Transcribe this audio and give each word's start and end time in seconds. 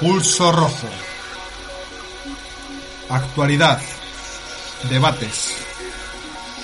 Pulso 0.00 0.52
Rojo. 0.52 0.88
Actualidad. 3.08 3.80
Debates. 4.90 5.54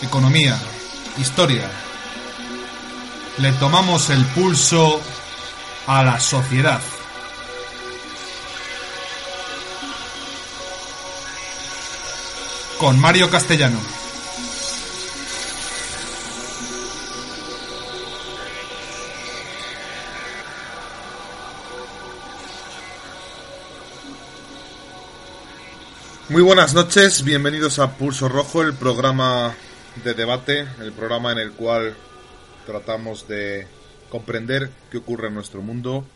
Economía. 0.03 0.59
Historia. 1.17 1.71
Le 3.39 3.53
tomamos 3.53 4.11
el 4.11 4.25
pulso 4.27 5.01
a 5.87 6.03
la 6.05 6.21
sociedad. 6.21 6.81
Con 12.79 12.99
Mario 12.99 13.31
Castellano. 13.31 14.00
Muy 26.31 26.43
buenas 26.43 26.75
noches, 26.75 27.25
bienvenidos 27.25 27.81
a 27.81 27.97
Pulso 27.97 28.29
Rojo, 28.29 28.63
el 28.63 28.73
programa 28.75 29.57
de 30.05 30.15
debate, 30.15 30.65
el 30.79 30.93
programa 30.93 31.33
en 31.33 31.39
el 31.39 31.51
cual 31.51 31.97
tratamos 32.67 33.27
de 33.27 33.67
comprender 34.11 34.71
qué 34.93 34.99
ocurre 34.99 35.27
en 35.27 35.35
nuestro 35.35 35.61
mundo, 35.61 36.07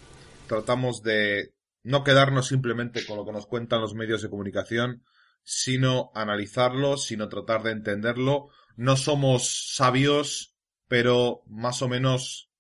tratamos 0.46 1.02
de 1.02 1.52
no 1.82 2.04
quedarnos 2.04 2.46
simplemente 2.46 3.04
con 3.04 3.16
lo 3.16 3.27
que 3.27 3.32
nos 3.32 3.46
cuentan 3.46 3.80
los 3.80 3.95
medios 3.95 4.23
de 4.23 4.30
comunicación, 4.30 5.02
sino 5.42 6.12
analizarlo, 6.15 6.96
sino 6.96 7.28
tratar 7.28 7.65
de 7.65 7.73
entenderlo. 7.73 8.51
No 8.76 8.96
somos 8.96 9.74
sabios, 9.74 10.54
pero 10.87 11.42
más 11.48 11.82
o 11.82 11.88
menos 11.88 12.51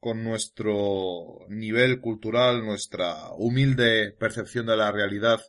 con 0.00 0.24
nuestro 0.24 1.40
nivel 1.50 2.00
cultural, 2.00 2.64
nuestra 2.64 3.32
humilde 3.36 4.12
percepción 4.12 4.64
de 4.64 4.78
la 4.78 4.90
realidad, 4.92 5.42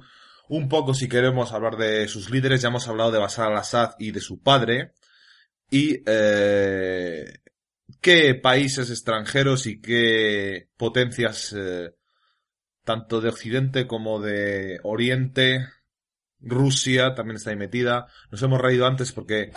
Un 0.49 0.69
poco 0.69 0.95
si 0.95 1.09
queremos 1.09 1.53
hablar 1.53 1.77
de 1.77 2.07
sus 2.07 2.31
líderes, 2.31 2.63
ya 2.63 2.69
hemos 2.69 2.87
hablado 2.87 3.11
de 3.11 3.19
Bashar 3.19 3.51
al-Assad 3.51 3.95
y 3.99 4.13
de 4.13 4.21
su 4.21 4.41
padre. 4.41 4.93
Y 5.73 6.05
eh, 6.07 7.41
qué 8.01 8.37
países 8.37 8.91
extranjeros 8.91 9.67
y 9.67 9.81
qué 9.81 10.69
potencias 10.77 11.53
eh, 11.59 11.97
tanto 12.85 13.21
de 13.21 13.31
Occidente 13.31 13.89
como 13.89 14.21
de 14.21 14.79
Oriente, 14.85 15.67
Rusia 16.39 17.17
también 17.17 17.39
está 17.39 17.51
ahí 17.51 17.57
metida. 17.57 18.07
Nos 18.31 18.41
hemos 18.41 18.61
reído 18.61 18.87
antes 18.87 19.11
porque 19.11 19.51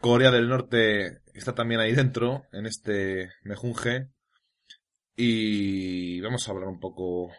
Corea 0.00 0.30
del 0.30 0.48
Norte 0.48 1.20
está 1.34 1.54
también 1.54 1.80
ahí 1.80 1.92
dentro, 1.92 2.44
en 2.52 2.66
este 2.66 3.30
mejunje. 3.42 4.08
Y 5.14 6.20
vamos 6.22 6.48
a 6.48 6.52
hablar 6.52 6.68
un 6.68 6.80
poco 6.80 7.30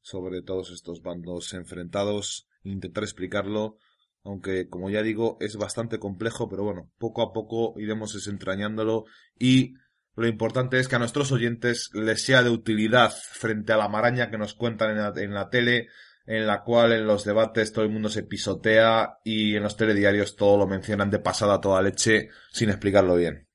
sobre 0.00 0.42
todos 0.42 0.70
estos 0.70 1.02
bandos 1.02 1.52
enfrentados, 1.54 2.46
intentar 2.62 3.02
explicarlo, 3.02 3.78
aunque 4.22 4.68
como 4.68 4.90
ya 4.90 5.02
digo 5.02 5.38
es 5.40 5.56
bastante 5.56 5.98
complejo, 5.98 6.48
pero 6.48 6.62
bueno, 6.62 6.90
poco 6.98 7.22
a 7.22 7.32
poco 7.32 7.74
iremos 7.80 8.14
desentrañándolo 8.14 9.06
y 9.36 9.74
lo 10.14 10.28
importante 10.28 10.78
es 10.78 10.86
que 10.86 10.94
a 10.94 11.00
nuestros 11.00 11.32
oyentes 11.32 11.90
les 11.94 12.22
sea 12.22 12.44
de 12.44 12.50
utilidad 12.50 13.12
frente 13.32 13.72
a 13.72 13.76
la 13.76 13.88
maraña 13.88 14.30
que 14.30 14.38
nos 14.38 14.54
cuentan 14.54 14.90
en 14.90 14.98
la, 14.98 15.12
en 15.16 15.34
la 15.34 15.48
tele, 15.48 15.88
en 16.26 16.46
la 16.46 16.62
cual 16.62 16.92
en 16.92 17.06
los 17.06 17.24
debates 17.24 17.72
todo 17.72 17.84
el 17.84 17.90
mundo 17.90 18.08
se 18.08 18.22
pisotea 18.22 19.18
y 19.24 19.56
en 19.56 19.62
los 19.62 19.76
telediarios 19.76 20.36
todo 20.36 20.56
lo 20.56 20.66
mencionan 20.66 21.10
de 21.10 21.18
pasada 21.18 21.60
toda 21.60 21.82
leche 21.82 22.30
sin 22.50 22.70
explicarlo 22.70 23.16
bien. 23.16 23.46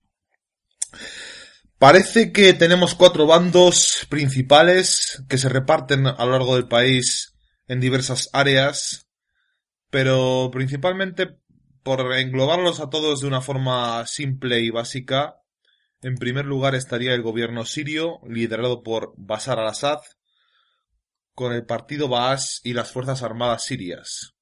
Parece 1.78 2.31
que 2.31 2.53
tenemos 2.53 2.94
cuatro 2.94 3.25
bandos 3.25 4.06
principales 4.09 5.24
que 5.29 5.38
se 5.38 5.50
reparten 5.50 6.08
a 6.08 6.25
lo 6.25 6.31
largo 6.31 6.56
del 6.56 6.68
país 6.68 7.35
en 7.68 7.79
diversas 7.79 8.29
áreas, 8.34 9.08
pero 9.90 10.50
principalmente 10.52 11.40
por 11.84 12.13
englobarlos 12.13 12.81
a 12.81 12.90
todos 12.90 13.22
de 13.22 13.28
una 13.28 13.41
forma 13.41 14.06
simple 14.06 14.59
y 14.59 14.69
básica, 14.69 15.38
en 16.02 16.16
primer 16.16 16.46
lugar 16.46 16.75
estaría 16.75 17.13
el 17.13 17.22
gobierno 17.22 17.66
sirio, 17.66 18.20
liderado 18.28 18.84
por 18.84 19.14
Bashar 19.17 19.59
al-Assad, 19.59 19.99
con 21.40 21.53
el 21.53 21.64
partido 21.64 22.09
Baas 22.09 22.59
y 22.66 22.74
las 22.74 22.91
Fuerzas 22.91 23.24
Armadas 23.24 23.64
sirias. 23.64 24.36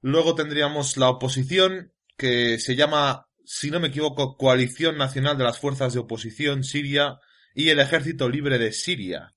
Luego 0.00 0.36
tendríamos 0.36 0.96
la 0.96 1.08
oposición, 1.08 1.92
que 2.16 2.60
se 2.60 2.76
llama, 2.76 3.26
si 3.44 3.72
no 3.72 3.80
me 3.80 3.88
equivoco, 3.88 4.36
Coalición 4.36 4.96
Nacional 4.96 5.36
de 5.36 5.42
las 5.42 5.58
Fuerzas 5.58 5.92
de 5.92 5.98
Oposición 5.98 6.62
Siria 6.62 7.18
y 7.56 7.70
el 7.70 7.80
Ejército 7.80 8.28
Libre 8.28 8.60
de 8.60 8.70
Siria. 8.70 9.34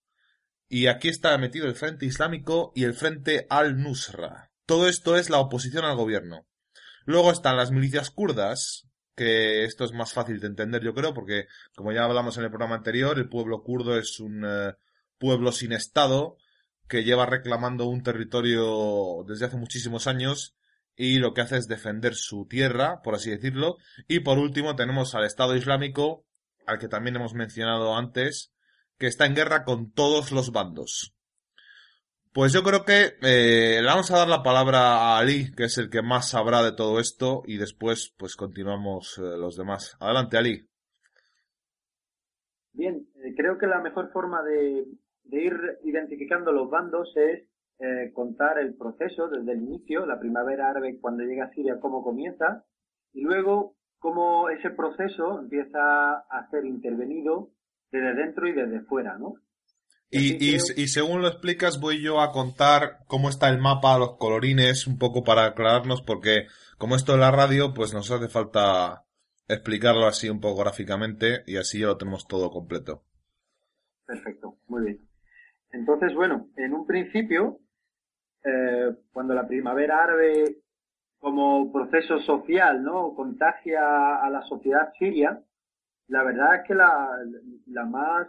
Y 0.70 0.86
aquí 0.86 1.10
está 1.10 1.36
metido 1.40 1.66
el 1.66 1.74
Frente 1.74 2.06
Islámico 2.06 2.72
y 2.76 2.84
el 2.84 2.94
Frente 2.94 3.48
Al-Nusra. 3.50 4.52
Todo 4.68 4.88
esto 4.88 5.18
es 5.18 5.32
la 5.32 5.40
oposición 5.40 5.86
al 5.86 5.96
gobierno. 5.96 6.46
Luego 7.06 7.32
están 7.32 7.58
las 7.58 7.72
milicias 7.72 8.12
kurdas, 8.12 8.88
que 9.16 9.64
esto 9.64 9.86
es 9.86 9.92
más 9.92 10.14
fácil 10.14 10.40
de 10.40 10.46
entender 10.46 10.84
yo 10.84 10.94
creo, 10.94 11.16
porque 11.16 11.48
como 11.76 11.92
ya 11.94 12.04
hablamos 12.04 12.38
en 12.38 12.44
el 12.44 12.52
programa 12.52 12.76
anterior, 12.76 13.18
el 13.18 13.28
pueblo 13.28 13.64
kurdo 13.64 13.98
es 13.98 14.20
un 14.20 14.46
eh, 14.46 14.76
pueblo 15.18 15.52
sin 15.52 15.72
Estado 15.72 16.38
que 16.88 17.04
lleva 17.04 17.26
reclamando 17.26 17.88
un 17.88 18.04
territorio 18.04 19.24
desde 19.28 19.46
hace 19.46 19.58
muchísimos 19.58 20.08
años 20.08 20.56
y 20.96 21.18
lo 21.18 21.34
que 21.34 21.42
hace 21.42 21.58
es 21.58 21.68
defender 21.68 22.16
su 22.16 22.46
tierra, 22.48 23.02
por 23.04 23.16
así 23.16 23.32
decirlo. 23.32 23.78
Y 24.08 24.20
por 24.20 24.38
último 24.38 24.76
tenemos 24.76 25.16
al 25.16 25.26
Estado 25.26 25.56
Islámico 25.56 26.26
al 26.66 26.80
que 26.80 26.88
también 26.88 27.16
hemos 27.16 27.34
mencionado 27.34 27.96
antes, 27.96 28.54
que 28.98 29.08
está 29.08 29.26
en 29.26 29.36
guerra 29.36 29.64
con 29.64 29.92
todos 29.92 30.32
los 30.32 30.52
bandos. 30.52 31.14
Pues 32.32 32.52
yo 32.52 32.64
creo 32.64 32.84
que 32.84 33.16
eh, 33.22 33.80
le 33.80 33.86
vamos 33.86 34.10
a 34.10 34.18
dar 34.18 34.28
la 34.28 34.42
palabra 34.42 34.80
a 34.80 35.20
Ali, 35.20 35.52
que 35.52 35.66
es 35.66 35.78
el 35.78 35.90
que 35.90 36.02
más 36.02 36.30
sabrá 36.30 36.64
de 36.64 36.72
todo 36.72 37.00
esto, 37.00 37.44
y 37.46 37.58
después 37.58 38.14
pues 38.18 38.36
continuamos 38.36 39.20
eh, 39.20 39.38
los 39.38 39.56
demás. 39.56 39.96
Adelante, 40.00 40.38
Ali. 40.38 40.68
Bien, 42.72 43.08
eh, 43.24 43.36
creo 43.38 43.60
que 43.60 43.68
la 43.68 43.82
mejor 43.82 44.12
forma 44.12 44.42
de, 44.42 44.86
ir 45.31 45.54
identificando 45.84 46.52
los 46.52 46.70
bandos 46.70 47.12
es 47.16 47.44
contar 48.14 48.60
el 48.60 48.75
proceso 48.75 49.28
desde 49.28 49.52
el 49.52 49.64
inicio, 49.64 50.06
la 50.06 50.20
primavera 50.20 50.70
árabe 50.70 51.00
cuando 51.02 51.24
llega 51.24 51.46
a 51.46 51.50
Siria, 51.50 51.80
cómo 51.81 52.02
comienza, 52.02 52.64
y 53.12 53.22
luego 53.22 53.75
cómo 54.00 54.50
ese 54.50 54.70
proceso 54.70 55.40
empieza 55.40 55.80
a 55.80 56.50
ser 56.52 56.66
intervenido 56.66 57.52
desde 57.92 58.16
dentro 58.16 58.48
y 58.48 58.54
desde 58.54 58.81
fuera, 58.81 59.18
¿no? 59.18 59.36
Y, 60.10 60.54
y, 60.54 60.88
según 60.90 61.24
lo 61.24 61.28
explicas, 61.28 61.80
voy 61.80 62.00
yo 62.04 62.22
a 62.22 62.31
contar 62.31 63.00
cómo 63.08 63.30
está 63.30 63.50
el 63.50 63.58
mapa, 63.58 63.98
los 63.98 64.18
colorines, 64.18 64.86
un 64.86 65.00
poco 65.00 65.24
para 65.24 65.46
aclararnos, 65.46 66.04
porque 66.04 66.46
como 66.78 66.96
esto 66.96 67.14
es 67.14 67.20
la 67.20 67.31
radio, 67.31 67.74
pues 67.74 67.96
nos 67.96 68.12
hace 68.12 68.28
falta 68.28 69.06
explicarlo 69.48 70.06
así 70.06 70.30
un 70.30 70.40
poco 70.40 70.62
gráficamente 70.62 71.44
y 71.48 71.58
así 71.58 71.80
ya 71.80 71.88
lo 71.88 71.98
tenemos 71.98 72.28
todo 72.28 72.52
completo. 72.52 73.04
Perfecto, 74.06 74.60
muy 74.68 74.84
bien. 74.84 75.12
Entonces, 75.74 76.14
bueno, 76.14 76.48
en 76.56 76.74
un 76.74 76.86
principio, 76.88 77.60
eh, 78.46 78.96
cuando 79.12 79.34
la 79.34 79.48
primavera 79.48 80.04
árabe 80.04 80.58
como 81.20 81.72
proceso 81.72 82.20
social, 82.20 82.84
¿no? 82.84 83.14
Contagia 83.16 84.24
a 84.24 84.30
la 84.30 84.44
sociedad 84.44 84.94
siria, 84.98 85.42
la 86.08 86.24
verdad 86.24 86.56
es 86.56 86.68
que 86.68 86.75
la, 86.75 87.10
la 87.68 87.86
más 87.86 88.28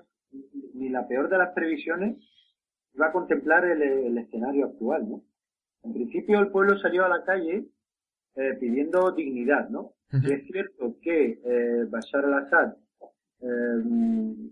ni 0.74 0.88
la 0.88 1.06
peor 1.06 1.28
de 1.28 1.38
las 1.38 1.52
previsiones 1.52 2.16
va 3.00 3.08
a 3.08 3.12
contemplar 3.12 3.64
el, 3.64 4.16
escenario 4.18 4.66
actual, 4.66 5.08
¿no? 5.08 5.22
En 5.82 5.92
principio 5.92 6.40
el 6.40 6.48
pueblo 6.48 6.78
salió 6.78 7.04
a 7.04 7.08
la 7.08 7.24
calle 7.24 7.66
eh, 8.36 8.54
pidiendo 8.58 9.12
dignidad, 9.12 9.68
¿no? 9.68 9.92
Y 10.12 10.32
es 10.32 10.46
cierto 10.46 10.96
que 11.02 11.40
eh, 11.44 11.84
Bashar 11.88 12.24
al-Assad, 12.24 12.76
eh, 13.40 14.50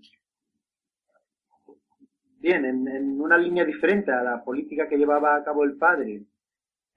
bien, 2.43 2.65
en, 2.65 3.21
una 3.21 3.39
línea 3.39 3.65
diferente 3.65 4.13
a 4.13 4.23
la 4.23 4.43
política 4.45 4.89
que 4.89 4.99
llevaba 4.99 5.37
a 5.37 5.45
cabo 5.45 5.65
el 5.65 5.77
padre, 5.77 6.23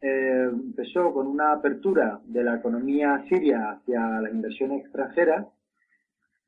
empezó 0.01 1.13
con 1.13 1.27
una 1.27 1.53
apertura 1.53 2.19
de 2.25 2.43
la 2.43 2.55
economía 2.57 3.23
siria 3.29 3.71
hacia 3.71 4.21
las 4.21 4.31
inversiones 4.31 4.81
extranjeras, 4.81 5.47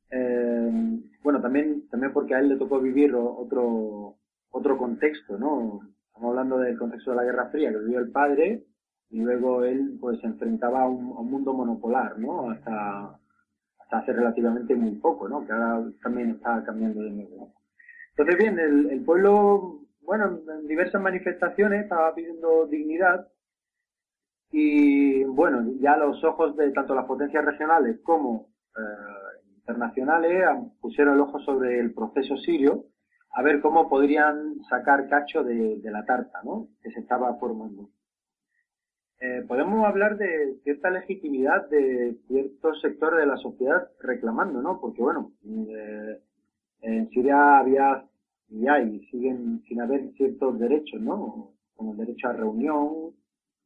eh, 0.09 0.99
bueno, 1.23 1.41
también, 1.41 1.87
también 1.89 2.13
porque 2.13 2.35
a 2.35 2.39
él 2.39 2.49
le 2.49 2.57
tocó 2.57 2.79
vivir 2.79 3.13
otro, 3.15 4.15
otro 4.51 4.77
contexto, 4.77 5.37
¿no? 5.37 5.81
Estamos 6.07 6.29
hablando 6.29 6.57
del 6.59 6.77
contexto 6.77 7.11
de 7.11 7.17
la 7.17 7.23
Guerra 7.23 7.49
Fría 7.49 7.71
que 7.71 7.79
vivió 7.79 7.99
el 7.99 8.11
padre 8.11 8.63
y 9.09 9.21
luego 9.21 9.63
él 9.63 9.97
pues 9.99 10.19
se 10.19 10.27
enfrentaba 10.27 10.83
a 10.83 10.89
un, 10.89 11.29
mundo 11.29 11.53
monopolar, 11.53 12.17
¿no? 12.19 12.51
Hasta, 12.51 13.19
hasta 13.79 13.97
hace 13.97 14.13
relativamente 14.13 14.75
muy 14.75 14.91
poco, 14.95 15.27
¿no? 15.27 15.45
Que 15.45 15.53
ahora 15.53 15.83
también 16.01 16.31
está 16.31 16.63
cambiando 16.63 17.01
de 17.01 17.11
nuevo. 17.11 17.53
Entonces, 18.17 18.37
bien, 18.39 18.57
el, 18.57 19.05
pueblo, 19.05 19.81
bueno, 20.01 20.39
en 20.49 20.65
diversas 20.67 20.99
manifestaciones 20.99 21.83
estaba 21.83 22.15
pidiendo 22.15 22.65
dignidad 22.65 23.27
y, 24.49 25.23
bueno, 25.23 25.73
ya 25.79 25.97
los 25.97 26.23
ojos 26.23 26.57
de 26.57 26.71
tanto 26.71 26.95
las 26.95 27.05
potencias 27.05 27.45
regionales 27.45 27.99
como 28.01 28.49
eh, 28.75 29.43
internacionales 29.57 30.45
pusieron 30.81 31.13
el 31.13 31.21
ojo 31.21 31.39
sobre 31.41 31.79
el 31.79 31.93
proceso 31.93 32.35
sirio 32.37 32.85
a 33.33 33.43
ver 33.43 33.61
cómo 33.61 33.87
podrían 33.87 34.63
sacar 34.67 35.07
cacho 35.09 35.43
de, 35.43 35.79
la 35.83 36.03
tarta 36.03 36.41
¿no? 36.43 36.69
que 36.81 36.89
se 36.89 37.01
estaba 37.01 37.35
formando. 37.35 37.91
Eh, 39.19 39.43
podemos 39.47 39.85
hablar 39.85 40.17
de 40.17 40.57
cierta 40.63 40.89
legitimidad 40.89 41.69
de 41.69 42.17
ciertos 42.27 42.81
sectores 42.81 43.19
de 43.19 43.27
la 43.27 43.37
sociedad 43.37 43.91
reclamando, 43.99 44.61
¿no? 44.61 44.79
Porque, 44.79 45.01
bueno, 45.01 45.33
eh, 45.43 46.21
en 46.81 47.09
Siria 47.09 47.57
había 47.59 48.05
y 48.49 48.67
hay, 48.67 49.05
siguen 49.11 49.61
sin 49.67 49.81
haber 49.81 50.11
ciertos 50.13 50.57
derechos, 50.59 51.01
¿no? 51.01 51.51
Como 51.75 51.91
el 51.91 51.97
derecho 51.97 52.29
a 52.29 52.33
reunión. 52.33 53.13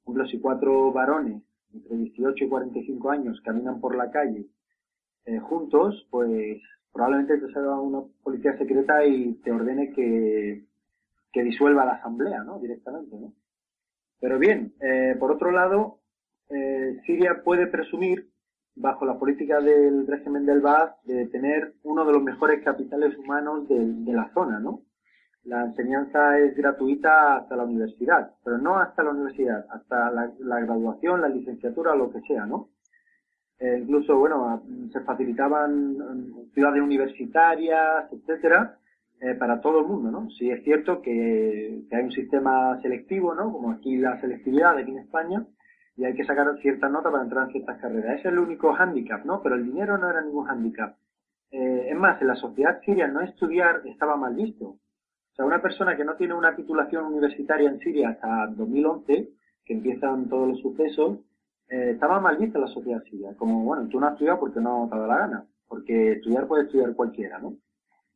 Ejemplo, 0.04 0.26
si 0.28 0.40
cuatro 0.40 0.92
varones 0.92 1.44
entre 1.74 1.98
18 1.98 2.46
y 2.46 2.50
45 2.50 3.12
años 3.12 3.42
caminan 3.42 3.80
por 3.80 3.96
la 3.96 4.10
calle 4.12 4.48
eh, 5.26 5.40
juntos, 5.40 6.08
pues 6.10 6.62
probablemente 6.92 7.38
te 7.38 7.54
salga 7.54 7.80
una 7.80 8.02
policía 8.24 8.58
secreta 8.58 9.06
y 9.06 9.34
te 9.36 9.52
ordene 9.52 9.92
que, 9.94 10.66
que 11.32 11.44
disuelva 11.44 11.86
la 11.86 11.94
asamblea, 11.94 12.44
¿no? 12.44 12.60
Directamente, 12.60 13.16
¿no? 13.18 13.34
Pero 14.20 14.38
bien, 14.38 14.74
eh, 14.82 15.16
por 15.20 15.32
otro 15.32 15.52
lado, 15.52 16.00
eh, 16.50 17.00
Siria 17.06 17.42
puede 17.44 17.68
presumir, 17.68 18.30
bajo 18.82 19.06
la 19.06 19.18
política 19.18 19.62
del 19.62 20.08
régimen 20.08 20.46
del 20.46 20.60
Baath, 20.60 21.02
de 21.04 21.28
tener 21.28 21.76
uno 21.84 22.04
de 22.04 22.14
los 22.14 22.24
mejores 22.24 22.64
capitales 22.64 23.16
humanos 23.18 23.68
de, 23.70 24.12
la 24.12 24.32
zona, 24.34 24.60
¿no? 24.60 24.82
La 25.44 25.66
enseñanza 25.66 26.38
es 26.40 26.56
gratuita 26.56 27.38
hasta 27.38 27.56
la 27.56 27.64
universidad, 27.64 28.32
pero 28.44 28.58
no 28.58 28.78
hasta 28.78 29.04
la 29.04 29.12
universidad, 29.12 29.66
hasta 29.70 30.12
la, 30.12 30.60
graduación, 30.60 31.22
la 31.22 31.30
licenciatura, 31.30 31.96
lo 31.96 32.12
que 32.12 32.22
sea, 32.22 32.46
¿no? 32.46 32.70
Eh, 33.60 33.80
incluso, 33.84 34.18
bueno, 34.18 34.64
se 34.92 35.02
facilitaban 35.02 35.98
mm, 35.98 36.52
ciudades 36.54 36.82
universitarias, 36.82 38.12
etcétera, 38.12 38.78
eh, 39.22 39.36
para 39.36 39.62
todo 39.62 39.82
el 39.82 39.88
mundo, 39.88 40.10
¿no? 40.10 40.30
Sí 40.32 40.50
es 40.50 40.64
cierto 40.64 41.02
que, 41.02 41.84
hay 41.92 42.04
un 42.04 42.12
sistema 42.12 42.80
selectivo, 42.82 43.36
¿no? 43.36 43.52
Como 43.52 43.72
aquí 43.72 43.98
la 43.98 44.20
selectividad 44.20 44.78
aquí 44.78 44.90
en 44.90 45.00
España, 45.00 45.46
y 46.02 46.06
hay 46.06 46.16
que 46.16 46.26
sacar 46.26 46.58
ciertas 46.64 46.90
notas 46.90 47.12
para 47.12 47.24
entrar 47.24 47.46
en 47.46 47.52
ciertas 47.52 47.80
carreras. 47.80 48.18
Ese 48.18 48.30
es 48.30 48.34
el 48.34 48.40
único 48.40 48.74
hándicap, 48.74 49.24
¿no? 49.24 49.40
Pero 49.44 49.54
el 49.54 49.64
dinero 49.64 50.00
no 50.00 50.10
era 50.10 50.24
ningún 50.24 50.46
hándicap. 50.48 50.96
Eh, 51.52 51.90
es 51.92 51.96
más, 51.96 52.20
en 52.20 52.28
la 52.28 52.36
sociedad 52.36 52.82
siria 52.84 53.08
no 53.08 53.22
estudiar 53.22 53.84
estaba 53.86 54.18
mal 54.18 54.34
visto. 54.34 54.66
O 54.66 55.36
sea, 55.36 55.46
una 55.46 55.62
persona 55.62 55.96
que 55.96 56.04
no 56.04 56.16
tiene 56.16 56.34
una 56.34 56.56
titulación 56.56 57.06
universitaria 57.06 57.70
en 57.70 57.78
Siria 57.78 58.10
hasta 58.10 58.48
2011, 58.48 59.30
que 59.64 59.74
empiezan 59.74 60.28
todos 60.28 60.48
los 60.48 60.60
sucesos, 60.60 61.20
eh, 61.70 61.92
estaba 61.92 62.20
mal 62.20 62.38
vista 62.38 62.58
la 62.58 62.68
sociedad 62.68 63.04
siria. 63.04 63.36
Como, 63.38 63.64
bueno, 63.64 63.88
tú 63.88 64.00
no 64.00 64.08
has 64.08 64.14
estudiado 64.14 64.40
porque 64.40 64.60
no 64.60 64.90
te 64.92 64.98
da 64.98 65.06
la 65.06 65.18
gana. 65.20 65.46
Porque 65.68 66.14
estudiar 66.14 66.48
puede 66.48 66.64
estudiar 66.64 66.96
cualquiera, 66.96 67.38
¿no? 67.38 67.58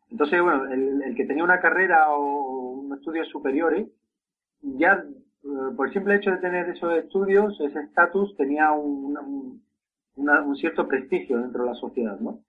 Entonces, 0.10 0.42
bueno, 0.42 0.66
el, 0.72 1.14
que 1.16 1.26
tenía 1.26 1.44
una 1.44 1.60
carrera 1.60 2.10
o 2.10 2.80
unos 2.80 2.98
estudios 2.98 3.28
superiores, 3.28 3.88
ya 4.64 5.06
por 5.76 5.88
el 5.88 5.94
simple 5.94 6.16
hecho 6.16 6.32
de 6.32 6.38
tener 6.38 6.70
esos 6.70 6.94
estudios, 6.98 7.60
ese 7.60 7.80
estatus 7.80 8.36
tenía 8.36 8.72
un, 8.72 9.62
un, 10.16 10.56
cierto 10.58 10.88
prestigio 10.88 11.38
dentro 11.38 11.64
de 11.64 11.70
la 11.70 11.76
sociedad, 11.76 12.20
¿no? 12.20 12.40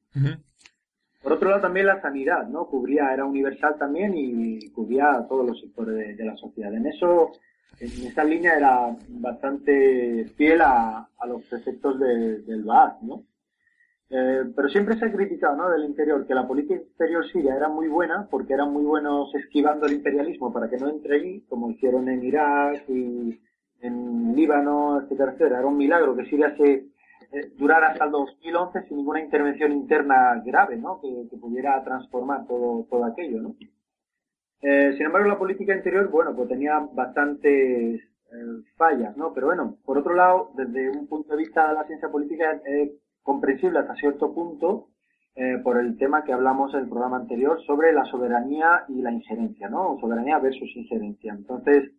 Por 1.23 1.33
otro 1.33 1.51
lado, 1.51 1.63
también 1.63 1.87
la 1.87 2.01
sanidad, 2.01 2.47
¿no? 2.47 2.67
Cubría, 2.67 3.13
era 3.13 3.25
universal 3.25 3.77
también 3.79 4.13
y 4.15 4.71
cubría 4.71 5.13
a 5.13 5.27
todos 5.27 5.47
los 5.47 5.61
sectores 5.61 6.17
de 6.17 6.25
la 6.25 6.37
sociedad. 6.37 6.73
En 6.73 6.87
eso 6.87 7.33
en 7.81 8.07
esa 8.07 8.25
línea 8.25 8.57
era 8.57 8.97
bastante 9.09 10.25
fiel 10.37 10.61
a, 10.63 11.09
los 11.27 11.43
preceptos 11.45 11.99
del 11.99 12.63
Baath, 12.65 13.03
¿no? 13.03 13.25
Eh, 14.09 14.45
pero 14.55 14.69
siempre 14.69 14.97
se 14.97 15.07
ha 15.07 15.13
criticado, 15.13 15.57
¿no? 15.57 15.69
Del 15.71 15.85
interior, 15.85 16.27
que 16.27 16.35
la 16.35 16.47
política 16.47 16.77
exterior 16.77 17.27
siria 17.27 17.57
era 17.57 17.69
muy 17.69 17.89
buena 17.89 18.29
porque 18.31 18.55
eran 18.55 18.73
muy 18.73 18.85
buenos 18.85 19.35
esquivando 19.35 19.87
el 19.87 19.95
imperialismo 19.95 20.53
para 20.53 20.69
que 20.71 20.77
no 20.77 20.89
entre 20.89 21.17
ahí, 21.17 21.41
como 21.49 21.71
hicieron 21.71 22.09
en 22.09 22.23
Irak 22.25 22.89
y 22.89 23.41
en 23.81 24.35
Líbano, 24.37 25.01
etcétera, 25.01 25.33
etcétera. 25.33 25.59
Era 25.59 25.67
un 25.67 25.77
milagro 25.77 26.15
que 26.15 26.27
Siria 26.27 26.57
se 26.57 26.87
eh, 27.33 27.53
durara 27.57 27.89
hasta 27.89 28.05
el 28.05 28.13
2011 28.13 28.83
sin 28.87 28.97
ninguna 28.99 29.21
intervención 29.21 29.73
interna 29.73 30.41
grave, 30.45 30.77
¿no? 30.77 31.01
Que, 31.01 31.37
pudiera 31.37 31.83
transformar 31.83 32.47
todo, 32.47 32.87
todo 32.89 33.05
aquello, 33.05 33.41
¿no? 33.41 33.57
Eh, 34.63 34.95
sin 34.97 35.07
embargo, 35.07 35.29
la 35.29 35.39
política 35.39 35.75
interior, 35.75 36.09
bueno, 36.11 36.35
pues 36.35 36.49
tenía 36.49 36.79
bastantes 36.93 38.01
eh, 38.01 38.63
fallas, 38.77 39.17
¿no? 39.17 39.33
Pero 39.35 39.49
bueno, 39.49 39.77
por 39.85 39.99
otro 39.99 40.15
lado, 40.15 40.51
desde 40.55 40.91
un 40.91 41.07
punto 41.09 41.33
de 41.33 41.39
vista 41.39 41.69
de 41.69 41.75
la 41.75 41.85
ciencia 41.85 42.09
política 42.09 42.61
es 42.65 42.91
comprensible 43.27 43.81
hasta 43.81 43.95
cierto 43.97 44.33
punto 44.33 44.87
eh, 45.35 45.59
por 45.63 45.79
el 45.79 45.99
tema 45.99 46.25
que 46.25 46.33
hablamos 46.33 46.73
en 46.73 46.81
el 46.81 46.89
programa 46.89 47.19
anterior 47.19 47.61
sobre 47.67 47.93
la 47.93 48.07
soberanía 48.07 48.85
y 48.89 49.03
la 49.03 49.13
injerencia, 49.13 49.69
¿no? 49.69 49.99
Soberanía 50.01 50.39
versus 50.39 50.75
injerencia. 50.75 51.35
Entonces, 51.35 51.91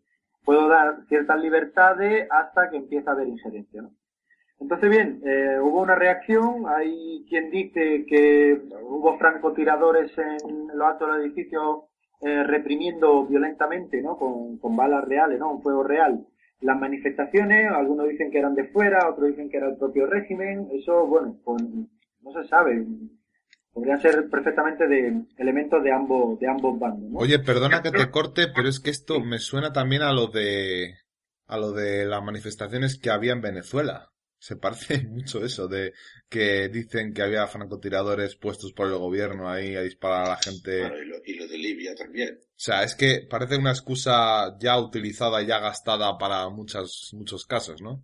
puedo 0.43 0.67
dar 0.67 1.05
ciertas 1.07 1.39
libertades 1.39 2.27
hasta 2.31 2.71
que 2.71 2.77
empieza 2.77 3.11
a 3.11 3.13
haber 3.13 3.27
injerencia, 3.27 3.83
¿no? 3.83 3.91
Entonces, 4.59 4.89
bien, 4.89 5.21
hubo 5.61 5.83
una 5.83 5.93
reacción. 5.93 6.63
Hay 6.67 7.23
quien 7.29 7.51
dice 7.51 8.07
que 8.07 8.59
hubo 8.81 9.15
francotiradores 9.19 10.11
en 10.17 10.75
lo 10.75 10.87
alto 10.87 11.05
del 11.05 11.21
edificio 11.21 11.89
eh, 12.19 12.43
reprimiendo 12.43 13.27
violentamente, 13.27 14.01
¿no? 14.01 14.17
Con, 14.17 14.57
con, 14.57 14.75
balas 14.75 15.03
reales, 15.03 15.37
¿no? 15.37 15.51
Un 15.51 15.61
fuego 15.61 15.83
real. 15.83 16.25
Las 16.61 16.79
manifestaciones, 16.79 17.71
algunos 17.71 18.09
dicen 18.09 18.31
que 18.31 18.39
eran 18.39 18.55
de 18.55 18.65
fuera, 18.65 19.09
otros 19.09 19.29
dicen 19.29 19.49
que 19.49 19.57
era 19.57 19.69
el 19.69 19.77
propio 19.77 20.07
régimen. 20.07 20.67
Eso, 20.71 21.05
bueno, 21.05 21.37
pues 21.43 21.61
no 21.61 22.31
se 22.33 22.47
sabe. 22.47 22.85
podría 23.71 23.99
ser 23.99 24.29
perfectamente 24.29 24.87
de 24.87 25.21
elementos 25.37 25.83
de 25.83 25.91
ambos, 25.91 26.39
de 26.39 26.47
ambos 26.47 26.79
bandos. 26.79 27.09
Oye, 27.13 27.39
perdona 27.39 27.81
que 27.81 27.91
te 27.91 28.09
corte, 28.09 28.47
pero 28.53 28.67
es 28.67 28.79
que 28.79 28.89
esto 28.89 29.19
me 29.19 29.39
suena 29.39 29.71
también 29.71 30.01
a 30.01 30.13
lo 30.13 30.27
de 30.27 30.95
a 31.45 31.57
lo 31.57 31.71
de 31.71 32.05
las 32.05 32.23
manifestaciones 32.23 32.99
que 32.99 33.09
había 33.09 33.33
en 33.33 33.41
Venezuela. 33.41 34.11
Se 34.39 34.55
parece 34.55 35.07
mucho 35.07 35.43
eso, 35.43 35.67
de 35.67 35.93
que 36.29 36.69
dicen 36.69 37.13
que 37.13 37.21
había 37.21 37.47
francotiradores 37.47 38.35
puestos 38.35 38.73
por 38.73 38.87
el 38.87 38.97
gobierno 38.97 39.49
ahí 39.49 39.75
a 39.75 39.81
disparar 39.81 40.25
a 40.25 40.29
la 40.29 40.37
gente. 40.37 40.91
y, 41.25 41.33
lo, 41.35 41.47
de 41.47 41.57
Libia 41.57 41.95
también. 41.95 42.37
O 42.41 42.59
sea, 42.59 42.83
es 42.83 42.95
que 42.95 43.27
parece 43.29 43.57
una 43.57 43.71
excusa 43.71 44.57
ya 44.59 44.79
utilizada, 44.79 45.41
y 45.41 45.47
ya 45.47 45.59
gastada 45.59 46.17
para 46.17 46.49
muchos, 46.49 47.11
muchos 47.13 47.45
casos, 47.45 47.81
¿no? 47.81 48.03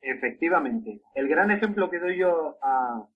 Efectivamente. 0.00 1.02
El 1.14 1.28
gran 1.28 1.50
ejemplo 1.50 1.90
que 1.90 1.98
doy 1.98 2.18
yo 2.18 2.58
a, 2.62 3.06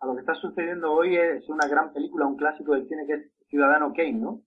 a 0.00 0.06
lo 0.06 0.14
que 0.14 0.20
está 0.20 0.34
sucediendo 0.34 0.92
hoy 0.92 1.16
es 1.16 1.48
una 1.48 1.66
gran 1.68 1.92
película, 1.92 2.26
un 2.26 2.36
clásico 2.36 2.74
del 2.74 2.88
cine 2.88 3.06
que 3.06 3.14
es 3.14 3.32
Ciudadano 3.48 3.92
Kane, 3.94 4.12
¿no? 4.12 4.42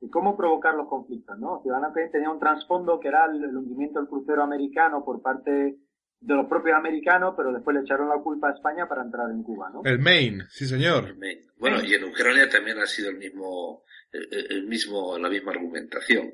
Y 0.00 0.08
cómo 0.08 0.36
provocar 0.36 0.74
los 0.74 0.88
conflictos, 0.88 1.38
¿no? 1.38 1.60
Ciudadano 1.62 1.92
Kane 1.92 2.08
tenía 2.08 2.30
un 2.30 2.38
trasfondo 2.38 2.98
que 2.98 3.08
era 3.08 3.26
el, 3.26 3.56
hundimiento 3.56 4.00
del 4.00 4.08
crucero 4.08 4.42
americano 4.42 5.04
por 5.04 5.20
parte 5.22 5.76
de 6.20 6.34
los 6.34 6.46
propios 6.46 6.76
americanos, 6.76 7.34
pero 7.36 7.52
después 7.52 7.74
le 7.74 7.82
echaron 7.82 8.08
la 8.08 8.18
culpa 8.18 8.50
a 8.50 8.52
España 8.52 8.86
para 8.86 9.02
entrar 9.02 9.30
en 9.30 9.42
Cuba, 9.42 9.70
¿no? 9.70 9.80
El 9.84 9.98
Maine, 9.98 10.44
sí 10.48 10.66
señor. 10.66 11.14
Bueno, 11.58 11.78
y 11.82 11.94
en 11.94 12.04
Ucrania 12.04 12.48
también 12.48 12.78
ha 12.78 12.86
sido 12.86 13.10
el 13.10 13.16
mismo, 13.16 13.82
el 14.12 14.66
mismo, 14.66 15.18
la 15.18 15.28
misma 15.28 15.52
argumentación. 15.52 16.30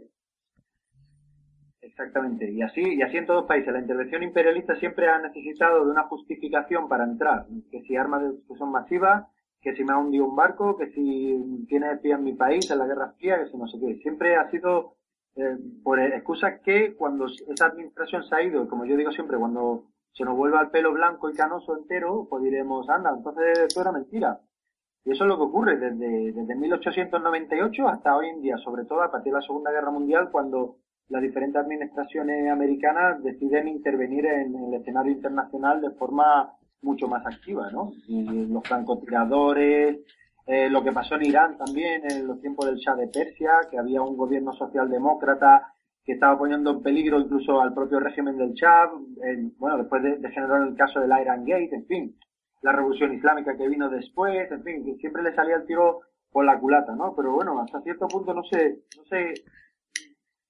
Exactamente, 1.81 2.51
y 2.51 2.61
así, 2.63 2.83
y 2.83 3.03
así 3.03 3.17
en 3.17 3.27
todos 3.27 3.43
los 3.43 3.49
países. 3.49 3.73
La 3.73 3.79
intervención 3.79 4.23
imperialista 4.23 4.75
siempre 4.77 5.09
ha 5.09 5.19
necesitado 5.21 5.85
de 5.85 5.91
una 5.93 6.03
justificación 6.09 6.89
para 6.89 7.05
entrar, 7.05 7.47
que 7.71 7.81
si 7.83 7.97
armas 7.97 8.23
que 8.49 8.59
son 8.59 8.73
masivas, 8.73 9.25
que 9.63 9.75
si 9.75 9.85
me 9.85 9.93
ha 9.93 9.99
hundido 9.99 10.27
un 10.27 10.37
barco, 10.37 10.77
que 10.77 10.91
si 10.91 11.65
tiene 11.69 11.93
espía 11.93 12.17
en 12.17 12.25
mi 12.25 12.35
país, 12.35 12.71
en 12.71 12.79
la 12.79 12.87
guerra 12.87 13.15
fría, 13.19 13.39
que 13.39 13.51
si 13.51 13.57
no 13.57 13.67
sé 13.69 13.79
qué. 13.81 13.97
Siempre 14.03 14.37
ha 14.37 14.51
sido 14.51 14.96
eh, 15.37 15.57
por 15.83 16.01
excusas 16.01 16.61
que 16.65 16.95
cuando 16.95 17.27
esa 17.27 17.67
administración 17.67 18.25
se 18.25 18.35
ha 18.35 18.43
ido, 18.43 18.65
y 18.65 18.69
como 18.69 18.85
yo 18.85 18.97
digo 18.97 19.13
siempre, 19.13 19.39
cuando 19.39 19.85
se 20.13 20.25
nos 20.25 20.37
vuelva 20.37 20.63
el 20.63 20.71
pelo 20.71 20.93
blanco 20.93 21.29
y 21.31 21.35
canoso 21.35 21.77
entero, 21.77 22.27
pues 22.29 22.43
diremos, 22.43 22.89
anda, 22.89 23.13
entonces 23.15 23.59
esto 23.59 23.83
era 23.83 23.93
mentira. 23.93 24.41
Y 25.05 25.13
eso 25.13 25.25
es 25.25 25.29
lo 25.29 25.37
que 25.37 25.45
ocurre 25.45 25.77
desde, 25.77 26.33
desde 26.33 26.55
1898 26.57 27.89
hasta 27.89 28.17
hoy 28.17 28.29
en 28.29 28.43
día, 28.43 28.57
sobre 28.59 28.85
todo 28.87 29.03
a 29.03 29.11
partir 29.11 29.33
de 29.33 29.39
la 29.39 29.47
Segunda 29.47 29.71
Guerra 29.71 29.91
Mundial, 29.91 30.31
cuando 30.33 30.79
las 31.09 31.23
diferentes 31.23 31.63
administraciones 31.63 32.51
americanas 32.51 33.23
deciden 33.23 33.69
intervenir 33.69 34.27
en, 34.27 34.55
el 34.57 34.75
escenario 34.75 35.13
internacional 35.13 35.81
de 35.81 35.91
forma 35.91 36.53
mucho 36.83 37.09
más 37.09 37.25
activa, 37.27 37.71
¿no? 37.71 37.93
Y 38.09 38.47
los 38.47 38.67
francotiradores, 38.67 39.99
eh, 40.47 40.71
lo 40.71 40.83
que 40.83 40.93
pasó 40.93 41.17
en 41.17 41.27
Irán 41.27 41.59
también 41.59 42.03
en 42.11 42.27
los 42.27 42.41
tiempos 42.41 42.67
del 42.67 42.77
Shah 42.77 42.95
de 42.95 43.09
Persia, 43.09 43.53
que 43.71 43.79
había 43.79 44.01
un 44.03 44.17
gobierno 44.17 44.53
socialdemócrata 44.53 45.73
que 46.05 46.13
estaba 46.13 46.39
poniendo 46.39 46.71
en 46.71 46.83
peligro 46.83 47.19
incluso 47.19 47.61
al 47.61 47.75
propio 47.75 47.99
régimen 47.99 48.39
del 48.39 48.55
Shah, 48.55 48.91
bueno, 49.59 49.79
después 49.79 50.03
de, 50.03 50.19
de, 50.19 50.31
generar 50.31 50.63
el 50.63 50.77
caso 50.77 51.01
del 51.01 51.11
Iran 51.21 51.45
Gate, 51.45 51.75
en 51.75 51.87
fin, 51.87 52.19
la 52.63 52.73
revolución 52.73 53.13
islámica 53.13 53.57
que 53.57 53.69
vino 53.69 53.91
después, 53.91 54.51
en 54.51 54.63
fin, 54.63 54.85
que 54.85 54.95
siempre 54.97 55.23
le 55.23 55.35
salía 55.35 55.57
el 55.57 55.67
tiro 55.67 56.01
por 56.31 56.45
la 56.45 56.59
culata, 56.59 56.95
¿no? 56.95 57.15
Pero 57.17 57.33
bueno, 57.33 57.61
hasta 57.61 57.81
cierto 57.83 58.07
punto 58.07 58.33
no 58.33 58.45
sé, 58.45 58.83
no 58.97 59.05
sé 59.05 59.35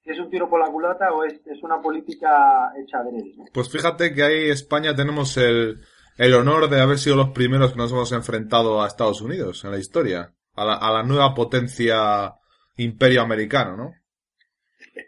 es 0.07 0.19
un 0.19 0.31
tiro 0.31 0.49
por 0.49 0.61
la 0.61 0.71
culata 0.71 1.13
o 1.13 1.25
es, 1.25 1.41
una 1.63 1.81
política 1.81 2.73
hecha 2.81 3.03
de 3.03 3.19
él. 3.19 3.35
Pues 3.53 3.71
fíjate 3.71 4.15
que 4.15 4.23
ahí 4.23 4.51
España 4.51 4.95
tenemos 4.95 5.37
el, 5.37 5.81
el 6.17 6.35
honor 6.35 6.69
de 6.69 6.81
haber 6.81 6.99
sido 6.99 7.17
los 7.17 7.31
primeros 7.31 7.73
que 7.73 7.79
nos 7.79 7.93
hemos 7.93 8.13
enfrentado 8.13 8.83
a 8.83 8.87
Estados 8.87 9.21
Unidos 9.21 9.65
en 9.65 9.71
la 9.73 9.79
historia, 9.79 10.33
a 10.55 10.65
la, 10.65 10.75
a 10.75 10.93
la 10.93 11.03
nueva 11.03 11.35
potencia 11.35 12.35
imperio 12.77 13.23
americano, 13.23 13.77
¿no? 13.77 13.93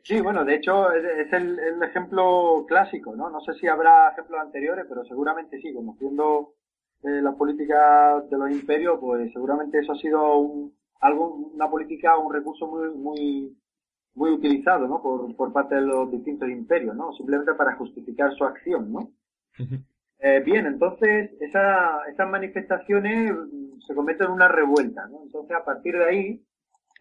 Sí, 0.05 0.21
bueno, 0.21 0.45
de 0.45 0.57
hecho 0.57 0.91
es, 0.93 1.33
el, 1.33 1.83
ejemplo 1.83 2.65
clásico, 2.67 3.15
¿no? 3.17 3.31
No 3.31 3.41
sé 3.41 3.55
si 3.55 3.67
habrá 3.67 4.11
ejemplos 4.11 4.41
anteriores, 4.41 4.87
pero 4.89 5.05
seguramente 5.05 5.61
sí, 5.61 5.73
conociendo 5.73 6.55
eh, 7.03 7.23
la 7.23 7.33
política 7.33 8.23
de 8.31 8.39
los 8.39 8.51
imperios, 8.51 8.99
pues 9.01 9.33
seguramente 9.33 9.79
eso 9.79 9.93
ha 9.93 9.99
sido 9.99 10.39
un, 10.39 10.75
algo, 11.01 11.35
una 11.53 11.71
política, 11.71 12.19
un 12.19 12.33
recurso 12.33 12.67
muy, 12.67 12.89
muy, 12.91 13.57
muy 14.15 14.31
utilizado 14.31 14.87
¿no? 14.87 15.03
por, 15.03 15.35
por 15.37 15.53
parte 15.53 15.77
de 15.77 15.83
los 15.83 16.11
distintos 16.11 16.49
imperios, 16.49 16.95
¿no? 16.97 17.13
simplemente 17.13 17.55
para 17.55 17.77
justificar 17.77 18.35
su 18.35 18.45
acción. 18.45 18.93
¿no? 18.93 19.11
Eh, 20.21 20.43
bien, 20.45 20.67
entonces 20.67 21.31
esa, 21.41 22.03
esas 22.11 22.29
manifestaciones 22.29 23.33
mm, 23.33 23.81
se 23.87 23.95
convierten 23.95 24.27
en 24.27 24.33
una 24.33 24.49
revuelta. 24.49 25.07
¿no? 25.09 25.23
Entonces 25.25 25.57
a 25.57 25.65
partir 25.65 25.97
de 25.97 26.05
ahí 26.05 26.43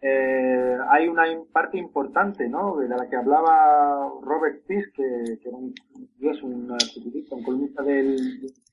eh, 0.02 0.78
hay 0.88 1.08
una 1.08 1.24
parte 1.52 1.78
importante 1.78 2.48
¿no? 2.48 2.76
de 2.76 2.88
la 2.88 3.08
que 3.08 3.16
hablaba 3.16 4.08
Robert 4.22 4.62
Fisk, 4.66 4.94
que, 4.94 5.38
que 5.42 6.30
es 6.30 6.42
un 6.42 6.70
articulista, 6.70 7.34
un 7.34 7.42
columnista 7.42 7.82
del, 7.82 8.16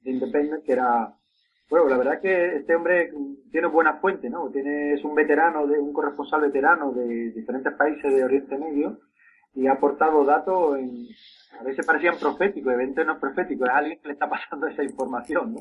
de 0.03 0.11
Independent, 0.11 0.63
que 0.63 0.73
era 0.73 1.15
bueno, 1.69 1.89
la 1.89 1.97
verdad 1.97 2.21
que 2.21 2.57
este 2.57 2.75
hombre 2.75 3.11
tiene 3.51 3.67
buena 3.67 3.95
fuente, 3.95 4.29
¿no? 4.29 4.49
Tiene, 4.51 4.93
es 4.93 5.03
un 5.03 5.15
veterano, 5.15 5.65
de 5.65 5.79
un 5.79 5.93
corresponsal 5.93 6.41
veterano 6.41 6.91
de 6.91 7.31
diferentes 7.31 7.73
países 7.73 8.13
de 8.13 8.23
Oriente 8.23 8.55
Medio 8.57 8.99
y 9.55 9.67
ha 9.67 9.73
aportado 9.73 10.25
datos 10.25 10.77
en, 10.77 11.07
a 11.59 11.63
veces 11.63 11.85
parecían 11.85 12.17
proféticos, 12.19 12.73
eventos 12.73 13.05
no 13.05 13.19
proféticos, 13.19 13.69
es 13.69 13.73
alguien 13.73 13.99
que 13.99 14.07
le 14.09 14.13
está 14.13 14.29
pasando 14.29 14.67
esa 14.67 14.83
información, 14.83 15.53
¿no? 15.53 15.59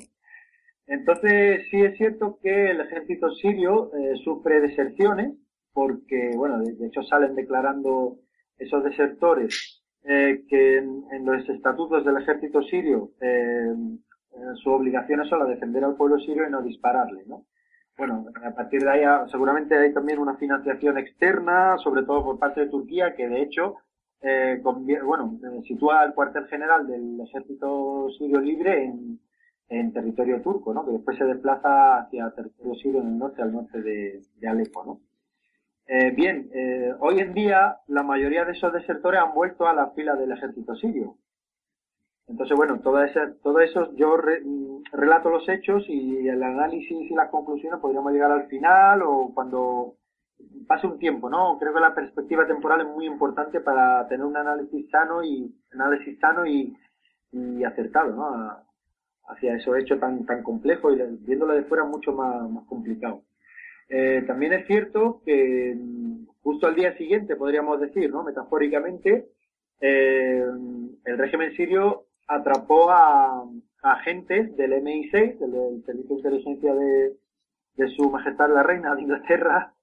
Entonces, 0.87 1.67
sí 1.71 1.81
es 1.81 1.97
cierto 1.97 2.39
que 2.43 2.71
el 2.71 2.81
ejército 2.81 3.31
sirio 3.31 3.91
eh, 3.95 4.17
sufre 4.23 4.61
deserciones, 4.61 5.33
porque, 5.73 6.33
bueno, 6.37 6.61
de, 6.61 6.87
hecho 6.87 7.03
salen 7.03 7.35
declarando 7.35 8.19
esos 8.59 8.85
desertores 8.85 9.83
eh, 10.05 10.45
que 10.49 10.77
en, 10.77 11.25
los 11.25 11.49
estatutos 11.49 12.05
del 12.05 12.19
ejército 12.19 12.63
sirio 12.63 13.13
eh, 13.21 13.73
su 14.63 14.71
obligación 14.71 15.23
es 15.23 15.29
solo 15.29 15.47
defender 15.47 15.85
al 15.85 15.97
pueblo 15.97 16.19
sirio 16.19 16.47
y 16.47 16.51
no 16.51 16.63
dispararle, 16.63 17.25
¿no? 17.27 17.47
Bueno, 17.97 18.27
a 18.45 18.51
partir 18.51 18.83
de 18.83 18.91
ahí 18.91 19.03
ah, 19.05 19.27
seguramente 19.31 19.77
hay 19.77 19.93
también 19.93 20.19
una 20.19 20.37
financiación 20.37 20.99
externa, 20.99 21.77
sobre 21.79 22.03
todo 22.03 22.25
por 22.25 22.39
parte 22.39 22.63
de 22.63 22.71
Turquía, 22.71 23.15
que 23.15 23.29
de 23.29 23.43
hecho, 23.43 23.77
eh, 24.21 24.61
bueno, 24.63 25.39
eh, 25.43 25.63
sitúa 25.67 26.05
el 26.05 26.13
cuartel 26.13 26.47
general 26.49 26.87
del 26.87 27.21
ejército 27.21 28.09
sirio 28.19 28.41
libre 28.41 28.85
en, 28.85 29.21
en 29.69 29.93
territorio 29.93 30.43
turco, 30.43 30.75
¿no? 30.75 30.85
Que 30.85 30.93
después 30.93 31.17
se 31.17 31.25
desplaza 31.25 31.99
hacia 31.99 32.31
territorio 32.31 32.75
sirio 32.75 33.01
en 33.01 33.09
el 33.09 33.19
norte, 33.19 33.43
al 33.43 33.53
norte 33.53 33.81
de, 33.81 34.23
de 34.37 34.49
Alepo, 34.49 34.85
¿no? 34.85 35.01
Eh, 35.87 36.11
bien, 36.13 36.51
eh, 36.55 36.95
hoy 37.01 37.21
en 37.21 37.35
día 37.35 37.79
la 37.89 38.03
mayoría 38.03 38.45
de 38.45 38.53
esos 38.53 38.73
desertores 38.73 39.21
han 39.21 39.35
vuelto 39.35 39.67
a 39.67 39.75
la 39.75 39.91
fila 39.91 40.15
del 40.17 40.33
ejército 40.33 40.75
sirio. 40.77 41.17
Entonces, 42.27 42.57
bueno, 42.57 42.81
todo, 42.81 43.03
ese, 43.03 43.21
todo 43.43 43.61
eso 43.61 43.93
yo 43.97 44.17
mm, 44.17 44.83
relato 44.93 45.31
los 45.31 45.49
hechos 45.49 45.85
y 45.89 46.27
el 46.29 46.43
análisis 46.43 47.11
y 47.11 47.15
las 47.15 47.31
conclusiones 47.31 47.81
podríamos 47.81 48.13
llegar 48.13 48.31
al 48.31 48.47
final 48.47 49.03
o 49.03 49.33
cuando 49.35 49.97
pase 50.67 50.87
un 50.87 50.99
tiempo, 50.99 51.29
¿no? 51.29 51.59
Creo 51.59 51.75
que 51.75 51.81
la 51.81 51.95
perspectiva 51.95 52.47
temporal 52.47 52.81
es 52.81 52.87
muy 52.87 53.07
importante 53.07 53.61
para 53.61 54.07
tener 54.09 54.25
un 54.25 54.37
análisis 54.37 54.89
sano 54.91 55.23
y 55.23 55.55
análisis 55.73 56.19
sano 56.19 56.47
y, 56.47 56.75
acertado, 57.65 58.15
¿no? 58.15 58.65
hacia 59.27 59.57
esos 59.57 59.77
hechos 59.79 59.99
tan, 59.99 60.25
tan 60.25 60.43
complejos 60.43 60.95
y 60.97 61.03
viéndolo 61.27 61.55
de 61.55 61.65
fuera 61.65 61.83
mucho 61.83 62.13
más, 62.13 62.49
más 62.49 62.65
complicado. 62.67 63.23
Eh, 63.89 64.23
también 64.27 64.53
es 64.53 64.67
cierto 64.67 65.21
que 65.25 65.75
mm, 65.77 66.27
justo 66.43 66.67
al 66.67 66.75
día 66.75 66.97
siguiente, 66.97 67.37
podríamos 67.37 67.81
decir, 67.81 68.11
¿no? 68.11 68.23
Metafóricamente, 68.23 69.29
eh, 69.81 70.45
el 71.05 71.19
régimen 71.19 71.55
sirio 71.57 72.04
atrapó 72.27 72.91
a, 72.91 73.45
agentes 73.83 74.57
del 74.57 74.73
MI6, 74.83 75.39
del, 75.39 75.85
Servicio 75.85 76.09
de 76.09 76.15
Inteligencia 76.15 76.75
de, 76.75 77.89
Su 77.97 78.11
Majestad 78.11 78.49
la 78.51 78.63
Reina 78.63 78.95
de 78.95 79.03
Inglaterra. 79.03 79.75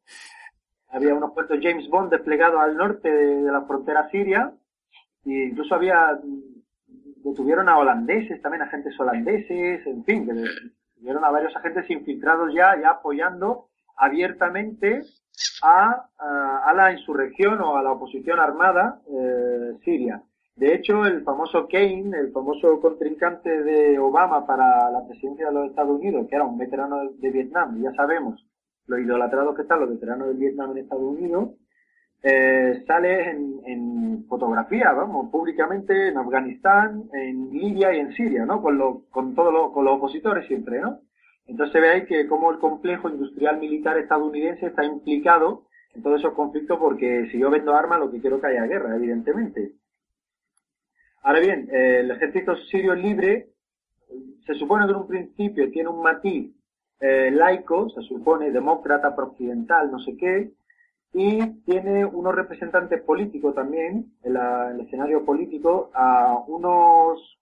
Había 0.90 1.14
unos 1.14 1.34
puestos 1.34 1.60
James 1.62 1.88
Bond 1.90 2.12
desplegados 2.12 2.60
al 2.60 2.76
norte 2.76 3.10
de, 3.12 3.52
la 3.52 3.62
frontera 3.62 4.10
siria 4.10 4.54
e 5.26 5.50
incluso 5.50 5.76
había 5.76 6.20
detuvieron 7.24 7.70
a 7.70 7.78
holandeses, 7.78 8.42
también 8.42 8.64
agentes 8.64 9.00
holandeses, 9.00 9.86
en 9.86 10.04
fin, 10.04 10.26
que 10.26 10.34
detuvieron 10.34 11.24
a 11.24 11.30
varios 11.30 11.56
agentes 11.56 11.90
infiltrados 11.90 12.54
ya, 12.54 12.80
ya 12.82 12.90
apoyando 12.90 13.68
abiertamente 13.96 15.04
a, 15.64 16.08
a, 16.18 16.74
la 16.74 16.92
insurrección 16.92 17.62
o 17.62 17.78
a 17.78 17.84
la 17.84 17.92
oposición 17.92 18.40
armada 18.40 19.00
eh, 19.08 19.78
siria. 19.84 20.24
De 20.56 20.76
hecho, 20.76 21.06
el 21.06 21.24
famoso 21.24 21.68
Kane, 21.68 22.18
el 22.18 22.32
famoso 22.32 22.80
contrincante 22.80 23.64
de 23.64 23.98
Obama 24.00 24.46
para 24.46 24.92
la 24.92 25.06
presidencia 25.08 25.48
de 25.48 25.54
los 25.54 25.70
Estados 25.70 25.98
Unidos, 25.98 26.28
que 26.30 26.36
era 26.36 26.46
un 26.46 26.58
veterano 26.58 27.10
de 27.18 27.32
Vietnam, 27.32 27.82
ya 27.82 27.92
sabemos 27.94 28.46
lo 28.88 29.00
idolatrados 29.00 29.56
que 29.56 29.62
están 29.62 29.80
los 29.80 29.90
veteranos 29.90 30.28
de 30.28 30.34
Vietnam 30.34 30.72
en 30.72 30.78
Estados 30.80 31.04
Unidos, 31.04 31.52
eh, 32.24 32.84
sale 32.86 33.32
en, 33.32 34.26
fotografía, 34.28 34.94
vamos, 34.94 35.30
públicamente 35.30 36.10
en 36.10 36.18
Afganistán, 36.18 37.10
en 37.14 37.50
Libia 37.52 37.94
y 37.94 38.00
en 38.00 38.14
Siria, 38.14 38.46
¿no? 38.46 38.62
Con, 38.62 38.78
lo, 38.78 39.04
con 39.10 39.36
todos 39.36 39.74
con 39.74 39.84
los 39.84 39.96
opositores 39.96 40.48
siempre, 40.48 40.80
¿no? 40.80 41.00
Entonces 41.48 41.82
veáis 41.82 42.06
que 42.06 42.28
como 42.28 42.52
el 42.52 42.60
complejo 42.60 43.10
industrial 43.10 43.60
militar 43.60 43.98
estadounidense 43.98 44.68
está 44.68 44.86
implicado 44.86 45.66
en 45.94 46.04
todos 46.04 46.20
esos 46.20 46.34
conflictos 46.34 46.78
porque 46.80 47.28
si 47.32 47.40
yo 47.40 47.50
vendo 47.50 47.76
armas 47.76 48.00
lo 48.00 48.12
que 48.12 48.22
quiero 48.22 48.40
que 48.40 48.48
haya 48.48 48.68
guerra, 48.68 48.96
evidentemente. 48.96 49.74
Ahora 51.24 51.40
bien, 51.40 51.70
el 51.72 52.10
ejército 52.12 52.56
sirio 52.56 52.96
libre 52.96 53.50
se 54.46 54.56
supone 54.56 54.86
que 54.86 54.92
en 54.92 54.98
un 54.98 55.08
principio 55.08 55.70
tiene 55.72 55.90
un 55.90 56.02
matiz 56.02 56.52
eh, 57.00 57.32
laico, 57.32 57.90
se 57.90 58.02
supone 58.02 58.52
demócrata, 58.52 59.10
occidental, 59.10 59.92
no 59.92 60.00
sé 60.00 60.18
qué, 60.18 60.52
y 61.14 61.64
tiene 61.64 62.06
unos 62.06 62.34
representantes 62.34 63.02
políticos 63.02 63.54
también, 63.54 64.14
en, 64.24 64.36
el 64.36 64.80
escenario 64.82 65.26
político, 65.26 65.92
a 65.94 66.38
unos, 66.48 67.38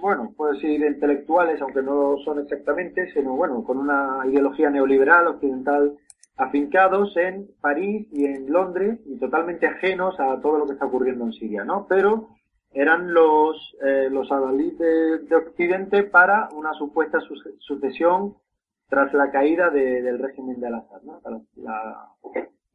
bueno, 0.00 0.32
puedo 0.36 0.54
decir 0.54 0.80
intelectuales, 0.80 1.60
aunque 1.60 1.82
no 1.82 2.16
son 2.24 2.40
exactamente, 2.40 3.12
sino 3.12 3.36
bueno, 3.36 3.62
con 3.64 3.78
una 3.78 4.20
ideología 4.26 4.70
neoliberal 4.70 5.28
occidental 5.28 5.96
afincados 6.36 7.16
en 7.16 7.48
París 7.60 8.08
y 8.10 8.24
en 8.24 8.50
Londres 8.50 8.98
y 9.06 9.18
totalmente 9.18 9.66
ajenos 9.66 10.18
a 10.18 10.40
todo 10.40 10.58
lo 10.58 10.66
que 10.66 10.72
está 10.72 10.86
ocurriendo 10.86 11.26
en 11.26 11.32
Siria, 11.32 11.62
¿no? 11.62 11.86
Pero 11.88 12.28
eran 12.74 13.12
los, 13.12 13.76
eh, 13.84 14.08
los 14.10 14.30
adalid 14.30 14.74
de, 14.78 15.36
Occidente 15.36 16.04
para 16.04 16.48
una 16.54 16.72
supuesta 16.74 17.18
sucesión 17.58 18.36
tras 18.88 19.12
la 19.14 19.30
caída 19.30 19.70
del 19.70 20.18
régimen 20.18 20.60
de 20.60 20.66
Al-Assad, 20.66 21.02
¿no? 21.02 21.20
La, 21.56 22.08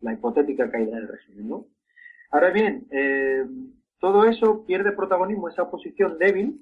la 0.01 0.13
hipotética 0.13 0.70
caída 0.70 0.96
del 0.96 1.08
régimen, 1.08 1.50
¿no? 1.50 1.66
Ahora 2.32 2.50
bien, 2.50 2.88
eh, 2.92 3.46
todo 4.00 4.25
eso 4.25 4.66
pierde 4.66 4.92
protagonismo, 4.92 5.50
esa 5.50 5.63
oposición 5.63 6.18
débil. 6.18 6.62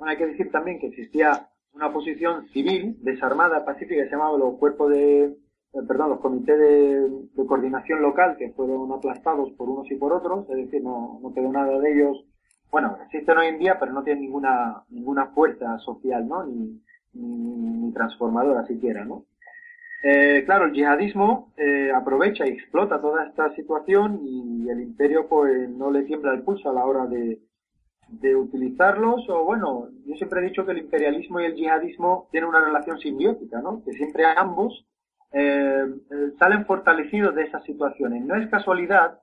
hay 0.00 0.16
que 0.16 0.26
decir 0.26 0.50
también 0.50 0.78
que 0.78 0.88
existía 0.88 1.48
una 1.72 1.86
oposición 1.86 2.48
civil, 2.48 2.96
desarmada, 3.00 3.64
pacífica, 3.64 4.02
que 4.02 4.10
los 4.38 4.58
cuerpos 4.58 4.90
de, 4.90 5.34
perdón, 5.72 6.10
los 6.10 6.20
comités 6.20 6.58
de, 6.58 7.46
coordinación 7.46 8.02
local, 8.02 8.36
que 8.38 8.50
fueron 8.50 8.92
aplastados 8.92 9.50
por 9.52 9.68
unos 9.68 9.90
y 9.90 9.96
por 9.96 10.12
otros, 10.12 10.48
es 10.50 10.56
decir, 10.56 10.82
no, 10.82 11.18
no 11.22 11.32
quedó 11.34 11.50
nada 11.52 11.78
de 11.78 11.92
ellos. 11.92 12.24
Bueno, 12.70 12.96
existen 13.04 13.36
hoy 13.36 13.48
en 13.48 13.58
día, 13.58 13.78
pero 13.78 13.92
no 13.92 14.02
tienen 14.02 14.22
ninguna, 14.22 14.84
ninguna 14.88 15.26
fuerza 15.28 15.78
social, 15.78 16.26
¿no? 16.26 16.44
Ni, 16.44 16.80
ni 17.14 17.92
transformadora 17.92 18.66
siquiera, 18.66 19.04
¿no? 19.04 19.24
Eh, 20.02 20.42
claro, 20.44 20.64
el 20.66 20.72
yihadismo 20.72 21.52
eh, 21.56 21.92
aprovecha 21.94 22.44
y 22.44 22.50
explota 22.50 23.00
toda 23.00 23.24
esta 23.24 23.54
situación 23.54 24.20
y 24.24 24.68
el 24.68 24.80
imperio 24.80 25.28
pues 25.28 25.70
no 25.70 25.92
le 25.92 26.02
tiembla 26.02 26.34
el 26.34 26.42
pulso 26.42 26.70
a 26.70 26.72
la 26.72 26.84
hora 26.84 27.06
de, 27.06 27.40
utilizarlos 28.36 29.26
o 29.30 29.44
bueno, 29.44 29.88
yo 30.04 30.14
siempre 30.16 30.40
he 30.40 30.48
dicho 30.48 30.66
que 30.66 30.72
el 30.72 30.78
imperialismo 30.78 31.40
y 31.40 31.46
el 31.46 31.54
yihadismo 31.54 32.28
tienen 32.30 32.50
una 32.50 32.62
relación 32.62 32.98
simbiótica, 32.98 33.62
¿no? 33.62 33.82
Que 33.84 33.92
siempre 33.92 34.24
ambos 34.36 34.84
eh, 35.32 35.86
salen 36.38 36.66
fortalecidos 36.66 37.34
de 37.34 37.44
esas 37.44 37.64
situaciones. 37.64 38.24
No 38.24 38.36
es 38.36 38.48
casualidad, 38.48 39.20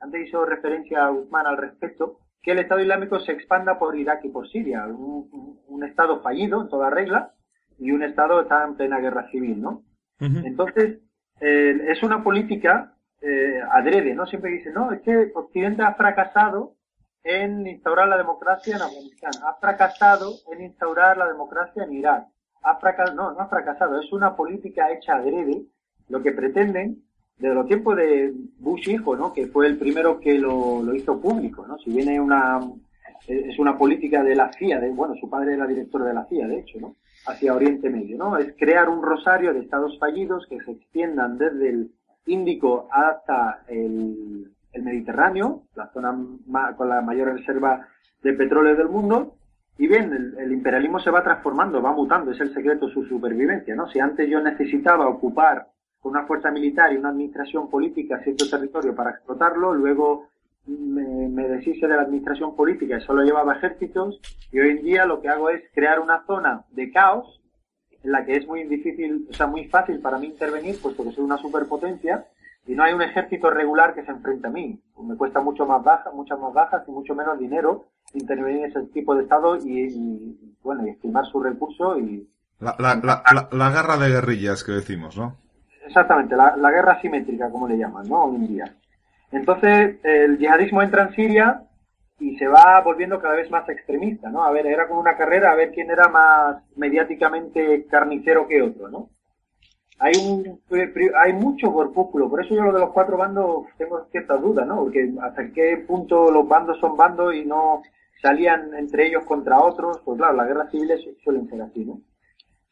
antes 0.00 0.28
hizo 0.28 0.44
referencia 0.44 1.04
a 1.04 1.10
Guzmán 1.10 1.46
al 1.46 1.56
respecto, 1.56 2.18
que 2.42 2.52
el 2.52 2.58
Estado 2.58 2.80
Islámico 2.80 3.20
se 3.20 3.32
expanda 3.32 3.78
por 3.78 3.96
Irak 3.96 4.24
y 4.24 4.28
por 4.28 4.48
Siria, 4.48 4.86
un, 4.86 5.60
un 5.66 5.84
Estado 5.84 6.20
fallido 6.20 6.62
en 6.62 6.68
toda 6.68 6.90
regla 6.90 7.32
y 7.78 7.90
un 7.90 8.02
Estado 8.02 8.36
que 8.36 8.42
está 8.42 8.64
en 8.64 8.76
plena 8.76 8.98
guerra 9.00 9.28
civil, 9.30 9.60
¿no? 9.60 9.82
Entonces, 10.20 11.00
eh, 11.40 11.86
es 11.88 12.00
una 12.04 12.22
política 12.22 12.94
eh, 13.20 13.60
adrede, 13.72 14.14
¿no? 14.14 14.24
Siempre 14.26 14.52
dicen, 14.52 14.74
no, 14.74 14.92
es 14.92 15.00
que 15.00 15.32
Occidente 15.34 15.82
ha 15.82 15.94
fracasado 15.94 16.76
en 17.24 17.66
instaurar 17.66 18.06
la 18.08 18.18
democracia 18.18 18.76
en 18.76 18.82
Afganistán, 18.82 19.32
ha 19.44 19.54
fracasado 19.54 20.32
en 20.52 20.62
instaurar 20.62 21.16
la 21.16 21.26
democracia 21.26 21.82
en 21.82 21.92
Irak, 21.92 22.26
ha 22.62 22.76
fracasado, 22.76 23.16
no, 23.16 23.32
no 23.32 23.40
ha 23.40 23.48
fracasado, 23.48 24.00
es 24.00 24.12
una 24.12 24.34
política 24.36 24.90
hecha 24.92 25.16
adrede, 25.16 25.64
lo 26.08 26.22
que 26.22 26.32
pretenden 26.32 27.02
desde 27.38 27.54
los 27.54 27.66
tiempos 27.66 27.96
de 27.96 28.32
Bush 28.58 28.88
hijo, 28.88 29.16
¿no? 29.16 29.32
Que 29.32 29.46
fue 29.46 29.66
el 29.66 29.78
primero 29.78 30.20
que 30.20 30.38
lo, 30.38 30.82
lo 30.82 30.94
hizo 30.94 31.20
público, 31.20 31.66
¿no? 31.66 31.78
Si 31.78 31.90
viene 31.90 32.20
una, 32.20 32.60
es 33.26 33.58
una 33.58 33.76
política 33.76 34.22
de 34.22 34.34
la 34.34 34.52
CIA, 34.52 34.80
de, 34.80 34.90
bueno, 34.90 35.14
su 35.20 35.28
padre 35.28 35.54
era 35.54 35.66
director 35.66 36.04
de 36.04 36.14
la 36.14 36.24
CIA, 36.26 36.46
de 36.46 36.60
hecho, 36.60 36.78
¿no? 36.80 36.96
hacia 37.26 37.54
Oriente 37.54 37.88
Medio, 37.88 38.18
¿no? 38.18 38.36
Es 38.36 38.54
crear 38.58 38.88
un 38.88 39.02
rosario 39.02 39.52
de 39.52 39.60
estados 39.60 39.98
fallidos 39.98 40.46
que 40.48 40.58
se 40.60 40.72
extiendan 40.72 41.38
desde 41.38 41.68
el 41.68 41.90
Índico 42.26 42.88
hasta 42.90 43.64
el, 43.68 44.52
Mediterráneo, 44.80 45.64
la 45.74 45.90
zona 45.92 46.16
con 46.76 46.88
la 46.88 47.02
mayor 47.02 47.34
reserva 47.34 47.86
de 48.22 48.32
petróleo 48.32 48.74
del 48.74 48.88
mundo, 48.88 49.34
y 49.78 49.88
bien, 49.88 50.34
el, 50.38 50.52
imperialismo 50.52 51.00
se 51.00 51.10
va 51.10 51.24
transformando, 51.24 51.82
va 51.82 51.92
mutando, 51.92 52.30
es 52.30 52.40
el 52.40 52.52
secreto 52.52 52.86
de 52.86 52.92
su 52.92 53.04
supervivencia, 53.04 53.74
¿no? 53.74 53.88
Si 53.88 53.98
antes 53.98 54.28
yo 54.28 54.40
necesitaba 54.40 55.08
ocupar 55.08 55.68
con 55.98 56.12
una 56.12 56.26
fuerza 56.26 56.50
militar 56.50 56.92
y 56.92 56.96
una 56.96 57.08
administración 57.08 57.70
política 57.70 58.20
cierto 58.22 58.48
territorio 58.48 58.94
para 58.94 59.10
explotarlo, 59.10 59.72
luego 59.72 60.28
me, 60.66 61.28
me 61.28 61.48
deshice 61.48 61.86
de 61.86 61.96
la 61.96 62.02
administración 62.02 62.54
política 62.54 62.98
y 62.98 63.00
solo 63.00 63.22
llevaba 63.22 63.54
ejércitos 63.54 64.20
y 64.52 64.60
hoy 64.60 64.70
en 64.70 64.82
día 64.84 65.06
lo 65.06 65.20
que 65.20 65.28
hago 65.28 65.48
es 65.50 65.62
crear 65.74 66.00
una 66.00 66.24
zona 66.26 66.64
de 66.70 66.90
caos 66.90 67.40
en 68.04 68.12
la 68.12 68.24
que 68.24 68.36
es 68.36 68.46
muy 68.46 68.64
difícil, 68.64 69.26
o 69.30 69.32
sea, 69.32 69.46
muy 69.46 69.66
fácil 69.68 70.00
para 70.00 70.18
mí 70.18 70.26
intervenir, 70.26 70.80
puesto 70.80 71.04
que 71.04 71.12
soy 71.12 71.24
una 71.24 71.38
superpotencia 71.38 72.26
y 72.66 72.74
no 72.74 72.84
hay 72.84 72.92
un 72.92 73.02
ejército 73.02 73.50
regular 73.50 73.94
que 73.94 74.04
se 74.04 74.10
enfrente 74.10 74.46
a 74.46 74.50
mí. 74.50 74.80
Me 75.02 75.16
cuesta 75.16 75.40
mucho 75.40 75.66
más 75.66 75.82
baja, 75.82 76.10
muchas 76.12 76.38
más 76.38 76.52
bajas 76.52 76.82
y 76.86 76.90
mucho 76.90 77.14
menos 77.14 77.38
dinero 77.38 77.86
intervenir 78.14 78.64
en 78.64 78.70
ese 78.70 78.82
tipo 78.92 79.14
de 79.14 79.22
estado 79.22 79.56
y, 79.56 80.54
bueno, 80.62 80.86
y 80.86 80.90
estimar 80.90 81.24
su 81.26 81.42
recurso 81.42 81.98
y... 81.98 82.28
La, 82.60 82.76
la, 82.78 82.94
la, 83.02 83.48
la, 83.50 83.70
guerra 83.70 83.96
de 83.96 84.08
guerrillas 84.10 84.62
que 84.62 84.70
decimos, 84.70 85.16
¿no? 85.16 85.36
Exactamente, 85.84 86.36
la, 86.36 86.56
la 86.56 86.70
guerra 86.70 87.00
simétrica, 87.00 87.50
como 87.50 87.66
le 87.66 87.76
llaman, 87.76 88.08
¿no? 88.08 88.24
Hoy 88.24 88.36
en 88.36 88.46
día. 88.46 88.76
Entonces, 89.32 89.96
el 90.04 90.38
yihadismo 90.38 90.80
entra 90.80 91.02
en 91.02 91.14
Siria 91.14 91.62
y 92.20 92.36
se 92.36 92.46
va 92.46 92.80
volviendo 92.82 93.20
cada 93.20 93.34
vez 93.34 93.50
más 93.50 93.68
extremista, 93.68 94.30
¿no? 94.30 94.44
A 94.44 94.52
ver, 94.52 94.66
era 94.66 94.86
como 94.86 95.00
una 95.00 95.16
carrera 95.16 95.50
a 95.50 95.56
ver 95.56 95.72
quién 95.72 95.90
era 95.90 96.08
más 96.08 96.58
mediáticamente 96.76 97.86
carnicero 97.90 98.46
que 98.46 98.62
otro, 98.62 98.88
¿no? 98.88 99.08
Hay 100.04 100.14
un, 100.16 100.60
hay 101.16 101.32
mucho 101.32 101.72
corpúsculo, 101.72 102.28
por 102.28 102.44
eso 102.44 102.56
yo 102.56 102.62
lo 102.62 102.72
de 102.72 102.80
los 102.80 102.90
cuatro 102.90 103.16
bandos 103.16 103.66
tengo 103.78 104.04
cierta 104.10 104.36
duda, 104.36 104.64
¿no? 104.64 104.82
Porque 104.82 105.12
hasta 105.22 105.52
qué 105.52 105.76
punto 105.86 106.28
los 106.32 106.48
bandos 106.48 106.80
son 106.80 106.96
bandos 106.96 107.32
y 107.36 107.44
no 107.44 107.82
salían 108.20 108.74
entre 108.74 109.06
ellos 109.06 109.24
contra 109.24 109.60
otros, 109.60 110.00
pues 110.04 110.18
claro, 110.18 110.34
las 110.34 110.48
guerras 110.48 110.72
civiles 110.72 111.00
suelen 111.22 111.48
ser 111.48 111.62
así, 111.62 111.84
¿no? 111.84 112.00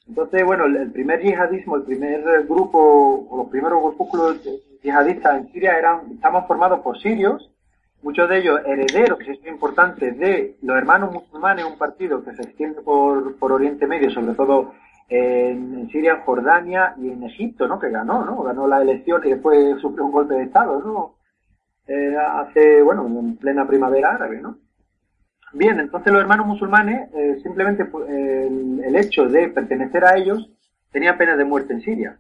Entonces, 0.09 0.45
bueno, 0.45 0.65
el, 0.65 0.91
primer 0.91 1.23
yihadismo, 1.23 1.77
el 1.77 1.83
primer 1.85 2.47
grupo, 2.49 3.29
o 3.31 3.37
los 3.37 3.49
primeros 3.49 3.81
grupúsculos 3.81 4.41
yihadistas 4.83 5.39
en 5.39 5.53
Siria 5.53 5.79
eran, 5.79 6.11
estaban 6.11 6.49
formados 6.49 6.81
por 6.81 6.99
sirios, 6.99 7.49
muchos 8.03 8.29
de 8.29 8.39
ellos 8.39 8.61
herederos, 8.67 9.21
que 9.21 9.31
es 9.31 9.47
importante, 9.47 10.11
de 10.11 10.57
los 10.63 10.77
hermanos 10.77 11.13
musulmanes, 11.13 11.65
un 11.65 11.79
partido 11.79 12.25
que 12.25 12.35
se 12.35 12.43
extiende 12.43 12.83
por, 12.83 13.37
por 13.37 13.53
Oriente 13.53 13.87
Medio, 13.87 14.11
sobre 14.11 14.35
todo 14.35 14.73
en, 15.11 15.89
Siria, 15.91 16.13
en 16.15 16.21
Jordania 16.21 16.95
y 16.97 17.11
en 17.11 17.25
Egipto, 17.25 17.67
¿no? 17.67 17.79
Que 17.79 17.91
ganó, 17.91 18.25
¿no? 18.25 18.43
Ganó 18.43 18.67
la 18.67 18.81
elección 18.81 19.21
y 19.25 19.31
después 19.31 19.81
sufrió 19.81 20.07
un 20.07 20.13
golpe 20.13 20.35
de 20.35 20.45
Estado, 20.45 20.81
¿no? 20.81 21.17
Eh, 21.89 22.17
hace, 22.17 22.83
bueno, 22.83 23.07
en 23.07 23.37
plena 23.37 23.67
primavera 23.67 24.15
árabe, 24.15 24.41
¿no? 24.41 24.57
Bien, 25.53 25.81
entonces 25.81 26.13
los 26.13 26.23
hermanos 26.23 26.47
musulmanes, 26.47 27.13
eh, 27.13 27.41
simplemente 27.43 27.85
pues, 27.85 28.09
el, 28.09 28.95
hecho 28.95 29.27
de 29.27 29.49
pertenecer 29.49 30.05
a 30.05 30.17
ellos 30.17 30.49
tenía 30.93 31.19
pena 31.19 31.37
de 31.37 31.45
muerte 31.45 31.73
en 31.73 31.81
Siria. 31.81 32.19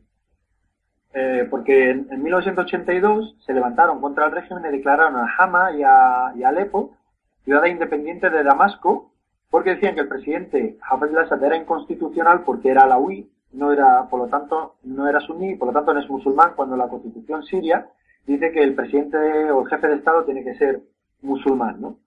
Eh, 1.14 1.46
porque 1.48 1.90
en, 1.90 2.22
1982 2.22 3.37
se 3.46 3.53
levantaron 3.53 4.00
contra 4.00 4.26
el 4.26 4.33
régimen 4.33 4.64
y 4.66 4.76
declararon 4.76 5.16
a 5.16 5.33
Hama 5.38 5.72
y 5.72 5.83
a, 5.85 6.33
y 6.35 6.42
Alepo 6.42 6.96
ciudades 7.44 7.72
independientes 7.72 8.33
de 8.33 8.42
Damasco 8.42 9.09
porque 9.50 9.70
decían 9.70 9.94
que 9.94 10.02
el 10.02 10.08
presidente 10.08 10.78
Hafez 10.88 11.10
al-Assad 11.10 11.42
era 11.42 11.56
inconstitucional 11.56 12.42
porque 12.44 12.70
era 12.70 12.82
alawi, 12.82 13.28
no 13.52 13.72
era, 13.72 14.08
por 14.08 14.20
lo 14.20 14.28
tanto, 14.28 14.76
no 14.84 15.08
era 15.08 15.20
suní, 15.20 15.56
por 15.56 15.68
lo 15.68 15.74
tanto 15.74 15.92
no 15.92 16.00
es 16.00 16.08
musulmán, 16.08 16.52
cuando 16.54 16.76
la 16.76 16.88
constitución 16.88 17.42
siria 17.42 17.88
dice 18.26 18.52
que 18.52 18.62
el 18.62 18.74
presidente 18.74 19.16
o 19.50 19.62
el 19.62 19.68
jefe 19.68 19.88
de 19.88 19.96
Estado 19.96 20.24
tiene 20.24 20.44
que 20.44 20.54
ser 20.54 20.80
musulmán, 21.22 21.80
¿no? 21.80 21.98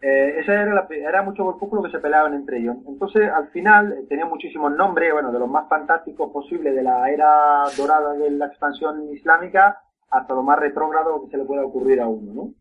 Eh, 0.00 0.38
ese 0.38 0.52
era, 0.52 0.72
la, 0.72 0.86
era 0.90 1.22
mucho 1.22 1.44
corpúsculo 1.44 1.82
que 1.82 1.90
se 1.90 1.98
peleaban 1.98 2.34
entre 2.34 2.58
ellos. 2.58 2.76
Entonces, 2.86 3.28
al 3.28 3.48
final, 3.48 3.92
eh, 3.92 4.06
tenía 4.08 4.26
muchísimos 4.26 4.70
nombres, 4.76 5.12
bueno, 5.12 5.32
de 5.32 5.40
los 5.40 5.48
más 5.48 5.68
fantásticos 5.68 6.30
posibles 6.30 6.74
de 6.76 6.84
la 6.84 7.10
era 7.10 7.64
dorada 7.76 8.12
de 8.12 8.30
la 8.30 8.46
expansión 8.46 9.12
islámica 9.12 9.82
hasta 10.10 10.34
lo 10.34 10.44
más 10.44 10.58
retrógrado 10.60 11.20
que 11.24 11.30
se 11.30 11.36
le 11.36 11.44
pueda 11.44 11.64
ocurrir 11.64 12.00
a 12.00 12.06
uno, 12.06 12.32
¿no? 12.32 12.54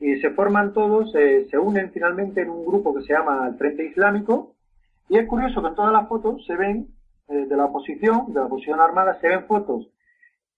Y 0.00 0.20
se 0.20 0.30
forman 0.30 0.72
todos, 0.72 1.14
eh, 1.14 1.46
se 1.50 1.58
unen 1.58 1.92
finalmente 1.92 2.42
en 2.42 2.50
un 2.50 2.64
grupo 2.64 2.94
que 2.94 3.02
se 3.02 3.12
llama 3.12 3.46
el 3.48 3.56
Frente 3.56 3.84
Islámico. 3.84 4.54
Y 5.08 5.18
es 5.18 5.28
curioso 5.28 5.60
que 5.60 5.68
en 5.68 5.74
todas 5.74 5.92
las 5.92 6.08
fotos 6.08 6.44
se 6.46 6.56
ven, 6.56 6.88
eh, 7.28 7.46
de 7.46 7.56
la 7.56 7.66
oposición, 7.66 8.32
de 8.32 8.40
la 8.40 8.46
oposición 8.46 8.80
armada, 8.80 9.20
se 9.20 9.28
ven 9.28 9.46
fotos 9.46 9.88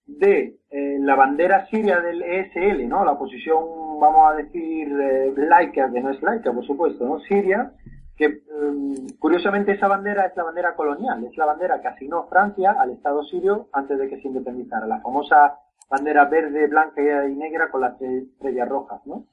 de 0.05 0.57
eh, 0.69 0.97
la 0.99 1.15
bandera 1.15 1.65
siria 1.67 1.99
del 1.99 2.21
ESL, 2.21 2.87
¿no? 2.87 3.05
La 3.05 3.13
oposición, 3.13 3.63
vamos 3.99 4.31
a 4.31 4.35
decir, 4.35 4.87
eh, 4.89 5.33
laica, 5.37 5.91
que 5.91 6.01
no 6.01 6.09
es 6.09 6.21
laica, 6.21 6.51
por 6.51 6.65
supuesto, 6.65 7.05
¿no? 7.05 7.19
Siria, 7.21 7.71
que 8.17 8.25
em, 8.25 8.95
curiosamente 9.19 9.73
esa 9.73 9.87
bandera 9.87 10.25
es 10.25 10.35
la 10.35 10.43
bandera 10.43 10.75
colonial, 10.75 11.23
es 11.25 11.37
la 11.37 11.45
bandera 11.45 11.81
que 11.81 11.87
asignó 11.87 12.27
Francia 12.27 12.75
al 12.77 12.91
Estado 12.91 13.23
sirio 13.23 13.69
antes 13.71 13.97
de 13.97 14.09
que 14.09 14.21
se 14.21 14.27
independizara, 14.27 14.85
la 14.85 15.01
famosa 15.01 15.59
bandera 15.89 16.25
verde, 16.25 16.67
blanca 16.67 17.01
y 17.27 17.35
negra 17.35 17.69
con 17.71 17.81
las 17.81 17.99
estrellas 18.01 18.67
rojas, 18.67 19.01
¿no? 19.05 19.25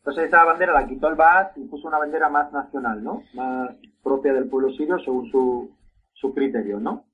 Entonces 0.00 0.28
esa 0.28 0.44
bandera 0.44 0.72
la 0.72 0.86
quitó 0.86 1.08
el 1.08 1.14
Baas 1.14 1.56
y 1.56 1.64
puso 1.64 1.86
una 1.86 1.98
bandera 1.98 2.28
más 2.30 2.50
nacional, 2.52 3.04
¿no? 3.04 3.22
Más 3.34 3.70
propia 4.02 4.32
del 4.32 4.48
pueblo 4.48 4.70
sirio 4.72 4.98
según 4.98 5.30
su, 5.30 5.70
su 6.14 6.34
criterio, 6.34 6.80
¿no? 6.80 7.04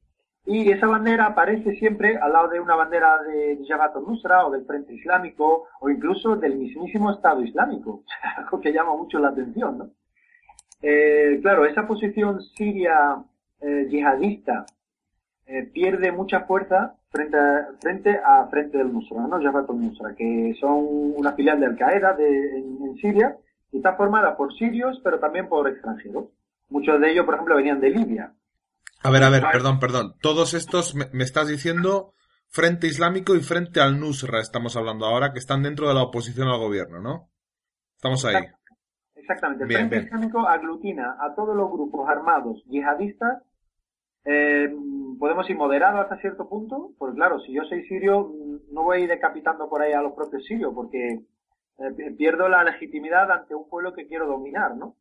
Y 0.46 0.70
esa 0.70 0.86
bandera 0.86 1.26
aparece 1.26 1.74
siempre 1.74 2.16
al 2.16 2.32
lado 2.32 2.48
de 2.48 2.60
una 2.60 2.76
bandera 2.76 3.20
de 3.24 3.58
Jabhat 3.66 3.96
al-Nusra 3.96 4.46
o 4.46 4.52
del 4.52 4.64
Frente 4.64 4.94
Islámico 4.94 5.64
o 5.80 5.90
incluso 5.90 6.36
del 6.36 6.56
mismísimo 6.56 7.10
Estado 7.10 7.42
Islámico, 7.42 8.04
algo 8.36 8.60
que 8.60 8.72
llama 8.72 8.94
mucho 8.96 9.18
la 9.18 9.28
atención, 9.30 9.78
¿no? 9.78 9.90
Eh, 10.82 11.40
claro, 11.42 11.64
esa 11.66 11.88
posición 11.88 12.40
siria 12.40 13.24
eh, 13.60 13.88
yihadista 13.90 14.66
eh, 15.46 15.62
pierde 15.72 16.10
mucha 16.12 16.40
fuerza 16.40 16.96
frente 17.10 17.36
a, 17.36 17.68
frente 17.80 18.20
a 18.24 18.46
Frente 18.48 18.78
del 18.78 18.92
Nusra, 18.92 19.26
¿no? 19.26 19.40
Jabhat 19.40 19.70
al-Nusra, 19.70 20.14
que 20.14 20.54
son 20.60 21.12
una 21.16 21.32
filial 21.32 21.60
de 21.60 21.66
Al-Qaeda 21.66 22.16
en, 22.18 22.78
en 22.82 22.96
Siria 22.96 23.36
y 23.72 23.78
está 23.78 23.94
formada 23.94 24.36
por 24.36 24.52
sirios, 24.54 25.00
pero 25.04 25.18
también 25.18 25.48
por 25.48 25.68
extranjeros. 25.68 26.26
Muchos 26.68 27.00
de 27.00 27.12
ellos, 27.12 27.24
por 27.24 27.34
ejemplo, 27.34 27.56
venían 27.56 27.80
de 27.80 27.90
Libia. 27.90 28.32
A 29.02 29.10
ver, 29.10 29.22
a 29.22 29.30
ver, 29.30 29.44
perdón, 29.52 29.78
perdón. 29.78 30.14
Todos 30.20 30.54
estos 30.54 30.94
me, 30.94 31.06
estás 31.22 31.48
diciendo 31.48 32.12
Frente 32.48 32.88
Islámico 32.88 33.36
y 33.36 33.40
Frente 33.40 33.80
al 33.80 34.00
Nusra, 34.00 34.40
estamos 34.40 34.76
hablando 34.76 35.06
ahora, 35.06 35.32
que 35.32 35.38
están 35.38 35.62
dentro 35.62 35.86
de 35.88 35.94
la 35.94 36.02
oposición 36.02 36.48
al 36.48 36.58
gobierno, 36.58 37.00
¿no? 37.00 37.28
Estamos 37.94 38.24
ahí. 38.24 38.44
Exactamente. 39.14 39.64
El 39.64 39.70
Frente 39.70 39.96
Islámico 39.98 40.48
aglutina 40.48 41.16
a 41.20 41.34
todos 41.34 41.54
los 41.56 41.70
grupos 41.70 42.08
armados 42.08 42.64
yihadistas. 42.66 43.42
Eh, 44.26 44.74
podemos 45.20 45.48
ir 45.48 45.56
moderados 45.56 46.00
hasta 46.00 46.18
cierto 46.18 46.48
punto, 46.48 46.90
pues 46.98 47.14
claro, 47.14 47.38
si 47.40 47.52
yo 47.52 47.62
soy 47.64 47.86
sirio, 47.86 48.32
no 48.72 48.82
voy 48.82 48.98
a 48.98 49.00
ir 49.04 49.08
decapitando 49.08 49.68
por 49.68 49.80
ahí 49.80 49.92
a 49.92 50.02
los 50.02 50.14
propios 50.14 50.44
sirios, 50.44 50.74
porque 50.74 51.20
eh, 51.78 52.14
pierdo 52.18 52.48
la 52.48 52.64
legitimidad 52.64 53.30
ante 53.30 53.54
un 53.54 53.68
pueblo 53.68 53.92
que 53.92 54.06
quiero 54.08 54.26
dominar, 54.26 54.76
¿no? 54.76 54.96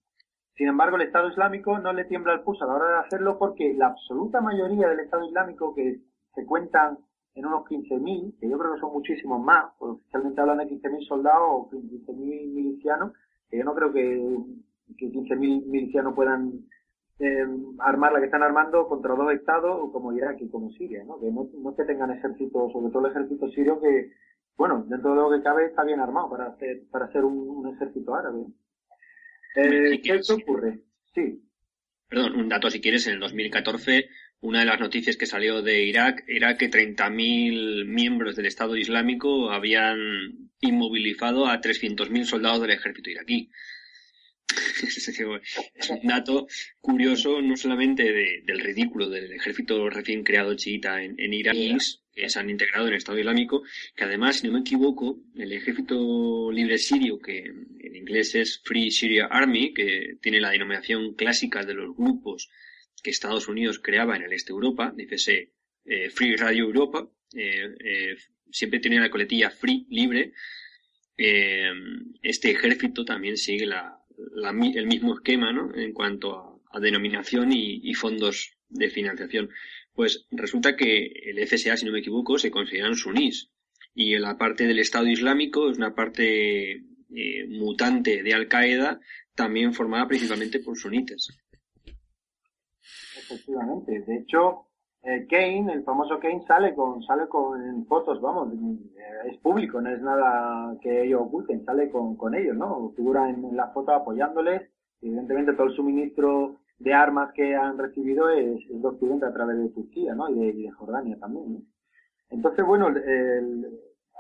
Sin 0.56 0.68
embargo, 0.68 0.96
el 0.96 1.02
Estado 1.02 1.28
Islámico 1.28 1.80
no 1.80 1.92
le 1.92 2.06
tiembla 2.06 2.34
el 2.34 2.42
pulso 2.42 2.64
a 2.64 2.68
la 2.68 2.76
hora 2.76 2.88
de 2.88 3.00
hacerlo 3.06 3.38
porque 3.38 3.74
la 3.74 3.88
absoluta 3.88 4.40
mayoría 4.42 4.88
del 4.88 5.02
Estado 5.02 5.26
Islámico, 5.26 5.74
que 5.76 6.00
se 6.34 6.46
cuentan 6.46 7.00
en 7.34 7.46
unos 7.46 7.66
15.000, 7.66 8.40
que 8.40 8.50
yo 8.50 8.58
creo 8.58 8.76
que 8.76 8.80
son 8.80 8.94
muchísimos 8.94 9.42
más, 9.42 9.66
pues 9.78 9.94
oficialmente 9.94 10.40
hablan 10.40 10.60
de 10.60 10.68
15.000 10.68 11.08
soldados 11.08 11.48
o 11.50 11.70
15.000 11.72 12.16
milicianos, 12.54 13.12
que 13.50 13.58
yo 13.58 13.66
no 13.66 13.76
creo 13.76 13.92
que, 13.92 14.38
que 14.98 15.12
15.000 15.12 15.66
milicianos 15.66 16.14
puedan 16.14 16.54
eh, 17.19 17.45
armar 17.80 18.13
la 18.13 18.19
que 18.19 18.25
están 18.25 18.43
armando 18.43 18.88
contra 18.88 19.15
dos 19.15 19.32
estados 19.34 19.91
como 19.91 20.13
Irak 20.13 20.38
y 20.41 20.49
como 20.49 20.69
Siria, 20.71 21.04
¿no? 21.06 21.19
Que 21.19 21.32
no, 21.32 21.49
no 21.62 21.75
que 21.75 21.84
tengan 21.84 22.12
ejércitos, 22.12 22.71
sobre 22.71 22.91
todo 22.91 23.06
el 23.06 23.12
ejército 23.12 23.49
sirio 23.49 23.80
que, 23.82 24.12
bueno, 24.58 24.86
dentro 24.88 25.12
de 25.12 25.15
lo 25.17 25.32
que 25.32 25.43
cabe 25.43 25.65
está 25.65 25.84
bien 25.84 25.99
armado 25.99 26.30
para 26.30 26.47
hacer, 26.47 26.82
para 26.91 27.12
ser 27.12 27.23
un 27.23 27.73
ejército 27.73 28.15
árabe. 28.15 28.45
Eh, 29.56 30.01
¿Qué 30.01 30.19
ocurre? 30.34 30.80
Sí. 31.13 31.41
Perdón, 32.10 32.36
un 32.36 32.49
dato 32.49 32.69
si 32.69 32.82
quieres, 32.82 33.08
en 33.08 33.13
el 33.13 33.19
2014 33.19 34.10
una 34.45 34.60
de 34.60 34.65
las 34.65 34.80
noticias 34.80 35.17
que 35.17 35.25
salió 35.25 35.63
de 35.63 35.86
Irak 35.86 36.23
era 36.28 36.56
que 36.56 36.69
30.000 36.69 37.86
miembros 37.86 38.36
del 38.36 38.45
Estado 38.45 38.75
Islámico 38.75 39.49
habían 39.49 39.97
inmovilizado 40.60 41.47
a 41.47 41.60
300.000 41.60 42.25
soldados 42.25 42.62
del 42.62 42.71
ejército 42.71 43.10
iraquí. 43.10 43.49
es 45.75 45.89
un 45.89 46.08
dato 46.08 46.47
curioso 46.79 47.41
no 47.41 47.58
solamente 47.58 48.03
del 48.43 48.60
ridículo 48.60 49.10
del 49.10 49.31
ejército 49.31 49.89
recién 49.89 50.23
creado 50.23 50.55
chiita 50.55 51.01
en, 51.01 51.15
en 51.17 51.34
Irak, 51.34 51.55
que 52.13 52.29
se 52.29 52.39
han 52.39 52.49
integrado 52.49 52.88
en 52.88 52.93
el 52.93 52.97
Estado 52.97 53.19
Islámico, 53.19 53.63
que 53.95 54.05
además, 54.05 54.38
si 54.39 54.47
no 54.47 54.53
me 54.53 54.62
equivoco, 54.62 55.19
el 55.36 55.51
ejército 55.51 56.51
libre 56.51 56.77
sirio, 56.77 57.19
que 57.19 57.39
en 57.39 57.95
inglés 57.95 58.36
es 58.36 58.62
Free 58.63 58.89
Syria 58.89 59.25
Army, 59.25 59.73
que 59.73 60.17
tiene 60.21 60.39
la 60.39 60.51
denominación 60.51 61.13
clásica 61.15 61.63
de 61.63 61.73
los 61.73 61.95
grupos 61.95 62.49
que 63.03 63.12
Estados 63.12 63.47
Unidos 63.47 63.79
creaba 63.79 64.15
en 64.15 64.23
el 64.23 64.34
este 64.34 64.53
de 64.53 64.55
Europa, 64.55 64.93
dícese 64.95 65.51
eh, 65.84 66.10
Free 66.10 66.36
Radio 66.38 66.63
Europa, 66.63 67.08
eh, 67.36 67.75
eh, 67.84 68.15
siempre 68.49 68.79
tiene 68.79 68.99
la 68.99 69.10
coletilla 69.10 69.49
Free, 69.49 69.86
libre, 69.89 70.34
este 71.17 72.51
ejército 72.51 73.05
también 73.05 73.38
sigue 73.38 73.65
la, 73.65 74.05
el 74.75 74.88
mismo 74.88 75.15
esquema 75.15 75.51
¿no? 75.51 75.73
en 75.75 75.93
cuanto 75.93 76.62
a, 76.71 76.80
denominación 76.80 77.54
y 77.54 77.93
fondos 77.93 78.58
de 78.67 78.89
financiación. 78.89 79.49
Pues 79.93 80.28
resulta 80.32 80.75
que 80.75 81.06
el 81.25 81.47
FSA, 81.47 81.78
si 81.78 81.86
no 81.86 81.93
me 81.93 81.99
equivoco, 81.99 82.38
se 82.38 82.51
consideran 82.51 82.95
sunís. 82.95 83.49
Y 83.93 84.17
la 84.17 84.38
parte 84.38 84.67
del 84.67 84.80
Estado 84.80 85.08
Islámico 85.08 85.71
es 85.71 85.78
una 85.78 85.95
parte 85.95 86.71
eh, 86.73 87.47
mutante 87.47 88.21
de 88.21 88.34
Al 88.34 88.49
Qaeda, 88.49 88.99
también 89.36 89.73
formada 89.73 90.08
principalmente 90.08 90.60
por 90.60 90.78
sunitas. 90.78 91.30
Efectivamente. 93.17 94.04
De 94.06 94.17
hecho, 94.17 94.67
eh, 95.06 95.28
Kane, 95.30 95.72
el 95.72 95.84
famoso 95.84 96.20
Kane, 96.20 96.44
sale 96.48 96.74
con, 96.74 97.04
sale 97.04 97.28
con 97.28 97.86
fotos, 97.86 98.20
vamos, 98.20 98.52
eh, 98.54 99.30
es 99.32 99.38
público, 99.38 99.80
no 99.80 99.91
es 99.91 100.02
nada 100.02 100.76
que 100.82 101.04
ellos 101.04 101.22
oculten, 101.22 101.63
sale 101.63 101.91
con, 101.91 102.15
con 102.15 102.34
ellos, 102.34 102.58
¿no? 102.58 102.91
Figura 102.96 103.30
en, 103.30 103.56
la 103.56 103.68
foto 103.68 103.91
apoyándoles, 103.91 104.63
evidentemente 105.04 105.54
todo 105.54 105.68
el 105.68 105.76
suministro 105.76 106.58
de 106.80 106.94
armas 106.96 107.32
que 107.34 107.56
han 107.56 107.78
recibido 107.78 108.30
es, 108.30 108.60
es 108.70 108.82
de 108.82 109.26
a 109.28 109.34
través 109.34 109.60
de 109.60 109.70
Turquía, 109.70 110.15
¿no? 110.15 110.28
Y 110.28 110.63
de, 110.63 110.72
Jordania 110.72 111.20
también, 111.20 111.54
¿no? 111.54 111.60
Entonces, 112.32 112.65
bueno, 112.65 112.88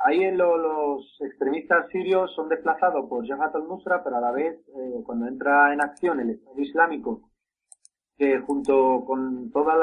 ahí 0.03 0.31
los 0.31 1.17
extremistas 1.21 1.89
sirios 1.89 2.31
son 2.35 2.47
desplazados 2.47 3.09
por 3.09 3.27
Jabhat 3.27 3.55
al-Nusra, 3.55 4.03
pero 4.03 4.17
a 4.17 4.21
la 4.21 4.31
vez, 4.31 4.55
eh, 4.67 5.01
cuando 5.03 5.27
entra 5.27 5.73
en 5.73 5.81
acción 5.81 6.19
el 6.19 6.29
Estado 6.29 6.61
Islámico, 6.61 7.21
que 8.17 8.39
junto 8.39 9.03
con 9.05 9.51
todos 9.51 9.73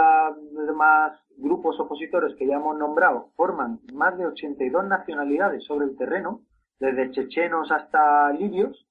los 0.53 0.67
demás 0.67 1.13
grupos 1.37 1.79
opositores 1.81 2.35
que 2.37 2.47
ya 2.47 2.57
hemos 2.57 2.79
nombrado, 2.79 3.31
forman 3.37 3.81
más 3.93 4.17
de 4.17 4.27
82 4.27 4.87
nacionalidades 4.87 5.65
sobre 5.65 5.87
el 5.87 5.97
terreno, 5.97 6.43
desde 6.79 7.11
chechenos 7.11 7.71
hasta 7.71 8.33
libios, 8.33 8.87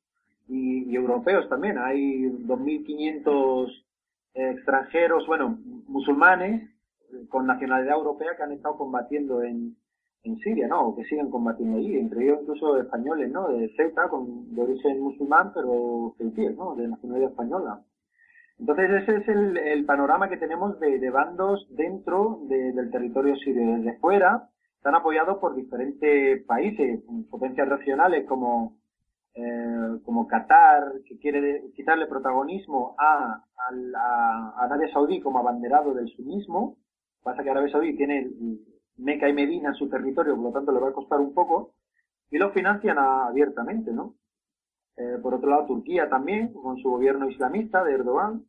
y, 0.51 0.95
europeos 0.95 1.47
también. 1.49 1.77
Hay 1.77 2.23
2.500 2.23 3.69
extranjeros, 4.33 5.25
bueno, 5.27 5.57
musulmanes 5.87 6.69
con 7.29 7.47
nacionalidad 7.47 7.97
europea 7.97 8.35
que 8.35 8.43
han 8.43 8.51
estado 8.53 8.77
combatiendo 8.77 9.43
en, 9.43 9.75
en 10.23 10.37
Siria, 10.39 10.67
¿no? 10.67 10.87
O 10.87 10.95
que 10.95 11.03
siguen 11.05 11.29
combatiendo 11.29 11.77
allí, 11.77 11.97
entre 11.97 12.23
ellos 12.23 12.39
incluso 12.41 12.77
españoles, 12.77 13.31
¿no? 13.31 13.49
De 13.49 13.69
Ceuta, 13.75 14.07
con, 14.07 14.53
de 14.53 14.61
origen 14.61 15.01
musulmán, 15.01 15.51
pero 15.53 16.13
ceutíes, 16.17 16.55
¿no? 16.55 16.75
De 16.75 16.87
nacionalidad 16.87 17.31
española. 17.31 17.81
Entonces 18.61 18.91
ese 18.91 19.17
es 19.17 19.27
el, 19.27 19.85
panorama 19.85 20.29
que 20.29 20.37
tenemos 20.37 20.79
de, 20.79 21.09
bandos 21.09 21.67
dentro 21.71 22.41
del 22.47 22.91
territorio 22.91 23.35
sirio. 23.37 23.77
Desde 23.77 23.97
fuera 23.97 24.49
están 24.77 24.93
apoyados 24.93 25.39
por 25.39 25.55
diferentes 25.55 26.45
países, 26.45 27.01
potencias 27.31 27.67
regionales 27.67 28.27
como 28.27 28.77
eh, 29.33 29.99
como 30.03 30.27
Qatar, 30.27 31.01
que 31.05 31.17
quiere 31.17 31.71
quitarle 31.73 32.05
protagonismo 32.05 32.95
a, 32.99 33.43
a, 33.95 34.63
Arabia 34.63 34.91
Saudí 34.93 35.21
como 35.21 35.39
abanderado 35.39 35.95
del 35.95 36.09
sunismo. 36.09 36.77
Pasa 37.23 37.41
que 37.41 37.49
Arabia 37.49 37.71
Saudí 37.71 37.95
tiene 37.95 38.29
Meca 38.97 39.27
y 39.27 39.33
Medina 39.33 39.69
en 39.69 39.75
su 39.75 39.89
territorio, 39.89 40.35
por 40.35 40.45
lo 40.45 40.51
tanto 40.51 40.71
le 40.71 40.79
va 40.79 40.89
a 40.89 40.93
costar 40.93 41.19
un 41.19 41.33
poco, 41.33 41.73
y 42.29 42.37
lo 42.37 42.51
financian 42.51 42.99
abiertamente, 42.99 43.91
¿no? 43.91 44.15
Eh, 44.97 45.17
por 45.21 45.33
otro 45.33 45.49
lado, 45.49 45.65
Turquía 45.65 46.09
también, 46.09 46.53
con 46.53 46.77
su 46.77 46.89
gobierno 46.89 47.29
islamista 47.29 47.83
de 47.83 47.93
Erdogan, 47.93 48.43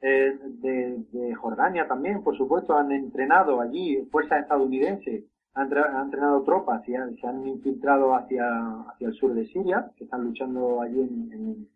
eh, 0.00 0.38
de, 0.42 1.34
Jordania 1.34 1.88
también, 1.88 2.22
por 2.22 2.36
supuesto, 2.36 2.76
han 2.76 2.92
entrenado 2.92 3.60
allí 3.60 4.06
fuerzas 4.10 4.42
estadounidenses 4.42 5.24
han, 5.58 5.72
entrenado 6.04 6.42
tropas 6.42 6.82
y 6.88 6.92
se 6.92 7.26
han 7.26 7.46
infiltrado 7.46 8.14
hacia, 8.14 8.44
hacia 8.88 9.08
el 9.08 9.14
sur 9.14 9.34
de 9.34 9.46
Siria, 9.46 9.90
que 9.96 10.04
están 10.04 10.24
luchando 10.24 10.80
allí 10.80 11.00
en, 11.00 11.68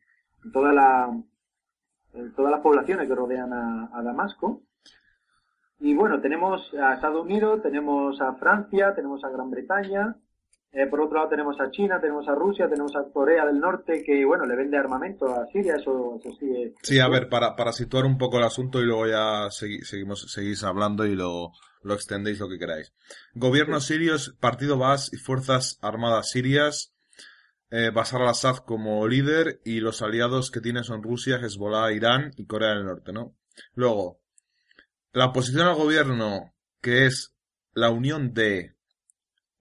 toda 0.52 0.72
la, 0.72 1.20
todas 2.37 2.50
las 2.50 2.61
poblaciones 2.61 3.08
que 3.08 3.14
rodean 3.14 3.52
a, 3.52 4.02
Damasco. 4.02 4.61
Y 5.80 5.94
bueno, 5.94 6.20
tenemos 6.20 6.72
a 6.74 6.94
Estados 6.94 7.24
Unidos, 7.24 7.62
tenemos 7.62 8.20
a 8.20 8.35
Francia, 8.35 8.94
tenemos 8.94 9.24
a 9.24 9.30
Gran 9.30 9.50
Bretaña, 9.50 10.16
eh, 10.72 10.87
por 10.87 11.00
otro 11.00 11.16
lado 11.16 11.28
tenemos 11.28 11.61
a 11.61 11.70
China, 11.70 12.00
tenemos 12.00 12.26
a 12.28 12.35
Rusia, 12.35 12.68
tenemos 12.68 12.94
a 12.96 13.04
Corea 13.12 13.44
del 13.46 13.61
Norte 13.61 14.02
que, 14.04 14.24
bueno, 14.24 14.46
le 14.46 14.56
vende 14.56 14.78
armamento 14.78 15.26
a 15.26 15.46
Siria, 15.52 15.76
eso, 15.76 16.18
eso 16.18 16.30
sí. 16.38 16.74
Sí, 16.82 17.00
a 17.00 17.08
ver, 17.08 17.28
para, 17.28 17.54
para 17.56 17.72
situar 17.72 18.04
un 18.04 18.18
poco 18.18 18.38
el 18.38 18.44
asunto 18.44 18.80
y 18.80 18.85
luego 18.85 19.06
ya 19.06 19.50
seguimos, 19.50 20.32
seguís 20.32 20.64
hablando 20.64 21.06
y 21.06 21.14
lo, 21.14 21.52
lo 21.82 21.94
extendéis 21.94 22.40
lo 22.40 22.48
que 22.48 22.58
queráis. 22.58 22.92
Gobierno 23.35 23.80
sirios, 23.80 24.37
Partido 24.40 24.78
Bas 24.78 25.12
y 25.12 25.16
Fuerzas 25.16 25.78
Armadas 25.82 26.30
Sirias 26.30 26.92
eh, 27.72 27.90
Bashar 27.90 28.20
al-Assad 28.20 28.58
como 28.58 29.08
líder 29.08 29.62
y 29.64 29.80
los 29.80 30.02
aliados 30.02 30.50
que 30.50 30.61
tiene 30.61 30.85
son 30.85 31.02
Rusia, 31.02 31.40
Hezbollah, 31.42 31.90
Irán 31.92 32.32
y 32.37 32.44
Corea 32.44 32.74
del 32.74 32.85
Norte, 32.85 33.14
¿no? 33.14 33.35
Luego, 33.74 34.20
la 35.12 35.26
oposición 35.26 35.66
al 35.66 35.76
gobierno, 35.76 36.54
que 36.82 37.06
es 37.06 37.35
la 37.72 37.88
unión 37.88 38.35
de 38.35 38.76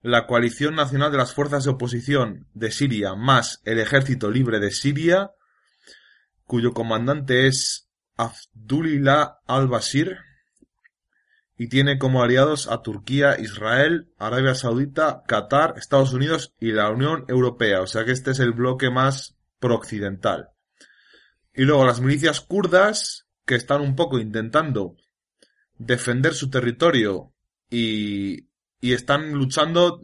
la 0.02 0.26
coalición 0.26 0.74
nacional 0.74 1.10
de 1.12 1.18
las 1.18 1.32
fuerzas 1.32 1.64
de 1.64 1.70
oposición 1.70 2.48
de 2.54 2.70
Siria 2.70 3.14
más 3.14 3.60
el 3.64 3.78
ejército 3.78 4.30
libre 4.30 4.58
de 4.58 4.70
Siria, 4.70 5.30
cuyo 6.44 6.72
comandante 6.72 7.46
es 7.46 7.88
Abdullah 8.16 9.38
al-Bashir, 9.46 10.18
y 11.56 11.68
tiene 11.68 11.98
como 11.98 12.22
aliados 12.22 12.66
a 12.66 12.82
Turquía, 12.82 13.38
Israel, 13.38 14.08
Arabia 14.18 14.56
Saudita, 14.56 15.22
Qatar, 15.28 15.74
Estados 15.76 16.12
Unidos 16.12 16.54
y 16.58 16.72
la 16.72 16.90
Unión 16.90 17.24
Europea. 17.28 17.82
O 17.82 17.86
sea 17.86 18.04
que 18.04 18.10
este 18.10 18.32
es 18.32 18.40
el 18.40 18.52
bloque 18.52 18.90
más 18.90 19.36
prooccidental. 19.60 20.48
Y 21.54 21.62
luego 21.62 21.86
las 21.86 22.00
milicias 22.00 22.40
kurdas, 22.40 23.28
que 23.46 23.54
están 23.54 23.80
un 23.80 23.94
poco 23.94 24.18
intentando 24.18 24.96
defender 25.78 26.34
su 26.34 26.50
territorio 26.50 27.32
y, 27.70 28.48
y 28.82 28.94
están 28.94 29.32
luchando 29.32 30.00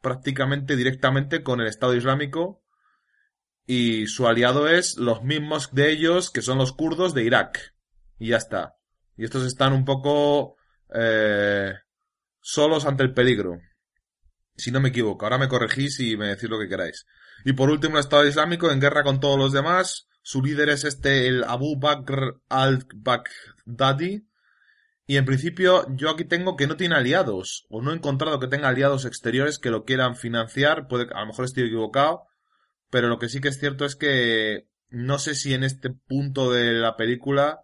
prácticamente 0.00 0.76
directamente 0.76 1.42
con 1.42 1.60
el 1.60 1.66
Estado 1.66 1.94
Islámico 1.94 2.64
y 3.66 4.06
su 4.06 4.26
aliado 4.26 4.66
es 4.66 4.96
los 4.96 5.22
mismos 5.22 5.74
de 5.74 5.90
ellos 5.90 6.30
que 6.30 6.40
son 6.40 6.56
los 6.56 6.72
kurdos 6.72 7.12
de 7.12 7.24
Irak. 7.24 7.74
Y 8.18 8.28
ya 8.28 8.38
está. 8.38 8.76
Y 9.14 9.24
estos 9.24 9.46
están 9.46 9.74
un 9.74 9.84
poco 9.84 10.56
eh, 10.94 11.74
solos 12.40 12.86
ante 12.86 13.02
el 13.02 13.12
peligro. 13.12 13.60
Si 14.56 14.70
no 14.70 14.80
me 14.80 14.88
equivoco, 14.88 15.26
ahora 15.26 15.36
me 15.36 15.48
corregís 15.48 16.00
y 16.00 16.16
me 16.16 16.28
decís 16.28 16.48
lo 16.48 16.58
que 16.58 16.68
queráis. 16.68 17.06
Y 17.44 17.52
por 17.52 17.70
último, 17.70 17.96
el 17.96 18.00
Estado 18.00 18.26
Islámico 18.26 18.70
en 18.70 18.80
guerra 18.80 19.04
con 19.04 19.20
todos 19.20 19.38
los 19.38 19.52
demás. 19.52 20.08
Su 20.22 20.42
líder 20.42 20.70
es 20.70 20.84
este, 20.84 21.26
el 21.26 21.44
Abu 21.44 21.78
Bakr 21.78 22.40
al-Baghdadi. 22.48 24.26
Y 25.06 25.16
en 25.16 25.24
principio, 25.24 25.86
yo 25.96 26.10
aquí 26.10 26.24
tengo 26.24 26.56
que 26.56 26.66
no 26.66 26.76
tiene 26.76 26.94
aliados, 26.94 27.66
o 27.68 27.82
no 27.82 27.92
he 27.92 27.96
encontrado 27.96 28.38
que 28.38 28.46
tenga 28.46 28.68
aliados 28.68 29.04
exteriores 29.04 29.58
que 29.58 29.70
lo 29.70 29.84
quieran 29.84 30.16
financiar. 30.16 30.86
Puede, 30.86 31.06
a 31.12 31.20
lo 31.20 31.26
mejor 31.26 31.44
estoy 31.44 31.64
equivocado, 31.64 32.26
pero 32.90 33.08
lo 33.08 33.18
que 33.18 33.28
sí 33.28 33.40
que 33.40 33.48
es 33.48 33.58
cierto 33.58 33.84
es 33.84 33.96
que 33.96 34.68
no 34.88 35.18
sé 35.18 35.34
si 35.34 35.54
en 35.54 35.64
este 35.64 35.90
punto 35.90 36.52
de 36.52 36.72
la 36.72 36.96
película 36.96 37.62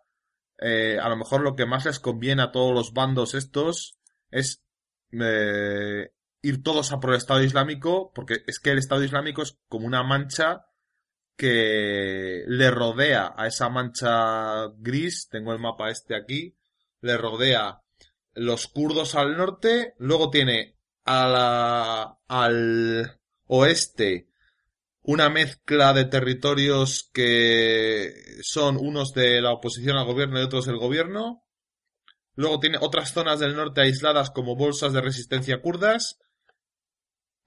eh, 0.58 0.98
a 1.00 1.08
lo 1.08 1.16
mejor 1.16 1.42
lo 1.42 1.54
que 1.54 1.66
más 1.66 1.84
les 1.84 2.00
conviene 2.00 2.42
a 2.42 2.50
todos 2.50 2.74
los 2.74 2.92
bandos 2.92 3.34
estos 3.34 3.96
es 4.30 4.64
eh, 5.12 6.10
ir 6.42 6.62
todos 6.62 6.92
a 6.92 7.00
por 7.00 7.10
el 7.10 7.16
Estado 7.16 7.42
Islámico, 7.42 8.12
porque 8.14 8.42
es 8.46 8.58
que 8.58 8.70
el 8.70 8.78
Estado 8.78 9.04
Islámico 9.04 9.42
es 9.42 9.58
como 9.68 9.86
una 9.86 10.02
mancha 10.02 10.66
que 11.36 12.42
le 12.48 12.70
rodea 12.70 13.32
a 13.36 13.46
esa 13.46 13.68
mancha 13.68 14.66
gris, 14.78 15.28
tengo 15.30 15.52
el 15.52 15.60
mapa 15.60 15.90
este 15.90 16.16
aquí, 16.16 16.57
le 17.00 17.16
rodea 17.16 17.82
los 18.34 18.68
kurdos 18.68 19.14
al 19.14 19.36
norte, 19.36 19.94
luego 19.98 20.30
tiene 20.30 20.76
a 21.04 22.18
al 22.28 23.18
oeste 23.46 24.28
una 25.02 25.30
mezcla 25.30 25.94
de 25.94 26.04
territorios 26.04 27.08
que 27.14 28.12
son 28.42 28.76
unos 28.76 29.14
de 29.14 29.40
la 29.40 29.52
oposición 29.52 29.96
al 29.96 30.04
gobierno 30.04 30.38
y 30.38 30.42
otros 30.42 30.66
del 30.66 30.76
gobierno. 30.76 31.44
Luego 32.34 32.60
tiene 32.60 32.76
otras 32.78 33.12
zonas 33.12 33.40
del 33.40 33.56
norte 33.56 33.80
aisladas 33.80 34.30
como 34.30 34.54
bolsas 34.54 34.92
de 34.92 35.00
resistencia 35.00 35.62
kurdas. 35.62 36.18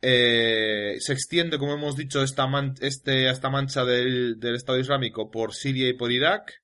Eh, 0.01 0.95
se 0.99 1.13
extiende, 1.13 1.59
como 1.59 1.73
hemos 1.75 1.95
dicho, 1.95 2.23
esta, 2.23 2.49
este, 2.81 3.29
esta 3.29 3.51
mancha 3.51 3.85
del, 3.85 4.39
del, 4.39 4.55
Estado 4.55 4.79
Islámico 4.79 5.29
por 5.29 5.53
Siria 5.53 5.87
y 5.87 5.93
por 5.93 6.11
Irak. 6.11 6.60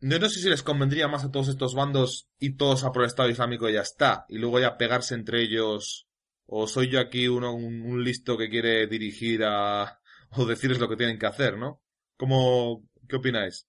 Yo 0.00 0.18
no 0.18 0.28
sé 0.28 0.40
si 0.40 0.48
les 0.48 0.62
convendría 0.62 1.08
más 1.08 1.24
a 1.24 1.30
todos 1.30 1.48
estos 1.48 1.74
bandos 1.74 2.28
y 2.38 2.56
todos 2.56 2.84
a 2.84 2.92
por 2.92 3.02
el 3.02 3.08
Estado 3.08 3.30
Islámico 3.30 3.68
y 3.68 3.74
ya 3.74 3.80
está. 3.80 4.24
Y 4.28 4.38
luego 4.38 4.60
ya 4.60 4.76
pegarse 4.76 5.14
entre 5.14 5.42
ellos 5.42 6.08
¿O 6.50 6.66
soy 6.66 6.88
yo 6.88 6.98
aquí 6.98 7.28
uno, 7.28 7.54
un, 7.54 8.02
listo 8.02 8.38
que 8.38 8.48
quiere 8.48 8.86
dirigir 8.86 9.44
a... 9.44 10.00
o 10.30 10.46
decirles 10.46 10.80
lo 10.80 10.88
que 10.88 10.96
tienen 10.96 11.18
que 11.18 11.26
hacer, 11.26 11.58
¿no? 11.58 11.82
¿Cómo, 12.16 12.88
qué 13.06 13.16
opináis? 13.16 13.68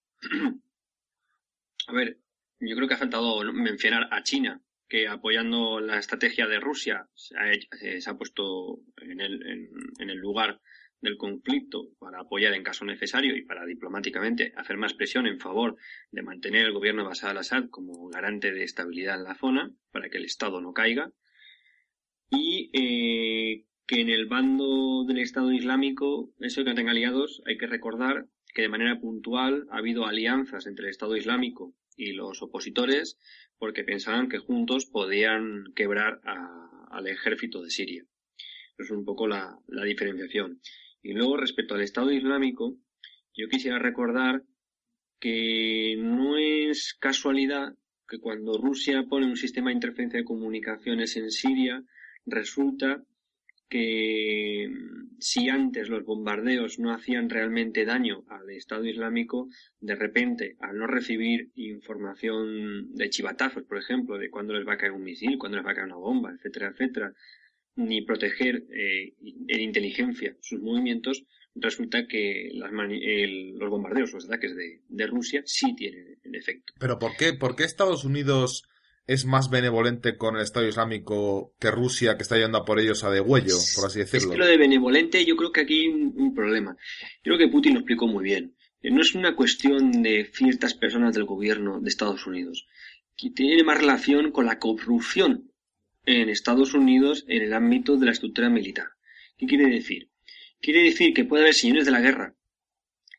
A 1.86 1.92
ver, 1.92 2.18
yo 2.58 2.74
creo 2.74 2.88
que 2.88 2.94
ha 2.94 2.98
faltado 2.98 3.42
mencionar 3.52 4.08
a 4.10 4.22
China, 4.22 4.62
que 4.88 5.08
apoyando 5.08 5.78
la 5.78 5.98
estrategia 5.98 6.46
de 6.46 6.58
Rusia 6.58 7.06
se 7.14 7.36
ha, 7.36 8.00
se 8.00 8.10
ha 8.10 8.14
puesto 8.14 8.78
en 8.96 9.20
el, 9.20 9.46
en, 9.98 10.10
el 10.10 10.16
lugar 10.16 10.58
del 11.00 11.16
conflicto 11.16 11.88
para 11.98 12.20
apoyar 12.20 12.54
en 12.54 12.62
caso 12.62 12.84
necesario 12.84 13.36
y 13.36 13.42
para 13.42 13.64
diplomáticamente 13.64 14.52
hacer 14.56 14.76
más 14.76 14.94
presión 14.94 15.26
en 15.26 15.40
favor 15.40 15.76
de 16.10 16.22
mantener 16.22 16.66
el 16.66 16.72
gobierno 16.72 17.08
de 17.08 17.18
al-Assad 17.22 17.68
como 17.70 18.08
garante 18.08 18.52
de 18.52 18.64
estabilidad 18.64 19.16
en 19.16 19.24
la 19.24 19.34
zona 19.34 19.72
para 19.90 20.08
que 20.10 20.18
el 20.18 20.24
Estado 20.24 20.60
no 20.60 20.72
caiga 20.72 21.12
y 22.30 22.70
eh, 22.72 23.66
que 23.86 24.00
en 24.00 24.08
el 24.08 24.26
bando 24.26 25.04
del 25.04 25.18
Estado 25.18 25.52
Islámico, 25.52 26.32
eso 26.38 26.62
que 26.62 26.70
no 26.70 26.76
tenga 26.76 26.92
aliados, 26.92 27.42
hay 27.44 27.58
que 27.58 27.66
recordar 27.66 28.26
que 28.54 28.62
de 28.62 28.68
manera 28.68 29.00
puntual 29.00 29.66
ha 29.70 29.78
habido 29.78 30.06
alianzas 30.06 30.66
entre 30.66 30.84
el 30.84 30.90
Estado 30.90 31.16
Islámico 31.16 31.74
y 31.96 32.12
los 32.12 32.40
opositores 32.42 33.18
porque 33.58 33.84
pensaban 33.84 34.28
que 34.28 34.38
juntos 34.38 34.86
podían 34.86 35.64
quebrar 35.74 36.20
al 36.24 37.06
ejército 37.06 37.62
de 37.62 37.70
Siria. 37.70 38.04
Es 38.78 38.90
un 38.90 39.04
poco 39.04 39.26
la, 39.26 39.58
la 39.66 39.84
diferenciación. 39.84 40.60
Y 41.02 41.12
luego, 41.12 41.36
respecto 41.36 41.74
al 41.74 41.82
Estado 41.82 42.10
Islámico, 42.10 42.76
yo 43.34 43.48
quisiera 43.48 43.78
recordar 43.78 44.42
que 45.18 45.96
no 45.98 46.36
es 46.38 46.94
casualidad 46.98 47.74
que 48.08 48.18
cuando 48.18 48.58
Rusia 48.58 49.04
pone 49.08 49.26
un 49.26 49.36
sistema 49.36 49.70
de 49.70 49.74
interferencia 49.74 50.18
de 50.18 50.24
comunicaciones 50.24 51.16
en 51.16 51.30
Siria, 51.30 51.84
resulta 52.26 53.04
que 53.68 54.68
mm, 54.68 55.16
si 55.20 55.48
antes 55.48 55.88
los 55.88 56.04
bombardeos 56.04 56.78
no 56.78 56.92
hacían 56.92 57.30
realmente 57.30 57.84
daño 57.84 58.24
al 58.28 58.50
Estado 58.50 58.84
Islámico, 58.84 59.48
de 59.80 59.94
repente, 59.94 60.56
al 60.60 60.76
no 60.76 60.86
recibir 60.86 61.50
información 61.54 62.92
de 62.94 63.08
chivatazos, 63.08 63.62
por 63.62 63.78
ejemplo, 63.78 64.18
de 64.18 64.28
cuándo 64.28 64.54
les 64.54 64.66
va 64.66 64.74
a 64.74 64.76
caer 64.76 64.92
un 64.92 65.04
misil, 65.04 65.38
cuándo 65.38 65.56
les 65.56 65.66
va 65.66 65.70
a 65.70 65.74
caer 65.74 65.86
una 65.86 65.96
bomba, 65.96 66.32
etcétera, 66.32 66.68
etcétera, 66.68 67.14
ni 67.76 68.02
proteger 68.02 68.64
eh, 68.70 69.14
en 69.48 69.60
inteligencia 69.60 70.36
sus 70.40 70.60
movimientos, 70.60 71.24
resulta 71.54 72.06
que 72.06 72.50
los 72.52 73.70
bombardeos, 73.70 74.12
los 74.12 74.26
ataques 74.26 74.54
de, 74.54 74.82
de 74.88 75.06
Rusia 75.06 75.42
sí 75.44 75.74
tienen 75.74 76.18
efecto. 76.32 76.74
¿Pero 76.78 76.98
por 76.98 77.16
qué? 77.16 77.32
¿Por 77.32 77.56
qué 77.56 77.64
Estados 77.64 78.04
Unidos 78.04 78.64
es 79.10 79.24
más 79.24 79.50
benevolente 79.50 80.16
con 80.16 80.36
el 80.36 80.42
Estado 80.42 80.68
Islámico 80.68 81.52
que 81.58 81.72
Rusia, 81.72 82.16
que 82.16 82.22
está 82.22 82.38
yendo 82.38 82.58
a 82.58 82.64
por 82.64 82.78
ellos 82.78 83.02
a 83.02 83.10
degüello, 83.10 83.56
por 83.74 83.86
así 83.86 83.98
decirlo. 83.98 84.34
Es 84.34 84.38
lo 84.38 84.46
de 84.46 84.56
benevolente, 84.56 85.24
yo 85.24 85.34
creo 85.34 85.50
que 85.50 85.62
aquí 85.62 85.80
hay 85.80 85.88
un, 85.88 86.32
problema. 86.32 86.76
Yo 87.24 87.34
creo 87.34 87.38
que 87.38 87.48
Putin 87.48 87.74
lo 87.74 87.80
explicó 87.80 88.06
muy 88.06 88.22
bien. 88.22 88.54
Eh, 88.82 88.92
no 88.92 89.00
es 89.00 89.16
una 89.16 89.34
cuestión 89.34 90.02
de 90.02 90.30
ciertas 90.32 90.74
personas 90.74 91.12
del 91.12 91.24
gobierno 91.24 91.80
de 91.80 91.88
Estados 91.88 92.24
Unidos, 92.24 92.68
que 93.16 93.30
tiene 93.30 93.64
más 93.64 93.78
relación 93.78 94.30
con 94.30 94.46
la 94.46 94.60
corrupción 94.60 95.50
en 96.04 96.28
Estados 96.28 96.74
Unidos 96.74 97.24
en 97.28 97.42
el 97.42 97.52
ámbito 97.52 97.96
de 97.96 98.06
la 98.06 98.12
estructura 98.12 98.48
militar. 98.48 98.88
¿Qué 99.36 99.46
quiere 99.46 99.68
decir? 99.68 100.10
Quiere 100.60 100.82
decir 100.82 101.14
que 101.14 101.24
puede 101.24 101.44
haber 101.44 101.54
señores 101.54 101.86
de 101.86 101.92
la 101.92 102.00
guerra 102.00 102.34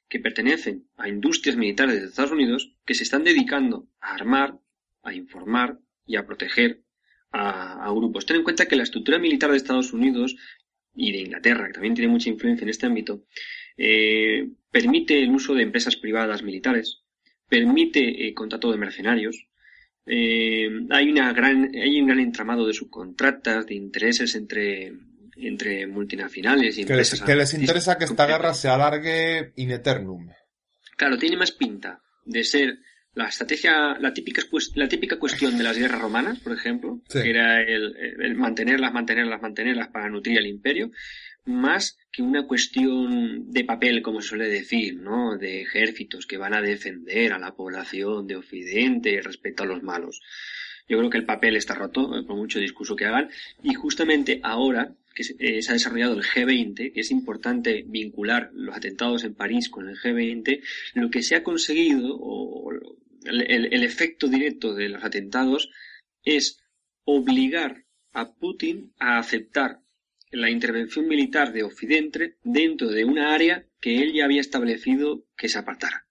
que 0.08 0.20
pertenecen 0.20 0.88
a 0.98 1.08
industrias 1.08 1.56
militares 1.56 2.00
de 2.00 2.08
Estados 2.08 2.32
Unidos 2.32 2.76
que 2.86 2.94
se 2.94 3.04
están 3.04 3.24
dedicando 3.24 3.88
a 4.00 4.14
armar 4.14 4.60
a 5.04 5.14
informar 5.14 5.80
y 6.06 6.16
a 6.16 6.26
proteger 6.26 6.84
a, 7.32 7.90
grupos. 7.92 8.26
Ten 8.26 8.38
en 8.38 8.44
cuenta 8.44 8.68
que 8.68 8.76
la 8.76 8.84
estructura 8.84 9.18
militar 9.18 9.52
de 9.52 9.58
Estados 9.58 9.94
Unidos 9.94 10.36
y 10.94 11.12
de 11.12 11.20
Inglaterra, 11.20 11.68
que 11.68 11.74
también 11.74 11.94
tiene 11.94 12.12
mucha 12.12 12.30
influencia 12.30 12.64
en 12.64 12.70
este 12.70 12.86
ámbito, 12.86 13.26
eh, 13.78 14.50
permite 14.70 15.24
el 15.24 15.32
uso 15.32 15.54
de 15.54 15.64
empresas 15.64 15.96
privadas 15.96 16.44
militares, 16.44 17.04
permite 17.48 18.28
el 18.28 18.34
contrato 18.34 18.72
de 18.72 18.78
mercenarios, 18.78 19.48
eh, 20.06 20.70
hay, 20.90 21.12
una 21.12 21.32
gran, 21.34 21.72
hay 21.76 22.02
un 22.02 22.08
gran 22.08 22.20
entramado 22.20 22.66
de 22.66 22.74
subcontratas, 22.74 23.66
de 23.66 23.76
intereses 23.76 24.36
entre, 24.36 24.94
entre 25.36 25.88
multinacionales 25.88 26.78
y 26.78 26.86
que 26.86 26.94
empresas. 26.94 27.20
Les, 27.20 27.28
que 27.28 27.36
les 27.36 27.54
interesa 27.54 27.98
que 27.98 28.06
esta 28.06 28.26
guerra 28.26 28.54
se 28.54 28.70
alargue 28.70 29.54
in 29.56 29.72
eternum. 29.72 30.30
Claro, 30.98 31.18
tiene 31.18 31.38
más 31.38 31.52
pinta 31.52 32.02
de 32.26 32.44
ser 32.44 32.80
la 33.14 33.28
estrategia, 33.28 33.98
la 34.00 34.14
típica, 34.14 34.42
la 34.76 34.88
típica 34.88 35.20
cuestión 35.20 35.58
de 35.58 35.64
las 35.64 35.78
guerras 35.78 36.02
romanas, 36.02 36.40
por 36.40 36.54
ejemplo, 36.54 37.02
que 37.12 37.30
era 37.30 37.62
el, 37.62 38.36
mantenerlas, 38.36 38.94
mantenerlas, 38.94 39.42
mantenerlas 39.42 39.90
para 39.90 40.10
nutrir 40.10 40.38
el 40.38 40.48
imperio, 40.48 40.92
más 41.46 41.98
que 42.12 42.22
una 42.22 42.46
cuestión 42.46 43.52
de 43.52 43.64
papel, 43.64 44.02
como 44.02 44.22
suele 44.22 44.48
decir, 44.48 44.98
¿no? 44.98 45.38
De 45.38 45.62
ejércitos 45.62 46.26
que 46.26 46.38
van 46.38 46.54
a 46.54 46.62
defender 46.62 47.34
a 47.34 47.40
la 47.40 47.56
población 47.56 48.28
de 48.28 48.36
Occidente 48.36 49.22
respecto 49.22 49.64
a 49.64 49.66
los 49.66 49.82
malos. 49.82 50.22
Yo 50.88 50.98
creo 50.98 51.10
que 51.10 51.18
el 51.18 51.26
papel 51.26 51.56
está 51.56 51.74
roto, 51.74 52.18
eh, 52.18 52.24
por 52.24 52.36
mucho 52.36 52.60
discurso 52.60 52.96
que 52.96 53.06
hagan, 53.06 53.30
y 53.64 53.74
justamente 53.74 54.40
ahora 54.44 54.94
que 55.16 55.24
eh, 55.40 55.62
se 55.62 55.72
ha 55.72 55.74
desarrollado 55.74 56.14
el 56.14 56.24
G20, 56.24 56.94
que 56.94 57.00
es 57.00 57.12
importante 57.12 57.84
vincular 57.88 58.52
los 58.54 58.76
atentados 58.76 59.24
en 59.24 59.36
París 59.36 59.70
con 59.70 59.90
el 59.90 59.98
G20, 59.98 60.62
lo 60.96 61.10
que 61.10 61.24
se 61.24 61.36
ha 61.36 61.44
conseguido, 61.44 62.18
o 62.20 62.72
el, 63.26 63.84
efecto 63.84 64.28
directo 64.28 64.74
de 64.74 64.90
los 64.90 65.04
atentados, 65.04 65.70
es 66.24 66.60
obligar 67.04 67.86
a 68.14 68.34
Putin 68.34 68.94
a 69.00 69.18
aceptar 69.18 69.80
la 70.32 70.50
intervención 70.50 71.08
militar 71.08 71.52
de 71.52 71.64
Occidente 71.64 72.38
dentro 72.44 72.90
de 72.90 73.06
una 73.06 73.34
área 73.34 73.66
que 73.80 74.02
él 74.02 74.14
ya 74.14 74.26
había 74.26 74.42
establecido 74.42 75.26
que 75.38 75.50
se 75.50 75.60
apartara. 75.60 76.06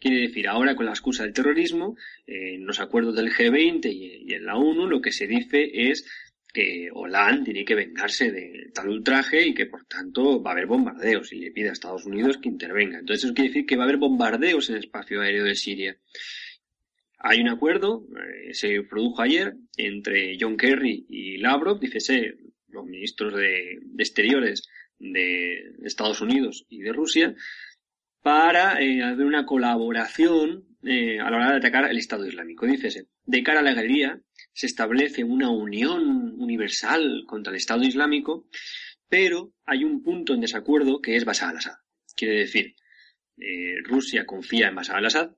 Quiere 0.00 0.28
decir, 0.28 0.46
ahora 0.46 0.76
con 0.76 0.86
la 0.86 0.92
excusa 0.92 1.24
del 1.24 1.32
terrorismo, 1.32 1.96
en 2.26 2.64
los 2.64 2.78
acuerdos 2.80 3.16
del 3.16 3.32
G20 3.32 3.92
y, 3.92 4.32
en 4.32 4.44
la 4.44 4.56
ONU, 4.56 4.86
lo 4.86 5.00
que 5.00 5.10
se 5.10 5.26
dice 5.26 5.68
es 5.72 6.06
que 6.52 6.88
Hollande 6.92 7.46
tiene 7.46 7.64
que 7.64 7.74
vengarse 7.74 8.30
de 8.30 8.70
tal 8.72 8.88
ultraje 8.88 9.46
y 9.46 9.54
que 9.54 9.66
por 9.66 9.84
tanto 9.84 10.40
va 10.40 10.50
a 10.50 10.52
haber 10.52 10.66
bombardeos 10.66 11.32
y 11.32 11.40
le 11.40 11.50
pide 11.50 11.68
a 11.68 11.72
Estados 11.72 12.06
Unidos 12.06 12.38
que 12.38 12.48
intervenga. 12.48 13.00
Entonces 13.00 13.24
eso 13.24 13.34
quiere 13.34 13.50
decir 13.50 13.66
que 13.66 13.76
va 13.76 13.82
a 13.82 13.86
haber 13.86 13.98
bombardeos 13.98 14.70
en 14.70 14.76
el 14.76 14.84
espacio 14.84 15.20
aéreo 15.20 15.44
de 15.44 15.56
Siria. 15.56 15.98
Hay 17.18 17.40
un 17.40 17.48
acuerdo, 17.48 18.06
eh, 18.16 18.54
se 18.54 18.80
produjo 18.82 19.22
ayer, 19.22 19.56
entre 19.76 20.36
John 20.40 20.56
Kerry 20.56 21.06
y 21.08 21.38
Lavrov, 21.38 21.80
dícese 21.80 22.36
los 22.68 22.84
ministros 22.84 23.34
de, 23.34 23.78
Exteriores 23.98 24.68
de 24.98 25.74
Estados 25.84 26.20
Unidos 26.20 26.66
y 26.68 26.80
de 26.80 26.92
Rusia, 26.92 27.34
para 28.22 28.80
eh, 28.82 29.14
una 29.14 29.46
colaboración 29.46 30.68
eh, 30.82 31.20
a 31.20 31.30
la 31.30 31.36
hora 31.36 31.50
de 31.52 31.56
atacar 31.56 31.90
el 31.90 31.98
Estado 31.98 32.26
Islámico. 32.26 32.66
Dícese, 32.66 33.08
de 33.24 33.42
cara 33.42 33.60
a 33.60 33.62
la 33.62 33.74
galería, 33.74 34.20
se 34.52 34.66
establece 34.66 35.24
una 35.24 35.50
unión 35.50 36.34
universal 36.40 37.24
contra 37.26 37.50
el 37.50 37.56
Estado 37.56 37.84
Islámico, 37.84 38.46
pero 39.08 39.52
hay 39.64 39.84
un 39.84 40.02
punto 40.02 40.34
en 40.34 40.40
desacuerdo 40.40 41.00
que 41.00 41.16
es 41.16 41.24
Bashar 41.24 41.50
al-Assad. 41.50 41.76
Quiere 42.14 42.38
decir, 42.38 42.74
eh, 43.36 43.76
Rusia 43.84 44.26
confía 44.26 44.68
en 44.68 44.74
Bashar 44.74 44.96
al-Assad, 44.96 45.30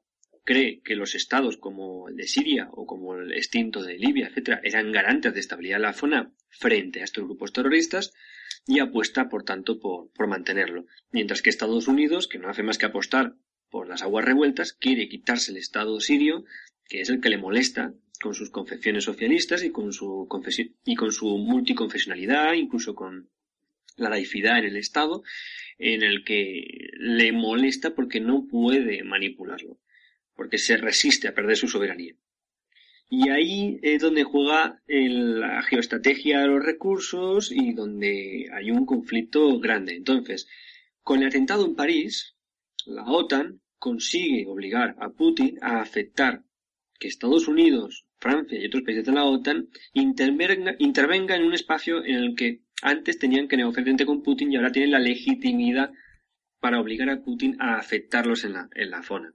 cree 0.44 0.80
que 0.82 0.96
los 0.96 1.14
estados 1.14 1.56
como 1.56 2.08
el 2.08 2.16
de 2.16 2.26
Siria 2.26 2.68
o 2.72 2.86
como 2.86 3.14
el 3.16 3.32
extinto 3.32 3.82
de 3.82 3.98
Libia, 3.98 4.28
etcétera, 4.28 4.60
eran 4.64 4.92
garantes 4.92 5.34
de 5.34 5.40
estabilidad 5.40 5.76
en 5.76 5.82
la 5.82 5.92
zona 5.92 6.32
frente 6.48 7.00
a 7.00 7.04
estos 7.04 7.24
grupos 7.24 7.52
terroristas 7.52 8.12
y 8.66 8.80
apuesta, 8.80 9.28
por 9.28 9.44
tanto, 9.44 9.80
por, 9.80 10.10
por 10.12 10.26
mantenerlo. 10.26 10.86
Mientras 11.12 11.42
que 11.42 11.50
Estados 11.50 11.88
Unidos, 11.88 12.28
que 12.28 12.38
no 12.38 12.48
hace 12.48 12.62
más 12.62 12.78
que 12.78 12.86
apostar 12.86 13.34
por 13.70 13.88
las 13.88 14.02
aguas 14.02 14.24
revueltas, 14.24 14.72
quiere 14.72 15.08
quitarse 15.08 15.52
el 15.52 15.58
Estado 15.58 16.00
sirio, 16.00 16.44
que 16.88 17.00
es 17.00 17.08
el 17.08 17.20
que 17.20 17.30
le 17.30 17.38
molesta 17.38 17.94
con 18.20 18.34
sus 18.34 18.50
confecciones 18.50 19.04
socialistas 19.04 19.64
y 19.64 19.70
con 19.70 19.92
su 19.92 20.28
y 20.84 20.94
con 20.94 21.12
su 21.12 21.38
multiconfesionalidad, 21.38 22.52
incluso 22.54 22.94
con 22.94 23.30
la 23.96 24.10
laicidad 24.10 24.58
en 24.58 24.64
el 24.66 24.76
Estado, 24.76 25.22
en 25.78 26.02
el 26.02 26.24
que 26.24 26.90
le 26.98 27.32
molesta 27.32 27.94
porque 27.94 28.20
no 28.20 28.46
puede 28.46 29.02
manipularlo, 29.04 29.78
porque 30.40 30.56
se 30.56 30.78
resiste 30.78 31.28
a 31.28 31.34
perder 31.34 31.54
su 31.54 31.68
soberanía. 31.68 32.14
Y 33.10 33.28
ahí 33.28 33.78
es 33.82 34.00
donde 34.00 34.24
juega 34.24 34.80
la 34.86 35.62
geoestrategia 35.64 36.40
de 36.40 36.46
los 36.46 36.64
recursos 36.64 37.52
y 37.52 37.74
donde 37.74 38.46
hay 38.50 38.70
un 38.70 38.86
conflicto 38.86 39.60
grande. 39.60 39.96
Entonces, 39.96 40.48
con 41.02 41.20
el 41.20 41.28
atentado 41.28 41.66
en 41.66 41.74
París, 41.74 42.36
la 42.86 43.04
OTAN 43.04 43.60
consigue 43.78 44.46
obligar 44.46 44.96
a 44.98 45.10
Putin 45.10 45.58
a 45.60 45.82
aceptar 45.82 46.42
que 46.98 47.08
Estados 47.08 47.46
Unidos 47.46 48.06
Francia 48.18 48.58
y 48.58 48.64
otros 48.64 48.84
países 48.84 49.04
de 49.04 49.12
la 49.12 49.24
OTAN 49.24 49.68
intervenga, 49.92 51.36
en 51.36 51.44
un 51.44 51.52
espacio 51.52 52.02
en 52.02 52.14
el 52.14 52.34
que 52.34 52.62
antes 52.80 53.18
tenían 53.18 53.46
que 53.46 53.58
negociar 53.58 53.84
frente 53.84 54.06
con 54.06 54.22
Putin 54.22 54.50
y 54.50 54.56
ahora 54.56 54.72
tienen 54.72 54.92
la 54.92 55.00
legitimidad 55.00 55.92
para 56.60 56.80
obligar 56.80 57.10
a 57.10 57.20
Putin 57.20 57.58
a 57.60 57.76
aceptarlos 57.76 58.44
en 58.44 58.90
la 58.90 59.02
zona. 59.02 59.34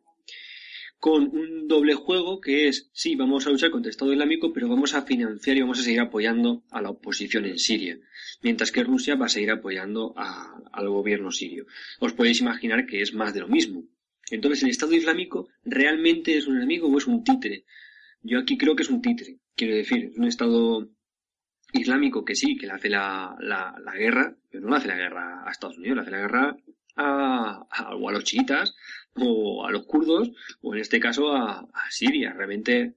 Con 1.05 1.37
un 1.37 1.67
doble 1.67 1.93
juego 1.93 2.41
que 2.41 2.67
es, 2.67 2.89
sí, 2.91 3.15
vamos 3.15 3.45
a 3.45 3.51
luchar 3.51 3.69
contra 3.69 3.89
el 3.89 3.91
Estado 3.91 4.11
Islámico, 4.11 4.51
pero 4.51 4.67
vamos 4.67 4.95
a 4.95 5.03
financiar 5.03 5.55
y 5.55 5.61
vamos 5.61 5.77
a 5.77 5.83
seguir 5.83 5.99
apoyando 5.99 6.63
a 6.71 6.81
la 6.81 6.89
oposición 6.89 7.45
en 7.45 7.59
Siria, 7.59 7.99
mientras 8.41 8.71
que 8.71 8.83
Rusia 8.83 9.13
va 9.13 9.27
a 9.27 9.29
seguir 9.29 9.51
apoyando 9.51 10.15
al 10.17 10.89
gobierno 10.89 11.29
sirio. 11.29 11.67
Os 11.99 12.13
podéis 12.13 12.41
imaginar 12.41 12.87
que 12.87 13.03
es 13.03 13.13
más 13.13 13.35
de 13.35 13.41
lo 13.41 13.47
mismo. 13.47 13.83
Entonces, 14.31 14.63
¿el 14.63 14.71
Estado 14.71 14.93
Islámico 14.93 15.47
realmente 15.63 16.37
es 16.37 16.47
un 16.47 16.57
enemigo 16.57 16.87
o 16.87 16.97
es 16.97 17.05
un 17.05 17.23
títere? 17.23 17.65
Yo 18.23 18.39
aquí 18.39 18.57
creo 18.57 18.75
que 18.75 18.81
es 18.81 18.89
un 18.89 19.03
títere. 19.03 19.37
Quiero 19.55 19.75
decir, 19.75 20.05
es 20.05 20.17
un 20.17 20.25
Estado 20.25 20.89
islámico 21.71 22.25
que 22.25 22.33
sí, 22.33 22.57
que 22.57 22.65
le 22.65 22.73
hace 22.73 22.89
la, 22.89 23.35
la, 23.39 23.93
guerra, 23.93 24.35
pero 24.49 24.63
no 24.63 24.71
le 24.71 24.77
hace 24.77 24.87
la 24.87 24.97
guerra 24.97 25.43
a 25.45 25.51
Estados 25.51 25.77
Unidos, 25.77 25.97
le 25.97 26.01
hace 26.01 26.11
la 26.11 26.21
guerra 26.21 26.57
a, 26.95 27.67
a, 27.69 27.89
a 27.89 28.11
los 28.11 28.23
chiitas 28.23 28.73
o 29.15 29.65
a 29.65 29.71
los 29.71 29.85
kurdos 29.85 30.31
o 30.61 30.73
en 30.73 30.81
este 30.81 30.99
caso 30.99 31.33
a, 31.33 31.67
Siria. 31.89 32.33
Realmente 32.33 32.95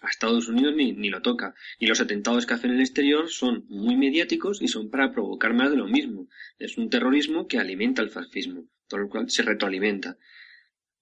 a 0.00 0.08
Estados 0.08 0.48
Unidos 0.48 0.74
ni, 0.76 0.92
ni, 0.92 1.10
lo 1.10 1.22
toca. 1.22 1.54
Y 1.78 1.86
los 1.86 2.00
atentados 2.00 2.46
que 2.46 2.54
hacen 2.54 2.70
en 2.70 2.76
el 2.76 2.82
exterior 2.82 3.28
son 3.28 3.64
muy 3.68 3.96
mediáticos 3.96 4.62
y 4.62 4.68
son 4.68 4.90
para 4.90 5.12
provocar 5.12 5.54
más 5.54 5.70
de 5.70 5.76
lo 5.76 5.86
mismo. 5.86 6.28
Es 6.58 6.78
un 6.78 6.88
terrorismo 6.90 7.46
que 7.48 7.58
alimenta 7.58 8.02
el 8.02 8.10
fascismo, 8.10 8.64
todo 8.86 9.00
lo 9.00 9.08
cual 9.08 9.30
se 9.30 9.42
retroalimenta. 9.42 10.16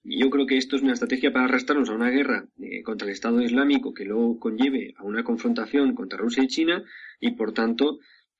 Yo 0.09 0.31
creo 0.31 0.47
que 0.47 0.57
esto 0.57 0.77
es 0.77 0.83
una 0.83 0.93
estrategia 0.93 1.33
para 1.33 1.47
arrastrarnos 1.47 1.91
a 1.91 1.95
una 1.95 2.11
guerra 2.11 2.49
eh, 2.61 2.83
contra 2.85 3.09
el 3.09 3.13
Estado 3.13 3.41
Islámico 3.41 3.93
que 3.93 4.05
luego 4.05 4.39
conlleve 4.39 4.95
a 4.99 5.03
una 5.03 5.25
confrontación 5.25 5.97
contra 5.97 6.17
Rusia 6.17 6.45
y 6.45 6.47
China 6.47 6.85
y 7.19 7.33
por 7.33 7.53
tanto 7.53 7.99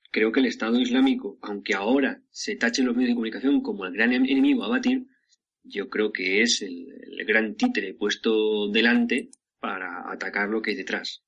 creo 0.09 0.31
que 0.31 0.39
el 0.39 0.45
Estado 0.45 0.79
Islámico, 0.79 1.37
aunque 1.41 1.73
ahora 1.73 2.21
se 2.29 2.55
tache 2.55 2.81
en 2.81 2.87
los 2.87 2.95
medios 2.95 3.09
de 3.09 3.15
comunicación 3.15 3.61
como 3.61 3.85
el 3.85 3.91
gran 3.91 4.13
enemigo 4.13 4.63
a 4.63 4.69
batir, 4.69 5.07
yo 5.67 5.89
creo 5.89 6.11
que 6.11 6.41
es 6.41 6.61
el, 6.61 6.87
gran 7.25 7.55
títere 7.55 7.93
puesto 7.93 8.69
delante 8.69 9.29
para 9.59 10.11
atacar 10.11 10.49
lo 10.49 10.61
que 10.61 10.71
hay 10.71 10.77
detrás. 10.77 11.23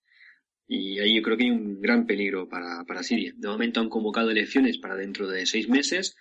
Y 0.68 1.00
ahí 1.00 1.16
yo 1.16 1.24
creo 1.24 1.36
que 1.36 1.46
hay 1.46 1.52
un 1.52 1.82
gran 1.82 2.06
peligro 2.06 2.48
para, 2.48 2.86
para 2.86 3.04
Siria. 3.04 3.34
De 3.36 3.48
momento 3.48 3.80
han 3.80 3.90
convocado 3.90 4.30
elecciones 4.30 4.78
para 4.78 4.96
dentro 4.96 5.28
de 5.28 5.46
seis 5.46 5.68
meses 5.68 6.16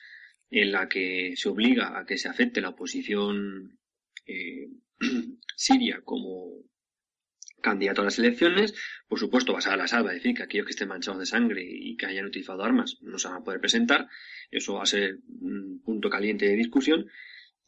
en 0.51 0.73
la 0.73 0.89
que 0.89 1.35
se 1.37 1.49
obliga 1.49 1.99
a 1.99 2.07
que 2.07 2.17
se 2.17 2.29
acepte 2.29 2.61
la 2.61 2.71
oposición 2.71 3.79
eh, 4.27 4.69
Siria 5.57 6.01
como 6.03 6.65
candidato 7.61 8.03
a 8.03 8.05
las 8.05 8.19
elecciones. 8.19 8.75
Por 9.09 9.19
supuesto, 9.19 9.53
basada 9.53 9.77
la 9.77 9.89
salva, 9.89 10.13
decir 10.13 10.35
que 10.35 10.43
aquellos 10.43 10.67
que 10.67 10.71
estén 10.71 10.89
manchados 10.89 11.21
de 11.21 11.27
sangre 11.27 11.65
y 11.65 11.97
que 11.97 12.07
hayan 12.07 12.27
utilizado 12.27 12.63
armas 12.63 12.99
no 13.01 13.19
se 13.19 13.29
van 13.29 13.39
a 13.39 13.45
poder 13.45 13.61
presentar. 13.61 14.09
Eso 14.51 14.75
va 14.75 14.83
a 14.83 14.87
ser 14.87 15.19
un 15.41 15.83
punto 15.85 16.09
caliente 16.09 16.47
de 16.47 16.57
discusión. 16.57 17.07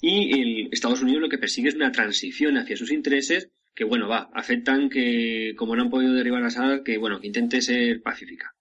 Y 0.00 0.40
el 0.40 0.68
Estados 0.72 1.02
Unidos 1.02 1.20
lo 1.20 1.28
que 1.28 1.38
persigue 1.38 1.68
es 1.68 1.74
una 1.74 1.92
transición 1.92 2.56
hacia 2.56 2.76
sus 2.76 2.90
intereses 2.90 3.50
que, 3.74 3.84
bueno, 3.84 4.08
va, 4.08 4.30
aceptan 4.34 4.88
que, 4.88 5.54
como 5.56 5.76
no 5.76 5.82
han 5.82 5.90
podido 5.90 6.14
derribar 6.14 6.42
a 6.42 6.46
Assad, 6.46 6.82
que, 6.82 6.98
bueno, 6.98 7.20
que 7.20 7.26
intente 7.26 7.62
ser 7.62 8.02
pacífica. 8.02 8.54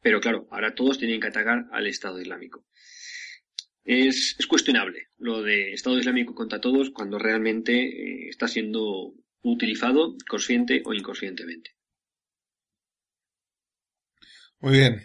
Pero 0.00 0.20
claro, 0.20 0.46
ahora 0.50 0.74
todos 0.74 0.98
tienen 0.98 1.20
que 1.20 1.26
atacar 1.26 1.66
al 1.72 1.86
Estado 1.86 2.20
Islámico 2.20 2.64
es, 3.88 4.36
cuestionable 4.46 5.08
lo 5.16 5.42
de 5.42 5.72
Estado 5.72 5.98
Islámico 5.98 6.34
contra 6.34 6.60
todos 6.60 6.90
cuando 6.90 7.18
realmente 7.18 7.72
eh, 7.72 8.28
está 8.28 8.46
siendo 8.46 9.14
utilizado 9.42 10.14
consciente 10.28 10.82
o 10.84 10.92
inconscientemente. 10.92 11.74
Muy 14.60 14.72
bien. 14.72 15.02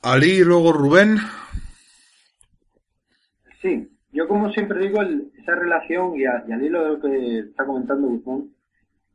Ali 0.00 0.42
luego 0.42 0.72
Rubén. 0.72 1.18
Sí, 3.60 3.88
yo 4.12 4.28
como 4.28 4.50
siempre 4.52 4.80
digo, 4.80 5.02
esa 5.02 5.54
relación, 5.54 6.16
y, 6.16 6.24
al 6.24 6.62
hilo 6.62 6.82
de 6.82 6.88
lo 6.90 7.00
que 7.00 7.38
está 7.50 7.66
comentando 7.66 8.08
Guzmán, 8.08 8.50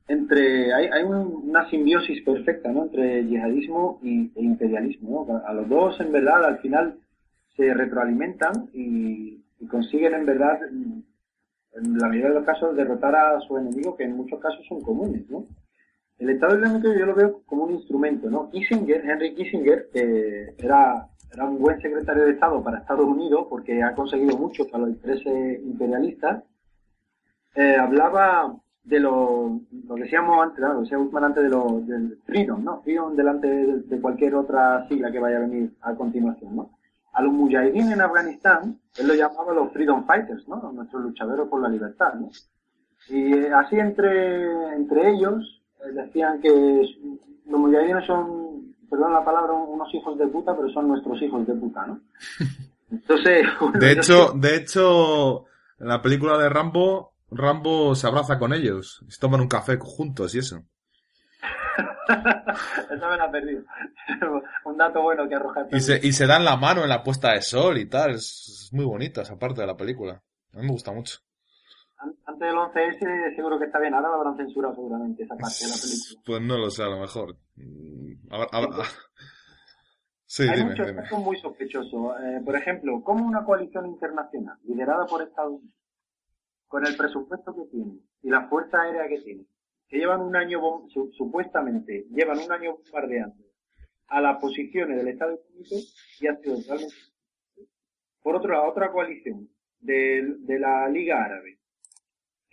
entre 0.07 0.73
hay, 0.73 0.87
hay 0.87 1.03
una 1.03 1.69
simbiosis 1.69 2.21
perfecta 2.23 2.71
¿no? 2.71 2.83
entre 2.83 3.25
yihadismo 3.25 3.99
y, 4.03 4.31
e 4.35 4.43
imperialismo. 4.43 5.41
A 5.45 5.53
los 5.53 5.69
dos, 5.69 5.99
en 6.01 6.11
verdad, 6.11 6.43
al 6.45 6.59
final 6.59 6.99
se 7.55 7.73
retroalimentan 7.73 8.69
y, 8.73 9.41
consiguen, 9.69 10.13
en 10.13 10.25
verdad, 10.25 10.59
en 10.69 11.97
la 11.97 12.07
mayoría 12.07 12.29
de 12.29 12.35
los 12.35 12.45
casos, 12.45 12.75
derrotar 12.75 13.15
a 13.15 13.39
su 13.41 13.57
enemigo, 13.57 13.95
que 13.95 14.03
en 14.03 14.17
muchos 14.17 14.39
casos 14.39 14.65
son 14.67 14.81
comunes. 14.81 15.29
¿no? 15.29 15.45
El 16.23 16.29
Estado 16.29 16.55
Islámico 16.55 16.87
yo 16.93 17.05
lo 17.05 17.15
veo 17.15 17.41
como 17.45 17.65
un 17.65 17.73
instrumento. 17.73 18.29
¿no? 18.29 18.49
Kissinger, 18.49 19.03
Henry 19.05 19.35
Kissinger, 19.35 19.89
que 19.91 20.55
era, 20.57 21.05
era 21.33 21.43
un 21.43 21.59
buen 21.59 21.81
secretario 21.81 22.23
de 22.23 22.31
Estado 22.31 22.63
para 22.63 22.77
Estados 22.77 23.05
Unidos 23.05 23.47
porque 23.49 23.83
ha 23.83 23.93
conseguido 23.93 24.37
mucho 24.37 24.65
para 24.69 24.85
los 24.85 24.91
intereses 24.91 25.61
imperialistas, 25.65 26.43
eh, 27.55 27.75
hablaba 27.75 28.55
de 28.85 29.01
lo, 29.01 29.59
lo 29.85 29.95
que 29.95 30.03
decíamos 30.03 30.41
antes, 30.41 30.59
lo 30.59 30.79
decía 30.79 30.97
Guzmán 30.97 31.25
antes 31.25 31.43
de 31.43 31.49
lo, 31.49 31.81
del 31.81 32.17
freedom, 32.25 32.63
¿no? 32.63 32.81
Freedom 32.83 33.15
delante 33.17 33.47
de, 33.47 34.01
cualquier 34.01 34.35
otra 34.35 34.87
sigla 34.87 35.11
que 35.11 35.19
vaya 35.19 35.37
a 35.37 35.41
venir 35.41 35.73
a 35.81 35.93
continuación, 35.93 36.55
¿no? 36.55 36.71
A 37.11 37.21
los 37.21 37.33
mujahideen 37.33 37.91
en 37.91 38.01
Afganistán, 38.01 38.79
él 38.97 39.07
lo 39.07 39.13
llamaba 39.13 39.53
los 39.53 39.73
freedom 39.73 40.05
fighters, 40.05 40.47
¿no? 40.47 40.71
Nuestros 40.71 41.03
luchadores 41.03 41.47
por 41.49 41.61
la 41.61 41.67
libertad, 41.67 42.13
¿no? 42.13 42.29
Y 43.09 43.33
eh, 43.33 43.53
así 43.53 43.77
entre, 43.77 44.73
entre 44.73 45.11
ellos 45.11 45.62
decían 45.91 46.41
que 46.41 46.49
los 47.45 47.59
mujahidines 47.59 48.05
son, 48.05 48.75
perdón 48.89 49.13
la 49.13 49.25
palabra, 49.25 49.53
unos 49.53 49.93
hijos 49.93 50.17
de 50.17 50.27
puta, 50.27 50.55
pero 50.55 50.69
son 50.69 50.87
nuestros 50.87 51.21
hijos 51.21 51.45
de 51.45 51.53
puta, 51.53 51.85
¿no? 51.85 51.99
Entonces, 52.91 53.47
de 53.79 53.91
hecho, 53.91 54.33
de 54.35 54.55
hecho, 54.55 55.45
en 55.79 55.87
la 55.87 56.01
película 56.01 56.37
de 56.37 56.49
Rambo, 56.49 57.13
Rambo 57.31 57.95
se 57.95 58.07
abraza 58.07 58.37
con 58.37 58.53
ellos, 58.53 59.03
se 59.07 59.19
toman 59.19 59.41
un 59.41 59.47
café 59.47 59.77
juntos 59.79 60.35
y 60.35 60.39
eso. 60.39 60.63
Eso 62.07 63.09
me 63.09 63.17
lo 63.17 63.23
ha 63.23 63.31
perdido. 63.31 63.63
un 64.65 64.77
dato 64.77 65.01
bueno 65.01 65.27
que 65.27 65.35
arroja. 65.35 65.65
Y 65.71 65.79
se, 65.79 65.99
y 66.05 66.11
se 66.11 66.27
dan 66.27 66.43
la 66.43 66.57
mano 66.57 66.83
en 66.83 66.89
la 66.89 67.03
puesta 67.03 67.31
de 67.31 67.41
sol 67.41 67.77
y 67.77 67.85
tal. 67.85 68.11
Es, 68.11 68.69
muy 68.73 68.85
bonita 68.85 69.21
esa 69.21 69.37
parte 69.37 69.61
de 69.61 69.67
la 69.67 69.77
película. 69.77 70.21
A 70.53 70.57
mí 70.57 70.63
me 70.63 70.71
gusta 70.71 70.91
mucho. 70.91 71.19
Antes 72.25 72.47
del 72.47 72.55
11S 72.55 73.35
seguro 73.35 73.59
que 73.59 73.65
está 73.65 73.79
bien. 73.79 73.93
Ahora 73.93 74.09
lo 74.09 74.15
habrán 74.15 74.37
censurado 74.37 74.75
seguramente 74.75 75.23
esa 75.23 75.35
parte 75.35 75.63
de 75.63 75.69
la 75.69 75.75
película. 75.75 76.21
Pues 76.25 76.41
no 76.41 76.57
lo 76.57 76.69
sé, 76.69 76.83
a 76.83 76.87
lo 76.87 76.99
mejor. 76.99 77.37
Sí, 80.25 80.47
Hay 80.49 80.65
muchos 80.65 80.87
aspectos 80.87 81.19
muy 81.19 81.37
sospechosos. 81.37 82.15
Eh, 82.23 82.41
por 82.43 82.55
ejemplo, 82.55 83.03
¿cómo 83.03 83.23
una 83.23 83.45
coalición 83.45 83.85
internacional 83.85 84.57
liderada 84.63 85.05
por 85.05 85.21
Estados 85.21 85.59
Unidos, 85.59 85.75
con 86.67 86.87
el 86.87 86.97
presupuesto 86.97 87.53
que 87.53 87.69
tiene 87.69 87.99
y 88.23 88.31
la 88.31 88.47
fuerza 88.49 88.81
aérea 88.81 89.07
que 89.07 89.21
tiene, 89.21 89.45
que 89.87 89.97
llevan 89.97 90.21
un 90.21 90.35
año, 90.35 90.59
supuestamente, 91.15 92.07
llevan 92.09 92.39
un 92.39 92.51
año 92.51 92.77
bombardeando 92.77 93.43
a 94.07 94.21
las 94.21 94.41
posiciones 94.41 94.97
del 94.97 95.09
Estado 95.09 95.39
Unido 95.53 95.77
y 96.19 96.25
ha 96.25 96.35
sido. 96.37 96.57
Por 98.23 98.35
otro 98.35 98.53
lado, 98.53 98.71
otra 98.71 98.91
coalición 98.91 99.49
de, 99.81 100.35
de 100.39 100.59
la 100.59 100.89
Liga 100.89 101.23
Árabe, 101.23 101.59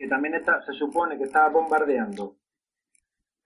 que 0.01 0.09
también 0.09 0.35
está, 0.35 0.63
se 0.63 0.73
supone 0.73 1.19
que 1.19 1.25
está 1.25 1.47
bombardeando 1.51 2.37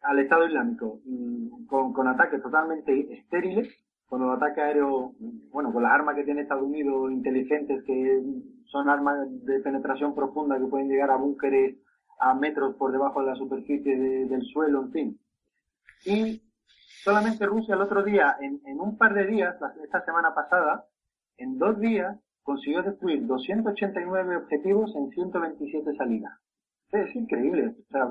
al 0.03 0.21
Estado 0.21 0.47
Islámico 0.47 1.01
mm, 1.05 1.67
con, 1.67 2.07
ataques 2.07 2.41
totalmente 2.41 3.13
estériles, 3.13 3.75
con 4.07 4.21
los 4.21 4.37
ataques 4.37 4.63
aéreos, 4.63 5.15
bueno, 5.51 5.73
con 5.73 5.83
las 5.83 5.91
armas 5.91 6.15
que 6.15 6.23
tiene 6.23 6.43
Estados 6.43 6.63
Unidos 6.63 7.11
inteligentes, 7.11 7.83
que 7.83 8.23
son 8.67 8.89
armas 8.89 9.27
de 9.45 9.59
penetración 9.63 10.15
profunda 10.15 10.57
que 10.57 10.67
pueden 10.67 10.89
llegar 10.89 11.11
a 11.11 11.17
búnkeres 11.17 11.77
a 12.21 12.35
metros 12.35 12.77
por 12.77 12.93
debajo 12.93 13.21
de 13.21 13.27
la 13.27 13.35
superficie 13.35 13.97
del 13.97 14.43
suelo, 14.45 14.83
en 14.83 14.93
fin. 14.93 15.21
Y 16.05 16.41
solamente 17.03 17.47
Rusia 17.47 17.75
el 17.75 17.81
otro 17.81 18.05
día, 18.05 18.37
en, 18.41 18.61
un 18.79 18.97
par 18.97 19.13
de 19.15 19.27
días, 19.27 19.57
esta 19.83 20.05
semana 20.05 20.33
pasada, 20.37 20.87
en 21.37 21.59
dos 21.59 21.81
días, 21.81 22.17
consiguió 22.45 22.85
destruir 22.85 23.27
289 23.27 24.37
objetivos 24.37 24.95
en 24.95 25.11
127 25.11 25.97
salidas. 25.97 26.44
Es 26.95 27.15
increíble. 27.17 27.75
O 27.77 27.93
sea, 27.93 28.09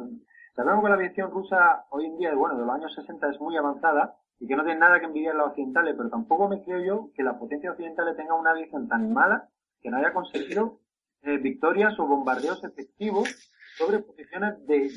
sabemos 0.56 0.84
que 0.84 0.90
la 0.90 0.96
aviación 0.96 1.32
rusa 1.32 1.86
hoy 1.90 2.06
en 2.06 2.18
día, 2.18 2.36
bueno, 2.36 2.58
de 2.58 2.66
los 2.66 2.76
años 2.76 2.94
60 2.94 3.30
es 3.30 3.40
muy 3.40 3.56
avanzada 3.56 4.18
y 4.40 4.48
que 4.48 4.58
no 4.58 4.66
tiene 4.66 4.80
nada 4.80 5.00
que 5.00 5.06
envidiar 5.06 5.36
a 5.36 5.38
los 5.38 5.48
occidentales, 5.50 5.96
pero 5.96 6.10
tampoco 6.10 6.50
me 6.50 6.62
creo 6.64 6.84
yo 6.84 7.10
que 7.16 7.24
la 7.24 7.40
potencia 7.40 7.72
occidental 7.72 8.14
tenga 8.18 8.36
una 8.36 8.52
aviación 8.52 8.90
tan 8.90 9.14
mala 9.14 9.48
que 9.82 9.90
no 9.90 9.98
haya 9.98 10.12
conseguido 10.12 10.82
eh, 11.22 11.38
victorias 11.38 11.98
o 11.98 12.08
bombardeos 12.08 12.62
efectivos 12.66 13.30
sobre 13.78 14.00
posiciones 14.00 14.66
de, 14.68 14.92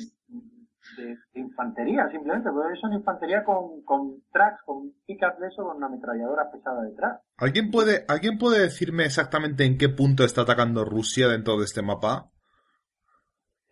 de, 0.97 1.17
infantería, 1.35 2.09
simplemente, 2.11 2.49
porque 2.51 2.77
son 2.79 2.91
infantería 2.91 3.45
con, 3.45 4.21
tracks, 4.33 4.61
con 4.65 4.91
pickup 5.05 5.39
de 5.39 5.47
eso, 5.47 5.63
con 5.63 5.77
una 5.77 5.87
ametralladora 5.87 6.51
pesada 6.51 6.83
detrás. 6.83 7.21
¿Alguien 7.37 7.71
puede, 7.71 8.03
¿Alguien 8.09 8.37
puede 8.37 8.59
decirme 8.59 9.05
exactamente 9.05 9.63
en 9.63 9.77
qué 9.77 9.87
punto 9.87 10.25
está 10.25 10.41
atacando 10.41 10.83
Rusia 10.83 11.29
dentro 11.29 11.57
de 11.57 11.63
este 11.63 11.81
mapa? 11.81 12.31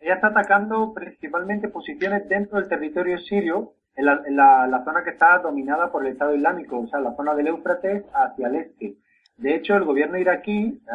Ella 0.06 0.14
está 0.14 0.28
atacando 0.28 0.94
principalmente 0.94 1.66
posiciones 1.66 2.28
dentro 2.28 2.60
del 2.60 2.68
territorio 2.68 3.18
sirio, 3.18 3.74
en 3.96 4.06
la, 4.06 4.22
en 4.24 4.36
la, 4.36 4.68
la 4.68 4.84
zona 4.84 5.02
que 5.02 5.10
está 5.10 5.36
dominada 5.38 5.90
por 5.90 6.06
el 6.06 6.12
Estado 6.12 6.32
Islámico, 6.32 6.78
o 6.78 6.86
sea, 6.86 7.00
la 7.00 7.16
zona 7.16 7.34
del 7.34 7.48
Éufrates 7.48 8.04
hacia 8.14 8.46
el 8.46 8.54
este. 8.54 8.98
De 9.36 9.56
hecho, 9.56 9.74
el 9.74 9.82
gobierno 9.82 10.16
iraquí 10.16 10.80
eh, 10.80 10.90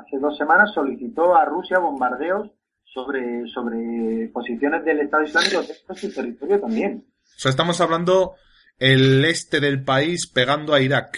hace 0.00 0.18
dos 0.18 0.36
semanas 0.36 0.72
solicitó 0.74 1.36
a 1.36 1.44
Rusia 1.44 1.78
bombardeos 1.78 2.50
sobre, 2.82 3.46
sobre 3.46 4.28
posiciones 4.32 4.84
del 4.84 5.02
Estado 5.02 5.22
Islámico 5.22 5.62
dentro 5.62 5.94
de 5.94 6.00
su 6.00 6.12
territorio 6.12 6.60
también. 6.60 7.06
O 7.22 7.38
sea, 7.38 7.50
estamos 7.50 7.80
hablando 7.80 8.34
el 8.80 9.24
este 9.24 9.60
del 9.60 9.84
país 9.84 10.26
pegando 10.26 10.74
a 10.74 10.80
Irak. 10.80 11.16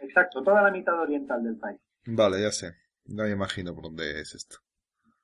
Exacto, 0.00 0.44
toda 0.44 0.62
la 0.62 0.70
mitad 0.70 0.94
oriental 1.00 1.42
del 1.42 1.56
país. 1.56 1.80
Vale, 2.06 2.40
ya 2.40 2.52
sé. 2.52 2.76
No 3.06 3.24
me 3.24 3.30
imagino 3.30 3.74
por 3.74 3.82
dónde 3.82 4.20
es 4.20 4.32
esto. 4.32 4.58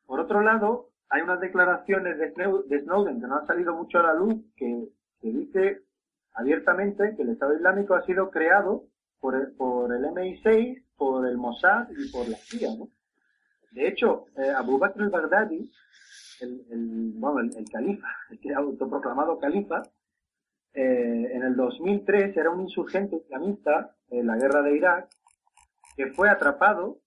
Por 0.05 0.19
otro 0.19 0.43
lado, 0.43 0.92
hay 1.13 1.21
unas 1.21 1.41
declaraciones 1.41 2.19
de 2.19 2.33
Snowden 2.81 3.21
que 3.21 3.27
no 3.27 3.37
han 3.37 3.47
salido 3.47 3.75
mucho 3.75 3.99
a 3.99 4.03
la 4.03 4.15
luz 4.15 4.35
que, 4.57 4.89
dice 5.21 5.83
abiertamente 6.33 7.15
que 7.15 7.23
el 7.23 7.29
Estado 7.29 7.55
Islámico 7.55 7.95
ha 7.95 8.05
sido 8.07 8.31
creado 8.31 8.87
por 9.21 9.35
el, 9.35 9.53
por 9.53 9.93
el 9.93 10.05
MI6, 10.07 10.83
por 10.97 11.29
el 11.29 11.37
Mossad 11.37 11.89
y 11.91 12.11
por 12.11 12.27
la 12.29 12.39
CIA. 12.39 12.71
De 13.73 13.89
hecho, 13.89 14.25
eh, 14.39 14.53
Abu 14.57 14.79
Bakr 14.79 15.03
al-Baghdadi, 15.03 15.71
el, 16.41 16.67
el, 16.71 17.13
bueno, 17.15 17.51
el, 17.59 17.71
califa, 17.71 18.09
el 18.31 18.41
que 18.41 18.55
autoproclamado 18.55 19.39
califa, 19.39 19.83
eh, 20.73 21.29
en 21.31 21.43
el 21.43 21.55
2003 21.55 22.35
era 22.39 22.49
un 22.49 22.63
insurgente 22.63 23.17
islamista 23.17 23.95
en 24.09 24.27
la 24.27 24.37
guerra 24.37 24.63
de 24.63 24.77
Irak 24.79 25.11
que 25.95 26.07
fue 26.07 26.31
atrapado 26.31 27.03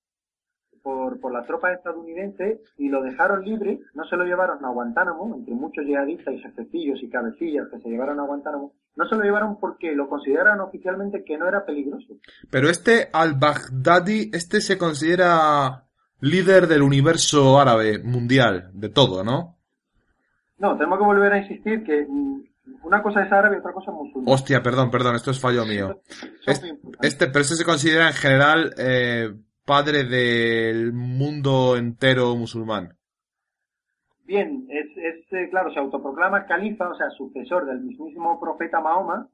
por, 0.85 1.19
por 1.19 1.33
las 1.33 1.47
tropas 1.47 1.75
estadounidenses 1.75 2.59
y 2.77 2.89
lo 2.89 3.01
dejaron 3.01 3.43
libre, 3.43 3.79
no 3.95 4.05
se 4.05 4.15
lo 4.15 4.23
llevaron 4.23 4.63
a 4.63 4.69
Guantánamo, 4.69 5.35
entre 5.35 5.55
muchos 5.55 5.83
yihadistas 5.83 6.35
y 6.35 6.37
jefecillos 6.37 7.01
y 7.01 7.09
cabecillas 7.09 7.67
que 7.71 7.79
se 7.79 7.89
llevaron 7.89 8.19
a 8.19 8.23
Guantánamo, 8.23 8.71
no 8.95 9.09
se 9.09 9.15
lo 9.15 9.23
llevaron 9.23 9.59
porque 9.59 9.95
lo 9.95 10.07
consideraron 10.07 10.59
oficialmente 10.61 11.23
que 11.25 11.39
no 11.39 11.47
era 11.47 11.65
peligroso. 11.65 12.13
Pero 12.51 12.69
este 12.69 13.09
al-Baghdadi, 13.11 14.29
este 14.31 14.61
se 14.61 14.77
considera 14.77 15.85
líder 16.21 16.67
del 16.67 16.83
universo 16.83 17.59
árabe 17.59 17.97
mundial, 18.03 18.69
de 18.73 18.89
todo, 18.89 19.23
¿no? 19.23 19.57
No, 20.59 20.77
tenemos 20.77 20.99
que 20.99 21.05
volver 21.05 21.33
a 21.33 21.39
insistir 21.39 21.83
que 21.83 22.05
mm, 22.07 22.43
una 22.83 23.01
cosa 23.01 23.23
es 23.23 23.31
árabe 23.31 23.55
y 23.55 23.59
otra 23.59 23.73
cosa 23.73 23.89
es 23.89 23.97
musulmán. 23.97 24.31
Hostia, 24.31 24.61
perdón, 24.61 24.91
perdón, 24.91 25.15
esto 25.15 25.31
es 25.31 25.39
fallo 25.39 25.65
mío. 25.65 25.99
Este, 26.45 26.77
este, 27.01 27.25
pero 27.25 27.39
este 27.39 27.55
se 27.55 27.65
considera 27.65 28.05
en 28.07 28.13
general 28.13 28.75
eh, 28.77 29.33
padre 29.65 30.03
del 30.03 30.93
mundo 30.93 31.75
entero 31.75 32.35
musulmán. 32.35 32.95
Bien, 34.23 34.65
es, 34.69 34.85
es 34.97 35.33
eh, 35.33 35.49
claro, 35.49 35.71
se 35.71 35.79
autoproclama 35.79 36.45
califa, 36.45 36.89
o 36.89 36.95
sea, 36.95 37.09
sucesor 37.11 37.65
del 37.65 37.81
mismísimo 37.81 38.39
profeta 38.39 38.79
Mahoma, 38.79 39.29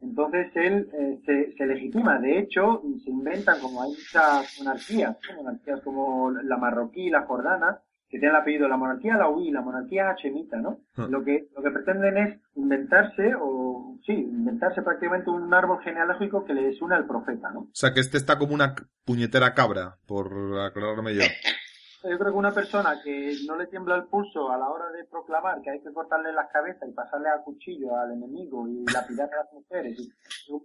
entonces 0.00 0.54
él 0.54 0.88
eh, 0.92 1.54
se, 1.56 1.66
legitima. 1.66 2.18
De 2.18 2.38
hecho, 2.38 2.82
se 3.02 3.10
inventan, 3.10 3.60
como 3.60 3.82
hay 3.82 3.90
muchas 3.90 4.58
monarquías, 4.58 5.16
monarquías 5.36 5.80
como 5.80 6.30
la 6.30 6.56
marroquí, 6.58 7.08
la 7.08 7.22
jordana, 7.22 7.80
que 8.14 8.20
tienen 8.20 8.36
el 8.36 8.42
apellido 8.42 8.68
la 8.68 8.76
monarquía 8.76 9.16
la 9.16 9.28
la 9.28 9.60
monarquía 9.60 10.10
hachemita, 10.10 10.56
¿no? 10.58 10.78
Ah. 10.96 11.08
Lo 11.10 11.24
que 11.24 11.48
lo 11.52 11.60
que 11.64 11.70
pretenden 11.72 12.16
es 12.16 12.40
inventarse 12.54 13.34
o 13.40 13.98
sí, 14.06 14.12
inventarse 14.12 14.82
prácticamente 14.82 15.30
un 15.30 15.52
árbol 15.52 15.82
genealógico 15.82 16.44
que 16.44 16.54
les 16.54 16.80
une 16.80 16.94
al 16.94 17.08
profeta, 17.08 17.50
¿no? 17.50 17.62
O 17.62 17.70
sea, 17.72 17.92
que 17.92 17.98
este 17.98 18.16
está 18.16 18.38
como 18.38 18.54
una 18.54 18.76
puñetera 19.04 19.52
cabra, 19.52 19.96
por 20.06 20.28
acordarme 20.60 21.16
yo. 21.16 21.22
yo 22.08 22.16
creo 22.16 22.30
que 22.30 22.38
una 22.38 22.54
persona 22.54 23.00
que 23.02 23.34
no 23.48 23.56
le 23.56 23.66
tiembla 23.66 23.96
el 23.96 24.04
pulso 24.04 24.48
a 24.48 24.58
la 24.58 24.68
hora 24.68 24.92
de 24.92 25.04
proclamar 25.06 25.60
que 25.60 25.70
hay 25.70 25.82
que 25.82 25.92
cortarle 25.92 26.32
las 26.32 26.52
cabezas 26.52 26.88
y 26.88 26.92
pasarle 26.92 27.30
a 27.30 27.42
cuchillo 27.42 27.96
al 27.96 28.12
enemigo 28.12 28.68
y 28.68 28.84
lapidar 28.92 29.28
a 29.34 29.38
las 29.38 29.52
mujeres 29.52 29.98
y 29.98 30.08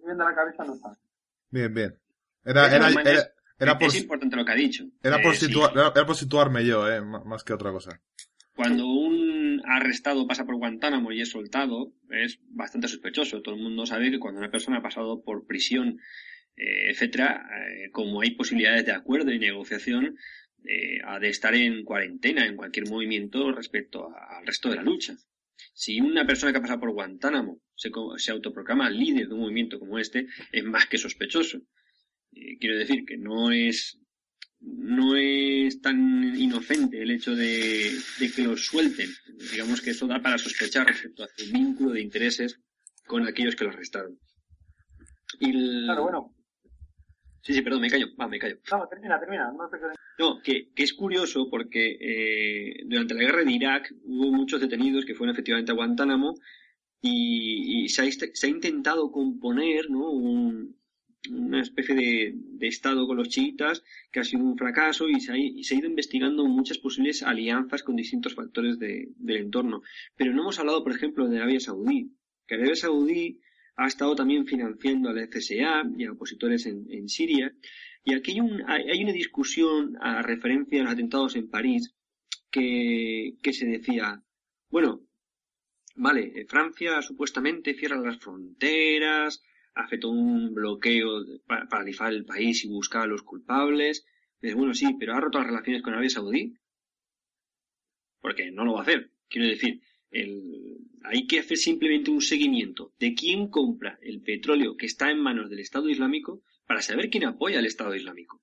viendo 0.06 0.24
la 0.24 0.36
cabeza 0.36 0.64
no 0.66 0.76
está. 0.76 0.96
Bien, 1.50 1.74
bien. 1.74 1.98
Era, 2.46 2.68
era, 2.68 2.90
era, 2.90 3.22
por, 3.60 3.88
es 3.88 4.02
importante 4.02 4.36
lo 4.36 4.46
que 4.46 4.52
ha 4.52 4.56
dicho. 4.56 4.86
Era 5.04 5.22
por, 5.22 5.36
eh, 5.36 5.38
era, 5.76 6.06
por 6.06 6.16
situarme 6.16 6.66
yo, 6.66 6.90
eh, 6.92 7.02
más 7.02 7.44
que 7.44 7.54
otra 7.54 7.72
cosa. 7.72 8.02
Cuando 8.56 8.88
un 8.88 9.62
arrestado 9.66 10.28
pasa 10.28 10.46
por 10.46 10.56
Guantánamo 10.56 11.14
y 11.14 11.22
es 11.22 11.30
soltado, 11.30 11.94
es 12.10 12.40
bastante 12.50 12.90
sospechoso. 12.90 13.42
Todo 13.42 13.56
el 13.56 13.62
mundo 13.62 13.86
sabe 13.86 14.12
que 14.12 14.20
cuando 14.20 14.40
una 14.40 14.52
persona 14.52 14.80
ha 14.80 14.82
pasado 14.82 15.22
por 15.24 15.48
prisión, 15.48 16.00
eh, 16.58 16.90
etcétera, 16.92 17.48
eh, 17.70 17.90
como 17.92 18.20
hay 18.20 18.32
posibilidades 18.32 18.86
de 18.86 18.92
acuerdo 18.92 19.32
y 19.32 19.40
negociación, 19.40 20.18
eh, 20.66 21.00
ha 21.06 21.20
de 21.20 21.30
estar 21.30 21.56
en 21.56 21.86
cuarentena 21.86 22.46
en 22.46 22.58
cualquier 22.58 22.90
movimiento 22.90 23.50
respecto 23.54 24.10
al 24.14 24.46
resto 24.46 24.70
de 24.70 24.76
la 24.76 24.84
lucha. 24.84 25.16
Si 25.74 26.02
una 26.02 26.26
persona 26.28 26.52
que 26.52 26.58
ha 26.58 26.62
pasado 26.62 26.82
por 26.82 26.92
Guantánamo 26.92 27.62
se, 27.76 27.92
se 28.18 28.32
autoproclama 28.32 28.90
líder 28.90 29.30
de 29.30 29.36
un 29.36 29.40
movimiento 29.40 29.80
como 29.80 30.00
este, 30.00 30.28
es 30.52 30.64
más 30.66 30.86
que 30.88 30.98
sospechoso. 30.98 31.62
Eh, 32.34 32.58
quiero 32.60 32.78
decir 32.78 33.06
que 33.06 33.18
no 33.18 33.52
es 33.52 34.00
no 34.62 35.16
es 35.16 35.82
tan 35.82 36.36
inocente 36.38 37.02
el 37.02 37.12
hecho 37.12 37.34
de, 37.34 37.92
que 38.36 38.44
lo 38.44 38.58
suelten. 38.58 39.10
Digamos 39.52 39.82
que 39.82 39.92
eso 39.92 40.06
da 40.06 40.22
para 40.22 40.38
sospechar 40.38 40.86
respecto 40.86 41.24
a 41.24 41.28
su 41.28 41.52
vínculo 41.52 41.92
de 41.92 42.02
intereses 42.02 42.60
con 43.08 43.26
aquellos 43.26 43.56
que 43.56 43.64
lo 43.64 43.70
arrestaron. 43.70 44.20
Y 45.40 45.86
Claro, 45.86 46.04
bueno, 46.04 46.36
Sí, 47.42 47.54
sí, 47.54 47.62
perdón, 47.62 47.82
me 47.82 47.90
callo, 47.90 48.08
va, 48.20 48.28
me 48.28 48.38
callo. 48.38 48.58
No, 48.70 48.88
termina, 48.88 49.20
termina. 49.20 49.52
No, 49.52 49.70
no 50.20 50.42
que, 50.42 50.72
que, 50.74 50.84
es 50.84 50.94
curioso 50.94 51.50
porque 51.50 51.98
eh, 52.00 52.84
durante 52.86 53.14
la 53.14 53.22
guerra 53.22 53.44
de 53.44 53.52
Irak 53.52 53.94
hubo 54.04 54.32
muchos 54.32 54.60
detenidos 54.60 55.06
que 55.06 55.16
fueron 55.16 55.34
efectivamente 55.34 55.72
a 55.72 55.76
Guantánamo 55.76 56.36
y, 57.02 57.86
y 57.86 57.90
se, 57.90 58.02
ha, 58.02 58.12
se, 58.12 58.48
ha, 58.48 58.50
intentado 58.50 59.12
componer 59.12 59.90
¿no? 59.90 60.12
un, 60.12 60.79
una 61.30 61.62
especie 61.62 61.96
de, 61.96 62.34
de, 62.36 62.68
estado 62.68 63.06
con 63.06 63.18
los 63.18 63.30
chiitas 63.30 63.84
que 64.12 64.22
ha 64.22 64.24
sido 64.24 64.44
un 64.44 64.58
fracaso 64.58 65.10
y 65.10 65.20
se, 65.20 65.32
ha, 65.34 65.38
y 65.38 65.64
se 65.64 65.76
ha 65.76 65.80
ido 65.80 65.90
investigando 65.90 66.46
muchas 66.46 66.78
posibles 66.78 67.24
alianzas 67.24 67.84
con 67.84 67.96
distintos 67.96 68.36
factores 68.36 68.80
de, 68.80 69.10
del 69.18 69.38
entorno. 69.38 69.82
Pero 70.16 70.34
no 70.34 70.44
hemos 70.44 70.60
hablado, 70.60 70.84
por 70.84 70.94
ejemplo, 70.94 71.28
de 71.28 71.38
Arabia 71.38 71.60
Saudí, 71.60 72.16
que 72.48 72.56
Arabia 72.56 72.76
Saudí 72.76 73.42
ha 73.76 73.88
estado 73.88 74.16
también 74.16 74.46
financiando 74.46 75.10
al 75.10 75.28
FSA 75.28 75.84
y 75.98 76.06
a 76.06 76.12
opositores 76.12 76.66
en, 76.66 77.08
Siria. 77.10 77.54
Y 78.04 78.14
aquí 78.14 78.32
hay, 78.32 78.40
un, 78.40 78.64
hay, 78.68 79.04
una 79.04 79.14
discusión 79.14 79.98
a 80.02 80.22
referencia 80.22 80.82
a 80.82 80.84
los 80.84 80.94
atentados 80.94 81.36
en 81.36 81.50
París 81.50 81.94
que, 82.52 83.36
que 83.42 83.54
se 83.54 83.66
decía, 83.66 84.22
bueno, 84.70 85.02
vale, 85.96 86.32
eh, 86.36 86.46
Francia 86.46 87.02
supuestamente 87.02 87.74
cierra 87.74 88.02
las 88.02 88.20
fronteras, 88.20 89.44
hace 89.74 89.98
todo 89.98 90.12
un 90.12 90.54
bloqueo 90.54 91.24
para 91.48 91.68
paralizar 91.68 92.12
el 92.12 92.26
país 92.26 92.64
y 92.64 92.68
buscar 92.68 93.04
a 93.04 93.08
los 93.08 93.24
culpables. 93.24 94.06
Es 94.42 94.56
bueno, 94.56 94.74
sí, 94.74 94.96
pero 95.00 95.14
ha 95.14 95.20
roto 95.20 95.40
las 95.40 95.48
relaciones 95.48 95.82
con 95.82 95.94
Arabia 95.94 96.10
Saudí. 96.10 96.56
Porque 98.22 98.52
no 98.52 98.66
lo 98.66 98.74
va 98.74 98.80
a 98.80 98.84
hacer. 98.84 99.12
Quiero 99.30 99.48
decir, 99.48 99.82
el, 100.12 100.78
hay 101.04 101.28
que 101.28 101.40
hacer 101.40 101.58
simplemente 101.58 102.12
un 102.12 102.22
seguimiento 102.22 102.94
de 103.00 103.14
quién 103.14 103.50
compra 103.50 104.00
el 104.02 104.22
petróleo 104.22 104.76
que 104.76 104.86
está 104.86 105.12
en 105.12 105.22
manos 105.22 105.50
del 105.50 105.60
Estado 105.60 105.90
Islámico 105.90 106.42
para 106.68 106.82
saber 106.82 107.10
quién 107.10 107.26
apoya 107.26 107.60
al 107.60 107.66
Estado 107.66 107.96
Islámico. 107.96 108.42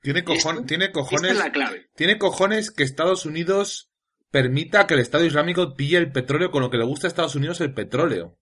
Tiene, 0.00 0.22
tiene 0.66 0.92
cojones. 0.92 1.32
Esta 1.32 1.32
es 1.32 1.38
la 1.46 1.52
clave. 1.52 1.88
Tiene 1.96 2.18
cojones 2.18 2.70
que 2.70 2.84
Estados 2.84 3.26
Unidos 3.26 3.90
permita 4.30 4.86
que 4.86 4.94
el 4.94 5.00
Estado 5.00 5.24
Islámico 5.24 5.74
pille 5.74 5.96
el 5.96 6.12
petróleo 6.12 6.50
con 6.50 6.62
lo 6.62 6.70
que 6.70 6.76
le 6.78 6.84
gusta 6.84 7.06
a 7.06 7.08
Estados 7.08 7.34
Unidos 7.34 7.60
el 7.60 7.74
petróleo. 7.74 8.38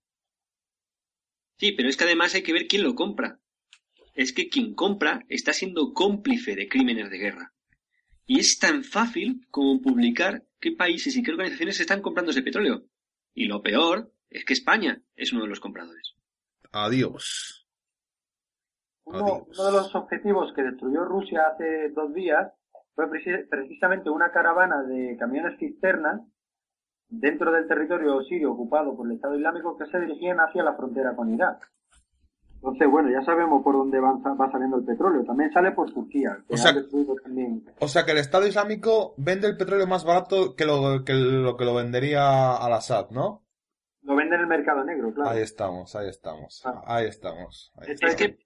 Sí, 1.56 1.72
pero 1.72 1.88
es 1.88 1.96
que 1.96 2.04
además 2.04 2.34
hay 2.34 2.42
que 2.42 2.52
ver 2.52 2.66
quién 2.66 2.82
lo 2.82 2.94
compra. 2.94 3.38
Es 4.14 4.32
que 4.32 4.48
quien 4.48 4.74
compra 4.74 5.24
está 5.28 5.52
siendo 5.52 5.92
cómplice 5.92 6.54
de 6.54 6.68
crímenes 6.68 7.10
de 7.10 7.18
guerra. 7.18 7.52
Y 8.26 8.40
es 8.40 8.58
tan 8.58 8.84
fácil 8.84 9.46
como 9.50 9.80
publicar 9.80 10.44
qué 10.60 10.72
países 10.72 11.16
y 11.16 11.22
qué 11.22 11.32
organizaciones 11.32 11.80
están 11.80 12.00
comprando 12.00 12.30
ese 12.30 12.42
petróleo. 12.42 12.84
Y 13.34 13.46
lo 13.46 13.62
peor 13.62 14.12
es 14.30 14.44
que 14.44 14.52
España 14.52 15.02
es 15.14 15.32
uno 15.32 15.42
de 15.42 15.48
los 15.48 15.60
compradores. 15.60 16.14
Adiós. 16.72 17.68
Uno, 19.04 19.46
uno 19.46 19.64
de 19.66 19.72
los 19.72 19.94
objetivos 19.94 20.52
que 20.54 20.62
destruyó 20.62 21.04
Rusia 21.04 21.42
hace 21.52 21.90
dos 21.90 22.14
días 22.14 22.52
fue 22.94 23.06
precisamente 23.50 24.08
una 24.08 24.30
caravana 24.30 24.82
de 24.82 25.16
camiones 25.18 25.58
cisternas 25.58 26.20
dentro 27.08 27.52
del 27.52 27.66
territorio 27.68 28.20
sirio 28.22 28.52
ocupado 28.52 28.96
por 28.96 29.06
el 29.06 29.16
Estado 29.16 29.36
Islámico 29.36 29.76
que 29.76 29.86
se 29.86 30.00
dirigían 30.00 30.38
hacia 30.38 30.62
la 30.62 30.74
frontera 30.74 31.14
con 31.14 31.32
Irak. 31.32 31.70
Entonces, 32.54 32.90
bueno, 32.90 33.10
ya 33.10 33.22
sabemos 33.22 33.62
por 33.62 33.74
dónde 33.74 34.00
va, 34.00 34.14
va 34.14 34.50
saliendo 34.50 34.78
el 34.78 34.84
petróleo. 34.84 35.22
También 35.24 35.52
sale 35.52 35.72
por 35.72 35.92
Turquía. 35.92 36.38
o, 36.48 36.56
sea, 36.56 36.72
o 37.78 37.88
sea, 37.88 38.04
que 38.06 38.12
el 38.12 38.18
Estado 38.18 38.46
Islámico 38.46 39.14
vende 39.18 39.46
el 39.48 39.58
petróleo 39.58 39.86
más 39.86 40.06
barato 40.06 40.56
que 40.56 40.64
lo 40.64 41.04
que 41.04 41.12
lo, 41.12 41.58
que 41.58 41.64
lo 41.66 41.74
vendería 41.74 42.56
al 42.56 42.72
Assad, 42.72 43.10
¿no? 43.10 43.42
Lo 44.00 44.16
vende 44.16 44.36
en 44.36 44.42
el 44.42 44.46
mercado 44.46 44.82
negro, 44.82 45.12
claro. 45.12 45.30
Ahí 45.30 45.42
estamos, 45.42 45.94
ahí 45.94 46.08
estamos. 46.08 46.62
Ah. 46.64 46.82
Ahí 46.86 47.06
estamos. 47.06 47.70
Ahí 47.76 47.92
Esto 47.92 48.06
es 48.06 48.16
que 48.16 48.38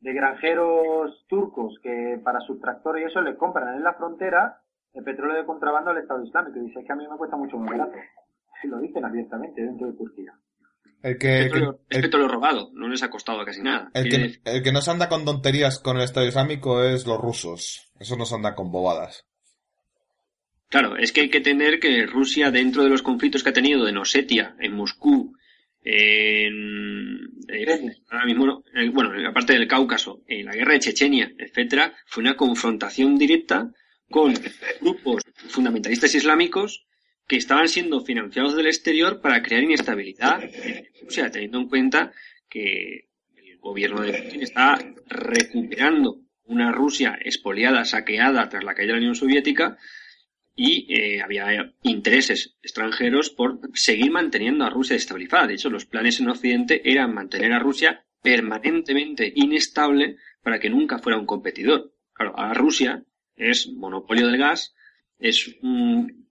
de 0.00 0.12
granjeros 0.12 1.24
turcos 1.26 1.78
que 1.82 2.20
para 2.22 2.40
sus 2.40 2.60
tractores 2.60 3.02
y 3.02 3.06
eso 3.06 3.22
le 3.22 3.36
compran 3.36 3.76
en 3.76 3.82
la 3.82 3.94
frontera 3.94 4.62
el 4.96 5.04
petróleo 5.04 5.36
de 5.36 5.44
contrabando 5.44 5.90
al 5.90 5.98
Estado 5.98 6.24
Islámico. 6.24 6.58
Y 6.58 6.66
dice, 6.66 6.80
es 6.80 6.86
que 6.86 6.92
a 6.92 6.96
mí 6.96 7.04
me 7.08 7.16
cuesta 7.16 7.36
mucho 7.36 7.58
más 7.58 7.70
barato. 7.70 7.98
Si 8.60 8.68
lo 8.68 8.80
dicen 8.80 9.04
abiertamente 9.04 9.62
dentro 9.62 9.86
de 9.86 9.92
Turquía. 9.92 10.32
El 11.02 11.18
que, 11.18 11.38
el 11.38 11.44
petróleo, 11.44 11.80
el, 11.90 11.96
es 11.98 12.02
petróleo 12.02 12.28
robado, 12.28 12.70
no 12.72 12.88
les 12.88 13.02
ha 13.02 13.10
costado 13.10 13.44
casi 13.44 13.62
nada. 13.62 13.90
El 13.92 14.08
que, 14.08 14.40
el 14.44 14.62
que 14.62 14.72
no 14.72 14.80
se 14.80 14.90
anda 14.90 15.08
con 15.08 15.24
tonterías 15.24 15.78
con 15.78 15.98
el 15.98 16.02
Estado 16.02 16.26
Islámico 16.26 16.82
es 16.82 17.06
los 17.06 17.20
rusos. 17.20 17.92
Eso 18.00 18.16
no 18.16 18.24
se 18.24 18.34
anda 18.34 18.54
con 18.54 18.72
bobadas. 18.72 19.26
Claro, 20.68 20.96
es 20.96 21.12
que 21.12 21.20
hay 21.20 21.30
que 21.30 21.42
tener 21.42 21.78
que 21.78 22.06
Rusia, 22.06 22.50
dentro 22.50 22.82
de 22.82 22.88
los 22.88 23.02
conflictos 23.02 23.44
que 23.44 23.50
ha 23.50 23.52
tenido 23.52 23.86
en 23.86 23.98
Osetia, 23.98 24.56
en 24.58 24.72
Moscú, 24.72 25.36
en, 25.82 27.26
eh, 27.48 27.96
ahora 28.10 28.24
mismo, 28.24 28.64
eh, 28.74 28.88
bueno, 28.88 29.14
en 29.14 29.22
la 29.22 29.32
parte 29.32 29.52
del 29.52 29.68
Cáucaso, 29.68 30.22
en 30.26 30.46
la 30.46 30.54
guerra 30.54 30.72
de 30.72 30.80
Chechenia, 30.80 31.30
etcétera, 31.38 31.92
fue 32.06 32.22
una 32.22 32.34
confrontación 32.34 33.16
directa 33.16 33.70
con 34.10 34.34
grupos 34.80 35.22
fundamentalistas 35.48 36.14
islámicos 36.14 36.86
que 37.26 37.36
estaban 37.36 37.68
siendo 37.68 38.00
financiados 38.00 38.54
del 38.54 38.66
exterior 38.66 39.20
para 39.20 39.42
crear 39.42 39.62
inestabilidad 39.62 40.40
o 41.06 41.10
sea, 41.10 41.30
teniendo 41.30 41.58
en 41.58 41.68
cuenta 41.68 42.12
que 42.48 43.08
el 43.36 43.58
gobierno 43.58 44.02
de 44.02 44.22
Putin 44.22 44.42
está 44.42 44.78
recuperando 45.06 46.20
una 46.44 46.72
Rusia 46.72 47.18
expoliada, 47.22 47.84
saqueada 47.84 48.48
tras 48.48 48.64
la 48.64 48.74
caída 48.74 48.88
de 48.88 48.92
la 48.94 48.98
Unión 48.98 49.14
Soviética 49.14 49.76
y 50.54 50.86
eh, 50.92 51.22
había 51.22 51.72
intereses 51.82 52.56
extranjeros 52.62 53.30
por 53.30 53.60
seguir 53.74 54.10
manteniendo 54.10 54.64
a 54.64 54.70
Rusia 54.70 54.96
estabilizada. 54.96 55.46
De 55.46 55.54
hecho, 55.54 55.70
los 55.70 55.84
planes 55.84 56.20
en 56.20 56.30
Occidente 56.30 56.80
eran 56.90 57.14
mantener 57.14 57.52
a 57.52 57.58
Rusia 57.58 58.04
permanentemente 58.22 59.32
inestable 59.34 60.16
para 60.42 60.58
que 60.58 60.70
nunca 60.70 60.98
fuera 60.98 61.18
un 61.18 61.26
competidor. 61.26 61.92
Claro, 62.14 62.38
a 62.38 62.54
Rusia 62.54 63.04
es 63.36 63.68
monopolio 63.68 64.26
del 64.26 64.38
gas, 64.38 64.74
es 65.18 65.56
un, 65.62 66.26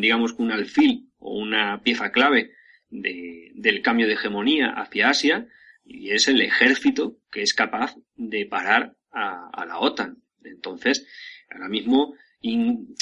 digamos, 0.00 0.32
un 0.38 0.52
alfil 0.52 1.10
o 1.18 1.38
una 1.38 1.82
pieza 1.82 2.10
clave 2.10 2.52
de, 2.88 3.52
del 3.54 3.82
cambio 3.82 4.06
de 4.06 4.14
hegemonía 4.14 4.70
hacia 4.70 5.10
Asia 5.10 5.48
y 5.84 6.10
es 6.10 6.28
el 6.28 6.40
ejército 6.40 7.18
que 7.30 7.42
es 7.42 7.54
capaz 7.54 7.96
de 8.14 8.46
parar 8.46 8.96
a, 9.12 9.50
a 9.52 9.66
la 9.66 9.78
OTAN. 9.78 10.22
Entonces, 10.42 11.06
ahora 11.50 11.68
mismo, 11.68 12.14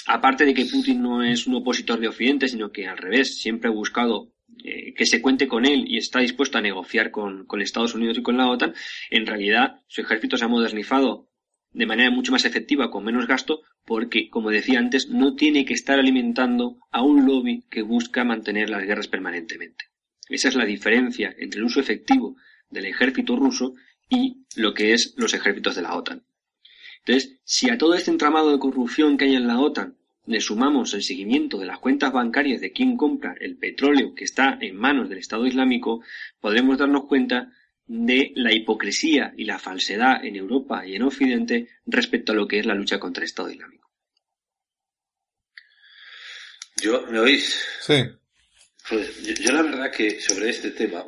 aparte 0.06 0.44
de 0.44 0.54
que 0.54 0.66
Putin 0.66 1.02
no 1.02 1.22
es 1.22 1.46
un 1.46 1.56
opositor 1.56 2.00
de 2.00 2.08
Occidente, 2.08 2.48
sino 2.48 2.72
que 2.72 2.86
al 2.86 2.98
revés, 2.98 3.38
siempre 3.38 3.68
ha 3.68 3.72
buscado 3.72 4.32
eh, 4.62 4.94
que 4.94 5.06
se 5.06 5.20
cuente 5.20 5.48
con 5.48 5.66
él 5.66 5.84
y 5.86 5.98
está 5.98 6.20
dispuesto 6.20 6.58
a 6.58 6.62
negociar 6.62 7.10
con, 7.10 7.44
con 7.46 7.60
Estados 7.60 7.94
Unidos 7.94 8.18
y 8.18 8.22
con 8.22 8.36
la 8.36 8.48
OTAN, 8.48 8.74
en 9.10 9.26
realidad 9.26 9.80
su 9.88 10.00
ejército 10.00 10.36
se 10.36 10.44
ha 10.44 10.48
modernizado 10.48 11.28
de 11.74 11.86
manera 11.86 12.10
mucho 12.10 12.32
más 12.32 12.44
efectiva, 12.44 12.90
con 12.90 13.04
menos 13.04 13.26
gasto, 13.26 13.62
porque, 13.84 14.30
como 14.30 14.50
decía 14.50 14.78
antes, 14.78 15.08
no 15.10 15.34
tiene 15.34 15.64
que 15.64 15.74
estar 15.74 15.98
alimentando 15.98 16.78
a 16.90 17.02
un 17.02 17.26
lobby 17.26 17.64
que 17.68 17.82
busca 17.82 18.24
mantener 18.24 18.70
las 18.70 18.84
guerras 18.84 19.08
permanentemente. 19.08 19.86
Esa 20.28 20.48
es 20.48 20.54
la 20.54 20.64
diferencia 20.64 21.34
entre 21.36 21.58
el 21.58 21.66
uso 21.66 21.80
efectivo 21.80 22.36
del 22.70 22.86
ejército 22.86 23.36
ruso 23.36 23.74
y 24.08 24.44
lo 24.56 24.72
que 24.72 24.94
es 24.94 25.14
los 25.16 25.34
ejércitos 25.34 25.74
de 25.74 25.82
la 25.82 25.94
OTAN. 25.94 26.24
Entonces, 27.04 27.38
si 27.44 27.68
a 27.68 27.76
todo 27.76 27.94
este 27.94 28.10
entramado 28.10 28.50
de 28.50 28.58
corrupción 28.58 29.18
que 29.18 29.26
hay 29.26 29.34
en 29.34 29.46
la 29.46 29.58
OTAN 29.60 29.96
le 30.26 30.40
sumamos 30.40 30.94
el 30.94 31.02
seguimiento 31.02 31.58
de 31.58 31.66
las 31.66 31.78
cuentas 31.78 32.12
bancarias 32.12 32.60
de 32.60 32.72
quien 32.72 32.96
compra 32.96 33.34
el 33.40 33.58
petróleo 33.58 34.14
que 34.14 34.24
está 34.24 34.56
en 34.60 34.76
manos 34.76 35.10
del 35.10 35.18
Estado 35.18 35.46
Islámico, 35.46 36.02
podremos 36.40 36.78
darnos 36.78 37.04
cuenta 37.04 37.52
de 37.86 38.32
la 38.36 38.52
hipocresía 38.52 39.34
y 39.36 39.44
la 39.44 39.58
falsedad 39.58 40.24
en 40.24 40.36
Europa 40.36 40.86
y 40.86 40.96
en 40.96 41.02
Occidente 41.02 41.68
respecto 41.86 42.32
a 42.32 42.34
lo 42.34 42.48
que 42.48 42.58
es 42.58 42.66
la 42.66 42.74
lucha 42.74 42.98
contra 42.98 43.22
el 43.22 43.26
Estado 43.26 43.50
Islámico. 43.50 43.90
¿Yo 46.80 47.06
me 47.10 47.18
oís? 47.18 47.64
Sí. 47.80 48.04
Pues 48.88 49.22
yo, 49.22 49.52
la 49.52 49.62
verdad 49.62 49.90
que 49.90 50.20
sobre 50.20 50.50
este 50.50 50.70
tema 50.70 51.04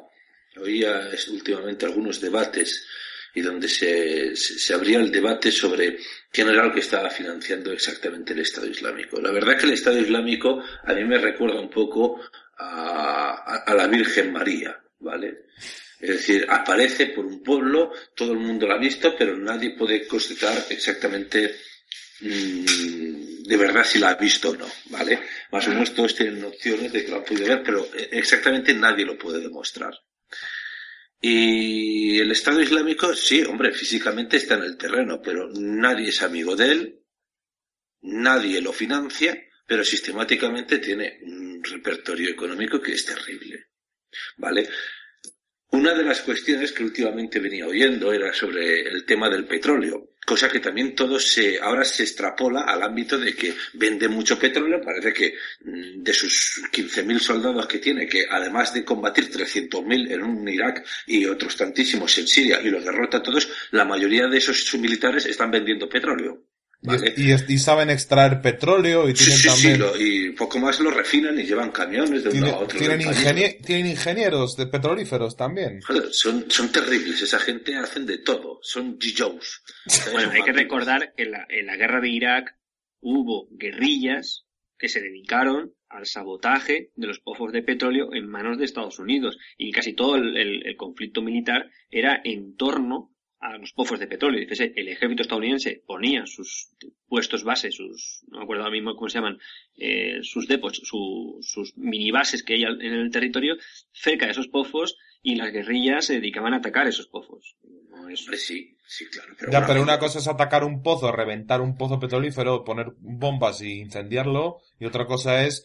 oía 0.57 1.11
últimamente 1.31 1.85
algunos 1.85 2.21
debates 2.21 2.87
y 3.35 3.43
donde 3.43 3.69
se, 3.69 4.35
se, 4.35 4.73
abría 4.73 4.99
el 4.99 5.13
debate 5.13 5.53
sobre 5.53 5.99
quién 6.31 6.49
era 6.49 6.65
el 6.65 6.73
que 6.73 6.81
estaba 6.81 7.11
financiando 7.11 7.71
exactamente 7.71 8.33
el 8.33 8.41
Estado 8.41 8.67
Islámico. 8.67 9.21
La 9.21 9.31
verdad 9.31 9.59
que 9.59 9.67
el 9.67 9.75
Estado 9.75 9.99
Islámico 9.99 10.63
a 10.85 10.95
mí 10.95 11.05
me 11.05 11.19
recuerda 11.19 11.61
un 11.61 11.69
poco 11.69 12.23
a, 12.57 13.63
a 13.67 13.75
la 13.75 13.87
Virgen 13.89 14.33
María, 14.33 14.81
¿vale? 15.01 15.49
Es 16.01 16.11
decir, 16.11 16.47
aparece 16.49 17.07
por 17.07 17.25
un 17.25 17.43
pueblo, 17.43 17.93
todo 18.15 18.33
el 18.33 18.39
mundo 18.39 18.67
la 18.67 18.75
ha 18.75 18.79
visto, 18.79 19.15
pero 19.17 19.37
nadie 19.37 19.71
puede 19.71 20.07
constatar 20.07 20.67
exactamente 20.69 21.57
mmm, 22.21 23.43
de 23.45 23.57
verdad 23.57 23.85
si 23.85 23.99
la 23.99 24.11
ha 24.11 24.15
visto 24.15 24.51
o 24.51 24.57
no, 24.57 24.67
¿vale? 24.91 25.21
Más 25.53 25.67
o 25.67 25.71
menos 25.71 25.95
todos 25.95 26.15
tienen 26.15 26.45
opciones 26.45 26.93
de 26.93 27.05
que 27.05 27.11
la 27.11 27.25
puede 27.25 27.49
ver, 27.49 27.63
pero 27.63 27.85
eh, 27.95 28.09
exactamente 28.13 28.75
nadie 28.75 29.05
lo 29.05 29.17
puede 29.17 29.41
demostrar. 29.41 29.95
Y 31.21 32.19
el 32.19 32.31
Estado 32.31 32.61
Islámico, 32.61 33.15
sí, 33.15 33.43
hombre, 33.43 33.73
físicamente 33.73 34.37
está 34.37 34.55
en 34.55 34.65
el 34.65 34.77
terreno, 34.77 35.23
pero 35.23 35.49
nadie 35.55 36.09
es 36.09 36.23
amigo 36.23 36.57
de 36.57 36.73
él, 36.73 37.01
nadie 38.03 38.61
lo 38.61 38.73
financia, 38.73 39.41
pero 39.67 39.83
sistemáticamente 39.83 40.79
tiene 40.79 41.19
un 41.23 41.63
repertorio 41.65 42.31
económico 42.31 42.81
que 42.81 42.93
es 42.93 43.05
terrible. 43.05 43.67
¿Vale? 44.37 44.69
Una 45.71 45.95
de 45.95 46.05
las 46.05 46.23
cuestiones 46.23 46.73
que 46.73 46.85
últimamente 46.85 47.39
venía 47.41 47.67
oyendo 47.67 48.13
era 48.13 48.33
sobre 48.33 48.83
el 48.89 49.05
tema 49.05 49.29
del 49.29 49.47
petróleo, 49.47 50.11
cosa 50.25 50.49
que 50.49 50.61
también 50.61 50.95
todo 50.95 51.19
se, 51.19 51.59
ahora 51.61 51.85
se 51.85 52.03
extrapola 52.03 52.63
al 52.63 52.83
ámbito 52.83 53.19
de 53.19 53.35
que 53.35 53.55
vende 53.75 54.09
mucho 54.09 54.39
petróleo, 54.39 54.81
parece 54.81 55.13
que 55.13 55.35
mm, 55.65 56.03
de 56.03 56.13
sus 56.13 56.63
15.000 56.73 57.19
soldados 57.19 57.67
que 57.67 57.79
tiene, 57.79 58.09
que 58.09 58.27
además 58.29 58.75
de 58.75 58.85
combatir 58.85 59.31
300.000 59.31 60.13
en 60.13 60.23
un 60.23 60.49
Irak 60.49 60.85
y 61.07 61.27
otros 61.27 61.57
tantísimos 61.57 62.17
en 62.19 62.27
Siria 62.27 62.61
y 62.61 62.71
los 62.71 62.85
derrota 62.85 63.19
a 63.19 63.23
todos, 63.23 63.49
la 63.71 63.85
mayoría 63.85 64.27
de 64.29 64.39
esos 64.39 64.75
militares 64.75 65.27
están 65.27 65.51
vendiendo 65.51 65.89
petróleo. 65.89 66.45
Y, 67.17 67.59
saben 67.59 67.91
extraer 67.91 68.41
petróleo 68.41 69.09
y 69.09 69.15
tienen 69.15 69.39
también... 69.43 69.83
y 69.99 70.31
poco 70.31 70.59
más 70.59 70.79
lo 70.81 70.91
refinan 70.91 71.39
y 71.39 71.45
llevan 71.45 71.71
camiones 71.71 72.25
de 72.25 72.31
uno 72.31 72.47
a 72.47 72.59
otro. 72.59 72.79
Tienen, 72.79 73.59
tienen 73.63 73.87
ingenieros 73.87 74.57
de 74.57 74.67
petrolíferos 74.67 75.37
también. 75.37 75.81
son, 76.11 76.51
son 76.51 76.71
terribles, 76.71 77.21
esa 77.23 77.39
gente 77.39 77.77
hacen 77.77 78.07
de 78.07 78.19
todo, 78.19 78.61
son 78.63 78.99
GJOs. 78.99 79.63
bueno, 80.13 80.31
hay 80.31 80.43
que 80.43 80.53
recordar 80.53 81.13
que 81.17 81.25
en 81.25 81.33
la, 81.33 81.47
en 81.49 81.67
la 81.67 81.77
guerra 81.77 82.01
de 82.01 82.09
Irak 82.09 82.57
hubo 83.01 83.49
guerrillas 83.51 84.45
que 84.79 84.89
se 84.89 85.01
dedicaron 85.01 85.73
al 85.89 86.07
sabotaje 86.07 86.91
de 86.95 87.07
los 87.07 87.21
pozos 87.21 87.53
de 87.53 87.63
petróleo 87.63 88.13
en 88.13 88.29
manos 88.29 88.59
de 88.59 88.65
Estados 88.65 88.99
Unidos 88.99 89.39
y 89.57 89.73
casi 89.73 89.95
todo 89.95 90.17
el 90.17 90.77
conflicto 90.77 91.23
militar 91.23 91.71
era 91.91 92.21
en 92.25 92.57
torno 92.57 93.16
a 93.41 93.59
los 93.59 93.73
pozos 93.73 93.99
de 93.99 94.07
petróleo. 94.07 94.47
Dice, 94.49 94.73
el 94.77 94.89
ejército 94.89 95.23
estadounidense 95.23 95.83
ponía 95.87 96.27
sus 96.27 96.71
puestos 97.09 97.45
base, 97.45 97.71
sus, 97.71 98.25
no 98.29 98.39
me 98.39 98.45
acuerdo 98.45 98.65
ahora 98.65 98.75
mismo 98.75 98.97
cómo 98.97 99.09
se 99.09 99.19
llaman, 99.19 99.39
eh, 99.77 100.19
sus 100.23 100.49
depots, 100.49 100.83
sus 100.85 101.77
mini 101.77 102.11
bases 102.11 102.43
que 102.43 102.55
hay 102.55 102.65
en 102.65 102.81
el 102.81 103.11
territorio, 103.11 103.57
cerca 103.93 104.27
de 104.27 104.33
esos 104.33 104.49
pozos 104.49 104.97
y 105.23 105.35
las 105.37 105.53
guerrillas 105.53 106.07
se 106.07 106.15
dedicaban 106.15 106.55
a 106.55 106.59
atacar 106.59 106.87
esos 106.87 107.09
pozos. 107.09 107.57
Sí, 108.15 108.77
sí, 108.87 109.07
claro. 109.11 109.35
Pero 109.39 109.53
ya, 109.53 109.67
pero 109.67 109.83
una 109.83 109.99
cosa 109.99 110.19
es 110.19 110.29
atacar 110.29 110.65
un 110.65 110.83
pozo, 110.83 111.11
reventar 111.11 111.61
un 111.61 111.77
pozo 111.77 111.99
petrolífero, 111.99 112.65
poner 112.65 112.93
bombas 112.99 113.61
y 113.63 113.81
incendiarlo, 113.81 114.59
y 114.79 114.87
otra 114.87 115.07
cosa 115.07 115.45
es 115.45 115.65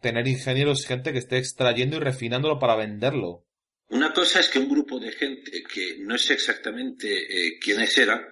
tener 0.00 0.28
ingenieros, 0.28 0.86
gente 0.86 1.12
que 1.12 1.18
esté 1.18 1.38
extrayendo 1.38 1.96
y 1.96 2.00
refinándolo 2.00 2.58
para 2.58 2.76
venderlo. 2.76 3.44
Una 3.90 4.12
cosa 4.12 4.40
es 4.40 4.48
que 4.48 4.58
un 4.58 4.68
grupo 4.68 4.98
de 5.00 5.12
gente 5.12 5.62
que 5.62 5.96
no 5.98 6.16
sé 6.16 6.34
exactamente 6.34 7.08
eh, 7.08 7.58
quiénes 7.58 7.96
eran 7.98 8.24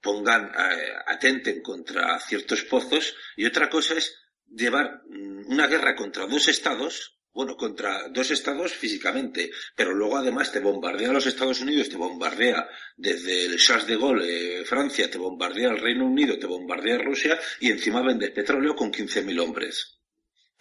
pongan, 0.00 0.46
eh, 0.46 0.92
atenten 1.06 1.62
contra 1.62 2.18
ciertos 2.20 2.62
pozos 2.64 3.14
y 3.36 3.46
otra 3.46 3.70
cosa 3.70 3.94
es 3.94 4.14
llevar 4.46 5.02
mm, 5.08 5.50
una 5.52 5.66
guerra 5.66 5.94
contra 5.94 6.26
dos 6.26 6.48
estados, 6.48 7.16
bueno, 7.32 7.56
contra 7.56 8.08
dos 8.08 8.30
estados 8.30 8.72
físicamente, 8.74 9.50
pero 9.74 9.94
luego 9.94 10.18
además 10.18 10.52
te 10.52 10.60
bombardea 10.60 11.12
los 11.12 11.26
Estados 11.26 11.60
Unidos, 11.60 11.88
te 11.88 11.96
bombardea 11.96 12.68
desde 12.96 13.46
el 13.46 13.58
Charles 13.58 13.86
de 13.86 13.96
Gaulle, 13.96 14.60
eh, 14.60 14.64
Francia, 14.64 15.10
te 15.10 15.18
bombardea 15.18 15.70
el 15.70 15.80
Reino 15.80 16.06
Unido, 16.06 16.38
te 16.38 16.46
bombardea 16.46 16.98
Rusia 16.98 17.38
y 17.60 17.70
encima 17.70 18.02
vendes 18.02 18.30
petróleo 18.30 18.76
con 18.76 18.92
15.000 18.92 19.40
hombres. 19.40 19.98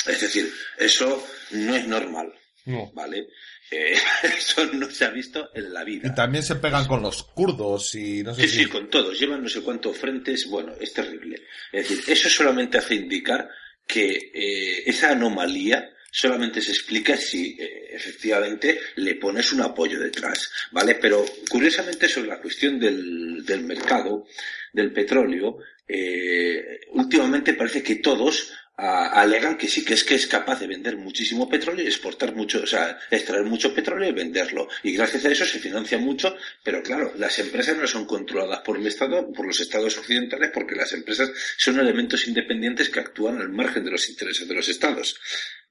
Es 0.05 0.21
decir, 0.21 0.51
eso 0.77 1.27
no 1.51 1.75
es 1.75 1.87
normal. 1.87 2.33
No. 2.65 2.91
¿Vale? 2.93 3.27
eso 4.23 4.65
no 4.73 4.89
se 4.89 5.05
ha 5.05 5.09
visto 5.09 5.49
en 5.53 5.73
la 5.73 5.83
vida. 5.83 6.07
Y 6.07 6.15
también 6.15 6.43
se 6.43 6.55
pegan 6.55 6.85
con 6.85 7.01
los 7.01 7.23
kurdos 7.23 7.95
y 7.95 8.23
no 8.23 8.33
sé 8.33 8.47
Sí, 8.47 8.63
sí, 8.63 8.65
con 8.65 8.89
todos. 8.89 9.19
Llevan 9.19 9.43
no 9.43 9.49
sé 9.49 9.61
cuántos 9.61 9.97
frentes. 9.97 10.47
Bueno, 10.47 10.73
es 10.79 10.93
terrible. 10.93 11.41
Es 11.71 11.89
decir, 11.89 12.03
eso 12.07 12.29
solamente 12.29 12.77
hace 12.77 12.95
indicar 12.95 13.49
que 13.85 14.31
eh, 14.33 14.83
esa 14.85 15.11
anomalía 15.11 15.89
solamente 16.11 16.61
se 16.61 16.71
explica 16.71 17.17
si 17.17 17.57
eh, 17.59 17.87
efectivamente 17.91 18.79
le 18.97 19.15
pones 19.15 19.51
un 19.51 19.61
apoyo 19.61 19.99
detrás, 19.99 20.51
¿vale? 20.71 20.95
Pero 20.95 21.25
curiosamente 21.49 22.07
sobre 22.07 22.29
la 22.29 22.39
cuestión 22.39 22.79
del, 22.79 23.43
del 23.43 23.63
mercado 23.63 24.27
del 24.71 24.91
petróleo, 24.93 25.57
eh, 25.87 26.81
últimamente 26.91 27.55
parece 27.55 27.81
que 27.81 27.95
todos 27.95 28.53
alegan 28.75 29.57
que 29.57 29.67
sí, 29.67 29.85
que 29.85 29.93
es 29.93 30.03
que 30.03 30.15
es 30.15 30.25
capaz 30.25 30.59
de 30.59 30.67
vender 30.67 30.97
muchísimo 30.97 31.47
petróleo 31.47 31.85
y 31.85 31.87
exportar 31.87 32.35
mucho, 32.35 32.61
o 32.63 32.67
sea, 32.67 32.99
extraer 33.11 33.45
mucho 33.45 33.73
petróleo 33.73 34.09
y 34.09 34.13
venderlo. 34.13 34.67
Y 34.81 34.93
gracias 34.93 35.25
a 35.25 35.31
eso 35.31 35.45
se 35.45 35.59
financia 35.59 35.97
mucho, 35.97 36.35
pero 36.63 36.81
claro, 36.81 37.13
las 37.17 37.37
empresas 37.39 37.77
no 37.77 37.85
son 37.87 38.05
controladas 38.05 38.61
por 38.61 38.77
el 38.77 38.87
Estado, 38.87 39.31
por 39.31 39.45
los 39.45 39.59
Estados 39.59 39.97
occidentales, 39.97 40.51
porque 40.53 40.75
las 40.75 40.91
empresas 40.93 41.31
son 41.57 41.79
elementos 41.79 42.27
independientes 42.27 42.89
que 42.89 42.99
actúan 42.99 43.39
al 43.39 43.49
margen 43.49 43.85
de 43.85 43.91
los 43.91 44.09
intereses 44.09 44.47
de 44.47 44.55
los 44.55 44.67
Estados. 44.67 45.19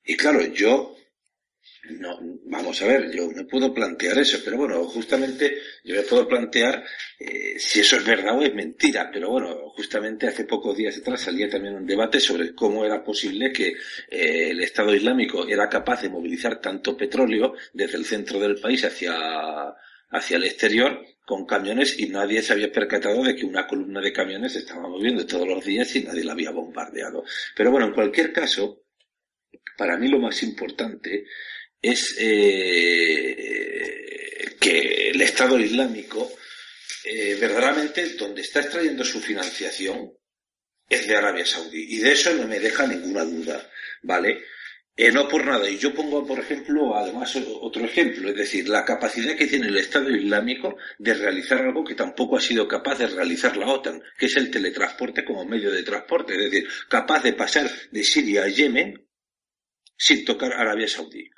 Y 0.05 0.17
claro, 0.17 0.45
yo 0.47 0.97
no, 1.91 2.17
vamos 2.45 2.81
a 2.81 2.87
ver, 2.87 3.11
yo 3.11 3.29
me 3.31 3.45
puedo 3.45 3.75
plantear 3.75 4.17
eso, 4.19 4.39
pero 4.45 4.57
bueno, 4.57 4.85
justamente 4.85 5.59
yo 5.83 5.97
me 5.97 6.03
puedo 6.03 6.29
plantear 6.29 6.85
eh, 7.19 7.59
si 7.59 7.81
eso 7.81 7.97
es 7.97 8.05
verdad 8.05 8.39
o 8.39 8.43
es 8.43 8.55
mentira, 8.55 9.11
pero 9.13 9.31
bueno, 9.31 9.69
justamente 9.71 10.29
hace 10.29 10.45
pocos 10.45 10.77
días 10.77 10.97
atrás 10.99 11.23
salía 11.23 11.49
también 11.49 11.75
un 11.75 11.87
debate 11.87 12.21
sobre 12.21 12.55
cómo 12.55 12.85
era 12.85 13.03
posible 13.03 13.53
que 13.53 13.75
eh, 14.09 14.51
el 14.51 14.61
Estado 14.61 14.95
Islámico 14.95 15.47
era 15.49 15.69
capaz 15.69 16.03
de 16.03 16.11
movilizar 16.11 16.61
tanto 16.61 16.97
petróleo 16.97 17.55
desde 17.73 17.99
el 17.99 18.05
centro 18.05 18.39
del 18.39 18.61
país 18.61 18.85
hacia, 18.85 19.75
hacia 20.11 20.37
el 20.37 20.45
exterior 20.45 21.05
con 21.27 21.47
camiones 21.47 21.99
y 21.99 22.09
nadie 22.09 22.43
se 22.43 22.53
había 22.53 22.71
percatado 22.71 23.25
de 23.25 23.35
que 23.35 23.45
una 23.45 23.67
columna 23.67 24.01
de 24.01 24.13
camiones 24.13 24.53
se 24.53 24.61
estaba 24.61 24.89
moviendo 24.89 25.27
todos 25.27 25.49
los 25.49 25.65
días 25.65 25.95
y 25.97 26.05
nadie 26.05 26.25
la 26.25 26.33
había 26.33 26.51
bombardeado. 26.53 27.25
Pero 27.57 27.73
bueno, 27.73 27.87
en 27.87 27.93
cualquier 27.93 28.33
caso, 28.33 28.85
para 29.77 29.97
mí 29.97 30.09
lo 30.09 30.19
más 30.19 30.43
importante 30.43 31.27
es 31.83 32.17
eh, 32.19 33.77
que 34.61 35.11
el 35.11 35.21
Estado 35.21 35.59
Islámico 35.59 36.33
eh, 37.05 37.37
verdaderamente 37.41 38.11
donde 38.15 38.43
está 38.43 38.61
extrayendo 38.61 39.05
su 39.05 39.21
financiación 39.21 40.13
es 40.89 41.09
de 41.09 41.17
Arabia 41.17 41.45
Saudí 41.45 41.97
y 41.97 41.99
de 41.99 42.13
eso 42.13 42.33
no 42.35 42.47
me 42.47 42.61
deja 42.61 42.87
ninguna 42.87 43.25
duda, 43.25 43.69
¿vale? 44.03 44.45
Eh, 44.95 45.11
no 45.11 45.27
por 45.27 45.45
nada. 45.45 45.69
Y 45.69 45.79
yo 45.79 45.95
pongo, 45.95 46.25
por 46.27 46.39
ejemplo, 46.39 46.95
además 46.95 47.35
otro 47.37 47.85
ejemplo, 47.85 48.29
es 48.29 48.37
decir, 48.37 48.69
la 48.69 48.85
capacidad 48.85 49.35
que 49.35 49.47
tiene 49.47 49.69
el 49.69 49.79
Estado 49.79 50.11
Islámico 50.11 50.77
de 50.99 51.15
realizar 51.15 51.63
algo 51.63 51.83
que 51.83 51.95
tampoco 51.95 52.37
ha 52.37 52.41
sido 52.41 52.69
capaz 52.69 52.99
de 52.99 53.07
realizar 53.07 53.57
la 53.57 53.69
OTAN, 53.69 54.03
que 54.19 54.27
es 54.27 54.37
el 54.37 54.51
teletransporte 54.51 55.25
como 55.25 55.47
medio 55.47 55.71
de 55.73 55.83
transporte, 55.83 56.35
es 56.35 56.51
decir, 56.51 56.69
capaz 56.89 57.23
de 57.23 57.33
pasar 57.33 57.71
de 57.91 58.05
Siria 58.05 58.45
a 58.45 58.49
Yemen 58.49 59.09
sin 59.97 60.25
tocar 60.25 60.53
Arabia 60.53 60.89
Saudí. 60.89 61.31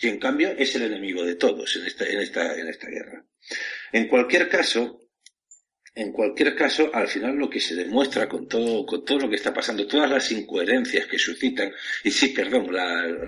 Y 0.00 0.08
en 0.08 0.18
cambio 0.18 0.54
es 0.56 0.74
el 0.74 0.82
enemigo 0.82 1.24
de 1.24 1.34
todos 1.34 1.76
en 1.76 1.86
esta, 1.86 2.06
en 2.06 2.20
esta, 2.20 2.58
en 2.58 2.68
esta 2.68 2.88
guerra. 2.88 3.24
En 3.92 4.08
cualquier 4.08 4.48
caso, 4.48 5.00
en 5.94 6.12
cualquier 6.12 6.54
caso, 6.54 6.90
al 6.94 7.08
final 7.08 7.36
lo 7.36 7.50
que 7.50 7.60
se 7.60 7.74
demuestra 7.74 8.28
con 8.28 8.48
todo, 8.48 8.86
con 8.86 9.04
todo 9.04 9.18
lo 9.18 9.28
que 9.28 9.36
está 9.36 9.52
pasando, 9.52 9.86
todas 9.86 10.08
las 10.08 10.30
incoherencias 10.30 11.06
que 11.06 11.18
suscitan, 11.18 11.72
y 12.04 12.10
sí, 12.10 12.28
perdón, 12.28 12.70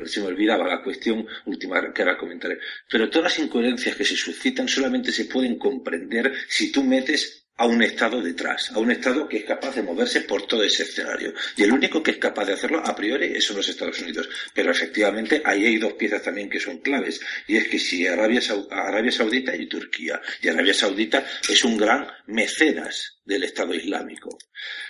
se 0.07 0.21
me 0.21 0.29
olvidaba 0.29 0.69
la 0.69 0.83
cuestión 0.83 1.27
última 1.45 1.93
que 1.93 2.03
ahora 2.03 2.17
comentaré, 2.17 2.59
pero 2.89 3.11
todas 3.11 3.25
las 3.25 3.39
incoherencias 3.45 3.97
que 3.97 4.05
se 4.05 4.17
suscitan 4.17 4.69
solamente 4.69 5.11
se 5.11 5.25
pueden 5.25 5.59
comprender 5.59 6.33
si 6.49 6.71
tú 6.71 6.85
metes 6.85 7.42
a 7.57 7.67
un 7.67 7.83
Estado 7.83 8.21
detrás, 8.21 8.71
a 8.73 8.79
un 8.79 8.91
Estado 8.91 9.29
que 9.29 9.39
es 9.39 9.45
capaz 9.45 9.75
de 9.75 9.83
moverse 9.83 10.23
por 10.23 10.47
todo 10.47 10.63
ese 10.65 10.85
escenario. 10.85 11.35
Y 11.57 11.63
el 11.63 11.73
único 11.73 12.03
que 12.03 12.13
es 12.13 12.17
capaz 12.17 12.47
de 12.47 12.55
hacerlo 12.55 12.83
a 12.85 12.97
priori 12.97 13.41
son 13.41 13.57
los 13.57 13.69
Estados 13.69 14.01
Unidos. 14.01 14.29
Pero 14.55 14.71
efectivamente 14.71 15.43
ahí 15.45 15.67
hay 15.67 15.79
dos 15.79 15.93
piezas 15.95 16.23
también 16.23 16.49
que 16.49 16.59
son 16.59 16.79
claves. 16.79 17.21
Y 17.47 17.57
es 17.57 17.69
que 17.69 17.79
si 17.79 18.07
Arabia, 18.07 18.41
Arabia 18.71 19.13
Saudita 19.13 19.55
y 19.55 19.67
Turquía. 19.67 20.21
Y 20.41 20.49
Arabia 20.49 20.75
Saudita 20.75 21.25
es 21.49 21.65
un 21.65 21.77
gran 21.77 22.07
mecenas 22.27 23.21
del 23.25 23.45
Estado 23.45 23.75
Islámico. 23.75 24.37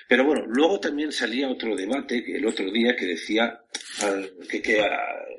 Pero 0.09 0.25
bueno, 0.25 0.45
luego 0.47 0.79
también 0.79 1.13
salía 1.13 1.49
otro 1.49 1.77
debate 1.77 2.25
el 2.27 2.47
otro 2.47 2.71
día 2.71 2.95
que 2.95 3.07
decía, 3.07 3.61
que, 4.49 4.63
que, 4.63 4.85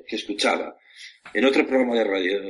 que 0.06 0.16
escuchaba, 0.16 0.76
en 1.32 1.44
otro 1.44 1.66
programa 1.66 1.96
de 1.96 2.04
radio, 2.04 2.40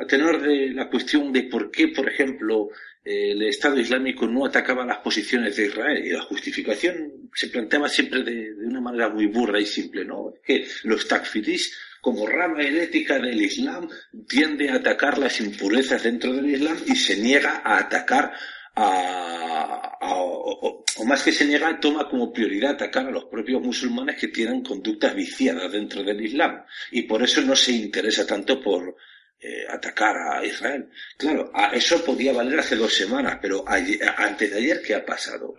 a 0.00 0.06
tenor 0.06 0.40
de 0.40 0.70
la 0.70 0.88
cuestión 0.88 1.32
de 1.32 1.44
por 1.44 1.70
qué, 1.70 1.88
por 1.88 2.08
ejemplo, 2.08 2.68
el 3.04 3.42
Estado 3.42 3.78
Islámico 3.78 4.26
no 4.26 4.46
atacaba 4.46 4.84
las 4.84 4.98
posiciones 4.98 5.56
de 5.56 5.66
Israel 5.66 6.04
y 6.04 6.10
la 6.10 6.22
justificación 6.22 7.30
se 7.34 7.48
planteaba 7.48 7.88
siempre 7.88 8.22
de, 8.22 8.54
una 8.64 8.80
manera 8.80 9.08
muy 9.08 9.26
burda 9.26 9.58
y 9.58 9.66
simple, 9.66 10.04
¿no? 10.04 10.34
Que 10.44 10.66
los 10.84 11.08
takfiris, 11.08 11.76
como 12.00 12.26
rama 12.26 12.62
herética 12.62 13.18
del 13.18 13.42
Islam, 13.42 13.88
tiende 14.28 14.70
a 14.70 14.76
atacar 14.76 15.18
las 15.18 15.40
impurezas 15.40 16.02
dentro 16.02 16.32
del 16.32 16.50
Islam 16.50 16.78
y 16.86 16.94
se 16.94 17.16
niega 17.16 17.62
a 17.64 17.78
atacar 17.78 18.32
a, 18.74 19.98
o, 20.02 20.84
más 21.04 21.22
que 21.22 21.32
se 21.32 21.44
niega, 21.44 21.78
toma 21.80 22.08
como 22.08 22.32
prioridad 22.32 22.72
atacar 22.72 23.06
a 23.06 23.10
los 23.10 23.24
propios 23.24 23.60
musulmanes 23.60 24.16
que 24.16 24.28
tienen 24.28 24.62
conductas 24.62 25.14
viciadas 25.14 25.70
dentro 25.72 26.02
del 26.02 26.24
Islam 26.24 26.62
y 26.90 27.02
por 27.02 27.22
eso 27.22 27.42
no 27.42 27.56
se 27.56 27.72
interesa 27.72 28.26
tanto 28.26 28.62
por 28.62 28.96
eh, 29.42 29.66
atacar 29.68 30.16
a 30.16 30.44
Israel. 30.44 30.88
Claro, 31.16 31.50
eso 31.72 32.04
podía 32.04 32.32
valer 32.32 32.60
hace 32.60 32.76
dos 32.76 32.94
semanas, 32.94 33.38
pero 33.42 33.64
antes 33.66 34.50
de 34.50 34.56
ayer, 34.56 34.80
¿qué 34.80 34.94
ha 34.94 35.04
pasado? 35.04 35.56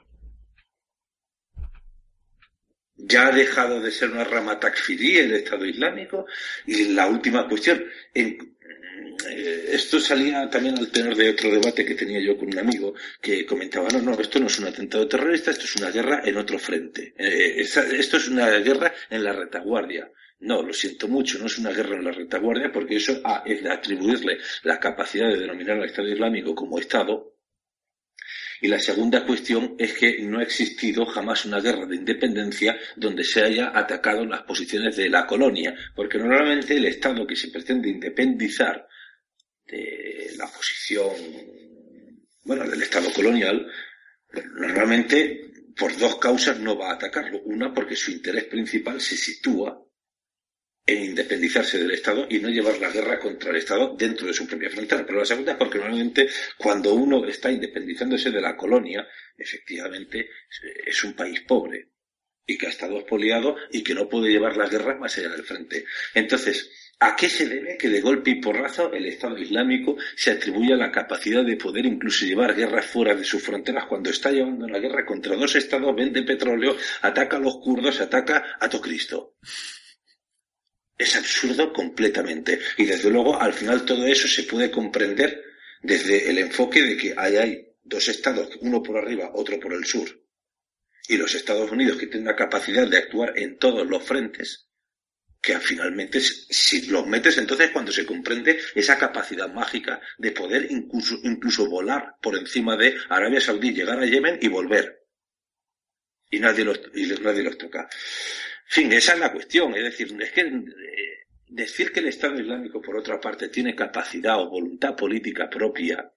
Ya 2.95 3.27
ha 3.27 3.31
dejado 3.31 3.81
de 3.81 3.91
ser 3.91 4.11
una 4.11 4.23
rama 4.23 4.57
takfirí 4.57 5.17
el 5.17 5.33
Estado 5.33 5.65
Islámico 5.65 6.25
y 6.65 6.93
la 6.93 7.07
última 7.07 7.45
cuestión, 7.45 7.83
eh, 8.13 8.37
esto 9.67 9.99
salía 9.99 10.49
también 10.49 10.77
al 10.77 10.89
tenor 10.89 11.15
de 11.15 11.31
otro 11.31 11.51
debate 11.51 11.85
que 11.85 11.95
tenía 11.95 12.21
yo 12.21 12.37
con 12.37 12.47
un 12.47 12.59
amigo 12.59 12.93
que 13.21 13.45
comentaba, 13.45 13.89
no, 13.89 14.01
no, 14.01 14.19
esto 14.19 14.39
no 14.39 14.47
es 14.47 14.59
un 14.59 14.67
atentado 14.67 15.07
terrorista, 15.09 15.51
esto 15.51 15.65
es 15.65 15.75
una 15.75 15.91
guerra 15.91 16.21
en 16.23 16.37
otro 16.37 16.57
frente. 16.57 17.13
Eh, 17.17 17.55
esto 17.59 18.17
es 18.17 18.27
una 18.29 18.49
guerra 18.59 18.93
en 19.09 19.23
la 19.23 19.33
retaguardia. 19.33 20.09
No, 20.43 20.61
lo 20.61 20.73
siento 20.73 21.07
mucho, 21.07 21.39
no 21.39 21.45
es 21.45 21.57
una 21.57 21.71
guerra 21.71 21.95
en 21.95 22.03
la 22.03 22.11
retaguardia 22.11 22.69
porque 22.71 22.97
eso 22.97 23.21
ah, 23.23 23.43
es 23.45 23.65
atribuirle 23.65 24.39
la 24.63 24.77
capacidad 24.77 25.29
de 25.29 25.39
denominar 25.39 25.77
al 25.77 25.85
Estado 25.85 26.09
Islámico 26.09 26.53
como 26.53 26.79
Estado 26.79 27.33
y 28.63 28.67
la 28.67 28.79
segunda 28.79 29.25
cuestión 29.25 29.75
es 29.77 29.93
que 29.93 30.21
no 30.21 30.39
ha 30.39 30.43
existido 30.43 31.05
jamás 31.05 31.45
una 31.45 31.59
guerra 31.59 31.85
de 31.85 31.97
independencia 31.97 32.77
donde 32.95 33.23
se 33.23 33.41
haya 33.41 33.77
atacado 33.77 34.25
las 34.25 34.43
posiciones 34.43 34.95
de 34.95 35.09
la 35.09 35.25
colonia, 35.25 35.75
porque 35.93 36.17
normalmente 36.17 36.77
el 36.77 36.85
Estado 36.85 37.27
que 37.27 37.35
se 37.35 37.49
pretende 37.49 37.89
independizar 37.89 38.87
de 39.65 40.31
la 40.37 40.47
posición, 40.47 41.13
bueno, 42.45 42.69
del 42.69 42.81
Estado 42.81 43.11
colonial, 43.11 43.67
normalmente 44.55 45.51
por 45.75 45.97
dos 45.97 46.17
causas 46.17 46.57
no 46.59 46.77
va 46.77 46.91
a 46.91 46.95
atacarlo. 46.95 47.41
Una, 47.43 47.73
porque 47.73 47.97
su 47.97 48.11
interés 48.11 48.45
principal 48.45 49.01
se 49.01 49.17
sitúa 49.17 49.77
en 50.85 51.03
independizarse 51.03 51.77
del 51.77 51.91
Estado 51.91 52.27
y 52.29 52.39
no 52.39 52.49
llevar 52.49 52.77
la 52.79 52.89
guerra 52.89 53.19
contra 53.19 53.51
el 53.51 53.57
Estado 53.57 53.95
dentro 53.97 54.27
de 54.27 54.33
su 54.33 54.45
propia 54.45 54.69
frontera. 54.69 55.05
Pero 55.05 55.19
la 55.19 55.25
segunda 55.25 55.53
es 55.53 55.57
porque 55.57 55.77
normalmente 55.77 56.27
cuando 56.57 56.93
uno 56.93 57.25
está 57.25 57.51
independizándose 57.51 58.31
de 58.31 58.41
la 58.41 58.57
colonia, 58.57 59.07
efectivamente 59.37 60.29
es 60.85 61.03
un 61.03 61.13
país 61.13 61.41
pobre 61.41 61.93
y 62.45 62.57
que 62.57 62.67
ha 62.67 62.69
estado 62.69 62.97
expoliado 62.97 63.55
y 63.71 63.83
que 63.83 63.95
no 63.95 64.09
puede 64.09 64.29
llevar 64.29 64.57
la 64.57 64.67
guerra 64.67 64.95
más 64.95 65.17
allá 65.17 65.29
del 65.29 65.43
frente. 65.43 65.85
Entonces, 66.13 66.69
¿a 66.99 67.15
qué 67.15 67.29
se 67.29 67.47
debe 67.47 67.77
que 67.77 67.89
de 67.89 68.01
golpe 68.01 68.31
y 68.31 68.41
porrazo 68.41 68.91
el 68.91 69.05
Estado 69.05 69.37
Islámico 69.37 69.95
se 70.15 70.31
atribuya 70.31 70.75
la 70.75 70.91
capacidad 70.91 71.45
de 71.45 71.55
poder 71.55 71.85
incluso 71.85 72.25
llevar 72.25 72.55
guerras 72.55 72.85
fuera 72.85 73.15
de 73.15 73.23
sus 73.23 73.41
fronteras 73.41 73.85
cuando 73.85 74.09
está 74.09 74.31
llevando 74.31 74.65
una 74.65 74.79
guerra 74.79 75.05
contra 75.05 75.35
dos 75.35 75.55
estados, 75.55 75.95
vende 75.95 76.23
petróleo, 76.23 76.75
ataca 77.01 77.37
a 77.37 77.39
los 77.39 77.57
kurdos, 77.57 78.01
ataca 78.01 78.57
a 78.59 78.69
Tocristo? 78.69 79.37
Es 81.03 81.17
absurdo 81.17 81.73
completamente. 81.73 82.61
Y 82.77 82.85
desde 82.85 83.09
luego, 83.09 83.37
al 83.37 83.51
final 83.51 83.83
todo 83.83 84.07
eso 84.07 84.25
se 84.25 84.43
puede 84.43 84.71
comprender 84.71 85.43
desde 85.81 86.29
el 86.29 86.37
enfoque 86.37 86.81
de 86.81 86.95
que 86.95 87.13
hay, 87.17 87.35
hay 87.35 87.67
dos 87.83 88.07
estados, 88.07 88.57
uno 88.61 88.81
por 88.81 88.97
arriba, 88.97 89.31
otro 89.33 89.59
por 89.59 89.73
el 89.73 89.83
sur. 89.83 90.07
Y 91.09 91.17
los 91.17 91.35
Estados 91.35 91.69
Unidos 91.69 91.97
que 91.97 92.07
tienen 92.07 92.27
la 92.27 92.37
capacidad 92.37 92.87
de 92.87 92.99
actuar 92.99 93.37
en 93.37 93.57
todos 93.57 93.85
los 93.85 94.01
frentes, 94.01 94.69
que 95.41 95.59
finalmente 95.59 96.21
si 96.21 96.85
los 96.85 97.05
metes 97.05 97.37
entonces 97.37 97.71
cuando 97.71 97.91
se 97.91 98.05
comprende 98.05 98.57
esa 98.73 98.97
capacidad 98.97 99.53
mágica 99.53 99.99
de 100.17 100.31
poder 100.31 100.67
incluso, 100.71 101.19
incluso 101.23 101.69
volar 101.69 102.15
por 102.21 102.37
encima 102.37 102.77
de 102.77 102.95
Arabia 103.09 103.41
Saudí, 103.41 103.73
llegar 103.73 103.99
a 103.99 104.05
Yemen 104.05 104.39
y 104.41 104.47
volver. 104.47 105.03
Y 106.31 106.39
nadie 106.39 106.63
los, 106.63 106.79
y 106.95 107.07
nadie 107.21 107.43
los 107.43 107.57
toca 107.57 107.89
fin, 108.65 108.91
esa 108.93 109.13
es 109.13 109.19
la 109.19 109.31
cuestión. 109.31 109.75
Es 109.75 109.83
decir, 109.83 110.15
es 110.21 110.31
que 110.31 110.41
eh, 110.41 111.27
decir 111.47 111.91
que 111.91 111.99
el 111.99 112.07
Estado 112.07 112.39
Islámico, 112.39 112.81
por 112.81 112.97
otra 112.97 113.19
parte, 113.19 113.49
tiene 113.49 113.75
capacidad 113.75 114.39
o 114.39 114.49
voluntad 114.49 114.95
política 114.95 115.49
propia 115.49 116.11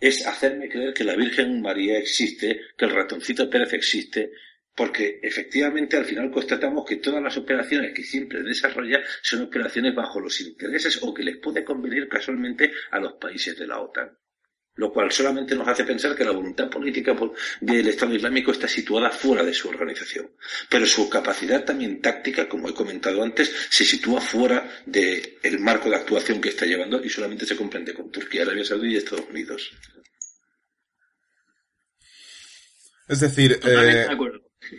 es 0.00 0.26
hacerme 0.26 0.68
creer 0.68 0.94
que 0.94 1.04
la 1.04 1.16
Virgen 1.16 1.60
María 1.60 1.98
existe, 1.98 2.60
que 2.76 2.84
el 2.84 2.92
ratoncito 2.92 3.50
Pérez 3.50 3.72
existe, 3.72 4.30
porque 4.74 5.18
efectivamente 5.22 5.96
al 5.96 6.04
final 6.04 6.30
constatamos 6.30 6.84
que 6.86 6.96
todas 6.96 7.20
las 7.20 7.36
operaciones 7.36 7.92
que 7.92 8.04
siempre 8.04 8.42
desarrolla 8.44 9.00
son 9.22 9.42
operaciones 9.42 9.94
bajo 9.94 10.20
los 10.20 10.40
intereses 10.40 11.02
o 11.02 11.12
que 11.12 11.24
les 11.24 11.38
puede 11.38 11.64
convenir 11.64 12.08
casualmente 12.08 12.70
a 12.92 13.00
los 13.00 13.14
países 13.14 13.58
de 13.58 13.66
la 13.66 13.80
OTAN 13.80 14.16
lo 14.78 14.92
cual 14.92 15.10
solamente 15.10 15.56
nos 15.56 15.66
hace 15.66 15.82
pensar 15.82 16.14
que 16.14 16.24
la 16.24 16.30
voluntad 16.30 16.70
política 16.70 17.14
del 17.60 17.88
Estado 17.88 18.14
Islámico 18.14 18.52
está 18.52 18.68
situada 18.68 19.10
fuera 19.10 19.42
de 19.42 19.52
su 19.52 19.68
organización. 19.68 20.30
Pero 20.70 20.86
su 20.86 21.10
capacidad 21.10 21.64
también 21.64 22.00
táctica, 22.00 22.48
como 22.48 22.68
he 22.68 22.74
comentado 22.74 23.20
antes, 23.24 23.52
se 23.68 23.84
sitúa 23.84 24.20
fuera 24.20 24.70
del 24.86 25.58
marco 25.58 25.90
de 25.90 25.96
actuación 25.96 26.40
que 26.40 26.50
está 26.50 26.64
llevando 26.64 27.04
y 27.04 27.10
solamente 27.10 27.44
se 27.44 27.56
comprende 27.56 27.92
con 27.92 28.12
Turquía, 28.12 28.42
Arabia 28.42 28.64
Saudí 28.64 28.92
y 28.92 28.96
Estados 28.96 29.26
Unidos. 29.28 29.72
Es 33.08 33.18
decir, 33.18 33.58
eh, 33.66 34.06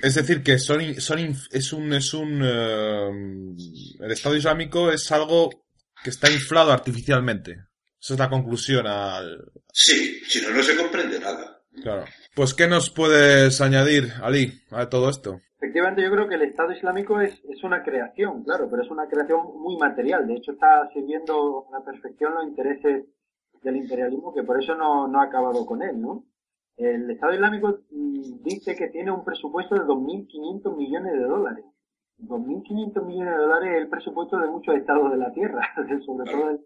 es 0.01 0.15
decir 0.15 0.43
que 0.43 0.59
son, 0.59 1.01
son 1.01 1.35
es 1.51 1.73
un 1.73 1.93
es 1.93 2.13
un 2.13 2.41
eh, 2.41 4.05
el 4.05 4.11
Estado 4.11 4.37
Islámico 4.37 4.91
es 4.91 5.11
algo 5.11 5.65
que 6.01 6.11
está 6.11 6.31
inflado 6.31 6.71
artificialmente. 6.71 7.68
Esa 8.01 8.13
es 8.13 8.19
la 8.19 8.29
conclusión 8.29 8.87
al... 8.87 9.51
Sí, 9.73 10.19
si 10.27 10.41
no, 10.41 10.55
no 10.55 10.63
se 10.63 10.77
comprende 10.77 11.19
nada. 11.19 11.61
Claro. 11.81 12.05
Pues, 12.35 12.53
¿qué 12.53 12.67
nos 12.67 12.89
puedes 12.89 13.59
añadir, 13.61 14.13
Ali, 14.21 14.53
a 14.71 14.89
todo 14.89 15.09
esto? 15.09 15.41
Efectivamente, 15.57 16.01
yo 16.01 16.11
creo 16.11 16.27
que 16.27 16.35
el 16.35 16.43
Estado 16.43 16.71
Islámico 16.71 17.19
es, 17.19 17.33
es 17.49 17.63
una 17.63 17.83
creación, 17.83 18.43
claro, 18.43 18.69
pero 18.69 18.83
es 18.83 18.89
una 18.89 19.07
creación 19.07 19.41
muy 19.59 19.77
material. 19.77 20.25
De 20.25 20.35
hecho, 20.35 20.53
está 20.53 20.89
sirviendo 20.93 21.67
a 21.69 21.79
la 21.79 21.85
perfección 21.85 22.33
los 22.33 22.45
intereses 22.45 23.05
del 23.61 23.75
imperialismo, 23.75 24.33
que 24.33 24.43
por 24.43 24.61
eso 24.61 24.75
no, 24.75 25.07
no 25.07 25.19
ha 25.19 25.25
acabado 25.25 25.65
con 25.65 25.81
él, 25.81 25.99
¿no? 25.99 26.25
El 26.77 27.11
Estado 27.11 27.33
Islámico 27.33 27.79
mm, 27.91 28.41
dice 28.41 28.75
que 28.75 28.87
tiene 28.87 29.11
un 29.11 29.25
presupuesto 29.25 29.75
de 29.75 29.81
2.500 29.81 30.77
millones 30.77 31.13
de 31.13 31.25
dólares. 31.25 31.65
2.500 32.19 33.05
millones 33.05 33.33
de 33.33 33.41
dólares 33.41 33.69
es 33.75 33.81
el 33.81 33.89
presupuesto 33.89 34.37
de 34.37 34.47
muchos 34.47 34.75
estados 34.75 35.11
de 35.11 35.17
la 35.17 35.31
Tierra, 35.33 35.61
sobre 36.05 36.31
todo 36.31 36.51
el, 36.51 36.59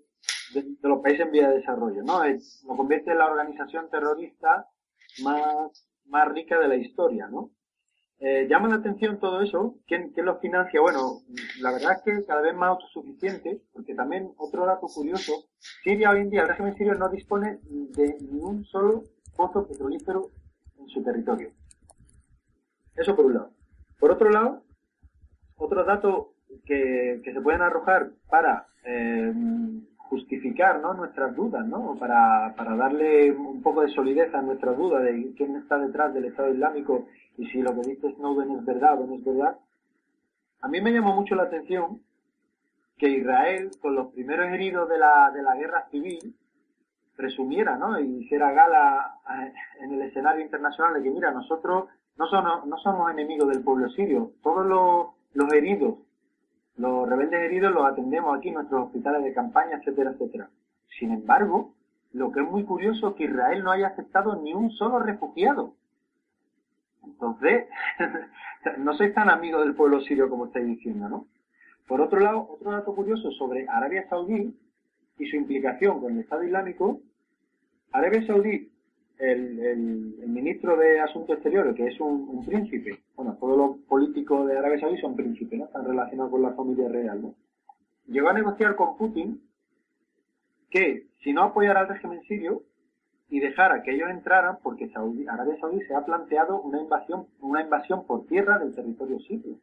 de, 0.54 0.64
los 0.82 1.02
países 1.02 1.26
en 1.26 1.32
vía 1.32 1.50
de 1.50 1.58
desarrollo, 1.60 2.04
¿no? 2.04 2.22
lo 2.24 2.76
convierte 2.78 3.12
en 3.12 3.18
la 3.18 3.28
organización 3.28 3.90
terrorista 3.90 4.68
más, 5.24 5.88
más 6.06 6.28
rica 6.30 6.60
de 6.60 6.68
la 6.68 6.76
historia, 6.76 7.28
¿no? 7.28 7.52
Eh, 8.26 8.48
llama 8.50 8.70
la 8.70 8.76
atención 8.76 9.20
todo 9.20 9.42
eso. 9.42 9.76
¿Quién, 9.86 10.14
¿Quién 10.14 10.26
lo 10.26 10.40
financia? 10.40 10.80
Bueno, 10.80 11.24
la 11.60 11.72
verdad 11.72 11.98
es 11.98 12.02
que 12.04 12.26
cada 12.26 12.42
vez 12.42 12.56
más 12.56 12.70
autosuficiente, 12.70 13.62
porque 13.74 13.96
también 13.96 14.32
otro 14.38 14.66
dato 14.66 14.88
curioso, 14.88 15.34
Siria 15.84 16.12
hoy 16.12 16.22
en 16.22 16.30
día, 16.30 16.44
el 16.44 16.48
régimen 16.48 16.74
sirio 16.76 16.94
no 16.96 17.10
dispone 17.10 17.60
de 17.64 18.16
ni 18.22 18.40
un 18.40 18.64
solo 18.64 19.04
pozo 19.36 19.68
petrolífero 19.68 20.32
en 20.80 20.88
su 20.88 21.04
territorio. 21.04 21.52
Eso 22.96 23.14
por 23.14 23.26
un 23.26 23.34
lado. 23.34 23.52
Por 24.00 24.12
otro 24.12 24.30
lado, 24.30 24.64
otro 25.58 25.84
dato 25.84 26.36
que, 26.66 27.20
que 27.26 27.34
se 27.34 27.42
pueden 27.42 27.62
arrojar 27.62 28.12
para 28.30 28.68
eh, 28.86 29.34
justificar 30.10 30.80
¿no? 30.82 30.94
nuestras 30.94 31.36
dudas, 31.36 31.66
¿no? 31.66 31.96
Para, 32.00 32.54
para 32.56 32.76
darle 32.76 33.32
un 33.32 33.62
poco 33.62 33.82
de 33.82 33.90
solidez 33.90 34.34
a 34.34 34.42
nuestra 34.42 34.74
duda 34.74 35.00
de 35.00 35.34
quién 35.36 35.56
está 35.56 35.78
detrás 35.78 36.14
del 36.14 36.26
Estado 36.26 36.54
Islámico 36.54 37.08
y 37.38 37.48
si 37.48 37.62
lo 37.62 37.74
que 37.74 37.90
dice 37.90 38.14
Snowden 38.14 38.52
es 38.52 38.66
verdad 38.66 39.02
o 39.02 39.08
no 39.08 39.16
es 39.16 39.26
verdad. 39.26 39.58
A 40.62 40.68
mí 40.68 40.82
me 40.82 40.92
llamó 40.92 41.16
mucho 41.16 41.36
la 41.36 41.44
atención 41.44 42.02
que 42.98 43.10
Israel, 43.10 43.72
con 43.82 43.96
los 43.96 44.14
primeros 44.14 44.48
heridos 44.48 44.88
de 44.88 44.98
la, 44.98 45.32
de 45.32 45.42
la 45.42 45.56
guerra 45.56 45.88
civil, 45.90 46.36
presumiera, 47.16 47.76
¿no? 47.78 48.00
Y 48.00 48.24
hiciera 48.24 48.52
gala 48.52 49.16
eh, 49.30 49.54
en 49.82 49.94
el 49.94 50.02
escenario 50.04 50.44
internacional 50.44 50.94
de 50.94 51.04
que, 51.04 51.12
mira, 51.12 51.32
nosotros 51.32 51.90
no 52.18 52.28
somos, 52.28 52.66
no 52.66 52.78
somos 52.78 53.12
enemigos 53.12 53.50
del 53.50 53.64
pueblo 53.64 53.90
sirio. 53.90 54.32
Todos 54.42 54.66
los, 54.66 55.08
los 55.34 55.52
heridos 55.54 55.96
los 56.78 57.08
rebeldes 57.08 57.40
heridos 57.42 57.74
los 57.74 57.86
atendemos 57.86 58.38
aquí 58.38 58.50
en 58.50 58.56
nuestros 58.56 58.86
hospitales 58.86 59.24
de 59.24 59.34
campaña, 59.34 59.78
etcétera, 59.78 60.12
etcétera. 60.12 60.50
Sin 61.00 61.12
embargo, 61.12 61.74
lo 62.14 62.32
que 62.32 62.42
es 62.42 62.50
muy 62.50 62.64
curioso 62.64 63.10
es 63.10 63.16
que 63.16 63.26
Israel 63.26 63.64
no 63.64 63.72
haya 63.72 63.88
aceptado 63.88 64.36
ni 64.42 64.54
un 64.54 64.72
solo 64.72 65.00
refugiado. 65.00 65.74
Entonces, 67.04 67.66
no 68.78 68.94
sois 68.94 69.14
tan 69.14 69.30
amigos 69.30 69.66
del 69.66 69.76
pueblo 69.76 70.02
sirio 70.02 70.30
como 70.30 70.46
estáis 70.46 70.66
diciendo, 70.66 71.10
¿no? 71.10 71.28
Por 71.88 72.02
otro 72.02 72.20
lado, 72.20 72.48
otro 72.50 72.72
dato 72.72 72.96
curioso 72.96 73.32
sobre 73.32 73.68
Arabia 73.68 74.08
Saudí 74.10 74.56
y 75.18 75.26
su 75.26 75.36
implicación 75.36 76.00
con 76.00 76.14
el 76.14 76.20
Estado 76.20 76.44
Islámico. 76.44 77.02
Arabia 77.92 78.26
Saudí 78.26 78.72
el, 79.20 79.60
el, 79.60 80.28
ministro 80.28 80.76
de 80.78 81.00
Asuntos 81.00 81.36
Exteriores, 81.36 81.76
que 81.76 81.88
es 81.88 82.00
un, 82.00 82.46
príncipe, 82.46 83.03
bueno, 83.16 83.38
todos 83.40 83.58
los 83.58 83.78
políticos 83.88 84.48
de 84.48 84.58
Arabia 84.58 84.80
Saudí 84.80 84.98
son 85.00 85.16
príncipes, 85.16 85.60
¿no? 85.60 85.66
Están 85.66 85.86
relacionados 85.86 86.32
con 86.32 86.42
la 86.42 86.54
familia 86.54 86.90
real, 86.90 87.22
¿no? 87.22 87.36
Llegó 88.08 88.30
a 88.30 88.34
negociar 88.34 88.76
con 88.76 88.98
Putin 88.98 89.42
que 90.70 91.08
si 91.24 91.34
no 91.34 91.44
apoyara 91.44 91.82
al 91.82 91.88
régimen 91.88 92.22
sirio 92.24 92.64
y 93.30 93.40
dejara 93.40 93.84
que 93.84 93.94
ellos 93.94 94.10
entraran, 94.10 94.58
porque 94.62 94.92
Arabia 94.96 95.58
Saudí 95.60 95.82
se 95.86 95.96
ha 95.96 96.04
planteado 96.04 96.62
una 96.62 96.82
invasión, 96.82 97.28
una 97.40 97.62
invasión 97.62 98.06
por 98.06 98.26
tierra 98.26 98.60
del 98.60 98.76
territorio 98.76 99.20
sirio. 99.20 99.58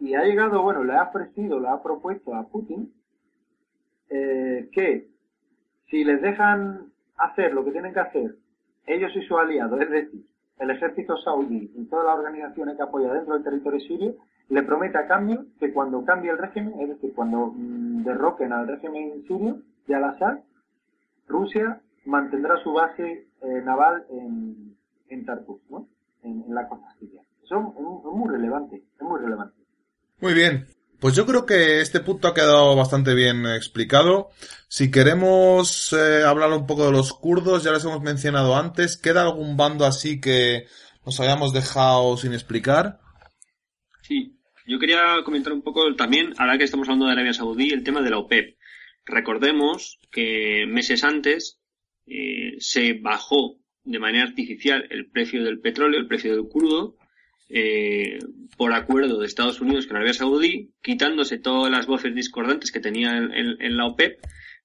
Y 0.00 0.14
ha 0.14 0.24
llegado, 0.24 0.62
bueno, 0.62 0.82
le 0.82 0.94
ha 0.94 1.04
ofrecido, 1.04 1.60
le 1.60 1.68
ha 1.68 1.82
propuesto 1.82 2.34
a 2.34 2.48
Putin 2.48 2.92
eh, 4.08 4.68
que 4.72 5.08
si 5.90 6.04
les 6.04 6.22
dejan 6.22 6.92
hacer 7.16 7.52
lo 7.52 7.64
que 7.64 7.72
tienen 7.72 7.92
que 7.92 8.00
hacer 8.00 8.36
ellos 8.86 9.12
y 9.14 9.22
sus 9.22 9.38
aliados, 9.38 9.80
es 9.80 9.90
decir, 9.90 10.24
el 10.60 10.70
ejército 10.70 11.16
saudí 11.16 11.70
y 11.74 11.84
todas 11.86 12.06
las 12.06 12.18
organizaciones 12.18 12.76
que 12.76 12.82
apoya 12.82 13.12
dentro 13.12 13.34
del 13.34 13.42
territorio 13.42 13.80
sirio, 13.80 14.14
le 14.50 14.62
promete 14.62 14.98
a 14.98 15.08
cambio 15.08 15.46
que 15.58 15.72
cuando 15.72 16.04
cambie 16.04 16.30
el 16.30 16.38
régimen, 16.38 16.78
es 16.80 16.88
decir, 16.90 17.12
cuando 17.14 17.52
mm, 17.54 18.04
derroquen 18.04 18.52
al 18.52 18.68
régimen 18.68 19.24
sirio, 19.26 19.62
de 19.86 19.94
Al-Assad, 19.94 20.40
Rusia 21.26 21.80
mantendrá 22.04 22.56
su 22.62 22.72
base 22.72 23.26
eh, 23.42 23.62
naval 23.64 24.04
en, 24.10 24.76
en 25.08 25.24
Tartus, 25.24 25.60
¿no? 25.70 25.88
En, 26.22 26.44
la 26.54 26.68
costa 26.68 26.88
siria. 26.98 27.22
Eso 27.42 27.74
es, 27.76 28.16
muy 28.16 28.28
relevante, 28.28 28.76
es 28.76 29.02
muy 29.02 29.20
relevante. 29.20 29.56
Muy 30.20 30.34
bien. 30.34 30.66
Pues 31.00 31.16
yo 31.16 31.24
creo 31.24 31.46
que 31.46 31.80
este 31.80 32.00
punto 32.00 32.28
ha 32.28 32.34
quedado 32.34 32.76
bastante 32.76 33.14
bien 33.14 33.46
explicado. 33.46 34.28
Si 34.68 34.90
queremos 34.90 35.94
eh, 35.94 36.22
hablar 36.24 36.52
un 36.52 36.66
poco 36.66 36.84
de 36.84 36.92
los 36.92 37.14
kurdos, 37.14 37.64
ya 37.64 37.72
les 37.72 37.84
hemos 37.84 38.02
mencionado 38.02 38.54
antes, 38.54 38.98
¿queda 38.98 39.22
algún 39.22 39.56
bando 39.56 39.86
así 39.86 40.20
que 40.20 40.66
nos 41.06 41.18
hayamos 41.18 41.54
dejado 41.54 42.18
sin 42.18 42.34
explicar? 42.34 43.00
Sí, 44.02 44.38
yo 44.66 44.78
quería 44.78 45.22
comentar 45.24 45.54
un 45.54 45.62
poco 45.62 45.94
también, 45.96 46.34
ahora 46.36 46.58
que 46.58 46.64
estamos 46.64 46.86
hablando 46.86 47.06
de 47.06 47.12
Arabia 47.12 47.32
Saudí, 47.32 47.70
el 47.70 47.82
tema 47.82 48.02
de 48.02 48.10
la 48.10 48.18
OPEP. 48.18 48.58
Recordemos 49.06 49.98
que 50.12 50.66
meses 50.68 51.02
antes 51.02 51.60
eh, 52.06 52.56
se 52.58 52.92
bajó 52.92 53.56
de 53.84 53.98
manera 53.98 54.24
artificial 54.24 54.86
el 54.90 55.10
precio 55.10 55.42
del 55.42 55.60
petróleo, 55.60 55.98
el 55.98 56.08
precio 56.08 56.36
del 56.36 56.46
crudo, 56.46 56.96
eh, 57.52 58.18
por 58.56 58.72
acuerdo 58.72 59.18
de 59.18 59.26
Estados 59.26 59.60
Unidos 59.60 59.86
con 59.86 59.96
Arabia 59.96 60.14
Saudí, 60.14 60.70
quitándose 60.82 61.38
todas 61.38 61.70
las 61.70 61.86
voces 61.86 62.14
discordantes 62.14 62.70
que 62.70 62.78
tenía 62.78 63.16
en, 63.16 63.76
la 63.76 63.86
OPEP, 63.86 64.20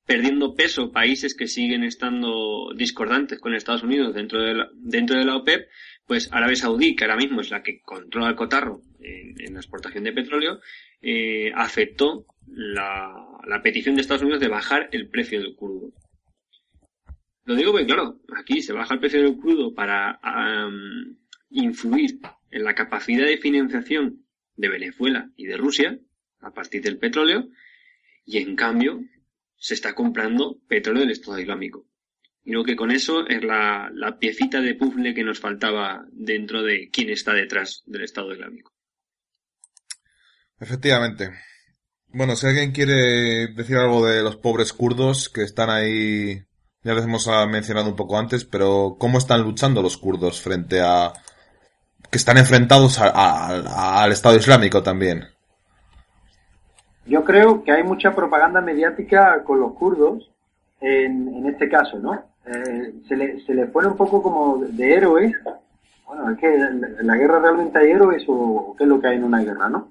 perdiendo 0.05 0.53
peso 0.53 0.91
países 0.91 1.35
que 1.35 1.47
siguen 1.47 1.83
estando 1.83 2.69
discordantes 2.75 3.39
con 3.39 3.55
Estados 3.55 3.83
Unidos 3.83 4.13
dentro 4.13 4.39
de 4.39 4.53
la, 4.53 4.69
dentro 4.75 5.17
de 5.17 5.25
la 5.25 5.37
OPEP, 5.37 5.67
pues 6.05 6.31
Arabia 6.31 6.55
Saudí, 6.55 6.95
que 6.95 7.05
ahora 7.05 7.17
mismo 7.17 7.41
es 7.41 7.49
la 7.49 7.63
que 7.63 7.81
controla 7.81 8.29
el 8.29 8.35
cotarro 8.35 8.81
en, 8.99 9.53
la 9.53 9.59
exportación 9.59 10.03
de 10.03 10.13
petróleo, 10.13 10.59
eh, 11.01 11.51
aceptó 11.55 12.25
la, 12.47 13.61
petición 13.63 13.95
de 13.95 14.01
Estados 14.01 14.21
Unidos 14.21 14.41
de 14.41 14.47
bajar 14.47 14.89
el 14.91 15.09
precio 15.09 15.39
del 15.39 15.55
crudo. 15.55 15.91
Lo 17.45 17.55
digo 17.55 17.71
porque, 17.71 17.87
claro, 17.87 18.19
aquí 18.37 18.61
se 18.61 18.73
baja 18.73 18.93
el 18.93 18.99
precio 18.99 19.21
del 19.21 19.37
crudo 19.37 19.73
para 19.73 20.19
influir 21.49 22.19
en 22.51 22.63
la 22.63 22.75
capacidad 22.75 23.25
de 23.25 23.37
financiación 23.37 24.25
de 24.55 24.69
Venezuela 24.69 25.29
y 25.35 25.45
de 25.45 25.57
Rusia 25.57 25.99
a 26.39 26.51
partir 26.51 26.81
del 26.81 26.97
petróleo 26.97 27.49
y 28.25 28.37
en 28.37 28.55
cambio 28.55 29.01
se 29.57 29.73
está 29.73 29.93
comprando 29.93 30.59
petróleo 30.67 31.01
del 31.01 31.11
Estado 31.11 31.39
Islámico. 31.39 31.85
Y 32.43 32.51
lo 32.51 32.63
que 32.63 32.75
con 32.75 32.91
eso 32.91 33.27
es 33.27 33.43
la, 33.43 33.89
la 33.93 34.19
piecita 34.19 34.61
de 34.61 34.75
puzzle 34.75 35.15
que 35.15 35.23
nos 35.23 35.39
faltaba 35.39 36.05
dentro 36.11 36.61
de 36.61 36.89
quién 36.91 37.09
está 37.09 37.33
detrás 37.33 37.81
del 37.87 38.03
Estado 38.03 38.33
Islámico. 38.33 38.71
Efectivamente. 40.59 41.31
Bueno, 42.07 42.35
si 42.35 42.47
alguien 42.47 42.71
quiere 42.71 43.47
decir 43.47 43.77
algo 43.77 44.05
de 44.05 44.21
los 44.21 44.37
pobres 44.37 44.71
kurdos 44.73 45.27
que 45.27 45.41
están 45.41 45.69
ahí, 45.69 46.43
ya 46.83 46.93
les 46.93 47.03
hemos 47.03 47.27
mencionado 47.49 47.89
un 47.89 47.95
poco 47.95 48.17
antes, 48.17 48.45
pero 48.45 48.95
¿cómo 48.99 49.17
están 49.17 49.41
luchando 49.41 49.81
los 49.81 49.97
kurdos 49.97 50.39
frente 50.39 50.79
a 50.81 51.11
que 52.09 52.17
están 52.17 52.37
enfrentados 52.37 52.99
al 52.99 54.11
Estado 54.11 54.35
Islámico 54.35 54.83
también. 54.83 55.25
Yo 57.05 57.23
creo 57.23 57.63
que 57.63 57.71
hay 57.71 57.83
mucha 57.83 58.15
propaganda 58.15 58.61
mediática 58.61 59.43
con 59.43 59.59
los 59.59 59.73
kurdos 59.73 60.31
en, 60.81 61.45
este 61.45 61.69
caso, 61.69 61.99
¿no? 61.99 62.13
Eh, 62.45 62.93
se, 63.07 63.39
se 63.45 63.53
les 63.53 63.69
pone 63.69 63.87
un 63.87 63.97
poco 63.97 64.21
como 64.21 64.57
de 64.57 64.93
héroes. 64.93 65.33
Bueno, 66.07 66.31
es 66.31 66.37
que 66.37 66.53
en 66.53 67.07
la 67.07 67.15
guerra 67.15 67.39
realmente 67.39 67.79
hay 67.79 67.91
héroes 67.91 68.23
o 68.27 68.75
qué 68.77 68.83
es 68.83 68.89
lo 68.89 68.99
que 68.99 69.07
hay 69.07 69.17
en 69.17 69.23
una 69.23 69.41
guerra, 69.41 69.69
¿no? 69.69 69.89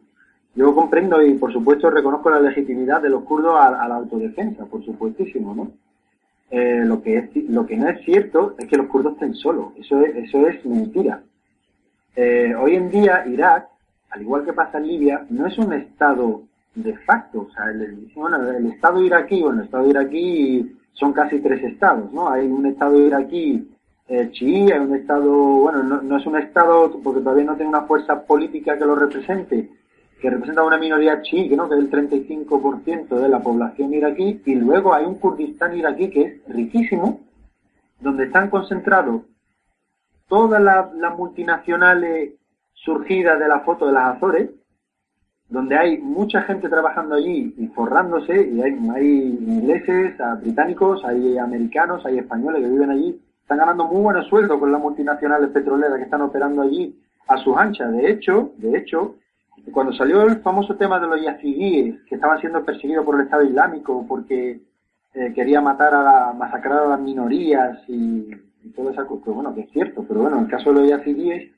Yo 0.57 0.75
comprendo 0.75 1.21
y 1.21 1.35
por 1.35 1.53
supuesto 1.53 1.91
reconozco 1.91 2.31
la 2.31 2.41
legitimidad 2.41 3.03
de 3.03 3.11
los 3.11 3.25
kurdos 3.25 3.57
a, 3.59 3.89
la 3.89 3.97
autodefensa, 3.97 4.67
por 4.67 4.85
supuestísimo, 4.85 5.55
¿no? 5.55 5.73
Eh, 6.51 6.83
lo 6.85 7.03
que 7.03 7.19
es, 7.19 7.31
lo 7.49 7.67
que 7.67 7.77
no 7.77 7.89
es 7.89 8.05
cierto 8.05 8.55
es 8.59 8.69
que 8.69 8.77
los 8.77 8.87
kurdos 8.87 9.15
estén 9.15 9.35
solos. 9.35 9.73
Eso 9.77 10.01
eso 10.01 10.47
es 10.47 10.65
mentira. 10.65 11.23
Eh, 12.17 12.55
hoy 12.55 12.77
en 12.77 12.91
día 12.91 13.25
Irak, 13.27 13.69
al 14.11 14.23
igual 14.23 14.45
que 14.45 14.53
pasa 14.53 14.79
en 14.79 14.87
Libia, 14.87 15.27
no 15.31 15.47
es 15.47 15.59
un 15.59 15.73
estado 15.73 16.43
de 16.75 16.97
facto. 16.99 17.47
O 17.49 17.51
sea, 17.53 17.71
el, 17.71 18.09
bueno, 18.15 18.51
el 18.51 18.67
estado 18.67 19.03
iraquí, 19.03 19.43
bueno, 19.43 19.61
el 19.61 19.65
estado 19.67 19.89
iraquí 19.89 20.77
son 20.93 21.13
casi 21.13 21.41
tres 21.41 21.63
estados, 21.65 22.13
¿no? 22.13 22.31
Hay 22.31 22.47
un 22.47 22.67
estado 22.67 22.99
iraquí 23.05 23.69
eh, 24.07 24.29
chií, 24.33 24.71
hay 24.71 24.81
un 24.81 24.95
estado, 24.95 25.33
bueno, 25.33 25.83
no, 25.83 26.17
es 26.19 26.27
un 26.27 26.37
estado 26.37 27.01
porque 27.03 27.21
todavía 27.21 27.45
no 27.45 27.57
tiene 27.57 27.71
una 27.71 27.87
fuerza 27.87 28.23
política 28.25 28.77
que 28.77 28.85
lo 28.85 28.95
represente, 28.95 29.71
que 30.21 30.31
representa 30.31 30.63
una 30.63 30.77
minoría 30.77 31.23
chií, 31.23 31.49
¿no? 31.57 31.69
que 31.69 31.77
es 31.77 31.81
el 31.81 31.91
35% 31.91 33.09
de 33.09 33.29
la 33.29 33.41
población 33.41 33.95
iraquí, 33.95 34.43
y 34.45 34.55
luego 34.57 34.93
hay 34.93 35.07
un 35.07 35.15
Kurdistán 35.15 35.77
iraquí 35.77 36.11
que 36.11 36.23
es 36.23 36.35
riquísimo, 36.49 37.21
donde 38.01 38.25
están 38.25 38.51
concentrados 38.51 39.23
todas 40.29 40.61
las 40.63 41.17
multinacionales 41.17 42.35
surgidas 42.75 43.39
de 43.39 43.49
la 43.49 43.61
foto 43.61 43.87
de 43.87 43.93
las 43.93 44.17
Azores, 44.17 44.51
donde 45.49 45.77
hay 45.77 45.99
mucha 45.99 46.43
gente 46.43 46.69
trabajando 46.69 47.15
allí 47.15 47.55
y 47.59 47.67
forrándose, 47.69 48.49
y 48.49 48.63
hay, 48.63 48.79
hay 48.95 49.39
ingleses, 49.47 50.15
británicos, 50.41 51.05
hay 51.05 51.39
americanos, 51.39 52.05
hay 52.07 52.19
españoles 52.19 52.63
que 52.63 52.69
viven 52.69 52.91
allí, 52.91 53.21
están 53.41 53.59
ganando 53.59 53.85
muy 53.85 54.01
buenos 54.01 54.27
sueldos 54.29 54.59
con 54.59 54.73
las 54.73 54.81
multinacionales 54.81 55.51
petroleras 55.51 55.99
que 55.99 56.05
están 56.05 56.23
operando 56.23 56.63
allí 56.63 56.99
a 57.29 57.37
sus 57.39 57.57
anchas. 57.57 57.93
De 57.93 58.11
hecho, 58.11 58.53
de 58.57 58.79
hecho, 58.79 59.17
cuando 59.73 59.93
salió 59.93 60.23
el 60.23 60.41
famoso 60.41 60.77
tema 60.77 60.99
de 60.99 61.07
los 61.07 61.23
yazidíes 61.23 62.03
que 62.09 62.15
estaban 62.15 62.41
siendo 62.41 62.65
perseguidos 62.65 63.05
por 63.05 63.17
el 63.17 63.23
Estado 63.23 63.45
Islámico 63.45 64.05
porque 64.09 64.61
eh, 65.15 65.33
quería 65.35 65.61
matar 65.61 65.95
a 65.95 66.03
la, 66.03 66.33
masacrar 66.33 66.81
a 66.81 66.89
las 66.89 67.01
minorías 67.01 67.79
y 67.89 68.31
y 68.65 68.71
toda 68.71 68.93
esa 68.93 69.05
cuestión, 69.05 69.35
bueno, 69.37 69.55
que 69.55 69.61
es 69.63 69.71
cierto, 69.71 70.05
pero 70.09 70.23
bueno, 70.23 70.39
en 70.39 70.45
el 70.45 70.51
caso 70.51 70.73
de 70.73 70.81
los 70.81 70.89
yazidíes, 70.89 71.53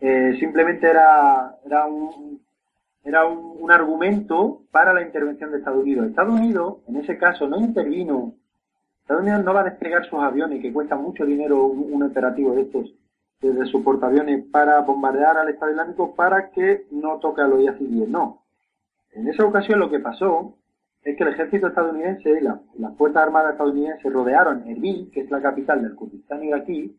eh, 0.00 0.36
simplemente 0.38 0.88
era, 0.88 1.56
era 1.64 1.86
un, 1.86 2.40
era 3.02 3.26
un, 3.26 3.70
argumento 3.72 4.62
para 4.70 4.92
la 4.92 5.02
intervención 5.02 5.50
de 5.50 5.58
Estados 5.58 5.82
Unidos. 5.82 6.08
Estados 6.08 6.38
Unidos, 6.38 6.76
en 6.86 6.96
ese 6.96 7.16
caso, 7.16 7.48
no 7.48 7.58
intervino. 7.58 8.34
Estados 9.00 9.22
Unidos 9.22 9.44
no 9.44 9.54
va 9.54 9.62
a 9.62 9.70
desplegar 9.70 10.04
sus 10.04 10.18
aviones, 10.20 10.60
que 10.60 10.72
cuesta 10.72 10.96
mucho 10.96 11.24
dinero 11.24 11.64
un, 11.64 12.02
operativo 12.02 12.54
de 12.54 12.62
estos, 12.62 12.94
desde 13.40 13.64
sus 13.66 13.82
portaaviones, 13.82 14.44
para 14.50 14.80
bombardear 14.80 15.38
al 15.38 15.48
Estado 15.48 15.72
Islámico 15.72 16.14
para 16.14 16.50
que 16.50 16.86
no 16.90 17.18
toque 17.20 17.40
a 17.40 17.48
los 17.48 17.62
yazidíes. 17.62 18.08
No. 18.08 18.42
En 19.12 19.28
esa 19.28 19.44
ocasión 19.44 19.78
lo 19.78 19.90
que 19.90 20.00
pasó 20.00 20.56
es 21.04 21.16
que 21.16 21.22
el 21.22 21.34
ejército 21.34 21.66
estadounidense 21.68 22.30
y 22.30 22.40
las 22.40 22.96
Fuerzas 22.96 23.24
Armadas 23.24 23.52
estadounidenses 23.52 24.10
rodearon 24.10 24.66
Erbil, 24.66 25.10
que 25.12 25.20
es 25.20 25.30
la 25.30 25.42
capital 25.42 25.82
del 25.82 25.94
Kurdistán 25.94 26.42
iraquí, 26.42 26.96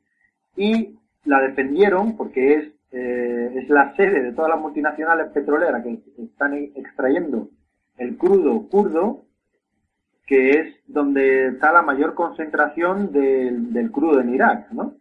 y 0.55 0.99
la 1.25 1.41
defendieron 1.41 2.15
porque 2.15 2.53
es, 2.53 2.73
eh, 2.91 3.51
es 3.55 3.69
la 3.69 3.95
sede 3.95 4.21
de 4.21 4.31
todas 4.33 4.51
las 4.51 4.61
multinacionales 4.61 5.31
petroleras 5.31 5.83
que 5.83 5.99
están 6.19 6.53
extrayendo 6.53 7.49
el 7.97 8.15
crudo 8.15 8.67
kurdo, 8.69 9.23
que 10.27 10.51
es 10.51 10.75
donde 10.87 11.47
está 11.47 11.73
la 11.73 11.81
mayor 11.81 12.13
concentración 12.13 13.11
del, 13.11 13.73
del 13.73 13.91
crudo 13.91 14.21
en 14.21 14.35
Irak, 14.35 14.71
¿no? 14.71 14.95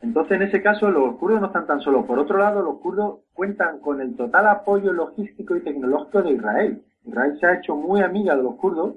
Entonces, 0.00 0.36
en 0.36 0.42
ese 0.42 0.62
caso, 0.62 0.90
los 0.90 1.16
kurdos 1.16 1.40
no 1.40 1.48
están 1.48 1.66
tan 1.66 1.80
solos. 1.82 2.06
Por 2.06 2.18
otro 2.18 2.38
lado, 2.38 2.62
los 2.62 2.78
kurdos 2.78 3.20
cuentan 3.34 3.80
con 3.80 4.00
el 4.00 4.16
total 4.16 4.46
apoyo 4.48 4.92
logístico 4.92 5.54
y 5.56 5.60
tecnológico 5.60 6.22
de 6.22 6.32
Israel. 6.32 6.82
Israel 7.04 7.36
se 7.38 7.46
ha 7.46 7.54
hecho 7.54 7.76
muy 7.76 8.02
amiga 8.02 8.36
de 8.36 8.42
los 8.42 8.56
kurdos 8.56 8.96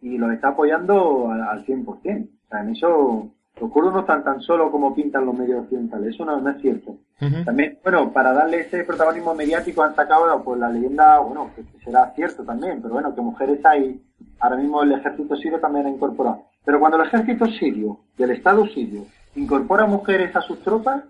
y 0.00 0.18
los 0.18 0.32
está 0.32 0.48
apoyando 0.48 1.30
al, 1.30 1.64
100%. 1.64 1.86
O 1.86 2.00
sea, 2.48 2.60
en 2.60 2.70
eso 2.70 3.30
los 3.60 3.70
kurdos 3.70 3.92
no 3.92 4.00
están 4.00 4.24
tan 4.24 4.40
solos 4.40 4.70
como 4.70 4.94
pintan 4.94 5.26
los 5.26 5.36
medios 5.36 5.64
occidentales. 5.64 6.14
Eso 6.14 6.24
no, 6.24 6.48
es 6.48 6.60
cierto. 6.60 6.96
También, 7.44 7.78
bueno, 7.84 8.12
para 8.12 8.32
darle 8.32 8.60
ese 8.60 8.82
protagonismo 8.82 9.32
mediático 9.32 9.82
han 9.82 9.94
sacado 9.94 10.42
pues 10.42 10.58
la 10.58 10.68
leyenda, 10.68 11.20
bueno, 11.20 11.50
que 11.54 11.62
será 11.84 12.12
cierto 12.16 12.42
también, 12.42 12.82
pero 12.82 12.94
bueno, 12.94 13.14
que 13.14 13.20
mujeres 13.20 13.64
hay, 13.64 14.02
ahora 14.40 14.56
mismo 14.56 14.82
el 14.82 14.90
ejército 14.90 15.36
sirio 15.36 15.60
también 15.60 15.86
ha 15.86 15.90
incorporado. 15.90 16.46
Pero 16.64 16.80
cuando 16.80 17.00
el 17.00 17.06
ejército 17.06 17.46
sirio, 17.46 18.00
del 18.16 18.32
Estado 18.32 18.66
sirio, 18.66 19.04
incorpora 19.36 19.86
mujeres 19.86 20.34
a 20.34 20.40
sus 20.40 20.60
tropas, 20.62 21.04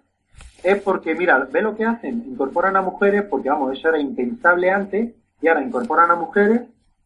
es 0.63 0.81
porque, 0.83 1.15
mira, 1.15 1.47
ve 1.51 1.63
lo 1.63 1.75
que 1.75 1.85
hacen, 1.85 2.25
incorporan 2.27 2.77
a 2.77 2.83
mujeres 2.83 3.25
porque, 3.25 3.49
vamos, 3.49 3.73
eso 3.73 3.89
era 3.89 3.99
impensable 3.99 4.71
antes, 4.71 5.15
y 5.43 5.49
ahora 5.49 5.63
incorporan 5.63 6.11
a 6.11 6.15
mujeres 6.15 6.63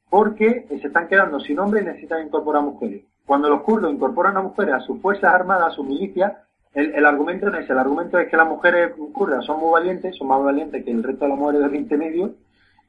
porque 0.08 0.66
se 0.68 0.86
están 0.86 1.08
quedando 1.08 1.40
sin 1.40 1.58
hombres 1.58 1.82
y 1.82 1.86
necesitan 1.86 2.26
incorporar 2.26 2.62
mujeres. 2.62 3.02
Cuando 3.24 3.48
los 3.48 3.62
kurdos 3.62 3.92
incorporan 3.92 4.36
a 4.36 4.42
mujeres 4.42 4.74
a 4.74 4.80
sus 4.80 5.00
fuerzas 5.00 5.34
armadas, 5.34 5.72
a 5.72 5.74
su 5.74 5.82
milicia, 5.82 6.44
el, 6.74 7.06
argumento 7.06 7.48
no 7.48 7.58
es 7.58 7.68
el 7.70 7.78
argumento 7.78 8.18
es 8.18 8.28
que 8.28 8.36
las 8.36 8.46
mujeres 8.46 8.92
kurdas 9.12 9.44
son 9.46 9.60
muy 9.60 9.72
valientes, 9.72 10.14
son 10.14 10.28
más 10.28 10.42
valientes 10.42 10.84
que 10.84 10.90
el 10.90 11.02
resto 11.02 11.24
de 11.24 11.30
las 11.30 11.38
mujeres 11.38 11.60
de 11.62 11.66
Oriente 11.68 11.96
Medio 11.96 12.34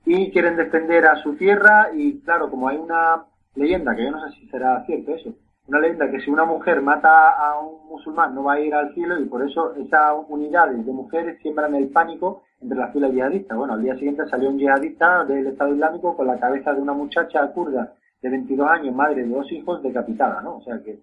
y 0.05 0.29
quieren 0.31 0.57
defender 0.57 1.05
a 1.05 1.15
su 1.23 1.35
tierra 1.35 1.89
y 1.93 2.19
claro, 2.19 2.51
como 2.51 2.67
hay 2.67 2.77
una 2.77 3.23
leyenda, 3.55 3.95
que 3.95 4.03
yo 4.03 4.11
no 4.11 4.21
sé 4.27 4.35
si 4.39 4.47
será 4.49 4.83
cierto 4.85 5.15
eso, 5.15 5.33
una 5.67 5.79
leyenda 5.79 6.09
que 6.09 6.21
si 6.21 6.29
una 6.29 6.45
mujer 6.45 6.81
mata 6.81 7.29
a 7.29 7.59
un 7.59 7.87
musulmán 7.89 8.33
no 8.33 8.43
va 8.43 8.53
a 8.53 8.59
ir 8.59 8.73
al 8.73 8.93
cielo 8.93 9.19
y 9.19 9.25
por 9.25 9.47
eso 9.47 9.75
esas 9.75 10.13
unidades 10.29 10.85
de 10.85 10.91
mujeres 10.91 11.37
siembran 11.41 11.75
el 11.75 11.89
pánico 11.89 12.43
entre 12.61 12.77
las 12.77 12.93
filas 12.93 13.11
yihadistas. 13.11 13.57
Bueno, 13.57 13.73
al 13.73 13.83
día 13.83 13.95
siguiente 13.95 14.27
salió 14.29 14.49
un 14.49 14.57
yihadista 14.57 15.25
del 15.25 15.47
Estado 15.47 15.73
Islámico 15.73 16.15
con 16.15 16.27
la 16.27 16.39
cabeza 16.39 16.73
de 16.73 16.81
una 16.81 16.93
muchacha 16.93 17.45
kurda 17.51 17.93
de 18.21 18.29
22 18.29 18.69
años, 18.69 18.95
madre 18.95 19.23
de 19.23 19.29
dos 19.29 19.51
hijos, 19.51 19.83
decapitada, 19.83 20.41
¿no? 20.41 20.57
O 20.57 20.63
sea 20.63 20.79
que 20.81 20.99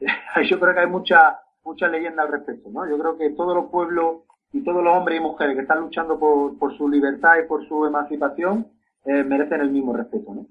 yo 0.48 0.60
creo 0.60 0.74
que 0.74 0.80
hay 0.80 0.86
mucha, 0.86 1.40
mucha 1.64 1.88
leyenda 1.88 2.22
al 2.22 2.32
respecto, 2.32 2.70
¿no? 2.70 2.88
Yo 2.88 2.96
creo 2.98 3.18
que 3.18 3.30
todos 3.30 3.54
los 3.54 3.66
pueblos 3.70 4.22
y 4.52 4.62
todos 4.62 4.82
los 4.82 4.96
hombres 4.96 5.18
y 5.18 5.22
mujeres 5.22 5.56
que 5.56 5.62
están 5.62 5.80
luchando 5.80 6.18
por, 6.18 6.56
por 6.58 6.76
su 6.76 6.88
libertad 6.88 7.34
y 7.42 7.48
por 7.48 7.66
su 7.66 7.84
emancipación 7.84 8.68
eh, 9.04 9.24
merecen 9.24 9.60
el 9.60 9.70
mismo 9.70 9.92
respeto, 9.92 10.32
¿no? 10.32 10.46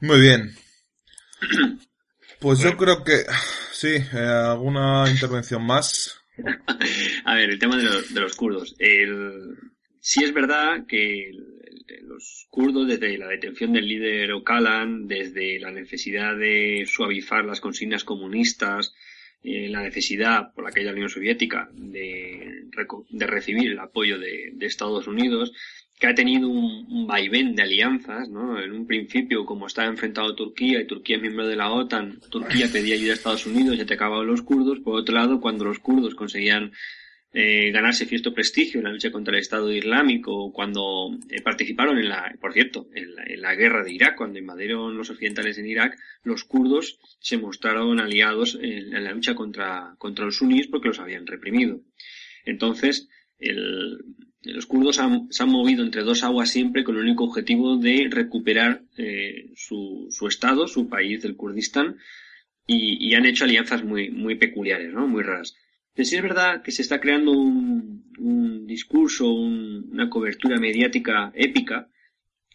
Muy 0.00 0.20
bien. 0.20 0.63
Pues 2.40 2.58
yo 2.58 2.76
creo 2.76 3.02
que 3.04 3.24
sí, 3.72 3.94
eh, 3.94 4.18
alguna 4.18 5.04
intervención 5.08 5.64
más. 5.64 6.20
A 7.24 7.34
ver, 7.36 7.50
el 7.50 7.58
tema 7.58 7.76
de 7.76 7.84
los, 7.84 8.12
de 8.12 8.20
los 8.20 8.36
kurdos. 8.36 8.74
El, 8.78 9.56
sí 10.00 10.24
es 10.24 10.34
verdad 10.34 10.84
que 10.86 11.30
los 12.02 12.46
kurdos, 12.50 12.86
desde 12.86 13.16
la 13.18 13.28
detención 13.28 13.72
del 13.72 13.88
líder 13.88 14.32
Ocalan, 14.32 15.06
desde 15.06 15.58
la 15.58 15.70
necesidad 15.70 16.36
de 16.36 16.84
suavizar 16.86 17.44
las 17.44 17.60
consignas 17.60 18.04
comunistas, 18.04 18.94
eh, 19.42 19.68
la 19.68 19.82
necesidad 19.82 20.52
por 20.54 20.64
la 20.64 20.70
que 20.70 20.82
la 20.82 20.92
Unión 20.92 21.08
Soviética 21.08 21.68
de, 21.72 22.64
de 23.10 23.26
recibir 23.26 23.72
el 23.72 23.78
apoyo 23.78 24.18
de, 24.18 24.50
de 24.54 24.66
Estados 24.66 25.06
Unidos, 25.06 25.52
que 26.04 26.10
ha 26.10 26.14
tenido 26.14 26.50
un, 26.50 27.06
vaivén 27.06 27.54
de 27.54 27.62
alianzas, 27.62 28.28
¿no? 28.28 28.60
En 28.62 28.72
un 28.72 28.86
principio, 28.86 29.46
como 29.46 29.66
estaba 29.66 29.88
enfrentado 29.88 30.32
a 30.32 30.36
Turquía 30.36 30.78
y 30.78 30.86
Turquía 30.86 31.16
es 31.16 31.22
miembro 31.22 31.46
de 31.46 31.56
la 31.56 31.72
OTAN, 31.72 32.20
Turquía 32.30 32.68
pedía 32.70 32.94
ayuda 32.94 33.12
a 33.12 33.14
Estados 33.14 33.46
Unidos 33.46 33.76
y 33.78 33.80
atacaban 33.80 34.26
los 34.26 34.42
kurdos. 34.42 34.80
Por 34.80 35.00
otro 35.00 35.14
lado, 35.14 35.40
cuando 35.40 35.64
los 35.64 35.78
kurdos 35.78 36.14
conseguían 36.14 36.72
eh, 37.32 37.70
ganarse 37.70 38.04
cierto 38.04 38.34
prestigio 38.34 38.80
en 38.80 38.84
la 38.84 38.92
lucha 38.92 39.10
contra 39.10 39.32
el 39.32 39.40
Estado 39.40 39.72
Islámico, 39.72 40.52
cuando 40.52 41.16
eh, 41.30 41.40
participaron 41.40 41.96
en 41.96 42.10
la, 42.10 42.34
por 42.38 42.52
cierto, 42.52 42.86
en 42.94 43.40
la, 43.40 43.54
guerra 43.54 43.82
de 43.82 43.94
Irak, 43.94 44.14
cuando 44.14 44.38
invadieron 44.38 44.98
los 44.98 45.08
occidentales 45.08 45.56
en 45.56 45.66
Irak, 45.66 45.98
los 46.22 46.44
kurdos 46.44 46.98
se 47.18 47.38
mostraron 47.38 47.98
aliados 47.98 48.58
en, 48.60 48.94
en 48.94 49.04
la 49.04 49.12
lucha 49.12 49.34
contra, 49.34 49.94
contra 49.96 50.26
los 50.26 50.36
suníes 50.36 50.66
porque 50.66 50.88
los 50.88 51.00
habían 51.00 51.26
reprimido. 51.26 51.80
Entonces, 52.44 53.08
el, 53.38 53.98
los 54.52 54.66
kurdos 54.66 54.96
se 54.96 55.42
han 55.42 55.48
movido 55.48 55.82
entre 55.82 56.02
dos 56.02 56.22
aguas 56.22 56.50
siempre 56.50 56.84
con 56.84 56.96
el 56.96 57.02
único 57.02 57.24
objetivo 57.24 57.76
de 57.76 58.08
recuperar 58.10 58.82
eh, 58.96 59.50
su, 59.56 60.08
su, 60.10 60.28
estado, 60.28 60.68
su 60.68 60.88
país 60.88 61.22
del 61.22 61.36
Kurdistán, 61.36 61.96
y, 62.66 63.14
han 63.14 63.26
hecho 63.26 63.44
alianzas 63.44 63.84
muy, 63.84 64.10
muy 64.10 64.36
peculiares, 64.36 64.92
¿no? 64.92 65.06
muy 65.06 65.22
raras. 65.22 65.54
Pero 65.94 66.06
sí 66.06 66.16
es 66.16 66.22
verdad 66.22 66.62
que 66.62 66.72
se 66.72 66.82
está 66.82 67.00
creando 67.00 67.32
un, 67.32 68.66
discurso, 68.66 69.32
un, 69.32 69.90
una 69.92 70.08
cobertura 70.08 70.58
mediática 70.58 71.30
épica, 71.34 71.88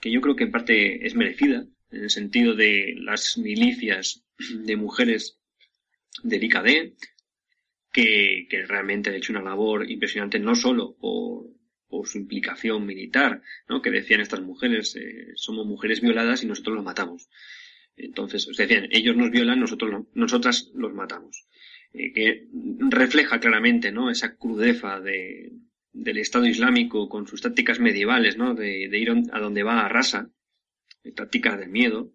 que 0.01 0.11
yo 0.11 0.21
creo 0.21 0.35
que 0.35 0.45
en 0.45 0.51
parte 0.51 1.05
es 1.05 1.15
merecida, 1.15 1.65
en 1.91 2.03
el 2.03 2.09
sentido 2.09 2.55
de 2.55 2.95
las 2.97 3.37
milicias 3.37 4.23
de 4.63 4.75
mujeres 4.75 5.39
del 6.23 6.43
IKD, 6.43 6.93
que, 7.91 8.47
que 8.49 8.65
realmente 8.67 9.09
han 9.09 9.15
hecho 9.15 9.33
una 9.33 9.41
labor 9.41 9.89
impresionante 9.89 10.39
no 10.39 10.55
solo 10.55 10.95
por, 10.99 11.28
su 12.05 12.17
implicación 12.17 12.85
militar, 12.85 13.41
¿no? 13.67 13.81
Que 13.81 13.91
decían 13.91 14.21
estas 14.21 14.41
mujeres, 14.41 14.95
eh, 14.95 15.33
somos 15.35 15.65
mujeres 15.65 16.01
violadas 16.01 16.43
y 16.43 16.47
nosotros 16.47 16.75
los 16.75 16.85
matamos. 16.85 17.29
Entonces, 17.95 18.47
decían, 18.57 18.87
ellos 18.91 19.15
nos 19.15 19.29
violan, 19.29 19.59
nosotros, 19.59 20.05
nosotras 20.13 20.71
los 20.73 20.93
matamos. 20.93 21.47
Eh, 21.93 22.13
que 22.13 22.47
refleja 22.89 23.39
claramente, 23.39 23.91
¿no? 23.91 24.09
Esa 24.09 24.37
crudeza 24.37 24.99
de, 24.99 25.51
del 25.91 26.17
Estado 26.17 26.45
Islámico 26.45 27.09
con 27.09 27.27
sus 27.27 27.41
tácticas 27.41 27.79
medievales, 27.79 28.37
¿no? 28.37 28.53
De, 28.53 28.85
ir 28.97 29.11
a 29.31 29.39
donde 29.39 29.63
va 29.63 29.85
a 29.85 29.89
rasa, 29.89 30.29
tácticas 31.15 31.59
de 31.59 31.67
miedo, 31.67 32.13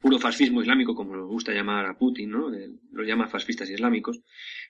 puro 0.00 0.18
fascismo 0.18 0.62
islámico, 0.62 0.94
como 0.94 1.16
nos 1.16 1.28
gusta 1.28 1.52
llamar 1.52 1.86
a 1.86 1.98
Putin. 1.98 2.30
Los 2.30 3.06
llama 3.06 3.28
fascistas 3.28 3.68
islámicos, 3.70 4.20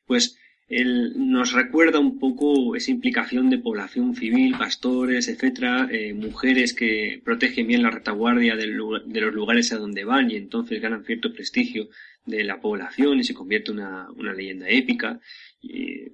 pues 0.06 0.38
él 0.68 1.12
nos 1.16 1.52
recuerda 1.52 2.00
un 2.00 2.18
poco 2.18 2.74
esa 2.74 2.90
implicación 2.90 3.50
de 3.50 3.58
población 3.58 4.16
civil, 4.16 4.56
pastores, 4.58 5.28
etcétera, 5.28 5.88
eh, 5.90 6.12
mujeres 6.12 6.74
que 6.74 7.20
protegen 7.24 7.68
bien 7.68 7.82
la 7.82 7.90
retaguardia 7.90 8.56
de 8.56 8.66
los 8.66 9.34
lugares 9.34 9.72
a 9.72 9.78
donde 9.78 10.04
van 10.04 10.30
y 10.30 10.36
entonces 10.36 10.80
ganan 10.80 11.04
cierto 11.04 11.32
prestigio 11.32 11.88
de 12.24 12.42
la 12.42 12.60
población 12.60 13.20
y 13.20 13.24
se 13.24 13.34
convierte 13.34 13.70
en 13.70 13.78
una, 13.78 14.10
una 14.10 14.32
leyenda 14.32 14.68
épica. 14.68 15.20
Y 15.62 16.08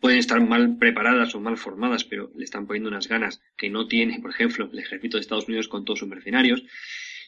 pueden 0.00 0.18
estar 0.18 0.40
mal 0.40 0.76
preparadas 0.76 1.34
o 1.34 1.40
mal 1.40 1.56
formadas, 1.56 2.04
pero 2.04 2.30
le 2.36 2.44
están 2.44 2.66
poniendo 2.66 2.90
unas 2.90 3.08
ganas 3.08 3.42
que 3.56 3.70
no 3.70 3.88
tiene, 3.88 4.20
por 4.20 4.30
ejemplo, 4.30 4.68
el 4.72 4.78
ejército 4.78 5.16
de 5.16 5.22
Estados 5.22 5.48
Unidos 5.48 5.66
con 5.66 5.84
todos 5.84 6.00
sus 6.00 6.08
mercenarios. 6.08 6.62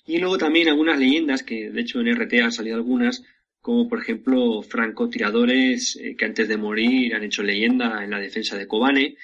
Y 0.07 0.18
luego 0.18 0.38
también 0.38 0.68
algunas 0.68 0.99
leyendas, 0.99 1.42
que 1.42 1.70
de 1.70 1.80
hecho 1.80 2.01
en 2.01 2.14
RT 2.14 2.34
han 2.34 2.53
salido 2.53 2.76
algunas, 2.76 3.24
como 3.66 3.88
por 3.88 3.98
ejemplo 3.98 4.62
francotiradores 4.62 5.96
eh, 5.96 6.14
que 6.16 6.24
antes 6.24 6.46
de 6.46 6.56
morir 6.56 7.16
han 7.16 7.24
hecho 7.24 7.42
leyenda 7.42 8.04
en 8.04 8.10
la 8.10 8.20
defensa 8.20 8.56
de 8.56 8.68
Kobane, 8.68 9.16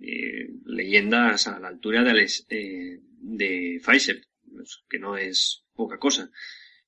eh, 0.00 0.48
leyendas 0.64 1.46
a 1.46 1.60
la 1.60 1.68
altura 1.68 2.02
de, 2.02 2.26
eh, 2.48 3.00
de 3.20 3.82
Pfizer, 3.84 4.22
que 4.88 4.98
no 4.98 5.18
es 5.18 5.64
poca 5.74 5.98
cosa. 5.98 6.30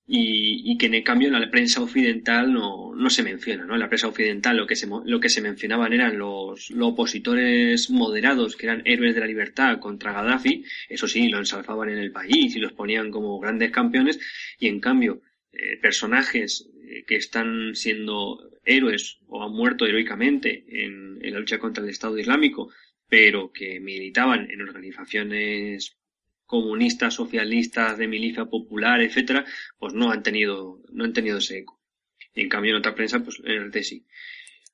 Y, 0.07 0.79
que 0.79 0.87
en 0.87 1.03
cambio 1.03 1.29
en 1.29 1.39
la 1.39 1.51
prensa 1.51 1.83
occidental 1.83 2.51
no, 2.51 2.95
no 2.95 3.11
se 3.11 3.23
menciona, 3.23 3.67
¿no? 3.67 3.75
En 3.75 3.81
la 3.81 3.89
prensa 3.89 4.09
occidental 4.09 4.57
lo 4.57 4.67
que 4.67 4.77
se, 4.77 4.87
lo 4.87 5.21
que 5.21 5.29
se 5.29 5.43
mencionaban 5.43 5.93
eran 5.93 6.19
los, 6.19 6.71
los 6.71 6.89
opositores 6.89 7.91
moderados 7.91 8.57
que 8.57 8.65
eran 8.65 8.81
héroes 8.87 9.15
de 9.15 9.21
la 9.21 9.27
libertad 9.27 9.79
contra 9.79 10.13
Gaddafi, 10.15 10.65
eso 10.89 11.07
sí, 11.07 11.29
lo 11.29 11.39
ensalzaban 11.39 11.91
en 11.91 11.99
el 11.99 12.13
país 12.13 12.57
y 12.57 12.61
los 12.61 12.73
ponían 12.73 13.11
como 13.11 13.39
grandes 13.39 13.71
campeones, 13.71 14.19
y 14.59 14.69
en 14.69 14.81
cambio 14.81 15.21
eh, 15.53 15.79
personajes 15.81 16.71
que 17.07 17.17
están 17.17 17.75
siendo 17.75 18.51
héroes 18.65 19.19
o 19.29 19.43
han 19.43 19.53
muerto 19.53 19.87
heroicamente 19.87 20.65
en, 20.69 21.19
la 21.21 21.39
lucha 21.39 21.59
contra 21.59 21.83
el 21.83 21.91
Estado 21.91 22.19
Islámico, 22.19 22.71
pero 23.09 23.51
que 23.53 23.81
militaban 23.81 24.51
en 24.51 24.61
organizaciones 24.61 25.97
comunistas, 26.45 27.15
socialistas, 27.15 27.97
de 27.97 28.07
milicia 28.07 28.45
popular, 28.45 29.01
etcétera, 29.01 29.45
pues 29.79 29.95
no 29.95 30.11
han 30.11 30.23
tenido, 30.23 30.83
no 30.93 31.05
han 31.05 31.13
tenido 31.13 31.39
ese 31.39 31.59
eco. 31.59 31.81
Y 32.35 32.43
en 32.43 32.49
cambio 32.49 32.73
en 32.73 32.79
otra 32.79 32.95
prensa, 32.95 33.23
pues 33.23 33.41
en 33.45 33.63
el 33.63 33.71
TESI. 33.71 34.05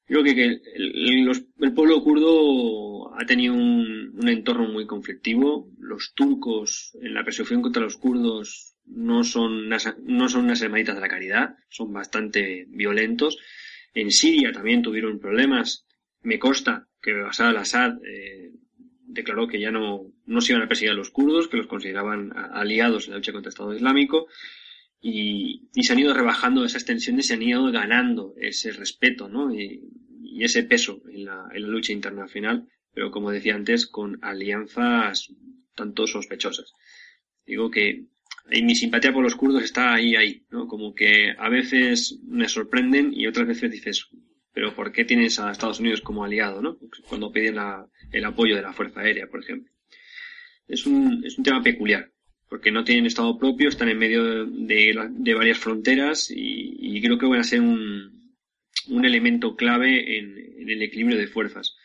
Creo 0.06 0.24
que, 0.24 0.32
el, 0.32 1.30
el, 1.61 1.72
pueblo 1.72 2.02
kurdo 2.02 3.14
ha 3.16 3.24
tenido 3.24 3.54
un, 3.54 4.12
un, 4.12 4.28
entorno 4.28 4.68
muy 4.68 4.84
conflictivo. 4.84 5.70
Los 5.78 6.14
turcos 6.14 6.96
en 7.00 7.14
la 7.14 7.22
persecución 7.22 7.62
contra 7.62 7.82
los 7.82 7.96
kurdos 7.96 8.74
no 8.91 9.24
son 9.24 9.66
unas, 9.66 9.95
no 10.05 10.28
son 10.28 10.45
unas 10.45 10.62
hermanitas 10.62 10.95
de 10.95 11.01
la 11.01 11.09
caridad, 11.09 11.57
son 11.68 11.93
bastante 11.93 12.66
violentos. 12.68 13.38
En 13.95 14.11
Siria 14.11 14.53
también 14.53 14.82
tuvieron 14.82 15.18
problemas. 15.18 15.86
Me 16.22 16.38
consta 16.38 16.88
que 17.01 17.12
Bashar 17.12 17.49
al-Assad 17.49 17.99
eh, 18.05 18.53
declaró 19.07 19.49
que 19.49 19.61
ya 19.61 19.70
no, 19.70 20.12
no 20.26 20.41
se 20.41 20.53
iban 20.53 20.64
a 20.64 20.68
perseguir 20.68 20.93
a 20.93 20.95
los 20.95 21.11
kurdos, 21.11 21.49
que 21.49 21.57
los 21.57 21.66
consideraban 21.66 22.32
aliados 22.34 23.07
en 23.07 23.12
la 23.12 23.16
lucha 23.18 23.32
contra 23.32 23.49
el 23.49 23.53
Estado 23.53 23.74
Islámico. 23.74 24.28
Y, 25.01 25.68
y, 25.74 25.82
se 25.82 25.95
han 25.95 25.99
ido 25.99 26.12
rebajando 26.12 26.64
esas 26.64 26.84
tensiones, 26.84 27.26
se 27.26 27.34
han 27.34 27.43
ido 27.43 27.70
ganando 27.72 28.34
ese 28.36 28.70
respeto 28.70 29.30
¿no? 29.30 29.55
y, 29.55 29.80
y 30.22 30.45
ese 30.45 30.62
peso 30.62 31.03
en 31.11 31.24
la, 31.24 31.49
en 31.55 31.62
la 31.62 31.68
lucha 31.68 31.93
internacional, 31.95 32.68
pero 32.93 33.11
como 33.11 33.30
decía 33.30 33.55
antes, 33.55 33.86
con 33.86 34.18
alianzas 34.22 35.32
tanto 35.74 36.07
sospechosas. 36.07 36.74
Digo 37.47 37.70
que 37.70 38.05
y 38.51 38.62
mi 38.62 38.74
simpatía 38.74 39.12
por 39.12 39.22
los 39.22 39.36
kurdos 39.36 39.62
está 39.62 39.94
ahí, 39.94 40.16
ahí, 40.16 40.44
¿no? 40.51 40.66
Como 40.66 40.94
que 40.94 41.32
a 41.38 41.48
veces 41.48 42.18
me 42.26 42.48
sorprenden 42.48 43.12
y 43.14 43.26
otras 43.26 43.46
veces 43.46 43.70
dices, 43.70 44.09
pero 44.53 44.74
¿por 44.74 44.92
qué 44.92 45.05
tienes 45.05 45.38
a 45.38 45.51
Estados 45.51 45.80
Unidos 45.80 46.01
como 46.01 46.24
aliado, 46.24 46.61
no? 46.61 46.78
Cuando 47.09 47.30
piden 47.30 47.57
el 48.12 48.24
apoyo 48.24 48.57
de 48.57 48.62
la 48.62 48.72
Fuerza 48.72 49.01
Aérea, 49.01 49.28
por 49.28 49.42
ejemplo. 49.42 49.72
Es 50.66 50.86
un, 50.86 51.24
es 51.24 51.38
un 51.38 51.44
tema 51.44 51.62
peculiar, 51.62 52.11
porque 52.48 52.72
no 52.72 52.84
tienen 52.84 53.07
Estado 53.07 53.38
propio, 53.38 53.68
están 53.68 53.88
en 53.88 53.98
medio 53.98 54.44
de, 54.44 55.09
de 55.11 55.34
varias 55.34 55.59
fronteras 55.59 56.30
y, 56.30 56.76
y, 56.78 57.01
creo 57.01 57.18
que 57.18 57.26
van 57.26 57.40
a 57.40 57.44
ser 57.44 57.61
un, 57.61 58.34
un 58.88 59.05
elemento 59.05 59.55
clave 59.55 60.18
en, 60.18 60.36
en 60.59 60.70
el 60.70 60.82
equilibrio 60.82 61.18
de 61.18 61.28
fuerzas. 61.28 61.76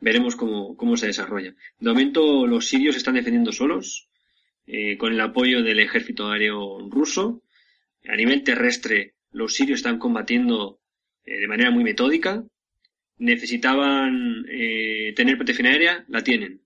Veremos 0.00 0.36
cómo, 0.36 0.76
cómo 0.76 0.96
se 0.96 1.06
desarrolla. 1.06 1.54
De 1.78 1.90
momento 1.90 2.46
los 2.46 2.68
sirios 2.68 2.96
están 2.96 3.14
defendiendo 3.14 3.52
solos, 3.52 4.09
eh, 4.72 4.96
con 4.98 5.12
el 5.12 5.20
apoyo 5.20 5.64
del 5.64 5.80
ejército 5.80 6.30
aéreo 6.30 6.78
ruso. 6.88 7.42
A 8.08 8.14
nivel 8.14 8.44
terrestre, 8.44 9.14
los 9.32 9.54
sirios 9.54 9.80
están 9.80 9.98
combatiendo 9.98 10.78
eh, 11.24 11.40
de 11.40 11.48
manera 11.48 11.72
muy 11.72 11.82
metódica. 11.82 12.44
Necesitaban 13.18 14.46
eh, 14.48 15.12
tener 15.16 15.36
protección 15.36 15.66
aérea, 15.66 16.04
la 16.06 16.22
tienen. 16.22 16.60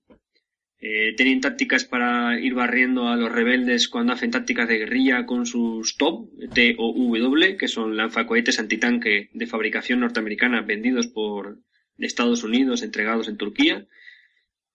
tienen 1.17 1.41
tácticas 1.41 1.83
para 1.83 2.39
ir 2.39 2.53
barriendo 2.53 3.07
a 3.07 3.15
los 3.15 3.31
rebeldes 3.31 3.87
cuando 3.87 4.13
hacen 4.13 4.29
tácticas 4.29 4.67
de 4.67 4.77
guerrilla 4.77 5.25
con 5.25 5.47
sus 5.47 5.97
TOW, 5.97 6.29
T-O-W, 6.53 7.57
que 7.57 7.67
son 7.67 7.97
lanzacohetes 7.97 8.59
antitanque 8.59 9.29
de 9.33 9.47
fabricación 9.47 10.01
norteamericana 10.01 10.61
vendidos 10.61 11.07
por 11.07 11.57
Estados 11.97 12.43
Unidos, 12.43 12.83
entregados 12.83 13.27
en 13.29 13.37
Turquía. 13.37 13.87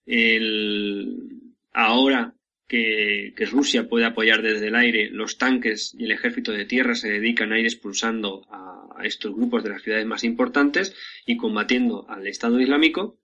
El... 0.04 1.54
Ahora 1.72 2.34
que, 2.70 3.46
Rusia 3.50 3.88
puede 3.88 4.04
apoyar 4.04 4.42
desde 4.42 4.68
el 4.68 4.76
aire, 4.76 5.10
los 5.10 5.38
tanques 5.38 5.92
y 5.98 6.04
el 6.04 6.12
ejército 6.12 6.52
de 6.52 6.64
tierra 6.64 6.94
se 6.94 7.10
dedican 7.10 7.52
a 7.52 7.58
ir 7.58 7.66
expulsando 7.66 8.46
a, 8.48 8.76
estos 9.02 9.34
grupos 9.34 9.64
de 9.64 9.70
las 9.70 9.82
ciudades 9.82 10.04
más 10.04 10.24
importantes 10.24 10.94
y 11.24 11.38
combatiendo 11.38 12.04
al 12.10 12.26
Estado 12.26 12.60
Islámico. 12.60 13.18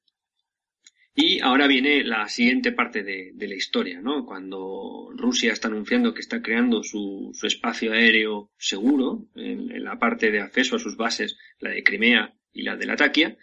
Y 1.15 1.41
ahora 1.41 1.67
viene 1.67 2.03
la 2.03 2.29
siguiente 2.29 2.73
parte 2.73 3.03
de, 3.03 3.35
la 3.39 3.55
historia, 3.55 4.01
¿no? 4.01 4.25
Cuando 4.25 5.11
Rusia 5.15 5.53
está 5.53 5.69
anunciando 5.69 6.15
que 6.15 6.21
está 6.21 6.41
creando 6.41 6.83
su, 6.83 7.31
espacio 7.43 7.93
aéreo 7.93 8.51
seguro 8.57 9.29
en, 9.35 9.85
la 9.85 9.99
parte 9.99 10.31
de 10.31 10.41
acceso 10.41 10.77
a 10.77 10.79
sus 10.79 10.97
bases, 10.97 11.37
la 11.61 11.71
de 11.71 11.83
Crimea 11.83 12.35
y 12.55 12.63
la 12.63 12.75
de 12.75 12.87
Latakia, 12.87 13.37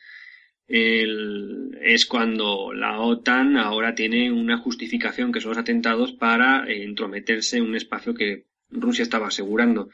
es 0.67 2.05
cuando 2.05 2.73
la 2.73 2.99
OTAN 2.99 3.57
ahora 3.57 3.95
tiene 3.95 4.31
una 4.31 4.57
justificación 4.57 5.31
que 5.31 5.41
son 5.41 5.49
los 5.49 5.57
atentados 5.57 6.13
para 6.13 6.65
eh, 6.65 6.83
entrometerse 6.83 7.57
en 7.57 7.63
un 7.63 7.75
espacio 7.75 8.13
que 8.13 8.45
Rusia 8.69 9.03
estaba 9.03 9.27
asegurando. 9.27 9.89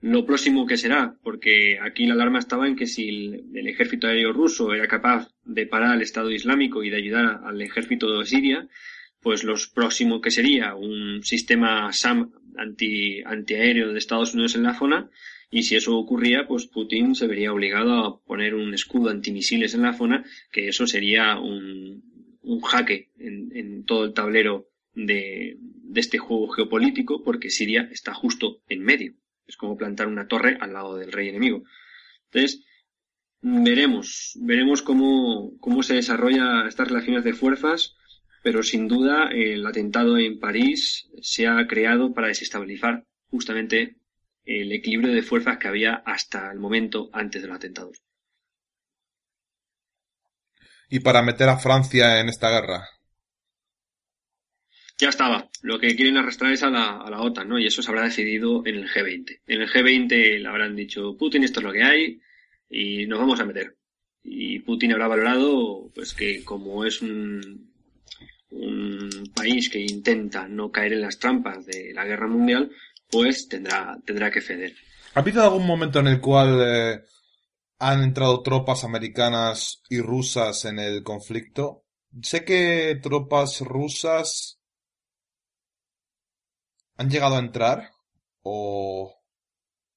Lo 0.00 0.26
próximo 0.26 0.66
que 0.66 0.76
será, 0.76 1.16
porque 1.22 1.78
aquí 1.80 2.06
la 2.06 2.14
alarma 2.14 2.38
estaba 2.38 2.68
en 2.68 2.76
que 2.76 2.86
si 2.86 3.08
el, 3.54 3.66
ejército 3.66 4.06
aéreo 4.06 4.32
ruso 4.34 4.74
era 4.74 4.86
capaz 4.86 5.30
de 5.44 5.66
parar 5.66 5.92
al 5.92 6.02
Estado 6.02 6.30
Islámico 6.30 6.84
y 6.84 6.90
de 6.90 6.96
ayudar 6.96 7.40
al 7.42 7.62
ejército 7.62 8.18
de 8.18 8.26
Siria, 8.26 8.68
pues 9.20 9.44
lo 9.44 9.54
próximo 9.74 10.20
que 10.20 10.30
sería 10.30 10.74
un 10.74 11.22
sistema 11.22 11.90
SAM 11.92 12.32
anti, 12.58 13.22
antiaéreo 13.24 13.92
de 13.92 13.98
Estados 13.98 14.34
Unidos 14.34 14.56
en 14.56 14.64
la 14.64 14.74
zona 14.74 15.08
y 15.54 15.62
si 15.62 15.76
eso 15.76 15.96
ocurría, 15.96 16.48
pues 16.48 16.66
Putin 16.66 17.14
se 17.14 17.28
vería 17.28 17.52
obligado 17.52 18.04
a 18.04 18.20
poner 18.24 18.56
un 18.56 18.74
escudo 18.74 19.10
antimisiles 19.10 19.72
en 19.74 19.82
la 19.82 19.92
zona, 19.92 20.24
que 20.50 20.66
eso 20.66 20.84
sería 20.88 21.38
un, 21.38 22.02
un 22.42 22.60
jaque 22.60 23.12
en, 23.20 23.84
todo 23.84 24.04
el 24.04 24.14
tablero 24.14 24.68
de, 24.94 25.56
de 25.60 26.00
este 26.00 26.18
juego 26.18 26.48
geopolítico, 26.48 27.22
porque 27.22 27.50
Siria 27.50 27.88
está 27.92 28.12
justo 28.12 28.62
en 28.68 28.82
medio. 28.82 29.14
Es 29.46 29.56
como 29.56 29.76
plantar 29.76 30.08
una 30.08 30.26
torre 30.26 30.58
al 30.60 30.72
lado 30.72 30.96
del 30.96 31.12
rey 31.12 31.28
enemigo. 31.28 31.62
Entonces, 32.32 32.64
veremos, 33.40 34.36
veremos 34.40 34.82
cómo, 34.82 35.56
cómo 35.60 35.84
se 35.84 35.94
desarrollan 35.94 36.66
estas 36.66 36.88
relaciones 36.88 37.22
de 37.22 37.32
fuerzas, 37.32 37.94
pero 38.42 38.64
sin 38.64 38.88
duda 38.88 39.28
el 39.32 39.64
atentado 39.64 40.18
en 40.18 40.40
París 40.40 41.08
se 41.22 41.46
ha 41.46 41.64
creado 41.68 42.12
para 42.12 42.26
desestabilizar 42.26 43.04
justamente 43.30 43.98
el 44.44 44.72
equilibrio 44.72 45.12
de 45.12 45.22
fuerzas 45.22 45.58
que 45.58 45.68
había 45.68 45.94
hasta 46.04 46.50
el 46.52 46.58
momento 46.58 47.10
antes 47.12 47.42
de 47.42 47.48
los 47.48 47.56
atentados. 47.56 48.02
¿Y 50.88 51.00
para 51.00 51.22
meter 51.22 51.48
a 51.48 51.58
Francia 51.58 52.20
en 52.20 52.28
esta 52.28 52.50
guerra? 52.50 52.88
Ya 54.98 55.08
estaba. 55.08 55.50
Lo 55.62 55.80
que 55.80 55.96
quieren 55.96 56.16
arrastrar 56.16 56.52
es 56.52 56.62
a 56.62 56.70
la, 56.70 56.98
a 56.98 57.10
la 57.10 57.20
OTAN, 57.20 57.48
¿no? 57.48 57.58
Y 57.58 57.66
eso 57.66 57.82
se 57.82 57.90
habrá 57.90 58.04
decidido 58.04 58.64
en 58.64 58.76
el 58.76 58.88
G20. 58.88 59.40
En 59.46 59.62
el 59.62 59.68
G20 59.68 60.38
le 60.38 60.48
habrán 60.48 60.76
dicho, 60.76 61.16
Putin, 61.16 61.42
esto 61.42 61.60
es 61.60 61.64
lo 61.64 61.72
que 61.72 61.82
hay 61.82 62.20
y 62.68 63.06
nos 63.06 63.18
vamos 63.18 63.40
a 63.40 63.44
meter. 63.44 63.76
Y 64.22 64.60
Putin 64.60 64.92
habrá 64.92 65.08
valorado, 65.08 65.90
pues 65.94 66.14
que 66.14 66.44
como 66.44 66.84
es 66.84 67.02
un, 67.02 67.72
un 68.50 69.10
país 69.34 69.68
que 69.68 69.80
intenta 69.80 70.46
no 70.46 70.70
caer 70.70 70.92
en 70.94 71.02
las 71.02 71.18
trampas 71.18 71.66
de 71.66 71.92
la 71.92 72.04
guerra 72.04 72.28
mundial, 72.28 72.70
pues 73.14 73.48
tendrá, 73.48 73.96
tendrá 74.04 74.30
que 74.30 74.40
ceder. 74.40 74.74
¿Ha 75.14 75.20
habido 75.20 75.42
algún 75.44 75.66
momento 75.66 76.00
en 76.00 76.08
el 76.08 76.20
cual 76.20 76.60
eh, 76.60 77.00
han 77.78 78.02
entrado 78.02 78.42
tropas 78.42 78.82
americanas 78.82 79.82
y 79.88 80.00
rusas 80.00 80.64
en 80.64 80.80
el 80.80 81.04
conflicto? 81.04 81.84
Sé 82.22 82.44
que 82.44 82.98
tropas 83.00 83.60
rusas 83.60 84.60
han 86.96 87.08
llegado 87.08 87.36
a 87.36 87.40
entrar 87.40 87.90
o 88.42 89.14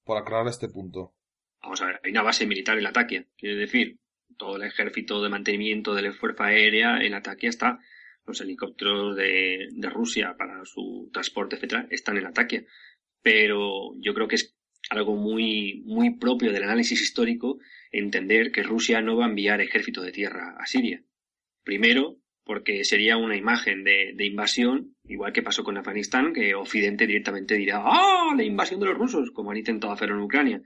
por 0.04 0.18
aclarar 0.18 0.48
este 0.48 0.70
punto. 0.70 1.16
Vamos 1.62 1.82
a 1.82 1.88
ver, 1.88 2.00
hay 2.04 2.12
una 2.12 2.22
base 2.22 2.46
militar 2.46 2.78
en 2.78 2.84
la 2.84 2.94
Quiere 2.94 3.56
decir, 3.56 3.98
todo 4.38 4.58
el 4.58 4.64
ejército 4.64 5.24
de 5.24 5.30
mantenimiento 5.30 5.96
de 5.96 6.04
la 6.04 6.14
fuerza 6.14 6.46
aérea 6.46 7.00
en 7.00 7.16
ataque 7.16 7.48
está. 7.48 7.80
Los 8.26 8.42
helicópteros 8.42 9.16
de, 9.16 9.70
de 9.72 9.90
Rusia 9.90 10.36
para 10.38 10.64
su 10.66 11.10
transporte, 11.12 11.56
etcétera, 11.56 11.88
están 11.90 12.18
en 12.18 12.24
Latakia 12.26 12.64
pero 13.28 13.94
yo 14.00 14.14
creo 14.14 14.30
que 14.30 14.38
es 14.38 14.56
algo 14.90 15.18
muy, 15.18 15.84
muy 15.86 16.12
propio 16.12 16.54
del 16.54 16.64
análisis 16.64 17.02
histórico 17.02 17.60
entender 17.92 18.54
que 18.54 18.64
Rusia 18.64 19.02
no 19.02 19.18
va 19.18 19.26
a 19.26 19.28
enviar 19.28 19.60
ejército 19.60 20.02
de 20.02 20.14
tierra 20.14 20.56
a 20.58 20.66
Siria. 20.66 21.04
Primero, 21.62 22.22
porque 22.46 22.86
sería 22.86 23.18
una 23.18 23.36
imagen 23.36 23.84
de, 23.84 24.16
invasión, 24.26 24.96
igual 25.04 25.34
que 25.34 25.44
pasó 25.44 25.66
con 25.66 25.78
Afganistán, 25.78 26.32
que 26.32 26.56
Occidente 26.56 27.06
directamente 27.06 27.56
dirá, 27.56 27.82
¡ah! 27.84 28.34
la 28.34 28.46
invasión 28.46 28.80
de 28.80 28.86
los 28.86 28.98
rusos, 28.98 29.32
como 29.32 29.52
han 29.52 29.58
intentado 29.58 29.92
hacerlo 29.92 30.16
en 30.16 30.22
Ucrania. 30.22 30.62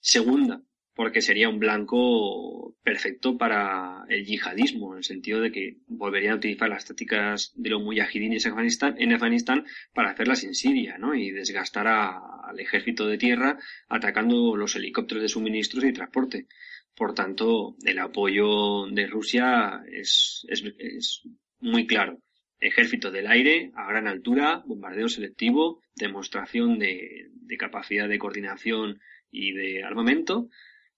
Segunda, 0.00 0.60
porque 1.00 1.22
sería 1.22 1.48
un 1.48 1.58
blanco 1.58 2.76
perfecto 2.82 3.38
para 3.38 4.04
el 4.10 4.26
yihadismo, 4.26 4.92
en 4.92 4.98
el 4.98 5.04
sentido 5.04 5.40
de 5.40 5.50
que 5.50 5.78
volverían 5.86 6.34
a 6.34 6.36
utilizar 6.36 6.68
las 6.68 6.84
tácticas 6.84 7.54
de 7.56 7.70
los 7.70 7.82
mujahidines 7.82 8.44
en 8.44 8.52
Afganistán, 8.52 8.96
en 8.98 9.14
Afganistán 9.14 9.64
para 9.94 10.10
hacerlas 10.10 10.44
en 10.44 10.54
Siria, 10.54 10.98
¿no? 10.98 11.14
Y 11.14 11.30
desgastar 11.30 11.86
al 11.86 12.60
ejército 12.60 13.06
de 13.06 13.16
tierra 13.16 13.58
atacando 13.88 14.54
los 14.56 14.76
helicópteros 14.76 15.22
de 15.22 15.30
suministros 15.30 15.84
y 15.84 15.94
transporte. 15.94 16.48
Por 16.94 17.14
tanto, 17.14 17.76
el 17.82 17.98
apoyo 17.98 18.84
de 18.90 19.06
Rusia 19.06 19.80
es, 19.90 20.44
es 20.50 21.22
muy 21.60 21.86
claro. 21.86 22.18
Ejército 22.58 23.10
del 23.10 23.28
aire 23.28 23.70
a 23.74 23.88
gran 23.88 24.06
altura, 24.06 24.62
bombardeo 24.66 25.08
selectivo, 25.08 25.80
demostración 25.94 26.78
de, 26.78 27.30
de 27.32 27.56
capacidad 27.56 28.06
de 28.06 28.18
coordinación 28.18 29.00
y 29.30 29.52
de 29.52 29.82
armamento, 29.82 30.50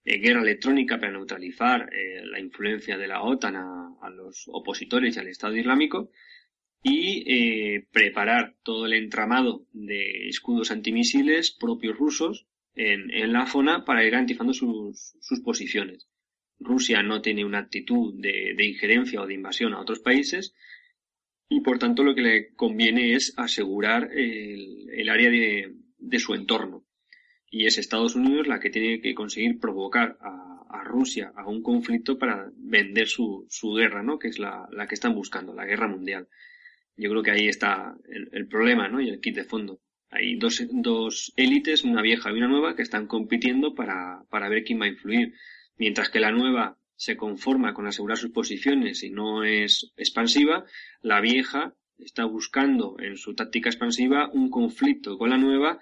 eh, 0.04 0.18
guerra 0.18 0.42
electrónica 0.42 0.98
para 0.98 1.12
neutralizar 1.12 1.88
eh, 1.92 2.22
la 2.24 2.40
influencia 2.40 2.98
de 2.98 3.06
la 3.06 3.22
OTAN 3.22 3.56
a, 3.56 4.10
los 4.10 4.48
opositores 4.48 5.16
y 5.16 5.20
al 5.20 5.28
Estado 5.28 5.56
Islámico 5.56 6.10
y 6.82 7.22
eh, 7.26 7.86
preparar 7.92 8.56
todo 8.64 8.86
el 8.86 8.94
entramado 8.94 9.66
de 9.72 10.28
escudos 10.28 10.72
antimisiles 10.72 11.52
propios 11.52 11.96
rusos 11.96 12.46
en, 12.74 13.32
la 13.32 13.46
zona 13.46 13.84
para 13.84 14.04
ir 14.04 14.10
garantizando 14.10 14.52
sus, 14.52 15.14
posiciones. 15.44 16.08
Rusia 16.58 17.02
no 17.02 17.22
tiene 17.22 17.44
una 17.44 17.58
actitud 17.58 18.14
de, 18.20 18.56
injerencia 18.58 19.22
o 19.22 19.26
de 19.26 19.34
invasión 19.34 19.72
a 19.72 19.80
otros 19.80 20.00
países 20.00 20.52
y 21.48 21.60
por 21.60 21.78
tanto 21.78 22.02
lo 22.02 22.14
que 22.14 22.22
le 22.22 22.54
conviene 22.54 23.14
es 23.14 23.34
asegurar 23.36 24.10
el, 24.12 25.08
área 25.08 25.30
de 25.30 26.18
su 26.18 26.34
entorno 26.34 26.84
y 27.54 27.66
es 27.66 27.76
Estados 27.76 28.16
Unidos 28.16 28.48
la 28.48 28.58
que 28.58 28.70
tiene 28.70 28.98
que 29.02 29.14
conseguir 29.14 29.60
provocar 29.60 30.16
a, 30.20 30.40
Rusia 30.84 31.32
a 31.36 31.48
un 31.48 31.62
conflicto 31.62 32.18
para 32.18 32.50
vender 32.56 33.06
su, 33.06 33.46
su 33.48 33.72
guerra, 33.72 34.02
¿no? 34.02 34.18
Que 34.18 34.28
es 34.28 34.38
la, 34.38 34.66
la, 34.72 34.86
que 34.86 34.94
están 34.94 35.14
buscando, 35.14 35.54
la 35.54 35.64
guerra 35.64 35.86
mundial. 35.86 36.28
Yo 36.96 37.08
creo 37.08 37.22
que 37.22 37.30
ahí 37.30 37.46
está 37.46 37.94
el, 38.08 38.48
problema, 38.48 38.88
¿no? 38.88 39.00
Y 39.00 39.08
el 39.08 39.20
kit 39.20 39.36
de 39.36 39.44
fondo. 39.44 39.80
Hay 40.10 40.36
dos, 40.36 40.62
dos 40.70 41.32
élites, 41.36 41.84
una 41.84 42.02
vieja 42.02 42.30
y 42.30 42.34
una 42.34 42.48
nueva, 42.48 42.74
que 42.74 42.82
están 42.82 43.06
compitiendo 43.06 43.74
para, 43.74 44.24
para 44.28 44.48
ver 44.48 44.64
quién 44.64 44.80
va 44.80 44.86
a 44.86 44.88
influir. 44.88 45.34
Mientras 45.78 46.10
que 46.10 46.20
la 46.20 46.32
nueva 46.32 46.78
se 46.96 47.16
conforma 47.16 47.72
con 47.72 47.86
asegurar 47.86 48.18
sus 48.18 48.32
posiciones 48.32 49.02
y 49.02 49.10
no 49.10 49.44
es 49.44 49.92
expansiva, 49.96 50.64
la 51.00 51.20
vieja 51.20 51.74
está 51.98 52.24
buscando 52.24 52.96
en 52.98 53.16
su 53.16 53.34
táctica 53.34 53.68
expansiva 53.70 54.30
un 54.32 54.50
conflicto 54.50 55.16
con 55.16 55.30
la 55.30 55.38
nueva 55.38 55.80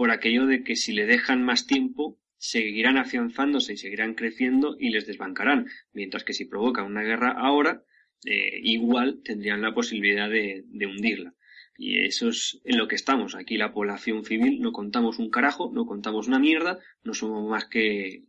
por 0.00 0.12
aquello 0.12 0.46
de 0.46 0.64
que 0.64 0.76
si 0.76 0.94
le 0.94 1.04
dejan 1.04 1.42
más 1.42 1.66
tiempo, 1.66 2.18
seguirán 2.38 2.96
afianzándose 2.96 3.74
y 3.74 3.76
seguirán 3.76 4.14
creciendo 4.14 4.74
y 4.80 4.88
les 4.88 5.06
desbancarán, 5.06 5.66
mientras 5.92 6.24
que 6.24 6.32
si 6.32 6.46
provocan 6.46 6.86
una 6.86 7.02
guerra 7.02 7.32
ahora, 7.32 7.84
eh, 8.24 8.60
igual 8.62 9.20
tendrían 9.22 9.60
la 9.60 9.74
posibilidad 9.74 10.30
de, 10.30 10.64
hundirla. 10.86 11.34
Y 11.76 11.98
eso 11.98 12.30
es 12.30 12.62
en 12.64 12.78
lo 12.78 12.88
que 12.88 12.94
estamos. 12.94 13.34
Aquí 13.34 13.58
la 13.58 13.74
población 13.74 14.24
civil 14.24 14.62
no 14.62 14.72
contamos 14.72 15.18
un 15.18 15.28
carajo, 15.28 15.70
no 15.70 15.84
contamos 15.84 16.28
una 16.28 16.38
mierda, 16.38 16.78
no 17.02 17.12
somos 17.12 17.46
más 17.46 17.66
que, 17.66 18.24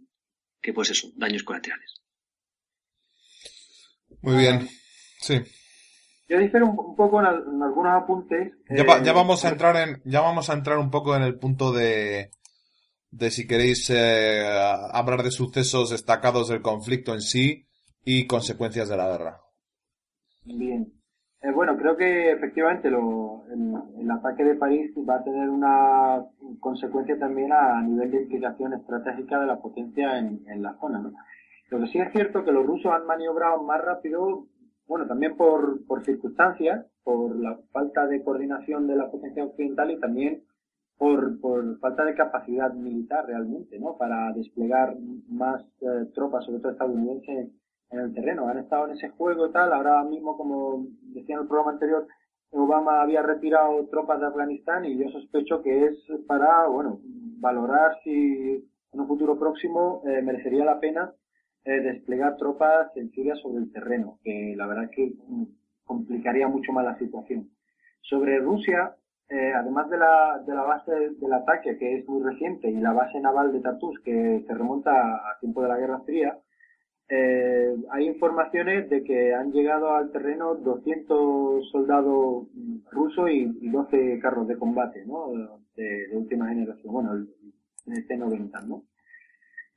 que 0.61 0.73
pues 0.73 0.89
eso, 0.89 1.13
daños 1.15 1.43
colaterales. 1.43 2.01
Muy 4.21 4.39
bien. 4.39 4.67
Sí. 5.21 5.35
Yo 6.31 6.39
difiero 6.39 6.65
un, 6.67 6.95
poco 6.95 7.19
en, 7.19 7.25
algunos 7.25 7.91
apuntes. 8.03 8.53
Ya, 8.69 8.83
eh, 8.83 9.13
vamos 9.13 9.43
a 9.43 9.49
entrar 9.49 9.75
en, 9.75 10.01
ya 10.05 10.21
vamos 10.21 10.49
a 10.49 10.53
entrar 10.53 10.77
un 10.77 10.89
poco 10.89 11.13
en 11.13 11.23
el 11.23 11.37
punto 11.37 11.73
de, 11.73 12.29
de 13.11 13.31
si 13.31 13.45
queréis 13.45 13.89
eh, 13.89 14.47
hablar 14.93 15.23
de 15.23 15.31
sucesos 15.31 15.89
destacados 15.89 16.47
del 16.47 16.61
conflicto 16.61 17.13
en 17.13 17.19
sí 17.19 17.65
y 18.05 18.27
consecuencias 18.27 18.87
de 18.87 18.95
la 18.95 19.09
guerra. 19.09 19.41
Bien. 20.45 20.93
Eh, 21.41 21.51
bueno, 21.53 21.75
creo 21.75 21.97
que 21.97 22.31
efectivamente 22.31 22.89
lo, 22.89 23.43
el, 23.99 24.09
ataque 24.09 24.45
de 24.45 24.55
París 24.55 24.89
va 24.99 25.15
a 25.15 25.23
tener 25.25 25.49
una 25.49 26.23
consecuencia 26.61 27.19
también 27.19 27.51
a 27.51 27.81
nivel 27.81 28.09
de 28.09 28.21
implicación 28.21 28.73
estratégica 28.73 29.37
de 29.37 29.47
la 29.47 29.59
potencia 29.59 30.17
en, 30.17 30.45
en 30.47 30.63
la 30.63 30.77
zona. 30.79 30.99
¿no? 30.99 31.11
Lo 31.71 31.79
que 31.81 31.87
sí 31.87 31.99
es 31.99 32.09
cierto 32.13 32.45
que 32.45 32.53
los 32.53 32.65
rusos 32.65 32.89
han 32.93 33.05
maniobrado 33.05 33.61
más 33.63 33.81
rápido 33.83 34.47
bueno, 34.91 35.07
también 35.07 35.37
por, 35.37 35.85
por 35.87 36.03
circunstancias, 36.03 36.85
por 37.01 37.33
la 37.39 37.57
falta 37.71 38.07
de 38.07 38.21
coordinación 38.21 38.87
de 38.87 38.97
la 38.97 39.09
potencia 39.09 39.45
occidental 39.45 39.89
y 39.89 39.97
también 40.01 40.43
por, 40.97 41.39
por 41.39 41.79
falta 41.79 42.03
de 42.03 42.13
capacidad 42.13 42.73
militar 42.73 43.25
realmente, 43.25 43.79
¿no? 43.79 43.97
Para 43.97 44.33
desplegar 44.33 44.97
más 45.29 45.63
eh, 45.79 46.07
tropas, 46.13 46.43
sobre 46.43 46.59
todo 46.59 46.73
estadounidenses, 46.73 47.51
en 47.89 47.99
el 47.99 48.13
terreno. 48.13 48.49
Han 48.49 48.57
estado 48.57 48.87
en 48.87 48.97
ese 48.97 49.07
juego 49.11 49.47
y 49.47 49.53
tal. 49.53 49.71
Ahora 49.71 50.03
mismo, 50.03 50.35
como 50.35 50.85
decía 51.03 51.35
en 51.35 51.43
el 51.43 51.47
programa 51.47 51.71
anterior, 51.71 52.05
Obama 52.51 53.01
había 53.01 53.21
retirado 53.21 53.87
tropas 53.87 54.19
de 54.19 54.27
Afganistán 54.27 54.83
y 54.83 54.97
yo 54.97 55.09
sospecho 55.09 55.61
que 55.61 55.85
es 55.85 55.95
para, 56.27 56.67
bueno, 56.67 56.99
valorar 57.39 57.95
si 58.03 58.69
en 58.91 58.99
un 58.99 59.07
futuro 59.07 59.39
próximo 59.39 60.03
eh, 60.05 60.21
merecería 60.21 60.65
la 60.65 60.81
pena 60.81 61.13
eh, 61.63 61.79
desplegar 61.81 62.37
tropas 62.37 62.95
en 62.95 63.11
Siria 63.11 63.35
sobre 63.35 63.59
el 63.59 63.71
terreno, 63.71 64.19
que 64.23 64.55
la 64.57 64.67
verdad 64.67 64.89
que 64.89 65.13
mm, 65.27 65.43
complicaría 65.85 66.47
mucho 66.47 66.71
más 66.71 66.85
la 66.85 66.97
situación. 66.97 67.49
Sobre 68.01 68.39
Rusia, 68.39 68.95
eh, 69.29 69.53
además 69.53 69.89
de 69.89 69.97
la, 69.97 70.41
de 70.45 70.55
la 70.55 70.63
base 70.63 70.91
del 70.91 71.33
ataque, 71.33 71.77
que 71.77 71.99
es 71.99 72.07
muy 72.07 72.23
reciente, 72.23 72.69
y 72.69 72.75
la 72.75 72.93
base 72.93 73.19
naval 73.19 73.53
de 73.53 73.61
Tartus, 73.61 73.99
que 74.03 74.43
se 74.45 74.53
remonta 74.53 74.91
a 74.91 75.39
tiempo 75.39 75.61
de 75.61 75.69
la 75.69 75.77
Guerra 75.77 76.01
Fría, 76.01 76.37
eh, 77.13 77.75
hay 77.91 78.07
informaciones 78.07 78.89
de 78.89 79.03
que 79.03 79.35
han 79.35 79.51
llegado 79.51 79.93
al 79.93 80.11
terreno 80.11 80.55
200 80.55 81.69
soldados 81.69 82.47
rusos 82.89 83.29
y, 83.29 83.69
12 83.69 84.19
carros 84.19 84.47
de 84.47 84.57
combate, 84.57 85.05
¿no? 85.05 85.31
De, 85.75 86.07
última 86.13 86.47
generación, 86.47 86.93
bueno, 86.93 87.13
el, 87.13 87.27
el 87.87 88.07
T-90, 88.07 88.65
¿no? 88.67 88.83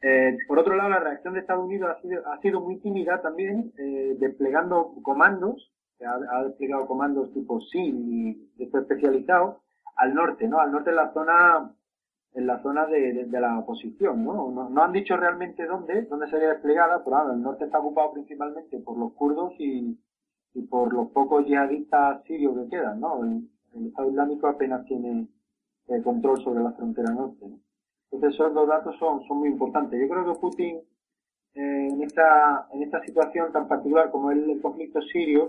Eh, 0.07 0.37
por 0.47 0.59
otro 0.59 0.77
lado, 0.77 0.91
la 0.91 1.01
reacción 1.01 1.33
de 1.33 1.41
Estados 1.41 1.65
Unidos 1.65 1.97
ha 1.97 2.01
sido, 2.03 2.29
ha 2.31 2.39
sido 2.43 2.61
muy 2.61 2.79
tímida 2.81 3.23
también, 3.23 3.73
eh, 3.79 4.15
desplegando 4.19 4.93
comandos, 5.03 5.73
ha, 6.05 6.45
desplegado 6.45 6.87
comandos 6.87 7.33
tipo 7.33 7.59
SIM 7.63 8.13
y 8.13 8.51
después 8.59 8.83
especializados 8.83 9.57
al 9.97 10.13
norte, 10.13 10.47
¿no? 10.47 10.61
Al 10.61 10.73
norte 10.73 10.91
de 10.91 10.97
la 10.97 11.11
zona 11.15 11.75
en 12.35 12.47
la 12.47 12.61
zona 12.63 12.85
de, 12.85 13.27
la 13.31 13.59
oposición, 13.59 14.25
¿no? 14.25 14.51
¿no? 14.51 14.83
han 14.83 14.93
dicho 14.93 15.17
realmente 15.17 15.65
dónde, 15.65 16.03
dónde 16.03 16.29
sería 16.29 16.51
desplegada, 16.51 17.03
pero 17.03 17.17
bueno, 17.17 17.33
el 17.35 17.43
norte 17.43 17.65
está 17.65 17.79
ocupado 17.79 18.13
principalmente 18.13 18.81
por 18.81 18.99
los 18.99 19.13
kurdos 19.15 19.55
y, 19.59 19.99
por 20.69 20.93
los 20.93 21.11
pocos 21.13 21.47
yihadistas 21.47 22.23
sirios 22.25 22.55
que 22.59 22.77
quedan, 22.77 23.01
¿no? 23.01 23.25
El, 23.25 23.49
Estado 23.87 24.11
Islámico 24.11 24.49
apenas 24.49 24.85
tiene 24.85 25.29
el 25.89 26.03
control 26.03 26.43
sobre 26.43 26.63
la 26.63 26.73
frontera 26.73 27.11
norte. 27.11 27.47
¿no? 27.49 27.64
Entonces 28.15 28.41
esos 28.41 28.55
dos 28.55 28.69
datos 28.69 28.97
son, 28.99 29.27
son 29.27 29.39
muy 29.39 29.49
importantes. 29.49 30.01
Yo 30.01 30.09
creo 30.09 30.33
que 30.33 30.41
Putin 30.41 30.77
eh, 31.55 31.89
en 31.93 32.03
esta 32.03 32.69
en 32.73 32.83
esta 32.83 33.01
situación 33.05 33.53
tan 33.53 33.69
particular 33.69 34.11
como 34.11 34.31
el, 34.31 34.51
el 34.51 34.61
conflicto 34.61 35.01
sirio 35.03 35.49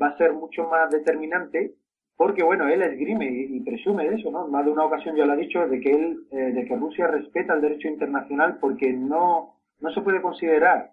va 0.00 0.08
a 0.08 0.16
ser 0.18 0.32
mucho 0.32 0.64
más 0.68 0.90
determinante 0.90 1.74
porque 2.16 2.42
bueno, 2.42 2.66
él 2.68 2.82
esgrime 2.82 3.26
y, 3.28 3.60
presume 3.60 4.08
de 4.08 4.16
eso, 4.16 4.30
¿no? 4.30 4.48
Más 4.48 4.64
de 4.64 4.70
una 4.70 4.86
ocasión 4.86 5.14
ya 5.16 5.26
lo 5.26 5.34
ha 5.34 5.36
dicho, 5.36 5.66
de 5.68 5.80
que 5.80 5.90
él, 5.90 6.26
eh, 6.30 6.52
de 6.52 6.64
que 6.64 6.74
Rusia 6.74 7.06
respeta 7.08 7.52
el 7.52 7.60
derecho 7.60 7.88
internacional 7.88 8.56
porque 8.58 8.90
no, 8.90 9.58
no 9.80 9.90
se 9.90 10.00
puede 10.00 10.22
considerar 10.22 10.92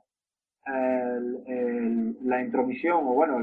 la 0.66 2.42
intromisión 2.42 3.06
o 3.06 3.14
bueno, 3.14 3.40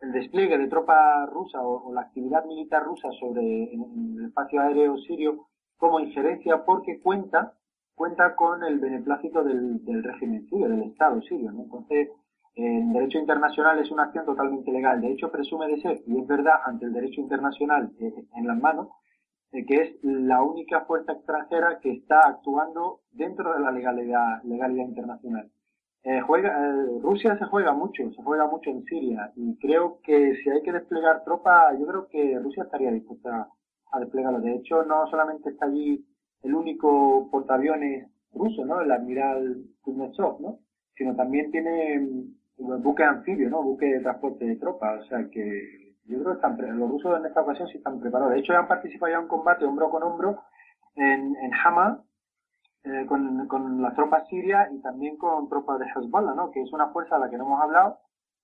el 0.00 0.12
despliegue 0.12 0.56
de 0.56 0.68
tropas 0.68 1.28
rusas 1.30 1.60
o, 1.64 1.92
la 1.92 2.02
actividad 2.02 2.44
militar 2.44 2.84
rusa 2.84 3.10
sobre 3.18 3.64
el 3.72 4.26
espacio 4.26 4.60
aéreo 4.60 4.96
sirio 4.98 5.48
como 5.78 6.00
injerencia 6.00 6.64
porque 6.64 7.00
cuenta 7.00 7.54
cuenta 7.96 8.36
con 8.36 8.62
el 8.62 8.78
beneplácito 8.78 9.42
del, 9.42 9.82
del 9.84 10.04
régimen 10.04 10.46
sirio, 10.48 10.68
del 10.68 10.82
Estado 10.82 11.20
sirio, 11.22 11.50
¿no? 11.50 11.62
Entonces, 11.62 12.10
en 12.54 12.92
derecho 12.92 13.18
internacional 13.18 13.78
es 13.78 13.90
una 13.90 14.04
acción 14.04 14.24
totalmente 14.24 14.70
legal. 14.70 15.00
De 15.00 15.12
hecho, 15.12 15.32
presume 15.32 15.66
de 15.66 15.80
ser, 15.80 16.02
y 16.06 16.20
es 16.20 16.26
verdad, 16.26 16.60
ante 16.64 16.84
el 16.84 16.92
derecho 16.92 17.20
internacional 17.20 17.90
eh, 17.98 18.12
en 18.34 18.46
las 18.46 18.58
manos, 18.58 18.88
eh, 19.52 19.64
que 19.64 19.74
es 19.76 19.96
la 20.02 20.42
única 20.42 20.82
fuerza 20.84 21.12
extranjera 21.12 21.80
que 21.80 21.92
está 21.92 22.20
actuando 22.20 23.00
dentro 23.12 23.52
de 23.54 23.60
la 23.60 23.70
legalidad, 23.70 24.42
legalidad 24.44 24.84
internacional. 24.84 25.50
Eh, 26.04 26.20
juega, 26.20 26.54
Rusia 27.02 27.36
se 27.38 27.46
juega 27.46 27.72
mucho, 27.72 28.10
se 28.10 28.22
juega 28.22 28.46
mucho 28.46 28.70
en 28.70 28.84
Siria, 28.84 29.32
y 29.36 29.58
creo 29.58 30.00
que 30.02 30.36
si 30.36 30.50
hay 30.50 30.62
que 30.62 30.72
desplegar 30.72 31.24
tropas, 31.24 31.78
yo 31.78 31.86
creo 31.86 32.08
que 32.08 32.38
Rusia 32.38 32.62
estaría 32.62 32.92
dispuesta 32.92 33.48
a 33.92 34.00
desplegarlo. 34.00 34.40
De 34.40 34.54
hecho, 34.54 34.84
no 34.84 35.06
solamente 35.08 35.50
está 35.50 35.66
allí 35.66 36.04
el 36.42 36.54
único 36.54 37.28
portaaviones 37.30 38.08
ruso, 38.32 38.64
¿no? 38.64 38.80
El 38.80 38.92
admiral 38.92 39.64
Kuznetsov, 39.82 40.40
¿no? 40.40 40.58
Sino 40.96 41.14
también 41.14 41.50
tiene 41.50 42.06
buque 42.58 43.04
anfibio, 43.04 43.50
¿no? 43.50 43.62
Buque 43.62 43.86
de 43.86 44.00
transporte 44.00 44.44
de 44.44 44.56
tropas. 44.56 45.02
O 45.02 45.04
sea 45.06 45.28
que 45.30 45.94
yo 46.06 46.18
creo 46.20 46.32
que 46.32 46.46
están, 46.46 46.78
los 46.78 46.90
rusos 46.90 47.18
en 47.18 47.26
esta 47.26 47.42
ocasión 47.42 47.68
sí 47.68 47.78
están 47.78 48.00
preparados. 48.00 48.34
De 48.34 48.40
hecho, 48.40 48.54
han 48.54 48.68
participado 48.68 49.10
ya 49.10 49.18
en 49.18 49.24
un 49.24 49.28
combate 49.28 49.64
hombro 49.64 49.90
con 49.90 50.02
hombro 50.02 50.42
en, 50.94 51.36
en 51.36 51.50
Hama 51.64 52.02
eh, 52.84 53.04
con, 53.06 53.48
con 53.48 53.82
las 53.82 53.94
tropas 53.94 54.28
sirias 54.28 54.68
y 54.72 54.80
también 54.80 55.16
con 55.16 55.48
tropas 55.48 55.80
de 55.80 55.86
Hezbollah, 55.86 56.34
¿no? 56.34 56.50
Que 56.50 56.62
es 56.62 56.72
una 56.72 56.88
fuerza 56.88 57.16
a 57.16 57.18
la 57.18 57.28
que 57.28 57.36
no 57.36 57.44
hemos 57.44 57.60
hablado, 57.60 57.98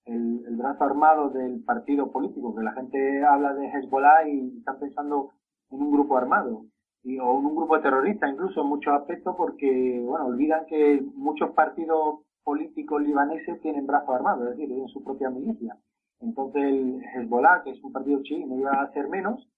el, 0.05 0.57
brazo 0.57 0.85
armado 0.85 1.31
del 1.31 1.65
partido 1.65 2.13
político, 2.13 2.55
que 2.55 2.63
la 2.63 2.73
gente 2.73 3.25
habla 3.25 3.55
de 3.55 3.69
Hezbollah 3.69 4.29
y 4.29 4.59
están 4.59 4.79
pensando 4.79 5.31
en 5.71 5.83
un 5.83 5.91
grupo 5.91 6.17
armado. 6.17 6.67
Y, 7.03 7.19
o 7.19 7.39
en 7.39 7.47
un 7.47 7.57
grupo 7.57 7.81
terrorista 7.81 8.29
incluso 8.29 8.61
en 8.61 8.69
muchos 8.69 8.95
aspectos 8.95 9.35
porque 9.37 10.01
bueno 10.05 10.27
olvidan 10.27 10.67
que 10.67 11.03
muchos 11.17 11.51
partidos 11.51 12.21
políticos 12.45 13.03
libaneses 13.03 13.61
tienen 13.61 13.87
brazos 13.87 14.15
armados, 14.15 14.45
es 14.45 14.51
decir, 14.51 14.69
tienen 14.69 14.89
su 14.89 15.03
propia 15.03 15.31
milicia. 15.31 15.77
Entonces 16.21 16.63
el 16.63 17.03
Hezbollah, 17.03 17.63
que 17.65 17.71
es 17.71 17.83
un 17.83 17.93
partido 17.93 18.23
chií, 18.23 18.45
no 18.45 18.57
iba 18.57 18.71
a 18.73 18.93
ser 18.93 19.09
menos 19.09 19.49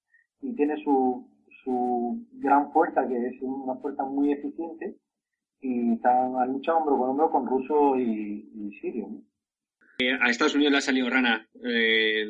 y 0.41 0.55
tiene 0.55 0.77
su, 0.83 1.27
su 1.63 2.27
gran 2.33 2.73
fuerza, 2.73 3.07
que 3.07 3.27
es 3.27 3.43
una 3.43 3.75
fuerza 3.77 4.05
muy 4.05 4.33
eficiente, 4.33 4.97
y 5.61 5.95
están 5.95 6.37
a 6.37 6.47
lucha 6.47 6.75
hombro 6.75 6.99
con 6.99 7.11
hombro 7.11 7.31
con 7.31 7.47
rusos 7.47 7.99
y, 7.99 8.51
y 8.55 8.71
sirios. 8.81 9.09
Eh, 10.05 10.19
a 10.21 10.31
Estados 10.31 10.55
Unidos 10.55 10.73
le 10.73 10.79
ha 10.79 10.83
salido 10.83 11.09
rana 11.09 11.49
eh, 11.65 12.27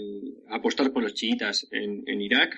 apostar 0.51 0.93
por 0.93 1.03
los 1.03 1.15
chiitas 1.15 1.67
en, 1.71 2.03
en 2.07 2.21
Irak. 2.21 2.55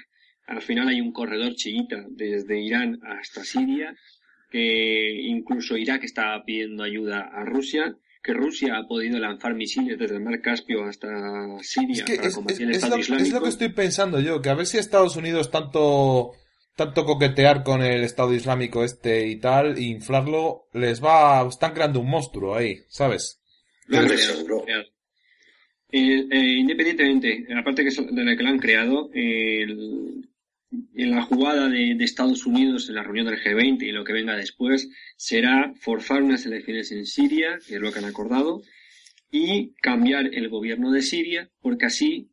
Al 0.46 0.62
final 0.62 0.88
hay 0.88 1.00
un 1.00 1.12
corredor 1.12 1.54
chiita 1.54 2.04
desde 2.08 2.60
Irán 2.60 3.00
hasta 3.02 3.44
Siria 3.44 3.96
que 4.50 5.12
incluso 5.22 5.76
Irak 5.76 6.04
está 6.04 6.40
pidiendo 6.44 6.84
ayuda 6.84 7.30
a 7.32 7.44
Rusia, 7.44 7.96
que 8.22 8.32
Rusia 8.32 8.76
ha 8.76 8.86
podido 8.86 9.18
lanzar 9.18 9.54
misiles 9.54 9.98
desde 9.98 10.16
el 10.16 10.22
mar 10.22 10.40
Caspio 10.40 10.84
hasta 10.84 11.08
Siria 11.62 12.04
para 12.04 12.30
combatir 12.30 12.68
el 12.68 12.74
Estado 12.74 12.96
lo, 12.96 13.02
Islámico. 13.02 13.26
Es 13.26 13.32
lo 13.32 13.42
que 13.42 13.48
estoy 13.48 13.68
pensando 13.70 14.20
yo, 14.20 14.40
que 14.40 14.50
a 14.50 14.54
ver 14.54 14.66
si 14.66 14.78
Estados 14.78 15.16
Unidos 15.16 15.50
tanto 15.50 16.32
tanto 16.76 17.06
coquetear 17.06 17.64
con 17.64 17.82
el 17.82 18.04
Estado 18.04 18.34
Islámico 18.34 18.84
este 18.84 19.26
y 19.26 19.40
tal, 19.40 19.78
e 19.78 19.82
inflarlo, 19.84 20.68
les 20.74 21.02
va, 21.02 21.46
están 21.48 21.72
creando 21.72 22.00
un 22.00 22.10
monstruo 22.10 22.54
ahí, 22.54 22.84
¿sabes? 22.88 23.40
Lo 23.86 23.98
han 23.98 24.06
creado, 24.06 24.64
eh, 25.90 26.26
eh, 26.30 26.56
independientemente, 26.58 27.44
la 27.48 27.62
parte 27.62 27.84
que, 27.84 27.90
de 27.90 28.24
la 28.24 28.36
que 28.36 28.42
lo 28.42 28.48
han 28.48 28.58
creado, 28.58 29.10
en 29.12 30.26
la 30.94 31.22
jugada 31.22 31.68
de, 31.68 31.94
de, 31.94 32.04
Estados 32.04 32.44
Unidos 32.44 32.88
en 32.88 32.96
la 32.96 33.04
reunión 33.04 33.26
del 33.26 33.40
G20 33.40 33.82
y 33.82 33.92
lo 33.92 34.04
que 34.04 34.12
venga 34.12 34.36
después 34.36 34.88
será 35.16 35.72
forzar 35.80 36.22
unas 36.22 36.44
elecciones 36.44 36.90
en 36.90 37.06
Siria, 37.06 37.58
que 37.66 37.76
es 37.76 37.80
lo 37.80 37.92
que 37.92 38.00
han 38.00 38.04
acordado, 38.04 38.62
y 39.30 39.74
cambiar 39.80 40.34
el 40.34 40.48
gobierno 40.48 40.90
de 40.90 41.02
Siria, 41.02 41.50
porque 41.60 41.86
así 41.86 42.30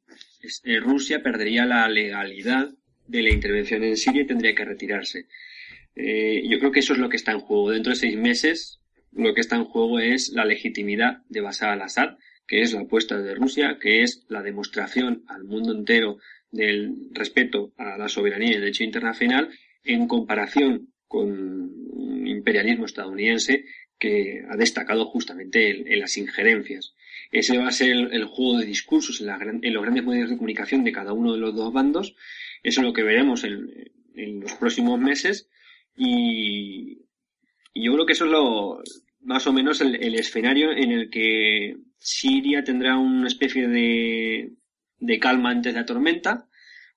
eh, 0.63 0.79
Rusia 0.79 1.21
perdería 1.21 1.65
la 1.65 1.87
legalidad 1.87 2.69
de 3.07 3.21
la 3.21 3.29
intervención 3.29 3.83
en 3.83 3.97
Siria 3.97 4.23
y 4.23 4.27
tendría 4.27 4.55
que 4.55 4.65
retirarse. 4.65 5.27
Yo 5.95 6.57
creo 6.57 6.71
que 6.71 6.79
eso 6.79 6.93
es 6.93 6.99
lo 6.99 7.07
que 7.07 7.17
está 7.17 7.33
en 7.33 7.39
juego. 7.39 7.69
Dentro 7.69 7.91
de 7.91 7.97
seis 7.97 8.17
meses, 8.17 8.79
lo 9.11 9.35
que 9.35 9.41
está 9.41 9.57
en 9.57 9.65
juego 9.65 9.99
es 9.99 10.29
la 10.29 10.43
legitimidad 10.43 11.21
de 11.29 11.41
Bashar 11.41 11.69
al-Assad, 11.69 12.17
que 12.47 12.61
es 12.61 12.73
la 12.73 12.81
apuesta 12.81 13.19
de 13.19 13.35
Rusia, 13.35 13.77
que 13.79 14.03
es 14.03 14.25
la 14.27 14.41
demostración 14.41 15.23
al 15.27 15.43
mundo 15.43 15.71
entero 15.71 16.17
del 16.51 17.09
respeto 17.11 17.73
a 17.77 17.97
la 17.97 18.07
soberanía 18.07 18.51
y 18.51 18.53
el 18.53 18.61
derecho 18.61 18.83
internacional 18.83 19.49
en 19.83 20.07
comparación 20.07 20.93
con 21.07 21.29
un 21.29 22.27
imperialismo 22.27 22.85
estadounidense 22.85 23.65
que 23.99 24.43
ha 24.49 24.55
destacado 24.55 25.05
justamente 25.05 25.93
en, 25.93 25.99
las 25.99 26.17
injerencias. 26.17 26.93
Ese 27.31 27.57
va 27.57 27.67
a 27.67 27.71
ser 27.71 27.89
el, 27.89 28.25
juego 28.25 28.59
de 28.59 28.65
discursos 28.65 29.21
en, 29.21 29.27
los 29.73 29.81
grandes 29.81 30.05
medios 30.05 30.29
de 30.29 30.37
comunicación 30.37 30.83
de 30.83 30.91
cada 30.91 31.13
uno 31.13 31.33
de 31.33 31.39
los 31.39 31.55
dos 31.55 31.71
bandos. 31.71 32.15
Eso 32.61 32.81
es 32.81 32.85
lo 32.85 32.93
que 32.93 33.03
veremos 33.03 33.43
en, 33.43 33.69
los 34.15 34.53
próximos 34.53 34.99
meses 34.99 35.49
y, 35.95 36.99
yo 37.75 37.93
creo 37.93 38.05
que 38.05 38.13
eso 38.13 38.25
es 38.25 38.31
lo 38.31 38.83
más 39.21 39.47
o 39.47 39.53
menos 39.53 39.81
el 39.81 40.15
escenario 40.15 40.71
en 40.71 40.91
el 40.91 41.09
que 41.09 41.77
Siria 42.03 42.65
tendrá 42.65 42.97
una 42.97 43.27
especie 43.27 43.67
de, 43.67 44.51
de 44.99 45.19
calma 45.19 45.51
antes 45.51 45.73
de 45.73 45.79
la 45.79 45.85
tormenta, 45.85 46.49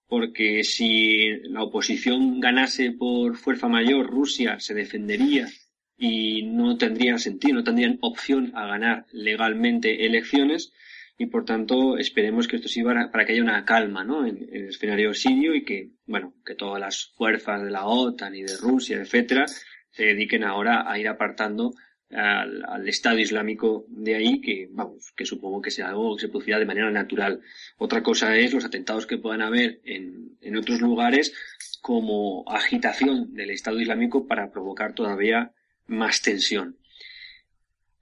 porque 0.08 0.64
si 0.64 1.30
la 1.44 1.62
oposición 1.62 2.40
ganase 2.40 2.90
por 2.90 3.36
fuerza 3.36 3.68
mayor, 3.68 4.08
Rusia 4.08 4.58
se 4.58 4.74
defendería 4.74 5.48
y 5.96 6.42
no 6.42 6.76
tendría 6.76 7.18
sentido, 7.18 7.54
no 7.54 7.64
tendrían 7.64 7.98
opción 8.00 8.50
a 8.56 8.66
ganar 8.66 9.06
legalmente 9.12 10.06
elecciones. 10.06 10.72
y 11.18 11.26
por 11.26 11.44
tanto 11.46 11.96
esperemos 11.96 12.46
que 12.46 12.56
esto 12.56 12.68
sirva 12.68 13.10
para 13.10 13.24
que 13.24 13.32
haya 13.32 13.42
una 13.42 13.64
calma 13.64 14.04
¿no? 14.04 14.26
en, 14.26 14.36
el 14.52 14.68
escenario 14.68 15.14
sirio 15.14 15.54
y 15.54 15.64
que, 15.64 15.92
bueno, 16.04 16.34
que 16.44 16.54
todas 16.54 16.80
las 16.80 17.12
fuerzas 17.16 17.62
de 17.62 17.70
la 17.70 17.86
OTAN 17.86 18.34
y 18.34 18.42
de 18.42 18.56
Rusia, 18.56 18.98
etcétera, 18.98 19.46
se 19.90 20.04
dediquen 20.04 20.44
ahora 20.44 20.90
a 20.90 20.98
ir 20.98 21.08
apartando 21.08 21.72
al, 22.10 22.88
Estado 22.88 23.18
Islámico 23.18 23.86
de 23.88 24.14
ahí, 24.14 24.40
que 24.40 24.68
vamos, 24.70 25.12
que 25.16 25.26
supongo 25.26 25.60
que 25.60 25.70
sea 25.70 25.88
algo 25.88 26.16
que 26.16 26.22
se 26.22 26.28
producirá 26.28 26.58
de 26.58 26.66
manera 26.66 26.90
natural. 26.90 27.40
Otra 27.78 28.02
cosa 28.02 28.36
es 28.36 28.52
los 28.52 28.64
atentados 28.64 29.06
que 29.06 29.18
puedan 29.18 29.42
haber 29.42 29.80
en, 29.84 30.36
en 30.40 30.56
otros 30.56 30.80
lugares 30.80 31.32
como 31.80 32.44
agitación 32.48 33.34
del 33.34 33.50
Estado 33.50 33.80
Islámico 33.80 34.26
para 34.26 34.50
provocar 34.50 34.94
todavía 34.94 35.52
más 35.86 36.22
tensión. 36.22 36.76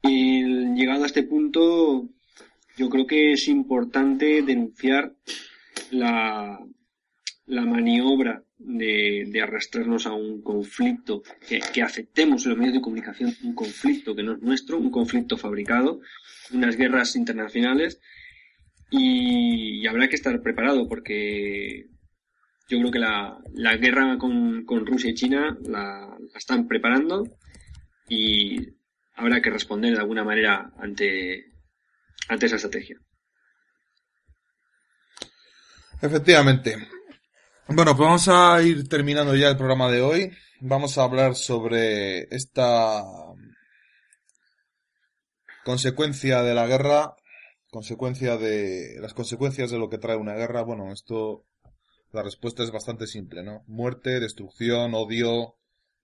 Y 0.02 0.44
llegado 0.74 1.04
a 1.04 1.06
este 1.06 1.22
punto, 1.22 2.08
yo 2.76 2.90
creo 2.90 3.06
que 3.06 3.32
es 3.32 3.48
importante 3.48 4.42
denunciar 4.42 5.14
la, 5.90 6.60
la 7.46 7.62
maniobra 7.62 8.42
de, 8.58 9.40
arrastrarnos 9.42 10.06
a 10.06 10.12
un 10.12 10.42
conflicto, 10.42 11.22
que, 11.46 11.60
que, 11.60 11.82
aceptemos 11.82 12.44
en 12.44 12.50
los 12.50 12.58
medios 12.58 12.74
de 12.74 12.80
comunicación 12.80 13.34
un 13.42 13.54
conflicto 13.54 14.14
que 14.14 14.22
no 14.22 14.34
es 14.34 14.42
nuestro, 14.42 14.78
un 14.78 14.90
conflicto 14.90 15.36
fabricado, 15.36 16.00
unas 16.52 16.76
guerras 16.76 17.16
internacionales, 17.16 18.00
y, 18.90 19.86
habrá 19.86 20.08
que 20.08 20.16
estar 20.16 20.40
preparado 20.40 20.88
porque 20.88 21.88
yo 22.68 22.78
creo 22.78 22.90
que 22.90 22.98
la, 22.98 23.38
la 23.52 23.76
guerra 23.76 24.16
con, 24.18 24.64
con, 24.64 24.86
Rusia 24.86 25.10
y 25.10 25.14
China 25.14 25.58
la, 25.62 26.16
la 26.18 26.38
están 26.38 26.66
preparando 26.66 27.24
y 28.08 28.56
habrá 29.14 29.42
que 29.42 29.50
responder 29.50 29.92
de 29.92 30.00
alguna 30.00 30.24
manera 30.24 30.72
ante, 30.78 31.52
ante 32.28 32.46
esa 32.46 32.56
estrategia. 32.56 32.98
Efectivamente. 36.00 36.76
Bueno, 37.66 37.96
pues 37.96 38.06
vamos 38.06 38.28
a 38.28 38.62
ir 38.62 38.86
terminando 38.88 39.34
ya 39.34 39.48
el 39.48 39.56
programa 39.56 39.90
de 39.90 40.02
hoy. 40.02 40.30
Vamos 40.60 40.98
a 40.98 41.04
hablar 41.04 41.34
sobre 41.34 42.24
esta 42.34 43.02
consecuencia 45.64 46.42
de 46.42 46.54
la 46.54 46.66
guerra, 46.66 47.16
consecuencia 47.70 48.36
de 48.36 48.98
las 49.00 49.14
consecuencias 49.14 49.70
de 49.70 49.78
lo 49.78 49.88
que 49.88 49.96
trae 49.96 50.16
una 50.16 50.34
guerra. 50.34 50.62
Bueno, 50.62 50.92
esto 50.92 51.46
la 52.12 52.22
respuesta 52.22 52.62
es 52.62 52.70
bastante 52.70 53.06
simple, 53.06 53.42
¿no? 53.42 53.64
Muerte, 53.66 54.20
destrucción, 54.20 54.92
odio, 54.94 55.56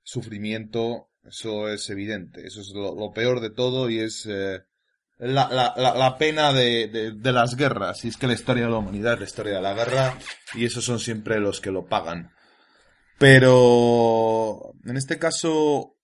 sufrimiento, 0.03 1.11
eso 1.25 1.69
es 1.69 1.91
evidente. 1.91 2.47
Eso 2.47 2.63
es 2.63 2.73
lo, 2.75 3.13
peor 3.13 3.41
de 3.41 3.51
todo 3.51 3.91
y 3.91 3.99
es 3.99 4.25
eh, 4.25 4.61
la, 5.21 5.49
la, 5.51 5.95
la, 5.95 6.19
pena 6.19 6.53
de, 6.53 7.13
de, 7.15 7.33
las 7.33 7.55
guerras. 7.55 8.05
Y 8.05 8.09
es 8.09 8.17
que 8.17 8.27
la 8.27 8.33
historia 8.33 8.65
de 8.65 8.71
la 8.71 8.79
humanidad 8.79 9.15
es 9.15 9.19
la 9.21 9.27
historia 9.27 9.55
de 9.57 9.63
la 9.63 9.75
guerra 9.75 10.19
y 10.55 10.65
esos 10.65 10.85
son 10.85 10.99
siempre 10.99 11.39
los 11.41 11.61
que 11.61 11.71
lo 11.71 11.87
pagan. 11.87 12.33
Pero 13.19 14.73
en 14.87 14.97
este 14.97 15.19
caso, 15.19 15.99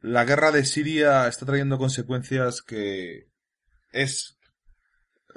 la 0.00 0.24
guerra 0.24 0.52
de 0.52 0.64
Siria 0.64 1.28
está 1.28 1.44
trayendo 1.44 1.76
consecuencias 1.76 2.62
que 2.62 3.28
es 3.92 4.38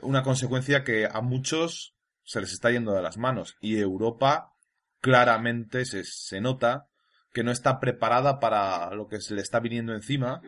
una 0.02 0.24
consecuencia 0.24 0.86
que 0.86 1.10
a 1.12 1.20
muchos 1.20 1.98
se 2.24 2.40
les 2.40 2.54
está 2.54 2.72
yendo 2.72 2.94
de 2.94 3.02
las 3.02 3.18
manos. 3.18 3.58
Y 3.60 3.78
Europa 3.80 4.54
claramente 5.02 5.84
se, 5.84 6.06
se 6.06 6.40
nota 6.40 6.88
que 7.34 7.44
no 7.44 7.52
está 7.52 7.82
preparada 7.82 8.40
para 8.40 8.92
lo 8.96 9.08
que 9.08 9.20
se 9.20 9.36
le 9.36 9.42
está 9.42 9.60
viniendo 9.60 9.94
encima 9.94 10.42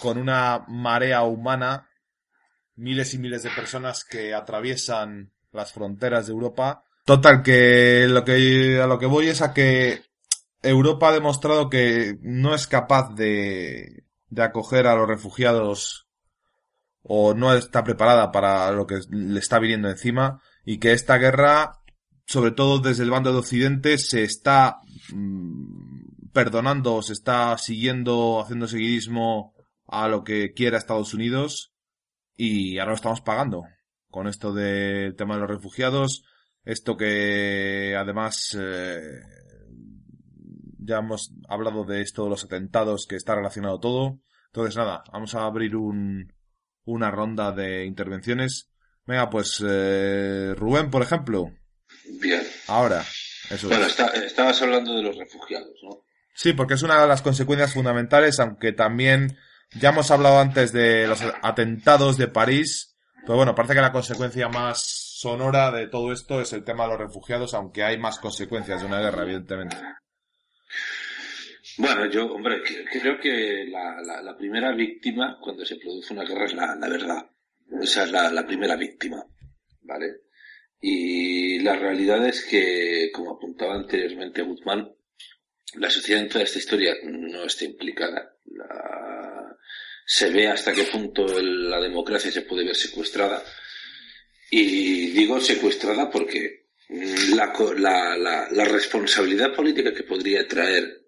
con 0.00 0.18
una 0.18 0.64
marea 0.68 1.22
humana, 1.22 1.88
miles 2.76 3.14
y 3.14 3.18
miles 3.18 3.42
de 3.42 3.50
personas 3.50 4.04
que 4.04 4.34
atraviesan 4.34 5.32
las 5.52 5.72
fronteras 5.72 6.26
de 6.26 6.32
Europa. 6.32 6.84
Total, 7.04 7.42
que 7.42 8.06
lo 8.08 8.24
que 8.24 8.80
a 8.80 8.86
lo 8.86 8.98
que 8.98 9.06
voy 9.06 9.28
es 9.28 9.42
a 9.42 9.52
que 9.52 10.02
Europa 10.62 11.08
ha 11.08 11.12
demostrado 11.12 11.68
que 11.68 12.18
no 12.22 12.54
es 12.54 12.66
capaz 12.66 13.14
de, 13.14 14.04
de 14.28 14.42
acoger 14.42 14.86
a 14.86 14.94
los 14.94 15.08
refugiados 15.08 16.06
o 17.02 17.34
no 17.34 17.54
está 17.54 17.82
preparada 17.82 18.30
para 18.30 18.70
lo 18.72 18.86
que 18.86 19.00
le 19.10 19.38
está 19.38 19.58
viniendo 19.58 19.88
encima 19.88 20.40
y 20.64 20.78
que 20.78 20.92
esta 20.92 21.16
guerra, 21.16 21.80
sobre 22.26 22.52
todo 22.52 22.78
desde 22.78 23.02
el 23.02 23.10
bando 23.10 23.32
de 23.32 23.38
Occidente, 23.38 23.98
se 23.98 24.22
está 24.22 24.80
mm, 25.12 26.30
perdonando, 26.32 27.02
se 27.02 27.14
está 27.14 27.56
siguiendo, 27.58 28.40
haciendo 28.40 28.68
seguidismo 28.68 29.54
a 29.90 30.08
lo 30.08 30.22
que 30.22 30.52
quiera 30.52 30.78
Estados 30.78 31.14
Unidos 31.14 31.72
y 32.36 32.78
ahora 32.78 32.92
lo 32.92 32.96
estamos 32.96 33.20
pagando 33.20 33.64
con 34.08 34.28
esto 34.28 34.52
del 34.52 35.14
tema 35.16 35.34
de 35.34 35.40
los 35.40 35.50
refugiados, 35.50 36.24
esto 36.64 36.96
que 36.96 37.96
además 37.98 38.56
eh, 38.58 39.20
ya 40.78 40.98
hemos 40.98 41.32
hablado 41.48 41.84
de 41.84 42.02
esto 42.02 42.24
de 42.24 42.30
los 42.30 42.44
atentados 42.44 43.06
que 43.08 43.16
está 43.16 43.34
relacionado 43.34 43.78
todo. 43.80 44.20
Entonces 44.46 44.76
nada, 44.76 45.02
vamos 45.12 45.34
a 45.34 45.44
abrir 45.44 45.76
un, 45.76 46.32
una 46.84 47.10
ronda 47.10 47.52
de 47.52 47.84
intervenciones. 47.84 48.70
Venga, 49.06 49.28
pues 49.28 49.62
eh, 49.66 50.54
Rubén, 50.56 50.90
por 50.90 51.02
ejemplo. 51.02 51.52
Bien. 52.20 52.42
Ahora. 52.68 53.04
Eso 53.48 53.68
bueno, 53.68 53.86
estabas 53.86 54.62
hablando 54.62 54.94
de 54.94 55.02
los 55.02 55.16
refugiados, 55.16 55.74
¿no? 55.82 56.04
Sí, 56.34 56.52
porque 56.52 56.74
es 56.74 56.82
una 56.82 57.00
de 57.00 57.08
las 57.08 57.22
consecuencias 57.22 57.74
fundamentales, 57.74 58.38
aunque 58.38 58.72
también 58.72 59.36
ya 59.78 59.90
hemos 59.90 60.10
hablado 60.10 60.38
antes 60.38 60.72
de 60.72 61.06
los 61.06 61.22
atentados 61.42 62.16
de 62.16 62.28
París, 62.28 62.96
pero 63.22 63.36
bueno, 63.36 63.54
parece 63.54 63.74
que 63.74 63.80
la 63.80 63.92
consecuencia 63.92 64.48
más 64.48 64.82
sonora 64.82 65.70
de 65.70 65.86
todo 65.86 66.12
esto 66.12 66.40
es 66.40 66.52
el 66.52 66.64
tema 66.64 66.84
de 66.84 66.90
los 66.90 67.00
refugiados, 67.00 67.54
aunque 67.54 67.84
hay 67.84 67.98
más 67.98 68.18
consecuencias 68.18 68.80
de 68.80 68.86
una 68.86 69.00
guerra, 69.00 69.22
evidentemente. 69.22 69.76
Bueno, 71.76 72.06
yo, 72.10 72.32
hombre, 72.32 72.62
creo 72.90 73.18
que 73.20 73.66
la, 73.66 74.36
primera 74.36 74.72
víctima 74.72 75.38
cuando 75.40 75.64
se 75.64 75.76
produce 75.76 76.12
una 76.14 76.24
guerra 76.24 76.46
es 76.46 76.54
la, 76.54 76.76
verdad. 76.88 77.26
Esa 77.80 78.04
es 78.04 78.10
la, 78.10 78.46
primera 78.46 78.76
víctima, 78.76 79.24
¿vale? 79.82 80.22
Y 80.80 81.58
la 81.60 81.76
realidad 81.76 82.26
es 82.26 82.44
que, 82.44 83.10
como 83.12 83.32
apuntaba 83.32 83.74
anteriormente 83.74 84.42
Guzmán, 84.42 84.90
la 85.74 85.90
sociedad 85.90 86.22
en 86.22 86.28
toda 86.28 86.44
esta 86.44 86.58
historia 86.58 86.94
no 87.04 87.44
está 87.44 87.64
implicada. 87.64 88.34
La, 88.46 89.39
se 90.12 90.28
ve 90.28 90.48
hasta 90.48 90.72
qué 90.72 90.82
punto 90.86 91.24
la 91.40 91.80
democracia 91.80 92.32
se 92.32 92.42
puede 92.42 92.64
ver 92.64 92.74
secuestrada. 92.74 93.44
Y 94.50 95.10
digo 95.10 95.40
secuestrada 95.40 96.10
porque 96.10 96.66
la, 96.88 97.52
la, 97.76 98.48
la, 98.50 98.64
responsabilidad 98.64 99.54
política 99.54 99.94
que 99.94 100.02
podría 100.02 100.48
traer 100.48 101.06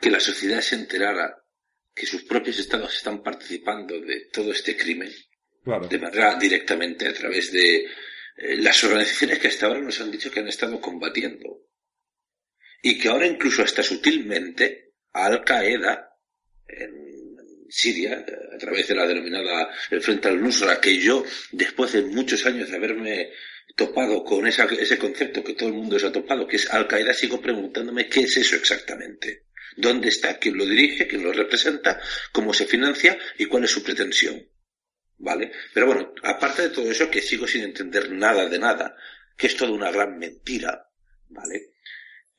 que 0.00 0.08
la 0.08 0.20
sociedad 0.20 0.60
se 0.60 0.76
enterara 0.76 1.42
que 1.92 2.06
sus 2.06 2.22
propios 2.22 2.60
estados 2.60 2.94
están 2.94 3.24
participando 3.24 4.00
de 4.00 4.28
todo 4.32 4.52
este 4.52 4.76
crimen, 4.76 5.10
de 5.88 5.98
manera 5.98 6.36
directamente 6.36 7.08
a 7.08 7.12
través 7.12 7.50
de 7.50 7.76
eh, 7.76 8.56
las 8.58 8.84
organizaciones 8.84 9.40
que 9.40 9.48
hasta 9.48 9.66
ahora 9.66 9.80
nos 9.80 10.00
han 10.00 10.12
dicho 10.12 10.30
que 10.30 10.38
han 10.38 10.48
estado 10.48 10.80
combatiendo. 10.80 11.66
Y 12.82 13.00
que 13.00 13.08
ahora 13.08 13.26
incluso 13.26 13.64
hasta 13.64 13.82
sutilmente 13.82 14.92
Al 15.12 15.42
Qaeda, 15.42 16.06
en 16.68 17.09
Siria, 17.70 18.24
a 18.52 18.58
través 18.58 18.88
de 18.88 18.94
la 18.94 19.06
denominada 19.06 19.70
el 19.90 20.02
Frente 20.02 20.28
al 20.28 20.40
Nusra, 20.40 20.80
que 20.80 20.98
yo, 20.98 21.24
después 21.52 21.92
de 21.92 22.02
muchos 22.02 22.44
años 22.46 22.68
de 22.68 22.76
haberme 22.76 23.30
topado 23.76 24.24
con 24.24 24.46
ese 24.46 24.98
concepto 24.98 25.44
que 25.44 25.54
todo 25.54 25.68
el 25.68 25.74
mundo 25.74 25.98
se 25.98 26.06
ha 26.06 26.12
topado, 26.12 26.46
que 26.46 26.56
es 26.56 26.68
Al-Qaeda, 26.70 27.14
sigo 27.14 27.40
preguntándome 27.40 28.08
qué 28.08 28.20
es 28.20 28.36
eso 28.36 28.56
exactamente. 28.56 29.46
¿Dónde 29.76 30.08
está? 30.08 30.38
¿Quién 30.38 30.58
lo 30.58 30.66
dirige? 30.66 31.06
¿Quién 31.06 31.22
lo 31.22 31.32
representa? 31.32 32.00
¿Cómo 32.32 32.52
se 32.52 32.66
financia? 32.66 33.16
¿Y 33.38 33.46
cuál 33.46 33.64
es 33.64 33.70
su 33.70 33.82
pretensión? 33.82 34.46
¿Vale? 35.18 35.52
Pero 35.72 35.86
bueno, 35.86 36.12
aparte 36.22 36.62
de 36.62 36.70
todo 36.70 36.90
eso, 36.90 37.10
que 37.10 37.22
sigo 37.22 37.46
sin 37.46 37.62
entender 37.62 38.10
nada 38.10 38.48
de 38.48 38.58
nada, 38.58 38.96
que 39.36 39.46
es 39.46 39.56
toda 39.56 39.70
una 39.70 39.90
gran 39.90 40.18
mentira, 40.18 40.88
¿vale? 41.28 41.74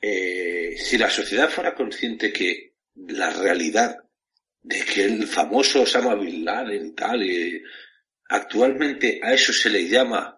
Eh, 0.01 0.75
si 0.77 0.97
la 0.97 1.09
sociedad 1.09 1.49
fuera 1.49 1.75
consciente 1.75 2.33
que 2.33 2.75
la 2.95 3.31
realidad 3.31 3.97
de 4.63 4.83
que 4.85 5.05
el 5.05 5.27
famoso 5.27 5.81
Osama 5.81 6.15
Bin 6.15 6.45
Laden 6.45 6.87
y 6.87 6.91
tal, 6.91 7.23
y 7.23 7.63
actualmente 8.29 9.19
a 9.23 9.33
eso 9.33 9.51
se 9.51 9.69
le 9.69 9.87
llama 9.87 10.37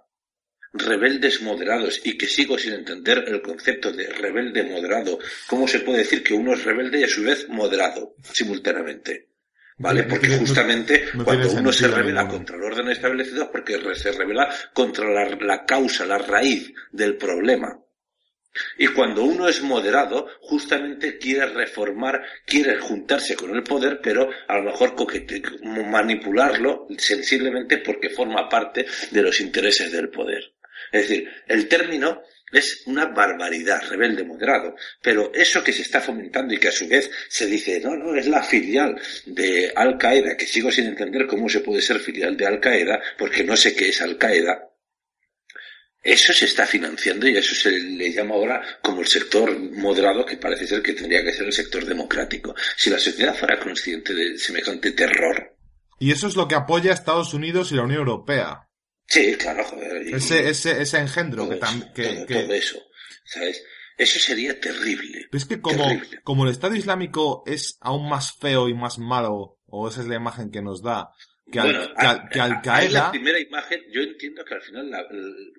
rebeldes 0.73 1.41
moderados 1.41 2.01
y 2.03 2.17
que 2.17 2.27
sigo 2.27 2.57
sin 2.57 2.73
entender 2.73 3.23
el 3.27 3.41
concepto 3.41 3.91
de 3.91 4.07
rebelde 4.07 4.63
moderado. 4.63 5.19
¿Cómo 5.47 5.67
se 5.67 5.81
puede 5.81 5.99
decir 5.99 6.23
que 6.23 6.33
uno 6.33 6.53
es 6.53 6.63
rebelde 6.63 7.01
y 7.01 7.03
a 7.03 7.07
su 7.07 7.23
vez 7.23 7.47
moderado 7.47 8.15
simultáneamente? 8.31 9.29
¿Vale? 9.77 10.03
Porque 10.03 10.37
justamente 10.37 11.05
cuando 11.23 11.51
uno 11.51 11.71
se 11.71 11.87
revela 11.87 12.27
contra 12.27 12.55
el 12.55 12.63
orden 12.63 12.89
establecido 12.89 13.43
es 13.43 13.49
porque 13.49 13.79
se 13.95 14.11
revela 14.11 14.53
contra 14.71 15.09
la, 15.09 15.35
la 15.35 15.65
causa, 15.65 16.05
la 16.05 16.19
raíz 16.19 16.71
del 16.91 17.17
problema. 17.17 17.82
Y 18.77 18.87
cuando 18.87 19.23
uno 19.23 19.47
es 19.47 19.61
moderado, 19.61 20.27
justamente 20.41 21.17
quiere 21.17 21.47
reformar, 21.47 22.23
quiere 22.45 22.77
juntarse 22.77 23.35
con 23.35 23.55
el 23.55 23.63
poder, 23.63 23.99
pero 24.01 24.29
a 24.47 24.57
lo 24.57 24.63
mejor 24.63 24.95
manipularlo 25.63 26.87
sensiblemente 26.97 27.79
porque 27.79 28.09
forma 28.09 28.47
parte 28.47 28.85
de 29.11 29.21
los 29.21 29.39
intereses 29.39 29.91
del 29.91 30.09
poder. 30.09 30.53
Es 30.91 31.07
decir, 31.07 31.29
el 31.47 31.67
término 31.67 32.21
es 32.51 32.83
una 32.85 33.05
barbaridad, 33.05 33.81
rebelde 33.89 34.23
moderado. 34.23 34.75
Pero 35.01 35.31
eso 35.33 35.63
que 35.63 35.73
se 35.73 35.81
está 35.81 35.99
fomentando 35.99 36.53
y 36.53 36.59
que 36.59 36.67
a 36.67 36.71
su 36.71 36.87
vez 36.87 37.09
se 37.27 37.47
dice, 37.47 37.79
no, 37.79 37.95
no, 37.95 38.15
es 38.15 38.27
la 38.27 38.43
filial 38.43 38.95
de 39.25 39.71
Al 39.75 39.97
Qaeda, 39.97 40.37
que 40.37 40.45
sigo 40.45 40.71
sin 40.71 40.85
entender 40.85 41.25
cómo 41.25 41.49
se 41.49 41.61
puede 41.61 41.81
ser 41.81 41.99
filial 41.99 42.37
de 42.37 42.45
Al 42.45 42.59
Qaeda, 42.59 43.01
porque 43.17 43.43
no 43.43 43.57
sé 43.57 43.75
qué 43.75 43.89
es 43.89 44.01
Al 44.01 44.17
Qaeda, 44.17 44.69
eso 46.03 46.33
se 46.33 46.45
está 46.45 46.67
financiando 46.67 47.29
y 47.29 47.37
eso 47.37 47.55
se 47.55 47.71
le 47.71 48.11
llama 48.11 48.35
ahora 48.35 48.61
como 48.81 48.99
el 48.99 49.07
sector 49.07 49.57
moderado 49.71 50.25
que 50.25 50.35
parece 50.35 50.67
ser 50.67 50.81
que 50.81 50.91
tendría 50.91 51.23
que 51.23 51.31
ser 51.31 51.45
el 51.45 51.53
sector 51.53 51.85
democrático. 51.85 52.53
Si 52.75 52.89
la 52.89 52.99
sociedad 52.99 53.33
fuera 53.33 53.57
consciente 53.57 54.13
de 54.13 54.37
semejante 54.37 54.91
terror. 54.91 55.55
Y 55.99 56.11
eso 56.11 56.27
es 56.27 56.35
lo 56.35 56.49
que 56.49 56.55
apoya 56.55 56.91
a 56.91 56.93
Estados 56.93 57.33
Unidos 57.33 57.71
y 57.71 57.75
la 57.75 57.83
Unión 57.83 57.99
Europea. 57.99 58.67
Sí, 59.07 59.35
claro, 59.35 59.63
joder. 59.63 60.13
ese, 60.13 60.49
ese, 60.49 60.81
ese 60.81 60.97
engendro 60.97 61.47
que, 61.47 61.55
también... 61.55 62.25
todo, 62.25 62.53
eso, 62.53 62.81
¿sabes? 63.23 63.63
Eso 63.97 64.19
sería 64.19 64.59
terrible. 64.59 65.27
es 65.31 65.45
que 65.45 65.61
como, 65.61 65.85
como 66.23 66.43
el 66.43 66.51
Estado 66.51 66.75
Islámico 66.75 67.43
es 67.45 67.77
aún 67.79 68.09
más 68.09 68.33
feo 68.33 68.67
y 68.67 68.73
más 68.73 68.97
malo, 68.97 69.59
o 69.67 69.87
esa 69.87 70.01
es 70.01 70.07
la 70.07 70.15
imagen 70.15 70.51
que 70.51 70.61
nos 70.61 70.81
da, 70.81 71.11
que, 71.51 71.59
al, 71.59 72.61
Qaeda... 72.61 72.89
La 72.89 73.11
primera 73.11 73.39
imagen, 73.39 73.83
yo 73.91 74.01
entiendo 74.01 74.43
que 74.45 74.53
al 74.55 74.61
final, 74.61 74.89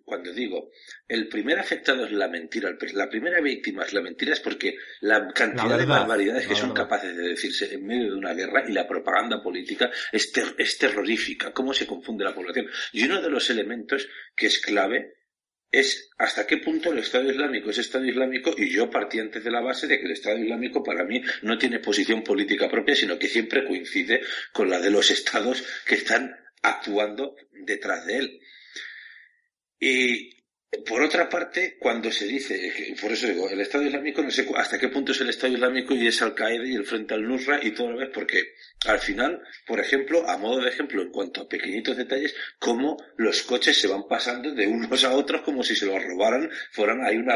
cuando 0.05 0.33
digo, 0.33 0.71
el 1.07 1.29
primer 1.29 1.59
afectado 1.59 2.07
es 2.07 2.13
la 2.13 2.29
mentira, 2.29 2.75
la 2.95 3.09
primera 3.09 3.41
víctima 3.41 3.85
es 3.85 3.93
la 3.93 4.01
mentira, 4.01 4.33
es 4.33 4.41
porque 4.41 4.77
la 5.01 5.29
cantidad 5.29 5.79
de 5.79 5.87
barbaridades 5.87 6.47
que 6.47 6.55
son 6.55 6.73
capaces 6.73 7.17
de 7.17 7.29
decirse 7.29 7.73
en 7.75 7.87
medio 7.87 8.13
de 8.13 8.19
una 8.19 8.35
guerra 8.35 8.65
y 8.69 8.73
la 8.73 8.87
propaganda 8.87 9.43
política 9.43 9.91
es, 10.11 10.33
es 10.59 10.79
terrorífica, 10.79 11.53
cómo 11.53 11.75
se 11.75 11.87
confunde 11.87 12.25
la 12.25 12.35
población. 12.35 12.67
Y 12.93 13.05
uno 13.05 13.21
de 13.21 13.31
los 13.31 13.51
elementos 13.51 14.09
que 14.35 14.47
es 14.47 14.59
clave 14.61 15.24
es 15.75 16.11
hasta 16.19 16.47
qué 16.47 16.59
punto 16.59 16.93
el 16.93 16.99
Estado 16.99 17.29
Islámico 17.29 17.71
es 17.71 17.79
Estado 17.79 18.05
Islámico 18.05 18.55
y 18.57 18.71
yo 18.71 18.89
partí 18.89 19.19
antes 19.19 19.43
de 19.43 19.51
la 19.51 19.61
base 19.61 19.89
de 19.89 19.99
que 19.99 20.07
el 20.07 20.13
Estado 20.13 20.39
Islámico 20.39 20.85
para 20.85 21.05
mí 21.05 21.21
no 21.43 21.59
tiene 21.59 21.81
posición 21.81 22.23
política 22.23 22.71
propia, 22.71 22.95
sino 22.95 23.19
que 23.19 23.27
siempre 23.27 23.67
coincide 23.67 24.23
con 24.53 24.71
la 24.71 24.79
de 24.79 24.91
los 24.91 25.11
estados 25.11 25.65
que 25.85 25.97
están 25.97 26.33
actuando 26.63 27.35
detrás 27.51 28.07
de 28.07 28.19
él. 28.19 28.41
Y 29.81 30.34
por 30.87 31.03
otra 31.03 31.29
parte, 31.29 31.77
cuando 31.79 32.11
se 32.11 32.27
dice, 32.27 32.95
por 33.01 33.13
eso 33.13 33.27
digo, 33.27 33.49
el 33.49 33.61
Estado 33.61 33.85
Islámico, 33.85 34.23
no 34.23 34.31
sé 34.31 34.49
hasta 34.57 34.79
qué 34.79 34.89
punto 34.89 35.13
es 35.13 35.21
el 35.21 35.31
Estado 35.31 35.53
Islámico 35.53 35.95
y 35.95 36.07
es 36.07 36.21
Al-Qaeda 36.23 36.67
y 36.67 36.75
el 36.75 36.85
Frente 36.85 37.15
al-Nusra 37.15 37.61
y 37.63 37.73
todo 37.73 37.91
lo 37.91 37.99
ves, 37.99 38.11
porque 38.13 38.55
al 38.87 38.99
final, 38.99 39.43
por 39.67 39.81
ejemplo, 39.81 40.29
a 40.29 40.37
modo 40.39 40.63
de 40.63 40.71
ejemplo, 40.71 41.03
en 41.03 41.11
cuanto 41.11 41.43
a 41.43 41.49
pequeñitos 41.49 41.97
detalles, 41.97 42.35
cómo 42.59 42.97
los 43.17 43.43
coches 43.43 43.81
se 43.81 43.89
van 43.89 44.07
pasando 44.09 44.53
de 44.53 44.67
unos 44.67 45.05
a 45.05 45.15
otros 45.15 45.43
como 45.43 45.63
si 45.63 45.77
se 45.77 45.87
los 45.87 46.03
robaran, 46.03 46.51
fueran, 46.73 47.05
hay 47.05 47.17
un 47.19 47.29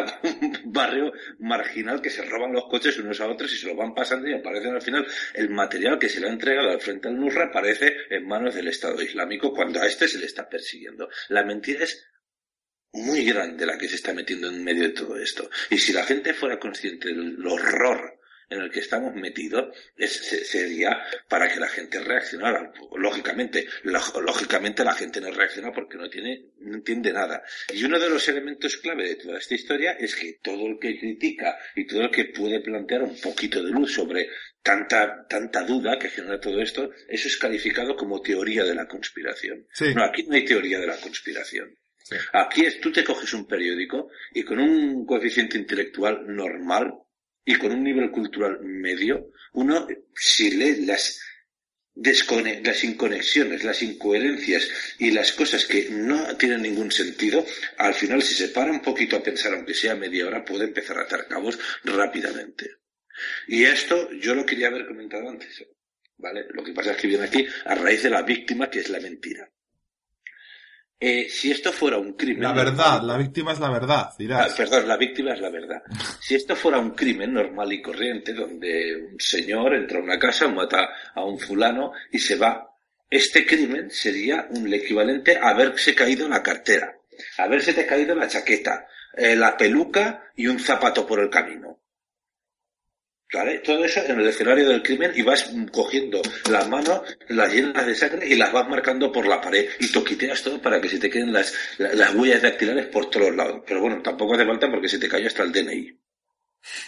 barrio 0.66 1.12
marginal 1.38 2.00
que 2.00 2.10
se 2.10 2.22
roban 2.22 2.52
los 2.52 2.64
coches 2.68 2.98
unos 2.98 3.20
a 3.20 3.28
otros 3.28 3.52
y 3.52 3.56
se 3.56 3.66
los 3.66 3.76
van 3.76 3.94
pasando 3.94 4.28
y 4.28 4.34
aparecen 4.34 4.74
al 4.74 4.82
final 4.82 5.06
el 5.34 5.50
material 5.50 5.98
que 5.98 6.08
se 6.08 6.20
le 6.20 6.28
ha 6.28 6.32
entregado 6.32 6.70
al 6.70 6.80
Frente 6.80 7.08
al-Nusra 7.08 7.46
aparece 7.46 7.94
en 8.10 8.26
manos 8.26 8.54
del 8.54 8.68
Estado 8.68 9.00
Islámico 9.02 9.52
cuando 9.52 9.80
a 9.80 9.86
este 9.86 10.08
se 10.08 10.18
le 10.18 10.26
está 10.26 10.48
persiguiendo. 10.48 11.08
La 11.28 11.44
mentira 11.44 11.84
es 11.84 12.08
muy 12.92 13.24
grande 13.24 13.66
la 13.66 13.78
que 13.78 13.88
se 13.88 13.96
está 13.96 14.12
metiendo 14.12 14.48
en 14.48 14.64
medio 14.64 14.84
de 14.84 14.90
todo 14.90 15.16
esto. 15.18 15.50
Y 15.70 15.78
si 15.78 15.92
la 15.92 16.04
gente 16.04 16.34
fuera 16.34 16.58
consciente 16.58 17.08
del 17.08 17.46
horror 17.46 18.18
en 18.50 18.62
el 18.62 18.70
que 18.70 18.80
estamos 18.80 19.14
metidos, 19.14 19.76
sería 19.98 20.98
para 21.28 21.52
que 21.52 21.60
la 21.60 21.68
gente 21.68 22.00
reaccionara. 22.00 22.72
Lógicamente, 22.96 23.66
lógicamente 23.84 24.84
la 24.84 24.94
gente 24.94 25.20
no 25.20 25.30
reacciona 25.30 25.72
porque 25.72 25.98
no 25.98 26.08
tiene, 26.08 26.46
no 26.60 26.76
entiende 26.76 27.12
nada. 27.12 27.42
Y 27.72 27.84
uno 27.84 27.98
de 27.98 28.08
los 28.08 28.26
elementos 28.28 28.78
clave 28.78 29.06
de 29.06 29.16
toda 29.16 29.38
esta 29.38 29.54
historia 29.54 29.92
es 29.92 30.16
que 30.16 30.38
todo 30.42 30.66
el 30.66 30.78
que 30.78 30.98
critica 30.98 31.58
y 31.76 31.86
todo 31.86 32.02
el 32.02 32.10
que 32.10 32.26
puede 32.26 32.60
plantear 32.60 33.02
un 33.02 33.20
poquito 33.20 33.62
de 33.62 33.70
luz 33.70 33.92
sobre 33.92 34.28
tanta, 34.62 35.26
tanta 35.28 35.64
duda 35.64 35.98
que 35.98 36.08
genera 36.08 36.40
todo 36.40 36.60
esto, 36.62 36.90
eso 37.08 37.28
es 37.28 37.36
calificado 37.36 37.96
como 37.96 38.22
teoría 38.22 38.64
de 38.64 38.74
la 38.74 38.88
conspiración. 38.88 39.66
No, 39.94 40.04
aquí 40.04 40.24
no 40.24 40.34
hay 40.34 40.44
teoría 40.44 40.78
de 40.78 40.86
la 40.86 40.96
conspiración. 40.96 41.76
Aquí 42.32 42.64
es, 42.64 42.80
tú 42.80 42.90
te 42.90 43.04
coges 43.04 43.32
un 43.34 43.46
periódico 43.46 44.10
y 44.32 44.42
con 44.42 44.58
un 44.58 45.04
coeficiente 45.04 45.58
intelectual 45.58 46.24
normal 46.26 46.94
y 47.44 47.56
con 47.56 47.72
un 47.72 47.82
nivel 47.82 48.10
cultural 48.10 48.60
medio, 48.62 49.30
uno, 49.54 49.86
si 50.14 50.50
lee 50.50 50.84
las, 50.84 51.20
las 51.94 52.84
inconexiones, 52.84 53.64
las 53.64 53.82
incoherencias 53.82 54.68
y 54.98 55.10
las 55.10 55.32
cosas 55.32 55.64
que 55.64 55.88
no 55.90 56.36
tienen 56.36 56.62
ningún 56.62 56.90
sentido, 56.90 57.44
al 57.78 57.94
final 57.94 58.22
si 58.22 58.34
se 58.34 58.48
para 58.48 58.70
un 58.70 58.82
poquito 58.82 59.16
a 59.16 59.22
pensar, 59.22 59.54
aunque 59.54 59.74
sea 59.74 59.94
media 59.94 60.26
hora, 60.26 60.44
puede 60.44 60.64
empezar 60.64 60.98
a 60.98 61.02
atar 61.02 61.26
cabos 61.26 61.58
rápidamente. 61.84 62.76
Y 63.46 63.64
esto 63.64 64.12
yo 64.12 64.34
lo 64.34 64.46
quería 64.46 64.68
haber 64.68 64.86
comentado 64.86 65.28
antes, 65.28 65.64
¿vale? 66.18 66.46
Lo 66.50 66.62
que 66.62 66.72
pasa 66.72 66.92
es 66.92 66.98
que 66.98 67.08
viene 67.08 67.24
aquí 67.24 67.46
a 67.64 67.74
raíz 67.74 68.02
de 68.02 68.10
la 68.10 68.22
víctima, 68.22 68.70
que 68.70 68.80
es 68.80 68.90
la 68.90 69.00
mentira. 69.00 69.50
Eh, 71.00 71.28
si 71.28 71.52
esto 71.52 71.72
fuera 71.72 71.96
un 71.96 72.14
crimen. 72.14 72.42
La 72.42 72.52
verdad, 72.52 73.02
la 73.02 73.16
víctima 73.16 73.52
es 73.52 73.60
la 73.60 73.70
verdad, 73.70 74.10
dirás. 74.18 74.50
Ah, 74.50 74.54
perdón, 74.56 74.88
la 74.88 74.96
víctima 74.96 75.32
es 75.32 75.40
la 75.40 75.50
verdad. 75.50 75.82
Si 76.20 76.34
esto 76.34 76.56
fuera 76.56 76.78
un 76.78 76.90
crimen 76.90 77.32
normal 77.32 77.72
y 77.72 77.80
corriente, 77.80 78.32
donde 78.32 78.96
un 79.12 79.20
señor 79.20 79.74
entra 79.74 79.98
a 79.98 80.02
una 80.02 80.18
casa, 80.18 80.48
mata 80.48 80.88
a 81.14 81.24
un 81.24 81.38
fulano 81.38 81.92
y 82.10 82.18
se 82.18 82.34
va, 82.34 82.68
este 83.08 83.46
crimen 83.46 83.90
sería 83.90 84.48
un 84.50 84.72
equivalente 84.74 85.36
a 85.36 85.50
haberse 85.50 85.94
caído 85.94 86.28
la 86.28 86.42
cartera, 86.42 86.98
haberse 87.38 87.72
te 87.72 87.86
caído 87.86 88.16
la 88.16 88.26
chaqueta, 88.26 88.86
eh, 89.14 89.36
la 89.36 89.56
peluca 89.56 90.32
y 90.34 90.48
un 90.48 90.58
zapato 90.58 91.06
por 91.06 91.20
el 91.20 91.30
camino. 91.30 91.78
¿Vale? 93.32 93.58
Todo 93.58 93.84
eso 93.84 94.00
en 94.06 94.18
el 94.18 94.26
escenario 94.26 94.68
del 94.68 94.82
crimen 94.82 95.12
y 95.14 95.20
vas 95.20 95.50
cogiendo 95.70 96.22
las 96.50 96.66
manos, 96.66 97.02
las 97.28 97.52
llenas 97.52 97.86
de 97.86 97.94
sangre 97.94 98.26
y 98.26 98.36
las 98.36 98.50
vas 98.52 98.66
marcando 98.66 99.12
por 99.12 99.26
la 99.26 99.38
pared 99.38 99.68
y 99.80 99.92
toquiteas 99.92 100.42
todo 100.42 100.62
para 100.62 100.80
que 100.80 100.88
se 100.88 100.98
te 100.98 101.10
queden 101.10 101.32
las, 101.32 101.54
las 101.76 102.14
huellas 102.14 102.40
dactilares 102.40 102.86
por 102.86 103.10
todos 103.10 103.34
lados. 103.36 103.62
Pero 103.66 103.82
bueno, 103.82 104.00
tampoco 104.00 104.34
hace 104.34 104.46
falta 104.46 104.70
porque 104.70 104.88
se 104.88 104.98
te 104.98 105.08
cayó 105.08 105.26
hasta 105.26 105.42
el 105.42 105.52
DNI. 105.52 105.98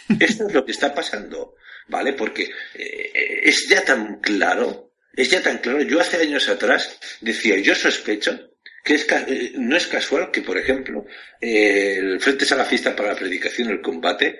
Esto 0.19 0.47
es 0.47 0.53
lo 0.53 0.65
que 0.65 0.71
está 0.71 0.93
pasando, 0.95 1.55
¿vale? 1.87 2.13
Porque 2.13 2.49
eh, 2.73 3.41
es 3.43 3.67
ya 3.69 3.85
tan 3.85 4.19
claro, 4.19 4.93
es 5.13 5.29
ya 5.29 5.43
tan 5.43 5.59
claro. 5.59 5.83
Yo 5.83 5.99
hace 5.99 6.17
años 6.17 6.49
atrás 6.49 6.97
decía, 7.21 7.57
yo 7.57 7.75
sospecho 7.75 8.51
que 8.83 8.95
es, 8.95 9.07
eh, 9.11 9.53
no 9.57 9.77
es 9.77 9.87
casual 9.87 10.31
que, 10.31 10.41
por 10.41 10.57
ejemplo, 10.57 11.05
eh, 11.39 11.97
el 11.97 12.19
Frente 12.19 12.45
Salafista 12.45 12.95
para 12.95 13.09
la 13.09 13.19
Predicación 13.19 13.69
y 13.69 13.73
el 13.73 13.81
Combate 13.81 14.39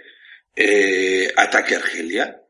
eh, 0.55 1.31
ataque 1.35 1.75
Argelia, 1.75 2.41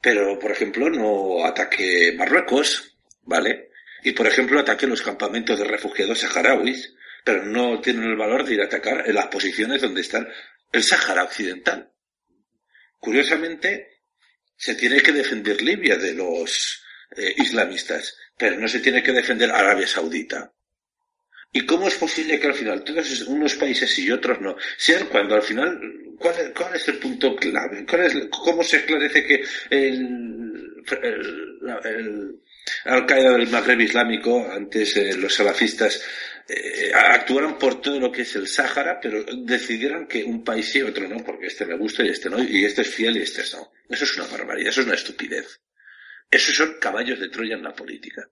pero 0.00 0.38
por 0.38 0.50
ejemplo 0.50 0.90
no 0.90 1.44
ataque 1.44 2.14
Marruecos, 2.16 2.96
¿vale? 3.22 3.70
Y 4.02 4.12
por 4.12 4.26
ejemplo 4.26 4.58
ataque 4.58 4.86
los 4.86 5.02
campamentos 5.02 5.58
de 5.58 5.64
refugiados 5.64 6.20
saharauis, 6.20 6.94
pero 7.24 7.44
no 7.44 7.80
tienen 7.80 8.04
el 8.04 8.16
valor 8.16 8.44
de 8.44 8.54
ir 8.54 8.60
a 8.60 8.66
atacar 8.66 9.08
en 9.08 9.14
las 9.14 9.28
posiciones 9.28 9.80
donde 9.80 10.00
están 10.00 10.28
el 10.72 10.82
Sahara 10.82 11.24
Occidental. 11.24 11.92
Curiosamente, 12.98 14.00
se 14.56 14.74
tiene 14.74 15.00
que 15.02 15.12
defender 15.12 15.60
Libia 15.60 15.96
de 15.96 16.14
los 16.14 16.82
eh, 17.16 17.34
islamistas, 17.36 18.16
pero 18.36 18.58
no 18.58 18.68
se 18.68 18.80
tiene 18.80 19.02
que 19.02 19.12
defender 19.12 19.50
Arabia 19.50 19.86
Saudita. 19.86 20.52
¿Y 21.54 21.66
cómo 21.66 21.86
es 21.86 21.96
posible 21.96 22.40
que 22.40 22.46
al 22.46 22.54
final 22.54 22.82
todos 22.82 23.22
unos 23.22 23.54
países 23.56 23.98
y 23.98 24.10
otros 24.10 24.40
no? 24.40 24.56
Sean 24.78 25.06
cuando 25.08 25.34
al 25.34 25.42
final, 25.42 25.78
¿cuál 26.18 26.34
es, 26.38 26.50
cuál 26.56 26.74
es 26.74 26.88
el 26.88 26.98
punto 26.98 27.36
clave? 27.36 27.84
¿Cuál 27.86 28.06
es, 28.06 28.16
¿Cómo 28.30 28.62
se 28.64 28.78
esclarece 28.78 29.22
que 29.22 29.44
el, 29.68 30.82
el, 31.02 32.40
Al-Qaeda 32.84 33.32
del 33.32 33.48
Magreb 33.48 33.80
Islámico, 33.82 34.50
antes 34.50 34.96
eh, 34.96 35.14
los 35.14 35.34
salafistas, 35.34 36.02
eh, 36.48 36.90
actuaron 36.94 37.58
por 37.58 37.82
todo 37.82 38.00
lo 38.00 38.10
que 38.10 38.22
es 38.22 38.34
el 38.34 38.48
Sáhara, 38.48 38.98
pero 38.98 39.22
decidieron 39.44 40.06
que 40.06 40.24
un 40.24 40.42
país 40.42 40.74
y 40.74 40.82
otro 40.82 41.06
no, 41.06 41.22
porque 41.22 41.48
este 41.48 41.66
me 41.66 41.76
gusta 41.76 42.02
y 42.02 42.08
este 42.08 42.30
no, 42.30 42.42
y 42.42 42.64
este 42.64 42.80
es 42.80 42.88
fiel 42.88 43.18
y 43.18 43.22
este 43.22 43.42
no. 43.52 43.72
Eso 43.90 44.04
es 44.04 44.16
una 44.16 44.26
barbaridad, 44.26 44.70
eso 44.70 44.80
es 44.80 44.86
una 44.86 44.96
estupidez. 44.96 45.60
Esos 46.30 46.54
son 46.54 46.78
caballos 46.80 47.20
de 47.20 47.28
Troya 47.28 47.56
en 47.56 47.62
la 47.62 47.74
política. 47.74 48.26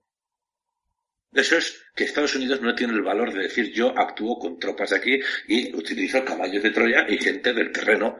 Eso 1.33 1.57
es 1.57 1.81
que 1.95 2.03
Estados 2.03 2.35
Unidos 2.35 2.61
no 2.61 2.75
tiene 2.75 2.93
el 2.93 3.01
valor 3.01 3.33
de 3.33 3.43
decir 3.43 3.71
yo 3.71 3.97
actúo 3.97 4.37
con 4.37 4.59
tropas 4.59 4.91
aquí 4.91 5.19
y 5.47 5.73
utilizo 5.73 6.25
caballos 6.25 6.61
de 6.61 6.71
Troya 6.71 7.05
y 7.07 7.17
gente 7.17 7.53
del 7.53 7.71
terreno 7.71 8.19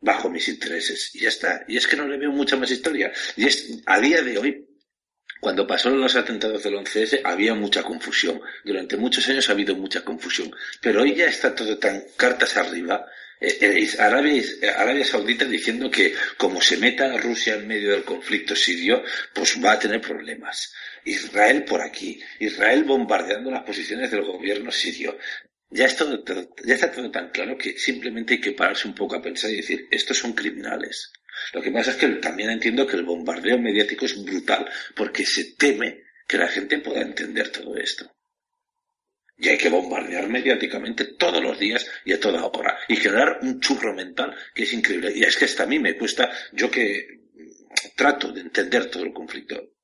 bajo 0.00 0.28
mis 0.28 0.48
intereses. 0.48 1.14
Y 1.14 1.20
ya 1.20 1.28
está. 1.28 1.64
Y 1.66 1.78
es 1.78 1.86
que 1.86 1.96
no 1.96 2.06
le 2.06 2.18
veo 2.18 2.30
mucha 2.30 2.56
más 2.56 2.70
historia. 2.70 3.10
Y 3.36 3.46
es, 3.46 3.82
a 3.86 3.98
día 3.98 4.22
de 4.22 4.38
hoy, 4.38 4.68
cuando 5.40 5.66
pasaron 5.66 6.00
los 6.00 6.16
atentados 6.16 6.62
del 6.62 6.74
11S 6.74 7.22
había 7.24 7.54
mucha 7.54 7.82
confusión. 7.82 8.40
Durante 8.64 8.96
muchos 8.96 9.26
años 9.28 9.48
ha 9.48 9.52
habido 9.52 9.74
mucha 9.74 10.04
confusión. 10.04 10.50
Pero 10.80 11.02
hoy 11.02 11.14
ya 11.14 11.26
está 11.26 11.54
todo 11.54 11.78
tan 11.78 12.04
cartas 12.16 12.56
arriba 12.56 13.06
eh, 13.46 13.58
eh, 13.60 13.98
Arabia, 13.98 15.04
Saudita 15.04 15.44
diciendo 15.44 15.90
que 15.90 16.14
como 16.36 16.60
se 16.60 16.76
meta 16.78 17.16
Rusia 17.18 17.54
en 17.54 17.66
medio 17.66 17.90
del 17.90 18.04
conflicto 18.04 18.54
sirio, 18.56 19.02
pues 19.32 19.62
va 19.62 19.72
a 19.72 19.78
tener 19.78 20.00
problemas. 20.00 20.72
Israel 21.04 21.64
por 21.64 21.82
aquí, 21.82 22.20
Israel 22.40 22.84
bombardeando 22.84 23.50
las 23.50 23.64
posiciones 23.64 24.10
del 24.10 24.22
gobierno 24.22 24.70
sirio. 24.70 25.18
Ya, 25.70 25.88
ya 25.88 26.74
está 26.74 26.92
todo 26.92 27.10
tan 27.10 27.30
claro 27.30 27.58
que 27.58 27.76
simplemente 27.78 28.34
hay 28.34 28.40
que 28.40 28.52
pararse 28.52 28.86
un 28.86 28.94
poco 28.94 29.16
a 29.16 29.22
pensar 29.22 29.50
y 29.50 29.56
decir, 29.56 29.88
estos 29.90 30.18
son 30.18 30.32
criminales. 30.32 31.12
Lo 31.52 31.60
que 31.60 31.72
pasa 31.72 31.90
es 31.90 31.96
que 31.96 32.08
también 32.08 32.50
entiendo 32.50 32.86
que 32.86 32.96
el 32.96 33.04
bombardeo 33.04 33.58
mediático 33.58 34.04
es 34.04 34.22
brutal 34.24 34.70
porque 34.94 35.26
se 35.26 35.54
teme 35.56 36.04
que 36.26 36.38
la 36.38 36.48
gente 36.48 36.78
pueda 36.78 37.02
entender 37.02 37.50
todo 37.50 37.76
esto. 37.76 38.13
Y 39.36 39.48
hay 39.48 39.58
que 39.58 39.68
bombardear 39.68 40.28
mediáticamente 40.28 41.04
todos 41.04 41.42
los 41.42 41.58
días 41.58 41.86
y 42.04 42.12
a 42.12 42.20
toda 42.20 42.44
hora. 42.46 42.78
Y 42.88 42.96
generar 42.96 43.40
un 43.42 43.60
churro 43.60 43.92
mental 43.92 44.34
que 44.54 44.62
es 44.62 44.72
increíble. 44.72 45.12
Y 45.14 45.24
es 45.24 45.36
que 45.36 45.46
hasta 45.46 45.64
a 45.64 45.66
mí 45.66 45.78
me 45.78 45.96
cuesta, 45.96 46.30
yo 46.52 46.70
que 46.70 47.24
trato 47.96 48.32
de 48.32 48.42
entender 48.42 48.90
todo 48.90 49.02
el 49.04 49.12
conflicto, 49.12 49.74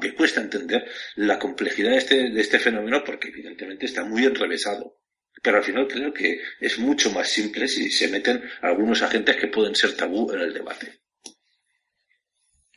me 0.00 0.14
cuesta 0.14 0.40
entender 0.40 0.86
la 1.16 1.38
complejidad 1.38 1.90
de 1.90 1.96
este, 1.98 2.30
de 2.30 2.40
este 2.40 2.58
fenómeno 2.58 3.02
porque 3.04 3.28
evidentemente 3.28 3.86
está 3.86 4.04
muy 4.04 4.24
enrevesado. 4.24 4.98
Pero 5.42 5.58
al 5.58 5.64
final 5.64 5.88
creo 5.88 6.12
que 6.12 6.40
es 6.60 6.78
mucho 6.78 7.10
más 7.12 7.28
simple 7.28 7.66
si 7.66 7.90
se 7.90 8.08
meten 8.08 8.42
algunos 8.62 9.02
agentes 9.02 9.36
que 9.36 9.48
pueden 9.48 9.74
ser 9.74 9.96
tabú 9.96 10.30
en 10.32 10.40
el 10.40 10.52
debate. 10.52 11.00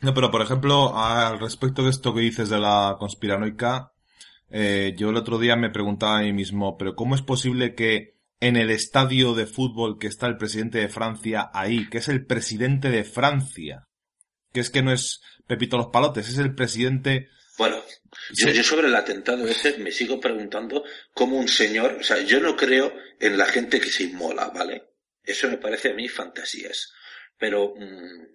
No, 0.01 0.13
pero 0.13 0.31
por 0.31 0.41
ejemplo, 0.41 0.97
al 0.97 1.39
respecto 1.39 1.83
de 1.83 1.89
esto 1.89 2.13
que 2.13 2.21
dices 2.21 2.49
de 2.49 2.59
la 2.59 2.95
conspiranoica, 2.99 3.92
eh, 4.49 4.93
yo 4.97 5.09
el 5.09 5.17
otro 5.17 5.39
día 5.39 5.55
me 5.55 5.69
preguntaba 5.69 6.19
a 6.19 6.21
mí 6.21 6.33
mismo, 6.33 6.77
pero 6.77 6.95
¿cómo 6.95 7.15
es 7.15 7.21
posible 7.21 7.75
que 7.75 8.13
en 8.39 8.57
el 8.57 8.69
estadio 8.69 9.33
de 9.33 9.45
fútbol 9.45 9.97
que 9.97 10.07
está 10.07 10.27
el 10.27 10.37
presidente 10.37 10.79
de 10.79 10.89
Francia 10.89 11.49
ahí, 11.53 11.89
que 11.89 11.99
es 11.99 12.09
el 12.09 12.25
presidente 12.25 12.89
de 12.89 13.03
Francia, 13.03 13.87
que 14.51 14.59
es 14.59 14.69
que 14.69 14.83
no 14.83 14.91
es 14.91 15.21
Pepito 15.47 15.77
los 15.77 15.87
Palotes, 15.87 16.29
es 16.29 16.37
el 16.37 16.53
presidente... 16.53 17.29
Bueno, 17.57 17.81
yo, 18.31 18.63
sobre 18.63 18.87
el 18.87 18.95
atentado 18.95 19.47
ese 19.47 19.77
me 19.77 19.91
sigo 19.91 20.19
preguntando 20.19 20.83
cómo 21.13 21.37
un 21.37 21.47
señor, 21.47 21.97
o 21.99 22.03
sea, 22.03 22.21
yo 22.21 22.39
no 22.39 22.55
creo 22.55 22.93
en 23.19 23.37
la 23.37 23.45
gente 23.45 23.79
que 23.79 23.89
se 23.89 24.03
inmola, 24.03 24.49
¿vale? 24.49 24.89
Eso 25.23 25.49
me 25.49 25.57
parece 25.57 25.91
a 25.91 25.93
mí 25.93 26.07
fantasías. 26.07 26.91
Pero, 27.37 27.73
mm, 27.75 28.27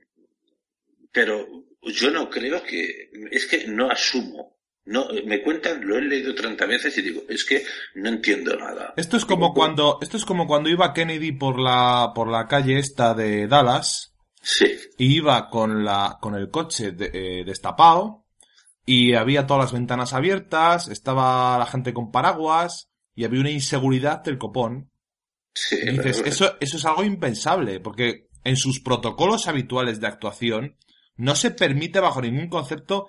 pero 1.12 1.47
yo 1.82 2.10
no 2.10 2.30
creo 2.30 2.62
que, 2.62 3.10
es 3.30 3.47
que 3.47 3.66
no 3.66 3.90
asumo 3.90 4.57
no, 4.89 5.06
me 5.27 5.43
cuentan, 5.43 5.86
lo 5.86 5.98
he 5.98 6.01
leído 6.01 6.35
30 6.35 6.65
veces 6.65 6.97
y 6.97 7.02
digo, 7.02 7.20
es 7.28 7.44
que 7.44 7.62
no 7.97 8.09
entiendo 8.09 8.56
nada. 8.56 8.94
Esto 8.97 9.19
es 9.19 9.27
como 9.27 9.52
cuando, 9.52 9.98
esto 10.01 10.16
es 10.16 10.24
como 10.24 10.47
cuando 10.47 10.70
iba 10.70 10.94
Kennedy 10.94 11.32
por 11.32 11.60
la, 11.60 12.12
por 12.15 12.31
la 12.31 12.47
calle 12.47 12.78
esta 12.78 13.12
de 13.12 13.47
Dallas. 13.47 14.15
Sí. 14.40 14.78
Y 14.97 15.16
iba 15.16 15.51
con 15.51 15.85
la, 15.85 16.16
con 16.23 16.35
el 16.36 16.51
coche 16.51 16.94
eh, 16.98 17.44
destapado. 17.44 18.24
Y 18.86 19.12
había 19.12 19.47
todas 19.47 19.65
las 19.65 19.73
ventanas 19.74 20.15
abiertas, 20.15 20.89
estaba 20.89 21.59
la 21.59 21.66
gente 21.66 21.93
con 21.93 22.10
paraguas, 22.10 22.89
y 23.15 23.24
había 23.24 23.40
una 23.40 23.51
inseguridad 23.51 24.23
del 24.23 24.39
copón. 24.39 24.90
Sí, 25.52 25.77
y 25.82 25.90
dices, 25.90 26.23
eso, 26.24 26.56
eso 26.60 26.78
es 26.78 26.85
algo 26.86 27.05
impensable, 27.05 27.78
porque 27.81 28.28
en 28.43 28.56
sus 28.56 28.81
protocolos 28.81 29.48
habituales 29.48 30.01
de 30.01 30.06
actuación, 30.06 30.78
no 31.16 31.35
se 31.35 31.51
permite 31.51 32.01
bajo 32.01 32.23
ningún 32.23 32.48
concepto 32.48 33.09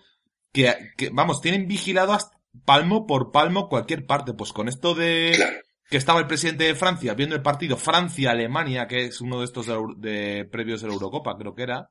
que, 0.51 0.75
vamos, 1.11 1.41
tienen 1.41 1.67
vigilado 1.67 2.17
palmo 2.65 3.05
por 3.05 3.31
palmo 3.31 3.69
cualquier 3.69 4.05
parte. 4.05 4.33
Pues 4.33 4.53
con 4.53 4.67
esto 4.67 4.95
de 4.95 5.37
que 5.89 5.97
estaba 5.97 6.19
el 6.19 6.27
presidente 6.27 6.65
de 6.65 6.75
Francia 6.75 7.13
viendo 7.13 7.35
el 7.35 7.41
partido 7.41 7.77
Francia-Alemania, 7.77 8.87
que 8.87 9.05
es 9.05 9.21
uno 9.21 9.39
de 9.39 9.45
estos 9.45 9.67
de, 9.97 10.47
previos 10.51 10.81
de 10.81 10.87
la 10.87 10.93
Eurocopa, 10.93 11.37
creo 11.37 11.55
que 11.55 11.63
era, 11.63 11.89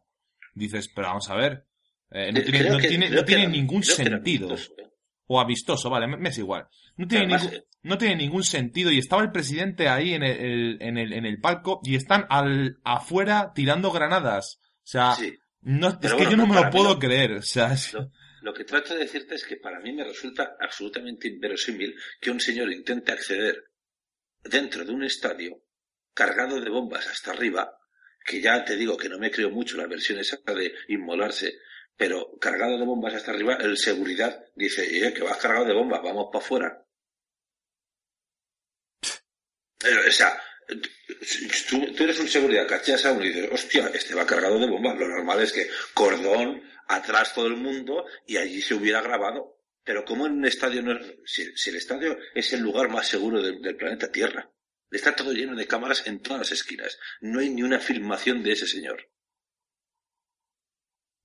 dices, 0.55 0.89
pero 0.94 1.09
vamos 1.09 1.28
a 1.30 1.35
ver, 1.35 1.66
eh, 2.10 2.32
no, 2.32 2.43
tiene, 2.43 3.10
no, 3.10 3.24
tiene, 3.24 3.48
ningún 3.48 3.82
sentido. 3.82 4.55
¿eh? 4.55 4.89
O 5.26 5.40
amistoso, 5.40 5.90
vale, 5.90 6.06
me, 6.06 6.28
es 6.28 6.39
igual. 6.39 6.66
No 6.97 7.06
tiene, 7.06 7.26
ningún, 7.26 7.52
eh, 7.52 7.64
no 7.82 7.98
tiene 7.98 8.16
ningún 8.16 8.44
sentido. 8.44 8.90
Y 8.90 8.98
estaba 8.98 9.22
el 9.22 9.30
presidente 9.30 9.89
ahí 9.89 10.14
en 10.14 10.22
el, 10.22 10.78
en 10.80 10.97
el, 10.97 11.12
en 11.12 11.26
el 11.26 11.40
palco 11.40 11.80
y 11.82 11.97
están 11.97 12.26
al, 12.30 12.78
afuera 12.82 13.52
tirando 13.55 13.90
granadas. 13.90 14.59
O 14.62 14.90
sea, 14.90 15.16
no, 15.60 15.89
es 16.01 16.14
que 16.14 16.24
yo 16.24 16.36
no 16.36 16.47
me 16.47 16.55
lo 16.55 16.70
puedo 16.70 16.98
creer. 16.98 17.32
O 17.32 17.43
sea, 17.43 17.76
lo 17.93 18.09
que 18.55 18.65
trato 18.65 18.94
de 18.94 19.01
decirte 19.01 19.35
es 19.35 19.44
que 19.44 19.56
para 19.56 19.81
mí 19.81 19.93
me 19.93 20.05
resulta 20.05 20.56
absolutamente 20.60 21.28
inverosímil 21.28 21.94
que 22.20 22.31
un 22.31 22.40
señor 22.40 22.70
intente 22.73 23.12
acceder 23.12 23.70
dentro 24.43 24.85
de 24.85 24.93
un 24.93 25.05
estadio 25.05 25.65
cargado 26.15 26.60
de 26.60 26.70
bombas 26.70 27.06
hasta 27.06 27.31
arriba, 27.32 27.78
que 28.24 28.40
ya 28.40 28.65
te 28.65 28.77
digo 28.77 28.97
que 28.97 29.09
no 29.09 29.19
me 29.19 29.31
creo 29.31 29.51
mucho 29.51 29.77
la 29.77 29.86
versión 29.86 30.19
exacta 30.19 30.55
de 30.55 30.74
inmolarse, 30.89 31.59
pero 31.97 32.39
cargado 32.39 32.78
de 32.78 32.85
bombas 32.85 33.15
hasta 33.15 33.32
arriba, 33.32 33.55
el 33.55 33.77
seguridad 33.77 34.47
dice, 34.55 35.06
eh, 35.06 35.12
que 35.12 35.23
vas 35.23 35.36
cargado 35.39 35.65
de 35.65 35.74
bombas, 35.74 36.01
vamos 36.02 36.28
para 36.32 36.44
afuera. 36.44 36.85
o 40.06 40.10
sea, 40.10 40.40
tú, 41.69 42.05
eres 42.05 42.20
un 42.20 42.28
seguridad, 42.28 42.69
cachas 42.69 43.05
a 43.05 43.12
uno 43.12 43.24
y 43.24 43.28
dices, 43.28 43.51
hostia, 43.51 43.90
este 43.94 44.15
va 44.15 44.27
cargado 44.27 44.59
de 44.59 44.69
bombas. 44.69 44.98
Lo 44.98 45.09
normal 45.09 45.40
es 45.40 45.52
que 45.52 45.69
cordón, 45.94 46.62
atrás 46.89 47.35
todo 47.35 47.47
el 47.47 47.56
mundo 47.56 48.05
y 48.27 48.36
allí 48.39 48.60
se 48.60 48.74
hubiera 48.74 49.01
grabado. 49.01 49.56
Pero 49.85 50.05
como 50.05 50.27
en 50.27 50.32
un 50.32 50.44
estadio 50.44 50.82
no 50.82 50.98
si, 51.24 51.43
el 51.43 51.77
estadio 51.77 52.19
es 52.35 52.52
el 52.52 52.60
lugar 52.60 52.90
más 52.90 53.06
seguro 53.06 53.40
del 53.43 53.77
planeta 53.77 54.10
Tierra, 54.10 54.51
está 54.90 55.15
todo 55.15 55.32
lleno 55.32 55.55
de 55.55 55.66
cámaras 55.66 56.06
en 56.06 56.20
todas 56.20 56.40
las 56.40 56.52
esquinas. 56.52 56.98
No 57.20 57.40
hay 57.40 57.51
ni 57.51 57.62
una 57.62 57.78
filmación 57.78 58.43
de 58.43 58.52
ese 58.52 58.66
señor. 58.66 59.09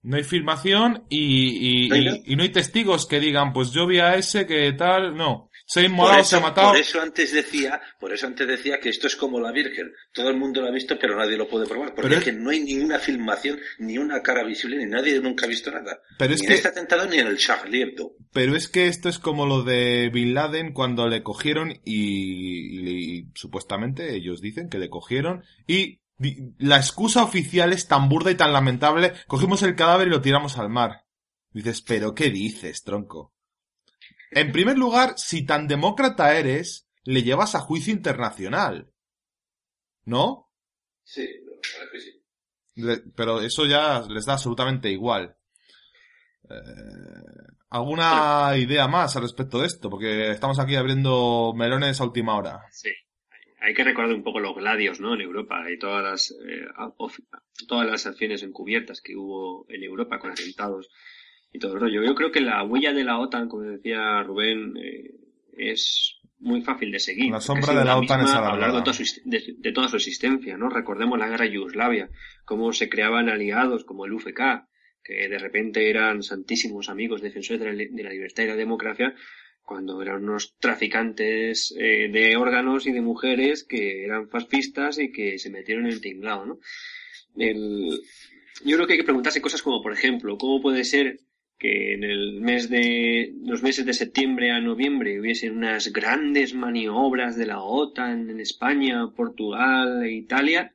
No 0.02 0.18
hay 0.18 0.23
filmación 0.23 1.06
y, 1.10 1.88
y, 1.88 2.35
¿No 2.35 2.44
hay 2.44 2.49
testigos 2.49 3.07
que 3.07 3.22
digan, 3.22 3.53
pues 3.53 3.72
yo 3.72 3.88
vi 3.88 3.99
a 3.99 4.15
ese 4.15 4.45
que 4.45 4.73
tal, 4.73 5.15
no. 5.15 5.49
Se 5.73 5.79
ha 5.79 5.85
inmolado, 5.85 6.23
se 6.23 6.35
ha 6.35 6.39
matado. 6.39 6.69
Por 6.69 6.77
eso 6.77 7.01
antes 7.01 7.33
decía, 7.33 7.81
por 7.99 8.13
eso 8.13 8.27
antes 8.27 8.47
decía 8.47 8.79
que 8.79 8.89
esto 8.89 9.07
es 9.07 9.15
como 9.15 9.39
la 9.39 9.51
Virgen. 9.51 9.91
Todo 10.13 10.29
el 10.29 10.37
mundo 10.37 10.61
lo 10.61 10.67
ha 10.67 10.71
visto, 10.71 10.99
pero 10.99 11.17
nadie 11.17 11.35
lo 11.35 11.47
puede 11.47 11.65
probar. 11.65 11.95
Porque 11.95 12.13
es 12.13 12.23
que 12.23 12.31
no 12.31 12.51
hay 12.51 12.59
ninguna 12.59 12.99
filmación, 12.99 13.59
ni 13.79 13.97
una 13.97 14.21
cara 14.21 14.43
visible, 14.43 14.77
ni 14.77 14.85
nadie 14.85 15.19
nunca 15.19 15.45
ha 15.45 15.49
visto 15.49 15.71
nada. 15.71 15.99
Pero 16.19 16.35
es 16.35 16.41
ni 16.41 16.45
que... 16.45 16.53
en 16.53 16.57
este 16.57 16.67
atentado 16.67 17.07
ni 17.07 17.17
en 17.17 17.25
el 17.25 17.39
Charlie 17.39 17.81
Hebdo. 17.81 18.11
Pero 18.31 18.55
es 18.55 18.67
que 18.67 18.85
esto 18.85 19.09
es 19.09 19.17
como 19.17 19.47
lo 19.47 19.63
de 19.63 20.11
Bin 20.13 20.35
Laden 20.35 20.73
cuando 20.73 21.07
le 21.07 21.23
cogieron 21.23 21.71
y, 21.83 23.21
y 23.21 23.31
supuestamente 23.33 24.13
ellos 24.13 24.41
dicen 24.41 24.69
que 24.69 24.77
le 24.77 24.91
cogieron 24.91 25.43
y 25.65 26.01
la 26.59 26.77
excusa 26.77 27.23
oficial 27.23 27.73
es 27.73 27.87
tan 27.87 28.09
burda 28.09 28.29
y 28.29 28.35
tan 28.35 28.53
lamentable. 28.53 29.13
Cogimos 29.25 29.63
el 29.63 29.75
cadáver 29.75 30.07
y 30.07 30.11
lo 30.11 30.21
tiramos 30.21 30.59
al 30.59 30.69
mar. 30.69 31.07
Dices, 31.51 31.81
pero 31.81 32.13
¿qué 32.13 32.29
dices, 32.29 32.83
tronco? 32.83 33.32
En 34.35 34.51
primer 34.51 34.77
lugar, 34.77 35.14
si 35.18 35.45
tan 35.45 35.68
demócrata 35.68 36.38
eres, 36.38 36.88
le 37.03 37.23
llevas 37.23 37.55
a 37.55 37.60
juicio 37.60 37.93
internacional. 37.93 38.91
¿No? 40.05 40.51
Sí, 41.03 41.27
sí. 41.97 42.84
pero 43.15 43.41
eso 43.41 43.65
ya 43.65 44.01
les 44.10 44.26
da 44.26 44.34
absolutamente 44.34 44.89
igual. 44.89 45.35
Eh, 46.49 46.55
¿Alguna 47.69 48.57
idea 48.57 48.88
más 48.88 49.15
al 49.15 49.23
respecto 49.23 49.60
de 49.60 49.68
esto? 49.68 49.89
Porque 49.89 50.31
estamos 50.31 50.60
aquí 50.60 50.76
abriendo 50.76 51.53
melones 51.55 51.99
a 51.99 52.03
última 52.03 52.35
hora. 52.35 52.61
Sí 52.72 52.89
hay 53.64 53.73
que 53.73 53.85
recordar 53.85 54.14
un 54.14 54.23
poco 54.23 54.41
los 54.41 54.55
gladios, 54.55 54.99
¿no? 54.99 55.14
En 55.14 55.22
Europa 55.22 55.64
y 55.72 55.80
todas 55.80 56.03
las, 56.03 56.31
eh, 56.31 56.68
todas 57.65 57.89
las 57.89 58.05
acciones 58.05 58.43
encubiertas 58.43 58.99
que 58.99 59.15
hubo 59.15 59.65
en 59.69 59.84
Europa 59.84 60.19
con 60.19 60.31
atentados 60.31 60.89
y 61.53 61.59
todo 61.59 61.75
el 61.75 61.80
rollo. 61.80 62.03
Yo 62.03 62.15
creo 62.15 62.31
que 62.31 62.41
la 62.41 62.63
huella 62.63 62.91
de 62.91 63.03
la 63.03 63.19
OTAN, 63.19 63.47
como 63.47 63.63
decía 63.63 64.23
Rubén, 64.23 64.75
eh, 64.77 65.11
es 65.55 66.17
muy 66.39 66.61
fácil 66.61 66.91
de 66.91 66.99
seguir. 66.99 67.31
La 67.31 67.39
sombra 67.39 67.73
de 67.73 67.85
la, 67.85 67.97
OTAN 67.97 68.21
es 68.21 68.31
a, 68.31 68.41
lo 68.51 68.57
largo 68.57 68.77
de 68.77 68.84
toda, 68.84 68.93
su, 68.93 69.03
de, 69.23 69.71
toda 69.71 69.88
su 69.88 69.95
existencia, 69.95 70.57
¿no? 70.57 70.67
Recordemos 70.69 71.17
la 71.17 71.30
guerra 71.30 71.45
de 71.45 71.51
Yugoslavia, 71.51 72.09
cómo 72.43 72.73
se 72.73 72.89
creaban 72.89 73.30
aliados 73.30 73.85
como 73.85 74.05
el 74.05 74.13
UFK, 74.13 74.67
que 75.03 75.30
de 75.30 75.38
repente 75.38 75.89
eran 75.89 76.23
santísimos 76.23 76.89
amigos 76.89 77.21
defensores 77.21 77.61
de 77.61 77.71
la, 77.71 77.84
de 77.89 78.03
la 78.03 78.09
libertad 78.09 78.43
y 78.43 78.47
la 78.47 78.55
democracia, 78.55 79.15
cuando 79.63 80.01
eran 80.01 80.23
unos 80.23 80.55
traficantes 80.59 81.73
eh, 81.77 82.09
de 82.11 82.35
órganos 82.35 82.85
y 82.88 82.91
de 82.91 83.01
mujeres 83.01 83.63
que 83.63 84.03
eran 84.03 84.27
fascistas 84.27 84.99
y 84.99 85.11
que 85.11 85.38
se 85.39 85.49
metieron 85.49 85.85
en 85.85 85.93
el 85.93 86.01
tinglado, 86.01 86.45
¿no? 86.45 86.59
El... 87.38 88.01
Yo 88.65 88.75
creo 88.75 88.88
que 88.88 88.93
hay 88.93 88.99
que 88.99 89.05
preguntarse 89.05 89.41
cosas 89.41 89.61
como, 89.61 89.81
por 89.81 89.93
ejemplo, 89.93 90.38
¿cómo 90.38 90.61
puede 90.61 90.84
ser 90.84 91.19
que 91.57 91.93
en 91.93 92.03
el 92.03 92.41
mes 92.41 92.69
de 92.69 93.34
los 93.43 93.63
meses 93.63 93.85
de 93.85 93.93
septiembre 93.93 94.51
a 94.51 94.59
noviembre 94.59 95.19
hubiesen 95.19 95.57
unas 95.57 95.93
grandes 95.93 96.53
maniobras 96.53 97.38
de 97.38 97.45
la 97.45 97.61
OTAN 97.61 98.30
en 98.30 98.39
España, 98.39 99.07
Portugal 99.15 100.03
e 100.03 100.11
Italia 100.11 100.73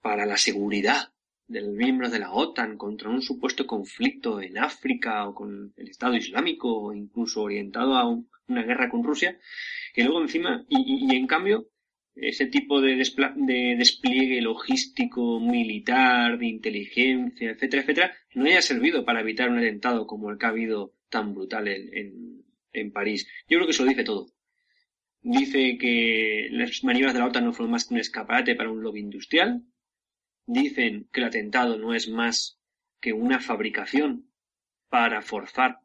para 0.00 0.26
la 0.26 0.36
seguridad 0.36 1.12
del 1.50 1.72
miembro 1.72 2.08
de 2.08 2.20
la 2.20 2.32
OTAN 2.32 2.76
contra 2.78 3.10
un 3.10 3.22
supuesto 3.22 3.66
conflicto 3.66 4.40
en 4.40 4.58
África 4.58 5.26
o 5.26 5.34
con 5.34 5.74
el 5.76 5.88
Estado 5.88 6.14
Islámico 6.14 6.68
o 6.72 6.94
incluso 6.94 7.42
orientado 7.42 7.96
a 7.96 8.08
una 8.08 8.62
guerra 8.62 8.88
con 8.88 9.02
Rusia, 9.02 9.36
y 9.94 10.02
luego 10.02 10.22
encima, 10.22 10.64
y, 10.68 11.14
en 11.14 11.26
cambio, 11.26 11.68
ese 12.14 12.46
tipo 12.46 12.80
de, 12.80 12.96
de, 12.96 13.76
despliegue 13.78 14.40
logístico, 14.42 15.40
militar, 15.40 16.38
de 16.38 16.46
inteligencia, 16.46 17.50
etcétera, 17.50 17.82
etcétera, 17.82 18.16
no 18.34 18.46
haya 18.46 18.62
servido 18.62 19.04
para 19.04 19.20
evitar 19.20 19.48
un 19.50 19.58
atentado 19.58 20.06
como 20.06 20.30
el 20.30 20.38
que 20.38 20.46
ha 20.46 20.50
habido 20.50 20.94
tan 21.08 21.34
brutal 21.34 21.68
en, 21.68 22.44
en, 22.72 22.92
París. 22.92 23.28
Yo 23.48 23.58
creo 23.58 23.66
que 23.66 23.72
eso 23.72 23.84
lo 23.84 23.90
dice 23.90 24.04
todo. 24.04 24.28
Dice 25.22 25.76
que 25.78 26.48
las 26.50 26.82
maniobras 26.82 27.14
de 27.14 27.20
la 27.20 27.26
OTAN 27.26 27.44
no 27.44 27.52
fueron 27.52 27.72
más 27.72 27.86
que 27.86 27.94
un 27.94 28.00
escaparate 28.00 28.54
para 28.54 28.70
un 28.70 28.82
lobby 28.82 29.00
industrial. 29.00 29.62
Dicen 30.46 31.08
que 31.12 31.20
el 31.20 31.26
atentado 31.26 31.78
no 31.78 31.94
es 31.94 32.08
más 32.08 32.58
que 33.00 33.12
una 33.12 33.40
fabricación 33.40 34.30
para 34.88 35.22
forzar 35.22 35.78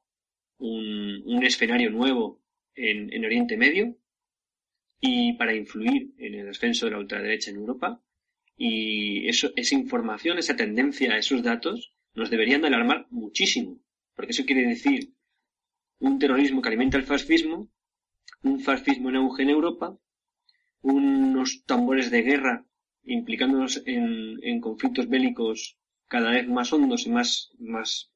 un, 0.58 1.22
un 1.26 1.44
escenario 1.44 1.90
nuevo 1.90 2.42
en, 2.76 3.12
en 3.14 3.26
Oriente 3.26 3.58
Medio 3.58 3.98
y 5.00 5.34
para 5.34 5.56
influir 5.56 6.14
en 6.18 6.36
el 6.36 6.50
ascenso 6.50 6.86
de 6.86 6.92
la 6.94 7.00
ultraderecha 7.00 7.52
en 7.52 7.58
Europa. 7.58 8.02
Y 8.58 9.28
esa 9.28 9.76
información, 9.76 10.38
esa 10.38 10.56
tendencia, 10.56 11.18
esos 11.18 11.44
datos, 11.44 11.94
nos 12.14 12.30
deberían 12.30 12.62
de 12.62 12.68
alarmar 12.68 13.08
muchísimo. 13.10 13.82
Porque 14.16 14.32
eso 14.32 14.46
quiere 14.46 14.66
decir 14.66 15.14
un 16.00 16.20
terrorismo 16.20 16.62
que 16.62 16.70
alimenta 16.70 16.98
el 16.98 17.04
fascismo, 17.04 17.70
un 18.44 18.60
fascismo 18.60 19.10
en 19.10 19.18
auge 19.18 19.44
en 19.44 19.50
Europa, 19.50 19.98
unos 20.82 21.66
tambores 21.66 22.12
de 22.12 22.22
guerra 22.22 22.66
implicándonos 23.04 23.84
en, 23.86 24.40
en 24.42 24.62
conflictos 24.62 25.10
bélicos 25.10 25.78
cada 26.08 26.32
vez 26.32 26.48
más 26.48 26.72
hondos 26.74 27.06
y 27.06 27.10
más, 27.12 27.52
más, 27.60 28.12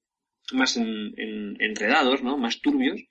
más 0.54 0.78
enredados, 0.78 2.24
¿no? 2.24 2.38
Más 2.38 2.62
turbios. 2.62 3.02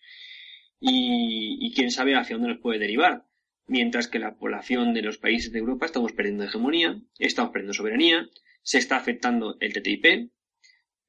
Y, 0.81 1.59
y 1.61 1.73
quién 1.74 1.90
sabe 1.90 2.16
hacia 2.16 2.36
dónde 2.36 2.53
nos 2.53 2.61
puede 2.61 2.78
derivar 2.78 3.28
mientras 3.69 4.09
que 4.09 4.19
la 4.19 4.35
población 4.35 4.95
de 4.95 5.03
los 5.03 5.19
países 5.19 5.53
de 5.53 5.61
Europa 5.61 5.86
estamos 5.86 6.12
perdiendo 6.12 6.45
hegemonía, 6.45 7.01
estamos 7.19 7.53
perdiendo 7.53 7.74
soberanía, 7.74 8.28
se 8.62 8.78
está 8.78 8.97
afectando 8.97 9.57
el 9.61 9.73
TTIP, 9.73 10.31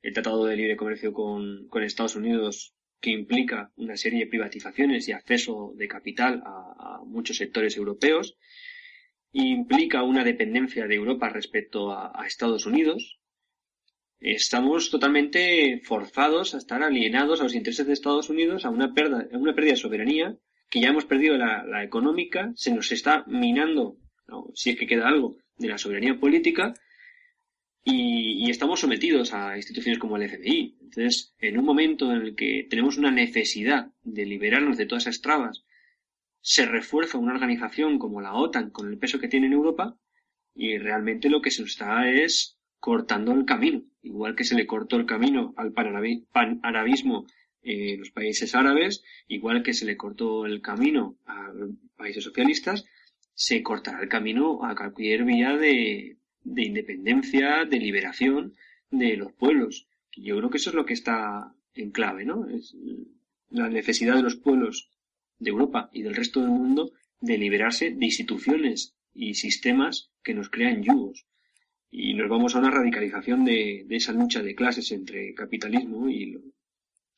el 0.02 0.14
Tratado 0.14 0.46
de 0.46 0.56
Libre 0.56 0.78
Comercio 0.78 1.14
con, 1.14 1.70
Estados 1.82 2.16
Unidos, 2.16 2.76
que 3.02 3.12
implica 3.12 3.72
una 3.78 3.96
serie 3.96 4.20
de 4.20 4.28
privatizaciones 4.28 5.08
y 5.08 5.14
acceso 5.14 5.74
de 5.76 5.88
capital 5.88 6.44
a, 6.46 7.02
muchos 7.06 7.38
sectores 7.38 7.78
europeos, 7.78 8.38
implica 9.32 10.04
una 10.04 10.24
dependencia 10.24 10.86
de 10.86 10.96
Europa 10.96 11.30
respecto 11.30 11.92
a, 11.92 12.12
a 12.14 12.28
Estados 12.28 12.66
Unidos. 12.66 13.20
Estamos 14.20 14.92
totalmente 14.92 15.82
forzados 15.84 16.54
a 16.54 16.58
estar 16.58 16.84
alienados 16.84 17.40
a 17.40 17.44
los 17.44 17.56
intereses 17.56 17.88
de 17.88 17.94
Estados 17.94 18.30
Unidos, 18.30 18.66
a 18.66 18.70
una 18.70 18.94
pérdida, 18.94 19.28
a 19.32 19.38
una 19.38 19.56
pérdida 19.56 19.74
de 19.74 19.78
soberanía 19.78 20.38
que 20.70 20.82
ya 20.82 20.90
hemos 20.90 21.06
perdido 21.06 21.38
la, 21.38 21.84
económica, 21.84 22.52
se 22.56 22.74
nos 22.74 22.92
está 22.92 23.24
minando, 23.28 23.98
si 24.54 24.72
es 24.72 24.78
que 24.78 24.88
queda 24.88 25.08
algo, 25.08 25.38
de 25.58 25.68
la 25.68 25.78
soberanía 25.78 26.20
política 26.20 26.74
y, 27.84 28.50
estamos 28.50 28.80
sometidos 28.80 29.34
a 29.34 29.58
instituciones 29.58 30.00
como 30.00 30.18
el 30.18 30.24
FMI. 30.24 30.78
Entonces, 30.82 31.36
en 31.40 31.60
un 31.60 31.66
momento 31.66 32.12
en 32.12 32.22
el 32.22 32.36
que 32.36 32.66
tenemos 32.70 32.98
una 32.98 33.12
necesidad 33.12 33.92
de 34.02 34.26
liberarnos 34.26 34.78
de 34.78 34.86
todas 34.86 35.04
esas 35.04 35.22
trabas, 35.22 35.64
se 36.42 36.66
refuerza 36.66 37.18
una 37.18 37.34
organización 37.34 38.00
como 38.00 38.22
la 38.22 38.34
OTAN 38.34 38.72
con 38.72 38.90
el 38.90 38.98
peso 38.98 39.20
que 39.20 39.28
tiene 39.28 39.48
en 39.48 39.54
Europa 39.54 39.98
y 40.56 40.78
realmente 40.78 41.30
lo 41.30 41.42
que 41.42 41.52
se 41.52 41.64
está 41.64 42.10
es 42.10 42.58
cortando 42.80 43.34
el 43.34 43.46
camino, 43.46 43.84
igual 44.02 44.36
que 44.36 44.46
se 44.46 44.56
le 44.56 44.66
cortó 44.66 44.96
el 44.96 45.06
camino 45.06 45.54
al 45.58 45.74
panarabismo 45.74 47.28
eh, 47.62 47.98
los 47.98 48.12
países 48.12 48.56
árabes, 48.56 49.04
igual 49.28 49.64
que 49.64 49.74
se 49.74 49.86
le 49.86 49.98
cortó 49.98 50.46
el 50.46 50.62
camino 50.62 51.18
a 51.26 51.52
países 51.98 52.24
socialistas, 52.24 52.86
se 53.34 53.62
cortará 53.64 54.02
el 54.02 54.10
camino 54.10 54.64
a 54.66 54.76
cualquier 54.76 55.24
vía 55.24 55.58
de, 55.58 56.18
de 56.44 56.66
independencia, 56.66 57.66
de 57.66 57.80
liberación 57.80 58.56
de 58.92 59.18
los 59.18 59.34
pueblos. 59.34 59.88
Yo 60.16 60.38
creo 60.38 60.50
que 60.50 60.58
eso 60.58 60.70
es 60.70 60.76
lo 60.76 60.86
que 60.86 60.94
está 60.94 61.54
en 61.74 61.92
clave, 61.92 62.26
¿no? 62.26 62.48
Es 62.50 62.76
la 63.50 63.70
necesidad 63.70 64.16
de 64.16 64.24
los 64.24 64.36
pueblos 64.36 64.90
de 65.38 65.50
Europa 65.50 65.90
y 65.94 66.02
del 66.02 66.16
resto 66.16 66.42
del 66.42 66.50
mundo 66.50 66.92
de 67.22 67.38
liberarse 67.38 67.92
de 67.92 68.06
instituciones 68.06 68.96
y 69.14 69.34
sistemas 69.34 70.12
que 70.24 70.34
nos 70.34 70.50
crean 70.50 70.84
yugos. 70.84 71.26
Y 71.92 72.14
nos 72.14 72.30
vamos 72.30 72.56
a 72.56 72.60
una 72.60 72.72
radicalización 72.72 73.46
de, 73.46 73.84
de 73.88 73.96
esa 73.96 74.14
lucha 74.14 74.44
de 74.44 74.56
clases 74.56 74.92
entre 74.92 75.34
capitalismo 75.34 76.10
y, 76.10 76.40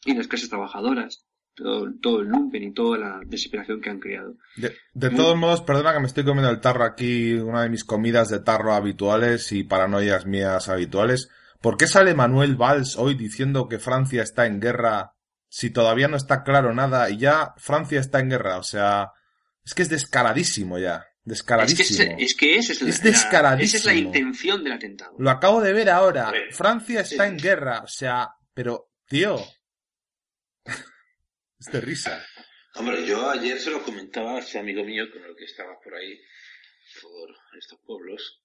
y 0.06 0.14
las 0.14 0.28
clases 0.28 0.50
trabajadoras, 0.50 1.26
todo, 1.56 1.88
todo 2.02 2.22
el 2.22 2.28
lumpen 2.28 2.64
y 2.64 2.74
toda 2.74 2.98
la 2.98 3.20
desesperación 3.26 3.82
que 3.82 3.90
han 3.90 4.00
creado. 4.00 4.36
De, 4.56 4.76
de 4.94 5.10
todos 5.10 5.38
modos, 5.38 5.62
perdona 5.62 5.94
que 5.94 6.00
me 6.00 6.08
estoy 6.08 6.24
comiendo 6.24 6.50
el 6.50 6.62
tarro 6.62 6.84
aquí, 6.84 7.34
una 7.34 7.64
de 7.64 7.70
mis 7.70 7.84
comidas 7.84 8.30
de 8.30 8.40
tarro 8.40 8.74
habituales 8.74 9.52
y 9.52 9.64
paranoias 9.64 10.26
mías 10.26 10.70
habituales. 10.70 11.30
¿Por 11.62 11.78
qué 11.78 11.88
sale 11.88 12.16
Manuel 12.16 12.56
Valls 12.56 12.98
hoy 12.98 13.14
diciendo 13.14 13.68
que 13.68 13.80
Francia 13.80 14.24
está 14.24 14.48
en 14.48 14.60
guerra 14.60 15.14
si 15.48 15.70
todavía 15.70 16.08
no 16.08 16.18
está 16.18 16.44
claro 16.44 16.74
nada 16.74 17.10
y 17.10 17.18
ya 17.18 17.54
Francia 17.58 18.00
está 18.00 18.20
en 18.20 18.30
guerra? 18.30 18.58
O 18.58 18.64
sea, 18.64 19.12
es 19.64 19.76
que 19.76 19.84
es 19.84 19.90
descaradísimo 19.90 20.80
ya. 20.80 21.06
Descaradísimo. 21.24 22.16
Es 22.18 22.36
que, 22.36 22.58
es, 22.58 22.72
es, 22.72 22.82
es 22.82 23.04
descaradísimo. 23.04 23.78
esa 23.78 23.78
es 23.78 23.86
la 23.86 23.94
intención 23.94 24.64
del 24.64 24.74
atentado. 24.74 25.14
Lo 25.20 25.30
acabo 25.30 25.62
de 25.62 25.74
ver 25.74 25.92
ahora. 25.92 26.32
Francia 26.50 27.02
está 27.02 27.28
en 27.28 27.38
guerra. 27.38 27.82
O 27.84 27.88
sea, 27.88 28.30
pero, 28.56 28.90
tío, 29.08 29.38
es 31.62 31.72
de 31.72 31.82
risa. 31.82 32.26
Hombre, 32.76 33.06
yo 33.06 33.30
ayer 33.30 33.60
se 33.60 33.70
lo 33.70 33.84
comentaba 33.84 34.38
a 34.38 34.40
ese 34.40 34.58
amigo 34.58 34.84
mío 34.84 35.06
con 35.12 35.24
el 35.24 35.36
que 35.36 35.46
estaba 35.46 35.80
por 35.80 35.94
ahí, 35.94 36.20
por 37.02 37.30
estos 37.58 37.80
pueblos, 37.86 38.42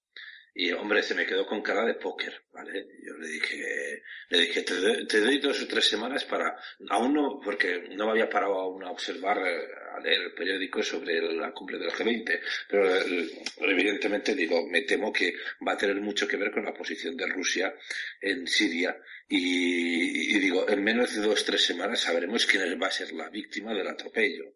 y 0.53 0.71
hombre, 0.71 1.03
se 1.03 1.15
me 1.15 1.25
quedó 1.25 1.45
con 1.45 1.61
cara 1.61 1.85
de 1.85 1.95
póker, 1.95 2.45
¿vale? 2.51 2.87
Yo 3.03 3.13
le 3.17 3.27
dije, 3.27 4.03
le 4.29 4.39
dije, 4.39 4.63
te 4.63 5.19
doy, 5.19 5.37
dos 5.39 5.61
o 5.61 5.67
tres 5.67 5.87
semanas 5.87 6.25
para, 6.25 6.57
aún 6.89 7.13
no, 7.13 7.39
porque 7.43 7.87
no 7.91 8.05
me 8.05 8.11
había 8.11 8.29
parado 8.29 8.55
aún 8.55 8.83
a 8.83 8.91
observar, 8.91 9.37
eh, 9.37 9.67
a 9.95 9.99
leer 9.99 10.21
el 10.21 10.33
periódico 10.33 10.81
sobre 10.81 11.21
la 11.35 11.51
cumbre 11.51 11.77
del 11.77 11.91
G20, 11.91 12.39
pero 12.67 12.95
eh, 12.95 13.29
evidentemente 13.59 14.33
digo, 14.33 14.67
me 14.67 14.81
temo 14.81 15.13
que 15.13 15.33
va 15.65 15.73
a 15.73 15.77
tener 15.77 16.01
mucho 16.01 16.27
que 16.27 16.37
ver 16.37 16.51
con 16.51 16.65
la 16.65 16.73
posición 16.73 17.15
de 17.15 17.27
Rusia 17.27 17.75
en 18.19 18.47
Siria 18.47 18.99
y, 19.29 20.39
digo, 20.39 20.69
en 20.69 20.83
menos 20.83 21.13
de 21.13 21.21
dos 21.21 21.43
tres 21.43 21.65
semanas 21.65 22.01
sabremos 22.01 22.45
quién 22.45 22.81
va 22.81 22.87
a 22.87 22.91
ser 22.91 23.11
la 23.11 23.29
víctima 23.29 23.73
del 23.73 23.87
atropello. 23.87 24.55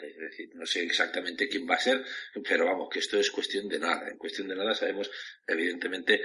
Es 0.00 0.16
decir, 0.16 0.50
no 0.54 0.64
sé 0.66 0.82
exactamente 0.82 1.48
quién 1.48 1.68
va 1.68 1.74
a 1.74 1.80
ser, 1.80 2.04
pero 2.48 2.66
vamos, 2.66 2.88
que 2.90 3.00
esto 3.00 3.18
es 3.18 3.30
cuestión 3.30 3.68
de 3.68 3.78
nada. 3.78 4.08
En 4.08 4.18
cuestión 4.18 4.48
de 4.48 4.56
nada 4.56 4.74
sabemos, 4.74 5.10
evidentemente, 5.46 6.22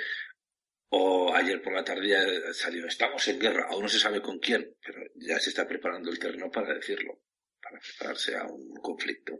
o 0.90 1.34
ayer 1.34 1.62
por 1.62 1.74
la 1.74 1.84
tarde 1.84 2.10
ya 2.10 2.54
salió, 2.54 2.86
estamos 2.88 3.28
en 3.28 3.40
guerra, 3.40 3.68
aún 3.70 3.84
no 3.84 3.90
se 3.90 4.00
sabe 4.00 4.22
con 4.22 4.40
quién, 4.40 4.76
pero 4.86 5.02
ya 5.16 5.40
se 5.40 5.50
está 5.50 5.68
preparando 5.68 6.10
el 6.12 6.20
terreno 6.20 6.50
para 6.52 6.74
decirlo, 6.74 7.22
para 7.62 7.80
prepararse 7.80 8.36
a 8.36 8.46
un 8.46 8.76
conflicto, 8.76 9.34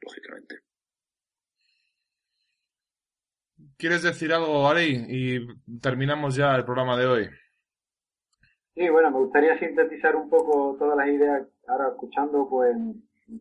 lógicamente. 0.00 0.60
¿Quieres 3.76 4.02
decir 4.02 4.32
algo, 4.32 4.68
Ari? 4.68 5.06
Y 5.08 5.78
terminamos 5.80 6.36
ya 6.36 6.54
el 6.54 6.64
programa 6.64 6.98
de 6.98 7.06
hoy. 7.06 7.30
Sí, 8.74 8.88
bueno, 8.88 9.10
me 9.10 9.18
gustaría 9.18 9.58
sintetizar 9.58 10.16
un 10.16 10.30
poco 10.30 10.76
todas 10.78 10.96
las 10.96 11.08
ideas, 11.08 11.46
ahora 11.66 11.88
escuchando, 11.88 12.48
pues 12.48 12.76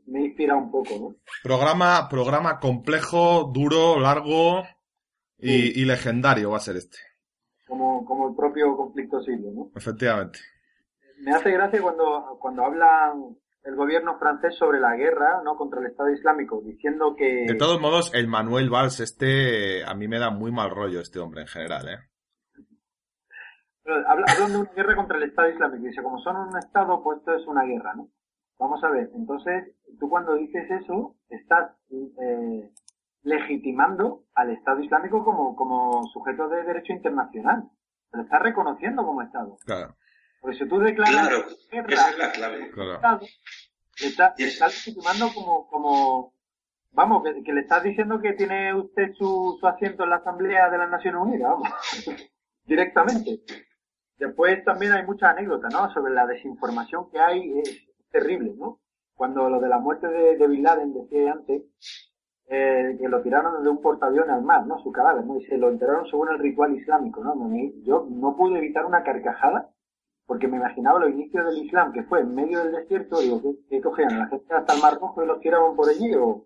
me 0.06 0.26
inspira 0.26 0.56
un 0.56 0.72
poco, 0.72 0.90
¿no? 1.00 1.16
Programa, 1.44 2.08
programa 2.10 2.60
complejo, 2.60 3.52
duro, 3.54 4.00
largo 4.00 4.64
y, 5.38 5.86
legendario 5.86 6.52
va 6.52 6.58
a 6.58 6.62
ser 6.62 6.78
este. 6.78 6.98
Como, 7.68 8.04
como 8.06 8.30
el 8.30 8.36
propio 8.36 8.76
conflicto 8.76 9.22
sirio, 9.22 9.52
¿no? 9.54 9.72
Efectivamente. 9.76 10.40
Me 11.20 11.32
hace 11.32 11.52
gracia 11.52 11.82
cuando, 11.82 12.38
cuando 12.40 12.66
habla 12.66 13.14
el 13.64 13.76
gobierno 13.76 14.18
francés 14.18 14.56
sobre 14.58 14.80
la 14.80 14.96
guerra, 14.96 15.42
¿no? 15.44 15.56
Contra 15.56 15.80
el 15.80 15.88
Estado 15.88 16.10
Islámico, 16.10 16.62
diciendo 16.66 17.16
que... 17.16 17.46
De 17.48 17.56
todos 17.56 17.80
modos, 17.80 18.12
el 18.14 18.28
Manuel 18.28 18.70
Valls, 18.70 19.00
este, 19.00 19.84
a 19.84 19.94
mí 19.94 20.08
me 20.08 20.20
da 20.20 20.30
muy 20.30 20.52
mal 20.52 20.72
rollo 20.72 21.00
este 21.02 21.20
hombre 21.20 21.42
en 21.42 21.48
general, 21.48 21.90
¿eh? 21.90 21.98
Hablan 24.08 24.52
de 24.52 24.58
una 24.58 24.72
guerra 24.72 24.96
contra 24.96 25.18
el 25.18 25.24
Estado 25.24 25.50
Islámico. 25.50 25.86
Dice, 25.86 26.04
como 26.04 26.20
son 26.20 26.36
un 26.38 26.58
Estado, 26.58 27.02
pues 27.04 27.20
esto 27.20 27.34
es 27.36 27.48
una 27.48 27.64
guerra, 27.64 27.94
¿no? 27.96 28.10
Vamos 28.60 28.84
a 28.84 28.90
ver, 28.90 29.10
entonces, 29.16 29.74
tú 30.00 30.10
cuando 30.10 30.36
dices 30.36 30.70
eso, 30.70 31.16
estás 31.30 31.72
eh, 31.92 32.70
legitimando 33.24 34.26
al 34.36 34.52
Estado 34.52 34.82
Islámico 34.82 35.24
como, 35.24 35.56
como 35.56 36.06
sujeto 36.08 36.50
de 36.50 36.64
derecho 36.64 36.92
internacional. 36.92 37.64
Lo 38.12 38.24
estás 38.24 38.42
reconociendo 38.42 39.06
como 39.06 39.22
Estado. 39.22 39.58
Claro. 39.66 39.96
Porque 40.42 40.58
si 40.58 40.68
tú 40.68 40.80
declaras 40.80 41.28
claro, 41.28 41.46
esa 41.72 42.10
es 42.10 42.18
la 42.18 42.32
clave. 42.32 42.72
Claro. 42.72 43.20
le, 44.38 44.46
estás 44.46 44.86
legitimando 44.86 45.30
como, 45.34 45.68
como 45.68 46.34
vamos, 46.92 47.24
que, 47.46 47.54
le 47.54 47.62
estás 47.62 47.84
diciendo 47.84 48.20
que 48.20 48.34
tiene 48.34 48.74
usted 48.74 49.14
su, 49.18 49.58
su 49.60 49.68
asiento 49.68 50.04
en 50.04 50.10
la 50.10 50.18
Asamblea 50.18 50.70
de 50.70 50.78
las 50.78 50.90
Naciones 50.90 51.22
Unidas, 51.22 51.52
vamos, 51.52 51.70
directamente. 52.66 53.42
Después 54.20 54.64
también 54.66 54.92
hay 54.92 55.06
muchas 55.06 55.32
anécdotas, 55.32 55.74
¿no? 55.74 55.92
Sobre 55.94 56.14
la 56.14 56.28
desinformación 56.28 57.10
que 57.10 57.20
hay. 57.20 57.60
Es, 57.60 57.86
terrible, 58.12 58.54
¿no? 58.58 58.80
Cuando 59.14 59.50
lo 59.50 59.60
de 59.60 59.70
la 59.70 59.78
muerte 59.78 60.08
de, 60.08 60.48
Bin 60.48 60.64
Laden 60.64 60.94
decía 60.94 61.32
antes, 61.32 61.62
eh, 62.48 62.98
que 63.00 63.08
lo 63.08 63.22
tiraron 63.22 63.58
desde 63.58 63.70
un 63.70 63.82
portaaviones 63.82 64.32
al 64.32 64.42
mar, 64.42 64.66
¿no? 64.66 64.80
Su 64.80 64.92
cadáver, 64.92 65.26
¿no? 65.26 65.38
Y 65.38 65.46
se 65.46 65.58
lo 65.58 65.70
enterraron 65.70 66.08
según 66.08 66.30
el 66.30 66.40
ritual 66.40 66.76
islámico, 66.76 67.24
¿no? 67.24 67.36
Yo 67.84 68.08
no 68.10 68.36
pude 68.36 68.58
evitar 68.58 68.86
una 68.86 69.04
carcajada 69.04 69.70
porque 70.26 70.48
me 70.48 70.58
imaginaba 70.58 71.00
los 71.00 71.10
inicios 71.10 71.44
del 71.44 71.66
Islam, 71.66 71.92
que 71.92 72.04
fue 72.04 72.20
en 72.20 72.36
medio 72.36 72.64
del 72.64 72.72
desierto, 72.72 73.20
digo, 73.20 73.42
¿qué, 73.68 73.82
cogían? 73.82 74.20
¿La 74.20 74.28
gente 74.28 74.54
hasta 74.54 74.76
el 74.76 74.82
Mar 74.82 74.94
Rojo 75.00 75.24
y 75.24 75.28
los 75.28 75.40
tiraban 75.40 75.76
por 75.76 75.90
allí? 75.90 76.14
O, 76.14 76.46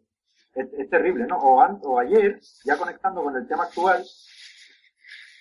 es, 0.55 0.89
terrible, 0.89 1.25
¿no? 1.25 1.37
O, 1.37 1.61
o, 1.61 1.99
ayer, 1.99 2.39
ya 2.63 2.77
conectando 2.77 3.21
con 3.21 3.35
el 3.35 3.45
tema 3.45 3.63
actual, 3.63 4.01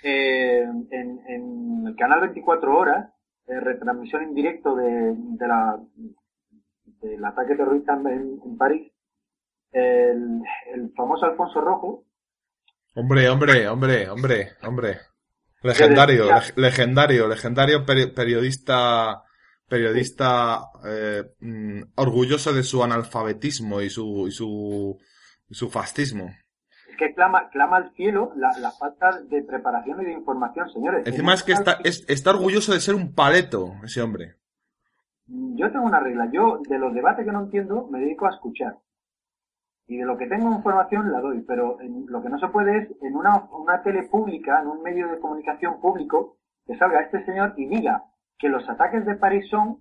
eh, 0.02 0.62
en, 0.90 1.86
el 1.86 1.96
canal 1.96 2.20
24 2.20 2.76
Horas, 2.76 3.10
eh, 3.46 3.60
retransmisión 3.60 4.22
en 4.22 4.34
directo 4.34 4.74
de, 4.74 5.14
de 5.14 5.48
la, 5.48 5.78
del 7.00 7.24
ataque 7.24 7.56
terrorista 7.56 7.94
en, 7.94 8.56
París, 8.56 8.92
el, 9.72 10.40
el 10.74 10.92
famoso 10.96 11.26
Alfonso 11.26 11.60
Rojo. 11.60 12.04
Hombre, 12.94 13.28
hombre, 13.28 13.68
hombre, 13.68 14.08
hombre, 14.08 14.48
hombre. 14.62 14.98
Legendario, 15.62 16.26
legendario, 16.56 17.28
legendario 17.28 17.86
periodista, 17.86 19.22
periodista 19.68 20.60
eh, 20.84 21.22
mm, 21.38 21.82
orgulloso 21.94 22.52
de 22.52 22.64
su 22.64 22.82
analfabetismo 22.82 23.80
y 23.80 23.88
su, 23.88 24.26
y 24.26 24.32
su, 24.32 24.98
su 25.50 25.70
fascismo. 25.70 26.34
Es 26.92 26.98
que 26.98 27.14
clama, 27.14 27.48
clama 27.48 27.78
al 27.78 27.92
cielo 27.94 28.32
la, 28.36 28.52
la, 28.58 28.70
falta 28.70 29.20
de 29.22 29.42
preparación 29.42 30.02
y 30.02 30.04
de 30.04 30.12
información, 30.12 30.70
señores. 30.70 31.06
Encima 31.06 31.32
es 31.32 31.42
que 31.42 31.52
está, 31.52 31.78
está 31.82 32.30
orgulloso 32.30 32.72
de 32.72 32.80
ser 32.80 32.94
un 32.94 33.14
paleto, 33.14 33.72
ese 33.82 34.02
hombre. 34.02 34.36
Yo 35.26 35.72
tengo 35.72 35.86
una 35.86 36.00
regla. 36.00 36.28
Yo, 36.30 36.60
de 36.68 36.78
los 36.78 36.92
debates 36.92 37.24
que 37.24 37.32
no 37.32 37.44
entiendo, 37.44 37.88
me 37.90 38.00
dedico 38.00 38.26
a 38.26 38.30
escuchar 38.30 38.76
y 39.92 39.98
de 39.98 40.04
lo 40.04 40.16
que 40.16 40.26
tengo 40.26 40.52
información 40.52 41.12
la 41.12 41.20
doy, 41.20 41.42
pero 41.42 41.76
lo 42.06 42.22
que 42.22 42.28
no 42.28 42.38
se 42.38 42.48
puede 42.48 42.78
es 42.78 42.88
en 43.02 43.16
una, 43.16 43.44
una 43.50 43.82
tele 43.82 44.04
pública, 44.04 44.60
en 44.60 44.68
un 44.68 44.82
medio 44.82 45.08
de 45.08 45.18
comunicación 45.18 45.80
público, 45.80 46.38
que 46.66 46.76
salga 46.76 47.00
este 47.00 47.24
señor 47.24 47.54
y 47.56 47.66
diga 47.66 48.04
que 48.38 48.48
los 48.48 48.68
ataques 48.68 49.04
de 49.04 49.16
París 49.16 49.48
son 49.50 49.80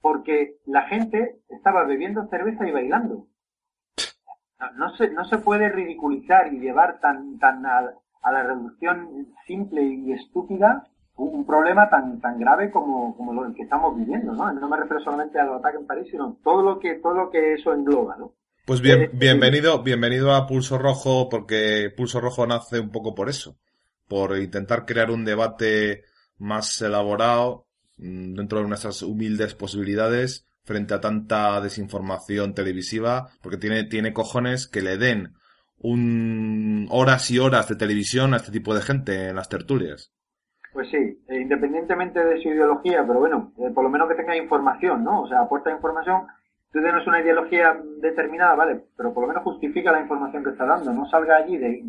porque 0.00 0.56
la 0.66 0.82
gente 0.82 1.40
estaba 1.48 1.84
bebiendo 1.84 2.28
cerveza 2.28 2.66
y 2.68 2.72
bailando. 2.72 3.26
No, 4.76 4.96
se, 4.96 5.10
no 5.10 5.24
se 5.26 5.38
puede 5.38 5.68
ridiculizar 5.68 6.52
y 6.52 6.58
llevar 6.58 6.98
tan, 7.00 7.38
tan 7.38 7.64
a, 7.66 7.82
la 8.32 8.42
reducción 8.42 9.28
simple 9.46 9.82
y 9.82 10.12
estúpida 10.12 10.86
un, 11.16 11.46
problema 11.46 11.88
tan, 11.88 12.20
tan 12.20 12.38
grave 12.38 12.70
como, 12.70 13.16
como 13.16 13.32
lo 13.32 13.54
que 13.54 13.62
estamos 13.62 13.96
viviendo, 13.96 14.32
¿no? 14.32 14.52
No 14.52 14.68
me 14.68 14.76
refiero 14.76 15.02
solamente 15.02 15.38
a 15.38 15.44
los 15.44 15.60
ataques 15.60 15.80
en 15.80 15.86
París, 15.86 16.08
sino 16.10 16.38
todo 16.42 16.62
lo 16.62 16.78
que, 16.78 16.94
todo 16.96 17.14
lo 17.14 17.30
que 17.30 17.54
eso 17.54 17.72
engloba, 17.72 18.16
¿no? 18.18 18.34
Pues 18.66 18.80
bien, 18.80 19.02
eh, 19.02 19.10
bienvenido, 19.12 19.82
bienvenido 19.82 20.34
a 20.34 20.46
Pulso 20.46 20.76
Rojo, 20.76 21.28
porque 21.28 21.92
Pulso 21.96 22.20
Rojo 22.20 22.46
nace 22.46 22.80
un 22.80 22.90
poco 22.90 23.14
por 23.14 23.28
eso, 23.28 23.56
por 24.08 24.36
intentar 24.36 24.84
crear 24.84 25.10
un 25.10 25.24
debate 25.24 26.02
más 26.38 26.82
elaborado 26.82 27.66
mm, 27.98 28.34
dentro 28.34 28.60
de 28.60 28.68
nuestras 28.68 29.02
humildes 29.02 29.54
posibilidades 29.54 30.46
frente 30.66 30.92
a 30.92 31.00
tanta 31.00 31.60
desinformación 31.60 32.54
televisiva, 32.54 33.28
porque 33.40 33.56
tiene, 33.56 33.84
tiene 33.84 34.12
cojones 34.12 34.68
que 34.68 34.82
le 34.82 34.98
den 34.98 35.32
un 35.78 36.88
horas 36.90 37.30
y 37.30 37.38
horas 37.38 37.68
de 37.68 37.76
televisión 37.76 38.34
a 38.34 38.38
este 38.38 38.52
tipo 38.52 38.74
de 38.74 38.82
gente 38.82 39.28
en 39.28 39.36
las 39.36 39.48
tertulias. 39.48 40.12
Pues 40.72 40.90
sí, 40.90 41.22
eh, 41.28 41.40
independientemente 41.40 42.22
de 42.22 42.42
su 42.42 42.48
ideología, 42.48 43.04
pero 43.06 43.20
bueno, 43.20 43.52
eh, 43.58 43.70
por 43.74 43.84
lo 43.84 43.90
menos 43.90 44.08
que 44.08 44.16
tenga 44.16 44.36
información, 44.36 45.04
¿no? 45.04 45.22
O 45.22 45.28
sea, 45.28 45.40
aporta 45.40 45.70
información 45.70 46.26
tú 46.76 46.82
tienes 46.82 47.06
una 47.06 47.20
ideología 47.20 47.80
determinada, 48.02 48.54
vale, 48.54 48.84
pero 48.96 49.14
por 49.14 49.22
lo 49.22 49.28
menos 49.28 49.44
justifica 49.44 49.92
la 49.92 50.02
información 50.02 50.44
que 50.44 50.50
está 50.50 50.66
dando, 50.66 50.92
no 50.92 51.08
salga 51.08 51.36
allí 51.36 51.56
de, 51.56 51.82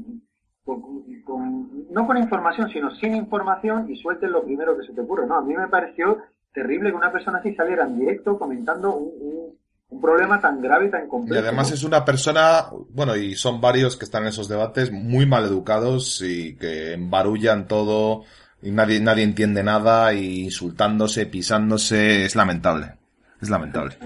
con, 0.64 1.92
no 1.92 2.08
con 2.08 2.18
información, 2.18 2.70
sino 2.70 2.92
sin 2.92 3.16
información 3.16 3.90
y 3.90 3.98
sueltes 3.98 4.30
lo 4.30 4.46
primero 4.46 4.78
que 4.78 4.86
se 4.86 4.94
te 4.94 5.02
ocurre. 5.02 5.28
No, 5.28 5.36
a 5.36 5.42
mí 5.42 5.54
me 5.56 5.68
pareció 5.68 6.20
terrible 6.62 6.90
que 6.90 6.96
una 6.96 7.12
persona 7.12 7.40
así 7.40 7.54
saliera 7.56 7.86
en 7.86 8.00
directo 8.00 8.38
comentando 8.38 8.96
un, 8.96 9.56
problema 10.02 10.40
tan 10.40 10.62
grave 10.62 10.88
y 10.88 10.92
tan 10.92 11.08
complejo. 11.08 11.42
Y 11.42 11.44
además 11.44 11.72
es 11.72 11.84
una 11.84 12.04
persona, 12.04 12.66
bueno, 12.90 13.16
y 13.16 13.36
son 13.36 13.62
varios 13.62 13.96
que 13.96 14.06
están 14.06 14.24
en 14.24 14.30
esos 14.30 14.48
debates 14.50 14.92
muy 14.92 15.26
mal 15.26 15.46
educados 15.46 16.22
y 16.22 16.56
que 16.58 16.94
embarullan 16.94 17.68
todo 17.68 18.24
y 18.62 18.72
nadie, 18.72 19.00
nadie 19.00 19.24
entiende 19.24 19.64
nada 19.64 20.14
y 20.14 20.44
insultándose, 20.44 21.26
pisándose, 21.26 22.26
es 22.26 22.36
lamentable. 22.36 22.96
Es 23.42 23.50
lamentable 23.50 23.98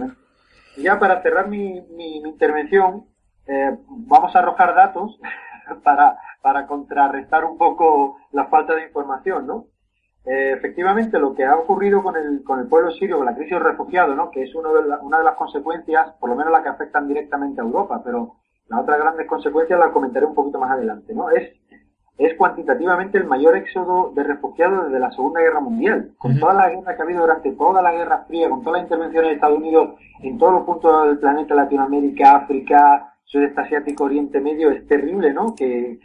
ya 0.78 0.99
para 0.99 1.22
cerrar 1.22 1.48
mi, 1.48 1.82
mi, 1.95 2.18
intervención, 2.18 3.06
eh, 3.48 3.78
vamos 3.88 4.36
a 4.36 4.40
arrojar 4.40 4.76
datos 4.76 5.19
para, 5.84 6.18
para 6.41 6.68
contrarrestar 6.68 7.45
un 7.45 7.57
poco 7.57 8.18
la 8.32 8.45
falta 8.45 8.76
de 8.76 8.86
información, 8.86 9.48
¿no? 9.48 9.65
Eh, 10.26 10.53
efectivamente, 10.53 11.18
lo 11.19 11.34
que 11.34 11.45
ha 11.45 11.56
ocurrido 11.56 12.03
con 12.03 12.15
el, 12.15 12.43
con 12.43 12.60
el 12.60 12.68
pueblo 12.68 12.91
sirio, 12.91 13.18
con 13.18 13.26
la 13.26 13.35
crisis 13.35 13.53
de 13.53 13.60
refugiados, 13.60 14.15
¿no? 14.15 14.30
que 14.30 14.43
es 14.43 14.53
uno 14.53 14.73
de 14.73 14.80
una 15.02 15.18
de 15.18 15.23
las 15.23 15.35
consecuencias, 15.35 16.14
por 16.19 16.30
lo 16.30 16.35
menos 16.35 16.52
la 16.52 16.61
que 16.61 16.69
afectan 16.69 17.07
directamente 17.07 17.60
a 17.60 17.64
Europa, 17.64 18.02
pero 18.03 18.35
las 18.68 18.81
otras 18.81 18.99
grandes 18.99 19.27
consecuencias 19.27 19.80
las 19.80 19.89
comentaré 19.89 20.26
un 20.26 20.35
poquito 20.35 20.60
más 20.60 20.72
adelante. 20.72 21.14
¿no? 21.14 21.30
Es 21.31 21.52
es 22.26 22.35
cuantitativamente 22.38 23.18
el 23.18 23.26
mayor 23.26 23.57
éxodo 23.57 24.11
de 24.14 24.23
refugiados 24.23 24.85
desde 24.85 24.99
la 24.99 25.11
Segunda 25.11 25.41
Guerra 25.41 25.60
Mundial. 25.60 26.14
Con 26.18 26.39
toda 26.39 26.53
la 26.53 26.69
guerra 26.69 26.95
que 26.95 27.02
ha 27.02 27.06
habido 27.06 27.22
durante 27.22 27.52
toda 27.53 27.81
la 27.81 27.91
Guerra 27.91 28.26
Fría, 28.27 28.49
con 28.49 28.61
todas 28.61 28.81
las 28.81 28.84
intervenciones 28.84 29.30
de 29.30 29.35
Estados 29.35 29.57
Unidos 29.57 29.99
en 30.22 30.38
todos 30.38 30.53
los 30.53 30.64
puntos 30.64 31.07
del 31.07 31.18
planeta, 31.18 31.56
Latinoamérica, 31.56 32.35
África, 32.35 33.15
Sudeste 33.23 33.61
Asiático, 33.61 34.03
Oriente 34.03 34.39
Medio, 34.39 34.69
es 34.69 34.85
terrible, 34.88 35.34
¿no? 35.34 35.56
Que, 35.56 35.98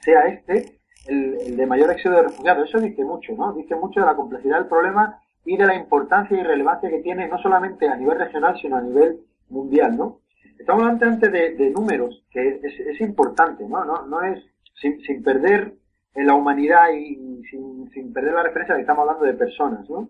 sea 0.00 0.22
este 0.22 0.80
el, 1.06 1.56
de 1.56 1.66
mayor 1.66 1.90
éxodo 1.90 2.16
de 2.16 2.22
refugiados. 2.22 2.68
Eso 2.68 2.80
dice 2.80 3.04
mucho, 3.04 3.32
¿no? 3.34 3.52
Dice 3.52 3.74
mucho 3.76 4.00
de 4.00 4.06
la 4.06 4.16
complejidad 4.16 4.58
del 4.58 4.68
problema 4.68 5.20
y 5.44 5.56
de 5.56 5.66
la 5.66 5.74
importancia 5.74 6.38
y 6.38 6.42
relevancia 6.42 6.90
que 6.90 7.00
tiene 7.00 7.28
no 7.28 7.38
solamente 7.38 7.88
a 7.88 7.96
nivel 7.96 8.18
regional, 8.18 8.56
sino 8.60 8.76
a 8.76 8.82
nivel 8.82 9.20
mundial, 9.48 9.96
¿no? 9.96 10.20
Estamos 10.58 10.82
hablando 10.82 11.06
antes 11.06 11.32
de, 11.32 11.70
números, 11.70 12.24
que 12.30 12.60
es, 12.62 12.80
es 12.80 13.00
importante, 13.00 13.66
¿no? 13.68 13.84
No, 13.84 14.06
no 14.06 14.22
es 14.22 14.44
sin, 14.80 15.00
sin 15.00 15.22
perder 15.22 15.74
en 16.14 16.26
la 16.26 16.34
humanidad 16.34 16.90
y 16.92 17.42
sin, 17.50 17.90
sin, 17.90 18.12
perder 18.12 18.34
la 18.34 18.42
referencia 18.42 18.74
que 18.74 18.82
estamos 18.82 19.02
hablando 19.02 19.24
de 19.24 19.34
personas, 19.34 19.88
¿no? 19.88 20.08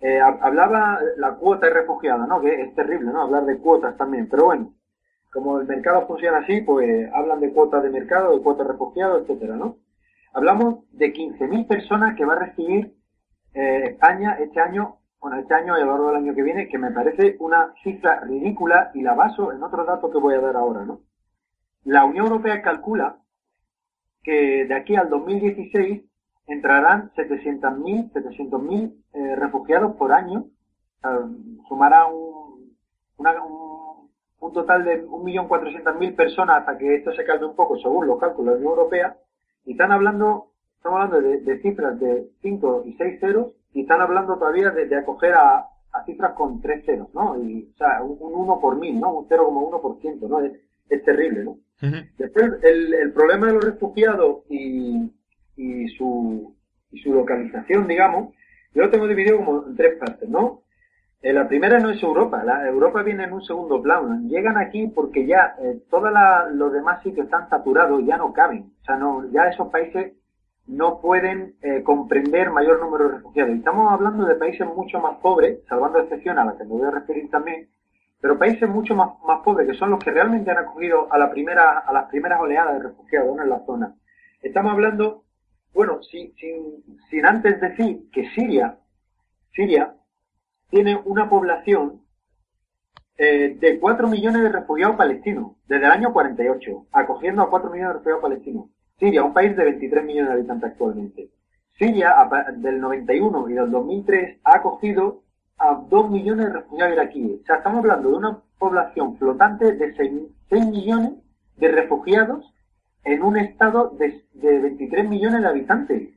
Eh, 0.00 0.20
hablaba 0.20 1.00
la 1.16 1.34
cuota 1.36 1.66
de 1.66 1.72
refugiada, 1.72 2.26
¿no? 2.26 2.40
Que 2.40 2.60
es 2.60 2.74
terrible, 2.74 3.10
¿no? 3.10 3.22
Hablar 3.22 3.46
de 3.46 3.58
cuotas 3.58 3.96
también, 3.96 4.28
pero 4.28 4.46
bueno, 4.46 4.74
como 5.32 5.60
el 5.60 5.66
mercado 5.66 6.06
funciona 6.06 6.38
así, 6.38 6.60
pues 6.60 7.10
hablan 7.12 7.40
de 7.40 7.52
cuotas 7.52 7.82
de 7.82 7.90
mercado, 7.90 8.36
de 8.36 8.42
cuotas 8.42 8.66
de 8.66 8.72
refugiados, 8.72 9.22
etcétera, 9.22 9.56
¿no? 9.56 9.78
Hablamos 10.34 10.90
de 10.90 11.12
15.000 11.12 11.68
personas 11.68 12.16
que 12.16 12.24
va 12.24 12.32
a 12.34 12.40
recibir 12.40 12.92
eh, 13.54 13.90
España 13.90 14.36
este 14.40 14.60
año, 14.60 14.98
bueno, 15.20 15.38
este 15.38 15.54
año 15.54 15.78
y 15.78 15.80
a 15.80 15.84
lo 15.84 15.92
largo 15.92 16.08
del 16.08 16.16
año 16.16 16.34
que 16.34 16.42
viene, 16.42 16.68
que 16.68 16.76
me 16.76 16.90
parece 16.90 17.36
una 17.38 17.72
cifra 17.84 18.18
ridícula 18.18 18.90
y 18.94 19.02
la 19.02 19.14
baso 19.14 19.52
en 19.52 19.62
otros 19.62 19.86
datos 19.86 20.10
que 20.10 20.18
voy 20.18 20.34
a 20.34 20.40
dar 20.40 20.56
ahora, 20.56 20.84
¿no? 20.84 21.02
La 21.84 22.04
Unión 22.04 22.26
Europea 22.26 22.62
calcula 22.62 23.18
que 24.24 24.64
de 24.64 24.74
aquí 24.74 24.96
al 24.96 25.08
2016 25.08 26.02
entrarán 26.48 27.12
700.000 27.12 28.12
700.000 28.12 28.92
eh, 29.12 29.36
refugiados 29.36 29.94
por 29.94 30.12
año. 30.12 30.46
sumará 31.68 32.06
un, 32.06 32.74
un, 33.18 34.52
total 34.52 34.84
de 34.84 35.06
1.400.000 35.06 36.16
personas 36.16 36.58
hasta 36.58 36.76
que 36.76 36.96
esto 36.96 37.12
se 37.12 37.24
calme 37.24 37.46
un 37.46 37.54
poco 37.54 37.78
según 37.78 38.08
los 38.08 38.18
cálculos 38.18 38.54
de 38.54 38.60
la 38.60 38.66
Unión 38.66 38.78
Europea. 38.78 39.16
Y 39.64 39.72
están 39.72 39.92
hablando, 39.92 40.52
estamos 40.76 41.00
hablando 41.00 41.28
de, 41.28 41.62
cifras 41.62 41.98
de 42.00 42.28
5 42.42 42.84
y 42.86 42.94
6 42.94 43.20
ceros 43.20 43.52
y 43.72 43.82
están 43.82 44.00
hablando 44.00 44.36
todavía 44.36 44.70
de, 44.70 44.96
acoger 44.96 45.34
a, 45.34 45.68
cifras 46.06 46.32
con 46.32 46.60
3 46.60 46.84
ceros, 46.84 47.08
¿no? 47.14 47.40
Y, 47.42 47.70
o 47.72 47.76
sea, 47.76 48.02
un, 48.02 48.18
1 48.20 48.60
por 48.60 48.76
mil, 48.76 49.00
¿no? 49.00 49.12
Un 49.12 49.28
0,1%, 49.28 50.28
¿no? 50.28 50.40
Es, 50.40 50.52
es 50.88 51.04
terrible, 51.04 51.44
¿no? 51.44 51.58
Después, 52.18 52.52
el, 52.62 52.94
el, 52.94 53.12
problema 53.12 53.48
de 53.48 53.52
los 53.54 53.64
refugiados 53.64 54.44
y, 54.48 55.12
y, 55.56 55.88
su, 55.88 56.54
y 56.90 56.98
su 57.00 57.12
localización, 57.12 57.86
digamos, 57.86 58.34
yo 58.74 58.82
lo 58.82 58.90
tengo 58.90 59.06
dividido 59.06 59.36
como 59.36 59.66
en 59.66 59.76
tres 59.76 59.98
partes, 59.98 60.28
¿no? 60.28 60.63
Eh, 61.24 61.32
la 61.32 61.48
primera 61.48 61.78
no 61.78 61.88
es 61.88 62.02
Europa, 62.02 62.44
la 62.44 62.68
Europa 62.68 63.02
viene 63.02 63.24
en 63.24 63.32
un 63.32 63.42
segundo 63.42 63.80
plano. 63.80 64.28
Llegan 64.28 64.58
aquí 64.58 64.88
porque 64.88 65.24
ya 65.24 65.56
eh, 65.58 65.80
todos 65.88 66.12
los 66.52 66.70
demás 66.70 67.02
sitios 67.02 67.24
están 67.24 67.48
saturados, 67.48 68.04
ya 68.04 68.18
no 68.18 68.34
caben. 68.34 68.74
O 68.82 68.84
sea, 68.84 68.96
no, 68.96 69.24
ya 69.32 69.48
esos 69.48 69.68
países 69.68 70.12
no 70.66 71.00
pueden 71.00 71.54
eh, 71.62 71.82
comprender 71.82 72.50
mayor 72.50 72.78
número 72.78 73.08
de 73.08 73.14
refugiados. 73.16 73.54
Estamos 73.54 73.90
hablando 73.90 74.26
de 74.26 74.34
países 74.34 74.66
mucho 74.66 75.00
más 75.00 75.16
pobres, 75.22 75.60
salvando 75.66 75.98
excepción 75.98 76.38
a 76.38 76.44
la 76.44 76.58
que 76.58 76.64
me 76.64 76.72
voy 76.72 76.84
a 76.88 76.90
referir 76.90 77.30
también, 77.30 77.70
pero 78.20 78.38
países 78.38 78.68
mucho 78.68 78.94
más, 78.94 79.18
más 79.26 79.40
pobres, 79.40 79.66
que 79.66 79.78
son 79.78 79.92
los 79.92 80.04
que 80.04 80.10
realmente 80.10 80.50
han 80.50 80.58
acogido 80.58 81.10
a, 81.10 81.16
la 81.16 81.30
primera, 81.30 81.78
a 81.78 81.92
las 81.94 82.04
primeras 82.10 82.38
oleadas 82.38 82.74
de 82.74 82.88
refugiados 82.90 83.38
en 83.38 83.48
la 83.48 83.64
zona. 83.64 83.94
Estamos 84.42 84.72
hablando, 84.72 85.24
bueno, 85.72 86.02
sin, 86.02 86.34
sin, 87.08 87.24
antes 87.24 87.62
decir 87.62 88.10
que 88.12 88.28
Siria, 88.34 88.76
Siria 89.54 89.94
tiene 90.74 91.00
una 91.04 91.30
población 91.30 92.00
eh, 93.16 93.56
de 93.60 93.78
4 93.78 94.08
millones 94.08 94.42
de 94.42 94.48
refugiados 94.48 94.96
palestinos, 94.96 95.52
desde 95.68 95.84
el 95.84 95.92
año 95.92 96.12
48, 96.12 96.86
acogiendo 96.90 97.42
a 97.42 97.48
4 97.48 97.70
millones 97.70 97.90
de 97.90 97.94
refugiados 97.94 98.22
palestinos. 98.22 98.70
Siria, 98.98 99.22
un 99.22 99.32
país 99.32 99.56
de 99.56 99.62
23 99.62 100.04
millones 100.04 100.30
de 100.30 100.34
habitantes 100.34 100.72
actualmente. 100.72 101.30
Siria, 101.78 102.12
del 102.56 102.80
91 102.80 103.50
y 103.50 103.52
del 103.52 103.70
2003, 103.70 104.40
ha 104.42 104.56
acogido 104.56 105.22
a 105.58 105.80
2 105.88 106.10
millones 106.10 106.46
de 106.46 106.52
refugiados 106.54 106.92
iraquíes. 106.94 107.40
O 107.42 107.44
sea, 107.44 107.56
estamos 107.58 107.78
hablando 107.78 108.08
de 108.08 108.16
una 108.16 108.42
población 108.58 109.16
flotante 109.16 109.74
de 109.74 109.94
6, 109.94 110.12
6 110.48 110.66
millones 110.66 111.12
de 111.56 111.68
refugiados 111.68 112.52
en 113.04 113.22
un 113.22 113.36
estado 113.36 113.90
de, 113.90 114.24
de 114.32 114.58
23 114.58 115.08
millones 115.08 115.40
de 115.40 115.46
habitantes 115.46 116.08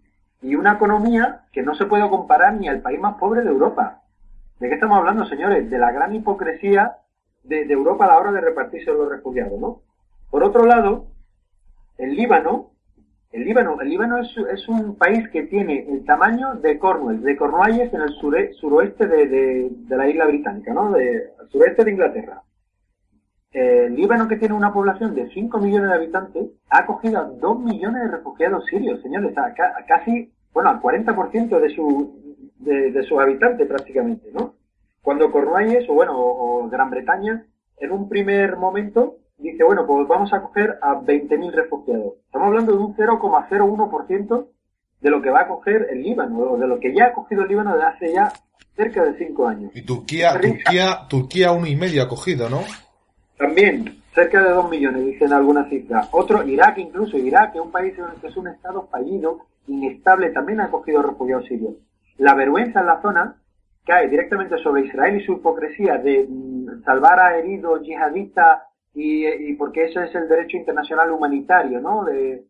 y 0.41 0.55
una 0.55 0.73
economía 0.73 1.45
que 1.51 1.61
no 1.61 1.75
se 1.75 1.85
puede 1.85 2.09
comparar 2.09 2.55
ni 2.55 2.67
al 2.67 2.81
país 2.81 2.99
más 2.99 3.17
pobre 3.19 3.43
de 3.43 3.49
Europa. 3.49 4.01
¿De 4.59 4.69
qué 4.69 4.75
estamos 4.75 4.97
hablando, 4.97 5.25
señores? 5.25 5.69
De 5.69 5.77
la 5.77 5.91
gran 5.91 6.15
hipocresía 6.15 6.97
de, 7.43 7.61
Europa 7.71 8.05
a 8.05 8.07
la 8.07 8.17
hora 8.17 8.31
de 8.31 8.41
repartirse 8.41 8.91
los 8.91 9.09
refugiados, 9.09 9.59
¿no? 9.59 9.81
Por 10.31 10.43
otro 10.43 10.65
lado, 10.65 11.07
el 11.97 12.15
Líbano, 12.15 12.71
el 13.31 13.45
Líbano, 13.45 13.79
el 13.79 13.89
Líbano 13.89 14.17
es, 14.17 14.67
un 14.67 14.95
país 14.95 15.29
que 15.29 15.43
tiene 15.43 15.87
el 15.87 16.03
tamaño 16.05 16.55
de 16.55 16.79
Cornwall, 16.79 17.21
de 17.21 17.37
Cornualles 17.37 17.93
en 17.93 18.01
el 18.01 18.09
suroeste 18.53 19.07
de, 19.07 19.71
la 19.89 20.09
isla 20.09 20.25
británica, 20.25 20.73
¿no? 20.73 20.91
De, 20.91 21.29
sureste 21.51 21.83
de 21.83 21.91
Inglaterra. 21.91 22.41
El 23.51 23.95
Líbano, 23.95 24.27
que 24.27 24.37
tiene 24.37 24.55
una 24.55 24.73
población 24.73 25.13
de 25.13 25.29
5 25.29 25.59
millones 25.59 25.89
de 25.89 25.95
habitantes, 25.95 26.49
ha 26.69 26.79
acogido 26.79 27.19
a 27.19 27.23
2 27.23 27.59
millones 27.59 28.03
de 28.03 28.17
refugiados 28.17 28.65
sirios, 28.65 29.01
señores, 29.01 29.33
casi, 29.87 30.31
bueno, 30.51 30.69
al 30.71 30.81
40% 30.81 31.59
de 31.59 31.69
su, 31.69 32.26
de, 32.59 33.03
sus 33.03 33.19
habitantes 33.19 33.67
prácticamente, 33.67 34.29
¿no? 34.33 34.55
Cuando 35.01 35.31
Cornualles, 35.31 35.87
o 35.89 35.93
bueno, 35.93 36.13
o, 36.17 36.67
Gran 36.69 36.89
Bretaña, 36.89 37.45
en 37.79 37.91
un 37.91 38.09
primer 38.09 38.57
momento 38.57 39.17
dice, 39.37 39.63
bueno, 39.63 39.85
pues 39.85 40.07
vamos 40.07 40.33
a 40.33 40.41
coger 40.41 40.77
a 40.81 40.95
20.000 40.95 41.51
refugiados. 41.51 42.15
Estamos 42.25 42.47
hablando 42.47 42.73
de 42.73 42.79
un 42.79 42.95
0,01% 42.95 44.47
de 44.99 45.09
lo 45.09 45.21
que 45.21 45.29
va 45.29 45.41
a 45.41 45.47
coger 45.47 45.87
el 45.91 46.01
Líbano, 46.01 46.39
o 46.39 46.57
de 46.57 46.67
lo 46.67 46.79
que 46.79 46.93
ya 46.93 47.05
ha 47.05 47.13
cogido 47.13 47.43
el 47.43 47.49
Líbano 47.49 47.73
desde 47.73 47.85
hace 47.85 48.13
ya 48.13 48.33
cerca 48.75 49.03
de 49.03 49.17
5 49.17 49.47
años. 49.47 49.71
Y 49.75 49.83
Turquía, 49.83 50.33
Turquía, 50.39 51.07
Turquía 51.09 51.51
uno 51.51 51.67
y 51.67 51.75
medio 51.75 52.03
ha 52.03 52.07
cogido, 52.07 52.49
¿no? 52.49 52.61
También, 53.37 54.01
cerca 54.13 54.43
de 54.43 54.49
2 54.49 54.69
millones, 54.69 55.05
dicen 55.05 55.31
algunas 55.31 55.69
cifras. 55.69 56.09
Otro, 56.11 56.43
Irak 56.43 56.79
incluso, 56.79 57.17
Irak, 57.17 57.53
que 57.53 57.59
es 57.59 57.63
un 57.63 57.71
país 57.71 57.93
que 58.21 58.27
es 58.27 58.37
un 58.37 58.47
estado 58.47 58.87
fallido, 58.91 59.45
inestable, 59.67 60.31
también 60.31 60.59
ha 60.61 60.69
cogido 60.69 61.03
refugiados 61.03 61.45
sirios. 61.45 61.75
La 62.17 62.33
vergüenza 62.33 62.79
en 62.79 62.85
la 62.87 63.01
zona 63.01 63.35
cae 63.85 64.09
directamente 64.09 64.57
sobre 64.57 64.85
Israel 64.85 65.19
y 65.19 65.25
su 65.25 65.33
hipocresía 65.33 65.97
de 65.97 66.27
mm, 66.27 66.83
salvar 66.83 67.19
a 67.19 67.37
heridos 67.37 67.81
yihadistas 67.83 68.63
y, 68.93 69.53
porque 69.53 69.85
eso 69.85 70.01
es 70.01 70.13
el 70.15 70.27
derecho 70.27 70.57
internacional 70.57 71.11
humanitario, 71.11 71.79
¿no? 71.79 72.03
De, 72.03 72.45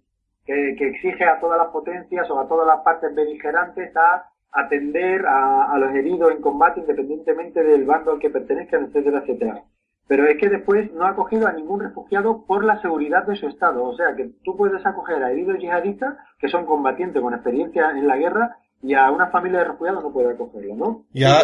que, 0.45 0.75
exige 0.79 1.25
a 1.25 1.41
todas 1.41 1.57
las 1.57 1.67
potencias 1.67 2.29
o 2.31 2.39
a 2.39 2.47
todas 2.47 2.65
las 2.65 2.79
partes 2.79 3.13
beligerantes 3.13 3.93
a 3.97 4.29
atender 4.53 5.25
a, 5.25 5.73
a 5.73 5.77
los 5.77 5.93
heridos 5.93 6.31
en 6.31 6.41
combate 6.41 6.79
independientemente 6.79 7.61
del 7.61 7.83
bando 7.83 8.13
al 8.13 8.19
que 8.19 8.29
pertenezcan, 8.29 8.85
etcétera, 8.85 9.19
etcétera. 9.19 9.63
Pero 10.07 10.25
es 10.25 10.37
que 10.37 10.47
después 10.47 10.89
no 10.93 11.03
ha 11.03 11.09
acogido 11.09 11.47
a 11.47 11.51
ningún 11.51 11.81
refugiado 11.81 12.45
por 12.45 12.63
la 12.63 12.81
seguridad 12.81 13.27
de 13.27 13.35
su 13.35 13.49
Estado. 13.49 13.83
O 13.83 13.93
sea 13.93 14.15
que 14.15 14.31
tú 14.45 14.55
puedes 14.55 14.85
acoger 14.85 15.21
a 15.21 15.31
heridos 15.31 15.59
yihadistas 15.59 16.15
que 16.39 16.47
son 16.47 16.65
combatientes 16.65 17.21
con 17.21 17.33
experiencia 17.33 17.91
en 17.91 18.07
la 18.07 18.15
guerra 18.15 18.57
y 18.81 18.93
a 18.93 19.11
una 19.11 19.27
familia 19.27 19.59
de 19.59 19.65
refugiados 19.65 20.03
no 20.03 20.11
puede 20.11 20.33
acogerlo, 20.33 20.75
¿no? 20.75 21.05
¿Y 21.11 21.23
a, 21.23 21.39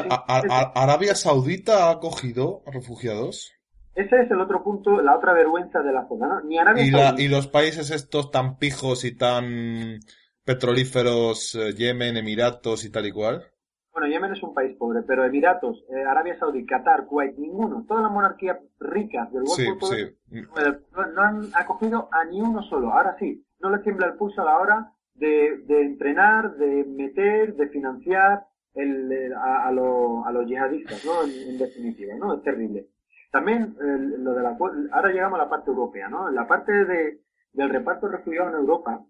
Arabia 0.76 1.16
Saudita 1.16 1.88
ha 1.88 1.92
acogido 1.92 2.62
a 2.66 2.72
refugiados? 2.72 3.54
Ese 3.96 4.22
es 4.22 4.32
el 4.32 4.40
otro 4.40 4.64
punto, 4.64 5.02
la 5.02 5.16
otra 5.16 5.34
vergüenza 5.34 5.82
de 5.82 5.92
la 5.92 6.08
zona, 6.08 6.28
¿no? 6.28 6.42
Ni 6.42 6.58
Arabia 6.58 6.84
¿Y, 6.84 6.92
Saudita... 6.92 7.22
¿Y 7.22 7.28
los 7.28 7.48
países 7.48 7.92
estos 7.92 8.32
tan 8.32 8.58
pijos 8.58 9.06
y 9.06 9.16
tan 9.16 10.00
petrolíferos, 10.44 11.56
eh, 11.56 11.74
Yemen, 11.74 12.18
Emiratos 12.18 12.86
y 12.86 12.92
tal 12.92 13.06
y 13.06 13.12
cual? 13.12 13.44
Bueno, 13.92 14.08
Yemen 14.08 14.34
es 14.34 14.42
un 14.42 14.56
país 14.56 14.76
pobre, 14.78 15.04
pero 15.04 15.24
Emiratos, 15.24 15.84
eh, 15.90 16.04
Arabia 16.04 16.38
Saudí, 16.40 16.66
Qatar, 16.66 17.06
Kuwait, 17.06 17.38
ninguno, 17.38 17.86
todas 17.88 18.04
las 18.04 18.12
monarquías 18.12 18.58
ricas 18.80 19.32
del 19.32 19.44
Golfo 19.44 19.88
no, 20.32 21.22
han 21.22 21.50
acogido 21.54 22.10
a 22.12 22.26
ni 22.26 22.42
uno 22.42 22.64
solo. 22.64 22.92
Ahora 22.92 23.16
sí, 23.20 23.46
no 23.60 23.70
les 23.70 23.84
tiembla 23.84 24.08
el 24.08 24.16
pulso 24.16 24.42
a 24.42 24.46
la 24.46 24.58
hora 24.58 24.93
de, 25.16 25.64
entrenar, 25.68 26.56
de 26.56 26.84
meter, 26.86 27.56
de 27.56 27.68
financiar 27.70 28.46
el, 28.74 29.34
a, 29.34 29.66
a, 29.66 29.68
a, 29.68 29.72
los 29.72 30.46
yihadistas, 30.48 31.06
¿no? 31.06 31.24
En, 31.24 31.58
definitiva, 31.58 32.16
¿no? 32.16 32.36
Es 32.36 32.44
terrible. 32.44 32.88
También 33.32 33.76
lo 33.80 34.34
de 34.34 34.44
la, 34.44 34.58
ahora 34.92 35.12
llegamos 35.12 35.40
a 35.40 35.44
la 35.44 35.50
parte 35.50 35.70
europea, 35.70 36.08
¿no? 36.08 36.30
La 36.30 36.48
parte 36.48 36.72
de, 36.72 37.20
del 37.54 37.70
reparto 37.70 38.08
de 38.08 38.18
refugiados 38.18 38.54
en 38.54 38.60
Europa, 38.60 39.04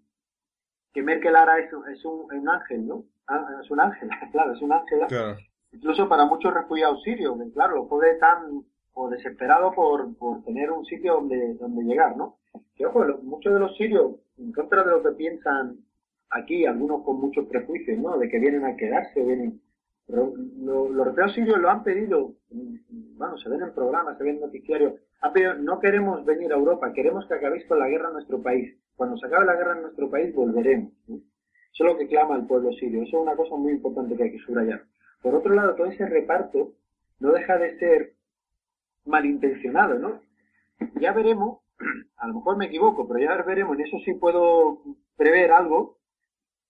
que 0.92 1.02
Merkel 1.02 1.36
ahora 1.36 1.58
es, 1.58 1.70
es 1.92 2.04
un, 2.04 2.32
un 2.32 2.48
ángel, 2.48 2.86
¿no? 2.86 3.04
Ah, 3.26 3.46
es 3.62 3.70
un 3.70 3.80
ángel, 3.80 4.08
claro, 4.32 4.52
es 4.52 4.62
un 4.62 4.72
ángel. 4.72 5.00
Incluso 5.72 6.08
para 6.08 6.24
muchos 6.24 6.54
refugiados 6.54 7.02
sirios, 7.02 7.36
que 7.36 7.52
claro, 7.52 7.76
los 7.76 7.88
puede 7.88 8.14
tan 8.18 8.64
o 8.94 9.08
desesperados 9.10 9.74
por, 9.74 10.16
por 10.16 10.44
tener 10.44 10.70
un 10.70 10.84
sitio 10.84 11.14
donde, 11.14 11.54
donde 11.54 11.82
llegar, 11.82 12.16
¿no? 12.16 12.38
Que 12.76 12.86
ojo, 12.86 13.04
muchos 13.22 13.52
de 13.52 13.58
los 13.58 13.76
sirios, 13.76 14.12
en 14.38 14.52
contra 14.52 14.84
de 14.84 14.90
lo 14.90 15.02
que 15.02 15.10
piensan 15.10 15.78
aquí, 16.34 16.66
algunos 16.66 17.02
con 17.02 17.20
muchos 17.20 17.46
prejuicios, 17.46 17.98
¿no? 17.98 18.18
De 18.18 18.28
que 18.28 18.38
vienen 18.38 18.64
a 18.64 18.76
quedarse, 18.76 19.22
vienen. 19.22 19.60
Los 20.06 20.96
refugiados 20.96 21.34
sirios 21.34 21.58
lo 21.58 21.70
han 21.70 21.82
pedido, 21.82 22.34
bueno, 22.50 23.38
se 23.38 23.48
ven 23.48 23.62
en 23.62 23.72
programas, 23.72 24.18
se 24.18 24.24
ven 24.24 24.34
en 24.34 24.42
noticiarios, 24.42 24.94
han 25.22 25.32
pedido, 25.32 25.54
no 25.54 25.80
queremos 25.80 26.26
venir 26.26 26.52
a 26.52 26.56
Europa, 26.56 26.92
queremos 26.92 27.26
que 27.26 27.34
acabéis 27.34 27.64
con 27.66 27.78
la 27.78 27.88
guerra 27.88 28.08
en 28.08 28.14
nuestro 28.14 28.42
país. 28.42 28.76
Cuando 28.96 29.16
se 29.16 29.26
acabe 29.26 29.46
la 29.46 29.56
guerra 29.56 29.76
en 29.76 29.82
nuestro 29.82 30.10
país, 30.10 30.34
volveremos. 30.34 30.92
Eso 31.08 31.84
es 31.84 31.92
lo 31.92 31.96
que 31.96 32.06
clama 32.06 32.36
el 32.36 32.46
pueblo 32.46 32.70
sirio. 32.72 33.02
Eso 33.02 33.16
es 33.16 33.22
una 33.22 33.34
cosa 33.34 33.56
muy 33.56 33.72
importante 33.72 34.14
que 34.14 34.24
hay 34.24 34.32
que 34.32 34.38
subrayar. 34.40 34.82
Por 35.22 35.34
otro 35.34 35.54
lado, 35.54 35.74
todo 35.74 35.86
ese 35.86 36.06
reparto 36.06 36.74
no 37.18 37.32
deja 37.32 37.56
de 37.56 37.78
ser 37.78 38.12
malintencionado, 39.06 39.98
¿no? 39.98 40.20
Ya 41.00 41.12
veremos, 41.12 41.60
a 42.18 42.28
lo 42.28 42.34
mejor 42.34 42.58
me 42.58 42.66
equivoco, 42.66 43.08
pero 43.08 43.20
ya 43.20 43.42
veremos, 43.42 43.76
en 43.76 43.86
eso 43.86 43.96
sí 44.04 44.12
puedo 44.14 44.82
prever 45.16 45.50
algo, 45.50 45.93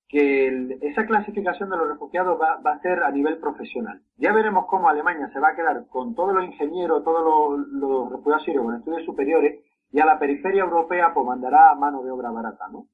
que 0.09 0.79
esa 0.83 1.07
clasificación 1.07 1.71
de 1.71 1.77
los 1.77 1.89
refugiados 1.89 2.39
va, 2.41 2.71
a 2.71 2.81
ser 2.81 3.03
a 3.03 3.11
nivel 3.11 3.39
profesional. 3.39 4.03
Ya 4.17 4.33
veremos 4.33 4.67
cómo 4.67 4.89
Alemania 4.89 5.31
se 5.33 5.41
va 5.41 5.51
a 5.51 5.57
quedar 5.57 5.87
con 5.89 6.15
todos 6.15 6.35
los 6.35 6.45
ingenieros, 6.45 7.05
todos 7.05 7.59
los, 7.71 8.11
refugiados 8.11 8.45
sirios 8.45 8.65
con 8.65 8.77
estudios 8.77 9.05
superiores, 9.05 9.65
y 9.91 10.01
a 10.01 10.07
la 10.07 10.19
periferia 10.19 10.65
europea 10.65 11.13
pues 11.15 11.27
mandará 11.27 11.75
mano 11.75 12.03
de 12.03 12.11
obra 12.11 12.31
barata, 12.31 12.69
¿no? 12.69 12.87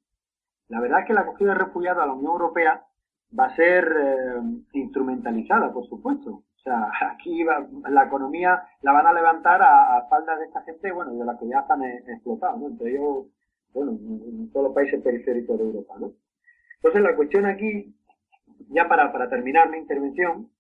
La 0.68 0.80
verdad 0.80 1.00
es 1.00 1.06
que 1.06 1.14
la 1.14 1.22
acogida 1.22 1.52
de 1.52 1.58
refugiados 1.58 2.02
a 2.02 2.06
la 2.06 2.12
Unión 2.12 2.32
Europea 2.32 2.84
va 3.38 3.46
a 3.46 3.56
ser 3.56 3.84
eh, 3.84 4.40
instrumentalizada, 4.74 5.72
por 5.72 5.86
supuesto. 5.88 6.30
O 6.30 6.62
sea, 6.62 6.90
aquí 7.12 7.42
la 7.44 8.04
economía 8.04 8.62
la 8.82 8.92
van 8.92 9.06
a 9.06 9.12
levantar 9.12 9.62
a, 9.62 9.96
a 9.96 10.08
faldas 10.08 10.38
de 10.38 10.44
esta 10.46 10.62
gente, 10.62 10.92
bueno, 10.92 11.12
de 11.12 11.24
la 11.24 11.38
que 11.38 11.48
ya 11.48 11.60
están 11.60 11.82
e, 11.82 12.04
explotados, 12.06 12.60
¿no? 12.60 12.68
Entre 12.68 12.90
ellos, 12.90 13.26
bueno, 13.72 13.92
en 13.92 14.50
todos 14.52 14.66
los 14.66 14.74
países 14.74 15.02
periféricos 15.02 15.58
de 15.58 15.64
Europa, 15.64 15.94
¿no? 15.98 16.12
Entonces 16.82 17.02
la 17.02 17.14
cuestión 17.14 17.44
aquí, 17.44 17.94
ya 18.70 18.88
para, 18.88 19.12
para 19.12 19.28
terminar 19.28 19.70
mi 19.70 19.76
intervención, 19.76 20.50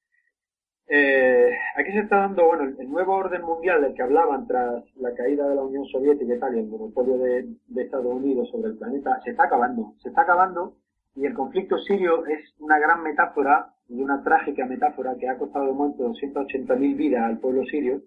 eh, 0.86 1.56
aquí 1.76 1.92
se 1.92 2.00
está 2.00 2.16
dando, 2.16 2.46
bueno, 2.46 2.64
el, 2.64 2.90
nuevo 2.90 3.14
orden 3.14 3.42
mundial 3.42 3.80
del 3.80 3.94
que 3.94 4.02
hablaban 4.02 4.46
tras 4.46 4.84
la 4.96 5.14
caída 5.14 5.48
de 5.48 5.54
la 5.54 5.62
Unión 5.62 5.86
Soviética 5.86 6.34
y 6.34 6.38
tal, 6.38 6.56
y 6.56 6.58
el 6.58 6.66
monopolio 6.66 7.16
de, 7.16 7.46
Estados 7.76 8.12
Unidos 8.12 8.50
sobre 8.50 8.70
el 8.70 8.76
planeta, 8.76 9.18
se 9.24 9.30
está 9.30 9.44
acabando, 9.44 9.94
se 10.02 10.10
está 10.10 10.22
acabando, 10.22 10.74
y 11.14 11.24
el 11.24 11.32
conflicto 11.32 11.78
sirio 11.78 12.26
es 12.26 12.40
una 12.58 12.78
gran 12.78 13.02
metáfora 13.02 13.72
y 13.88 14.02
una 14.02 14.22
trágica 14.22 14.66
metáfora 14.66 15.16
que 15.16 15.28
ha 15.28 15.38
costado 15.38 15.66
de 15.66 15.72
momento 15.72 16.08
280.000 16.08 16.96
vidas 16.96 17.22
al 17.22 17.38
pueblo 17.38 17.64
sirio, 17.64 18.02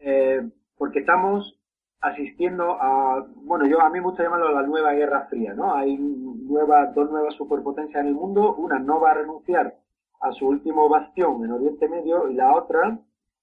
eh, 0.00 0.42
porque 0.76 0.98
estamos 0.98 1.58
asistiendo 2.04 2.76
a, 2.78 3.26
bueno, 3.44 3.66
yo 3.66 3.80
a 3.80 3.88
mí 3.88 3.98
me 3.98 4.04
gusta 4.04 4.22
llamarlo 4.22 4.52
la 4.52 4.62
nueva 4.62 4.92
Guerra 4.92 5.26
Fría, 5.30 5.54
¿no? 5.54 5.74
Hay 5.74 5.96
nuevas, 5.96 6.94
dos 6.94 7.10
nuevas 7.10 7.34
superpotencias 7.34 8.02
en 8.02 8.08
el 8.08 8.14
mundo, 8.14 8.54
una 8.56 8.78
no 8.78 9.00
va 9.00 9.12
a 9.12 9.14
renunciar 9.14 9.74
a 10.20 10.32
su 10.32 10.46
último 10.46 10.88
bastión 10.90 11.42
en 11.44 11.52
Oriente 11.52 11.88
Medio 11.88 12.28
y 12.28 12.34
la 12.34 12.54
otra, 12.54 12.98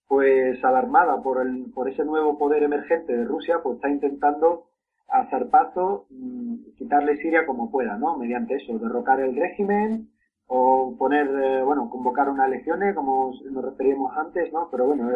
pues 0.07 0.63
alarmada 0.63 1.21
por, 1.23 1.41
el, 1.41 1.71
por 1.73 1.89
ese 1.89 2.05
nuevo 2.05 2.37
poder 2.37 2.61
emergente 2.61 3.17
de 3.17 3.25
Rusia, 3.25 3.61
pues 3.63 3.77
está 3.77 3.89
intentando 3.89 4.65
hacer 5.07 5.49
paso, 5.49 6.05
mm, 6.11 6.75
quitarle 6.77 7.17
Siria 7.17 7.47
como 7.47 7.71
pueda, 7.71 7.97
¿no? 7.97 8.15
Mediante 8.17 8.55
eso, 8.57 8.77
derrocar 8.77 9.19
el 9.21 9.35
régimen 9.35 10.09
o 10.47 10.95
poner, 10.97 11.27
eh, 11.27 11.63
bueno, 11.63 11.89
convocar 11.89 12.29
unas 12.29 12.47
elecciones, 12.47 12.95
como 12.95 13.31
nos 13.51 13.63
referíamos 13.63 14.15
antes, 14.17 14.51
¿no? 14.51 14.69
Pero 14.69 14.87
bueno, 14.87 15.09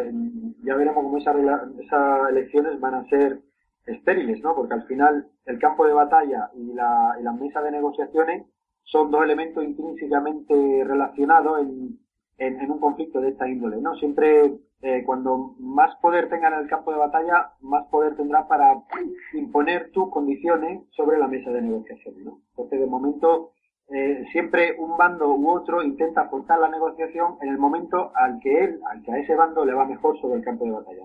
ya 0.62 0.74
veremos 0.74 1.04
cómo 1.04 1.18
esas, 1.18 1.36
esas 1.78 2.30
elecciones 2.30 2.80
van 2.80 2.94
a 2.94 3.08
ser 3.08 3.40
estériles, 3.86 4.42
¿no? 4.42 4.54
Porque 4.54 4.74
al 4.74 4.84
final 4.84 5.28
el 5.44 5.58
campo 5.58 5.86
de 5.86 5.92
batalla 5.92 6.50
y 6.54 6.72
la, 6.72 7.16
la 7.20 7.32
mesa 7.32 7.60
de 7.62 7.70
negociaciones 7.70 8.46
son 8.84 9.10
dos 9.10 9.24
elementos 9.24 9.64
intrínsecamente 9.64 10.84
relacionados 10.84 11.60
en, 11.60 11.98
en, 12.38 12.70
un 12.70 12.78
conflicto 12.78 13.20
de 13.20 13.30
esta 13.30 13.48
índole, 13.48 13.80
¿no? 13.80 13.94
Siempre 13.96 14.58
eh, 14.82 15.02
cuando 15.04 15.54
más 15.58 15.96
poder 15.96 16.28
tenga 16.28 16.48
en 16.48 16.54
el 16.54 16.68
campo 16.68 16.92
de 16.92 16.98
batalla, 16.98 17.52
más 17.60 17.86
poder 17.88 18.16
tendrá 18.16 18.46
para 18.46 18.82
imponer 19.32 19.90
tus 19.90 20.10
condiciones 20.10 20.82
sobre 20.90 21.18
la 21.18 21.28
mesa 21.28 21.50
de 21.50 21.62
negociación. 21.62 22.14
¿no? 22.24 22.40
Entonces, 22.50 22.80
de 22.80 22.86
momento, 22.86 23.52
eh, 23.88 24.24
siempre 24.32 24.74
un 24.78 24.96
bando 24.96 25.34
u 25.34 25.48
otro 25.50 25.82
intenta 25.82 26.28
forzar 26.28 26.58
la 26.58 26.68
negociación 26.68 27.38
en 27.40 27.50
el 27.50 27.58
momento 27.58 28.10
al 28.14 28.40
que 28.40 28.64
él, 28.64 28.80
al 28.90 29.02
que 29.02 29.12
a 29.12 29.18
ese 29.18 29.34
bando 29.34 29.64
le 29.64 29.74
va 29.74 29.86
mejor 29.86 30.20
sobre 30.20 30.38
el 30.38 30.44
campo 30.44 30.64
de 30.64 30.72
batalla. 30.72 31.02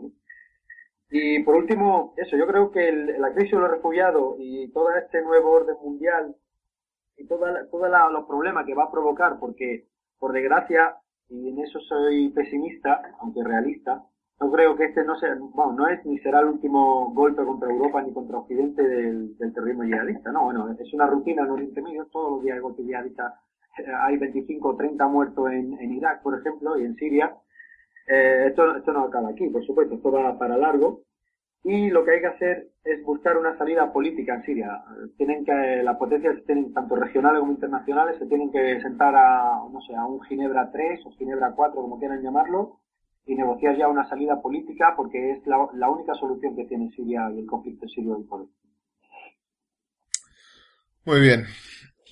Y 1.11 1.43
por 1.43 1.57
último, 1.57 2.13
eso, 2.17 2.37
yo 2.37 2.47
creo 2.47 2.71
que 2.71 2.91
la 2.91 3.33
crisis 3.33 3.51
de 3.51 3.59
los 3.59 3.71
refugiados 3.71 4.35
y 4.39 4.71
todo 4.71 4.91
este 4.95 5.21
nuevo 5.21 5.51
orden 5.51 5.75
mundial 5.83 6.35
y 7.17 7.27
todos 7.27 7.49
los 8.11 8.25
problemas 8.25 8.65
que 8.65 8.73
va 8.73 8.85
a 8.85 8.91
provocar, 8.91 9.37
porque 9.39 9.87
por 10.17 10.31
desgracia, 10.31 10.95
y 11.27 11.49
en 11.49 11.59
eso 11.59 11.79
soy 11.81 12.29
pesimista, 12.29 13.01
aunque 13.19 13.43
realista, 13.43 14.03
no 14.41 14.51
creo 14.51 14.76
que 14.76 14.85
este 14.85 15.03
no 15.03 15.15
sea, 15.19 15.38
bueno, 15.39 15.73
no 15.73 15.88
es 15.88 16.03
ni 16.03 16.18
será 16.18 16.39
el 16.39 16.47
último 16.47 17.13
golpe 17.13 17.45
contra 17.45 17.69
Europa 17.69 18.01
ni 18.01 18.11
contra 18.11 18.39
Occidente 18.39 18.81
del, 18.81 19.38
terrorismo 19.38 19.84
yihadista, 19.84 20.31
no, 20.31 20.45
bueno, 20.45 20.76
es 20.80 20.93
una 20.93 21.05
rutina 21.05 21.43
en 21.43 21.51
Oriente 21.51 21.81
Medio, 21.81 22.07
todos 22.07 22.31
los 22.31 22.43
días 22.43 22.55
hay 22.55 22.61
golpes 22.61 22.85
yihadistas, 22.85 23.34
eh, 23.77 23.85
hay 24.01 24.18
25 24.18 24.68
o 24.68 24.76
30 24.76 25.07
muertos 25.07 25.51
en, 25.51 25.80
en 25.80 25.93
Irak, 25.93 26.23
por 26.23 26.39
ejemplo, 26.39 26.76
y 26.80 26.85
en 26.85 26.95
Siria, 26.95 27.35
eh, 28.07 28.45
esto, 28.47 28.77
esto 28.77 28.91
no 28.91 29.03
acaba 29.03 29.30
aquí, 29.30 29.47
por 29.47 29.63
supuesto, 29.63 29.93
esto 29.93 30.11
va 30.11 30.38
para 30.38 30.57
largo. 30.57 31.01
Y 31.63 31.91
lo 31.91 32.03
que 32.03 32.11
hay 32.11 32.22
que 32.22 32.27
hacer 32.27 32.68
es 32.84 33.03
buscar 33.05 33.38
una 33.38 33.55
salida 33.55 33.93
política 33.93 34.34
en 34.34 34.43
Siria. 34.43 34.84
Tienen 35.18 35.45
que, 35.45 35.84
las 35.84 35.95
potencias 35.97 36.43
tienen, 36.47 36.73
tanto 36.73 36.95
regionales 36.95 37.39
como 37.39 37.51
internacionales, 37.51 38.18
se 38.18 38.26
tienen 38.26 38.51
que 38.51 38.81
sentar 38.81 39.15
a, 39.15 39.61
no 39.72 39.80
sé, 39.81 39.95
a 39.95 40.03
un 40.07 40.19
Ginebra 40.23 40.72
3 40.72 41.05
o 41.05 41.11
Ginebra 41.11 41.51
4, 41.55 41.80
como 41.80 41.99
quieran 41.99 42.23
llamarlo, 42.23 42.80
y 43.26 43.35
negociar 43.35 43.77
ya 43.77 43.88
una 43.88 44.07
salida 44.10 44.41
política 44.41 44.93
porque 44.95 45.31
es 45.31 45.45
la, 45.45 45.57
la 45.76 45.89
única 45.89 46.14
solución 46.15 46.56
que 46.56 46.65
tiene 46.65 46.89
Siria 46.91 47.30
y 47.34 47.39
el 47.39 47.45
conflicto 47.45 47.88
sirio 47.88 48.19
y 48.19 48.23
por 48.23 48.48
Muy 51.06 51.22
bien. 51.22 51.45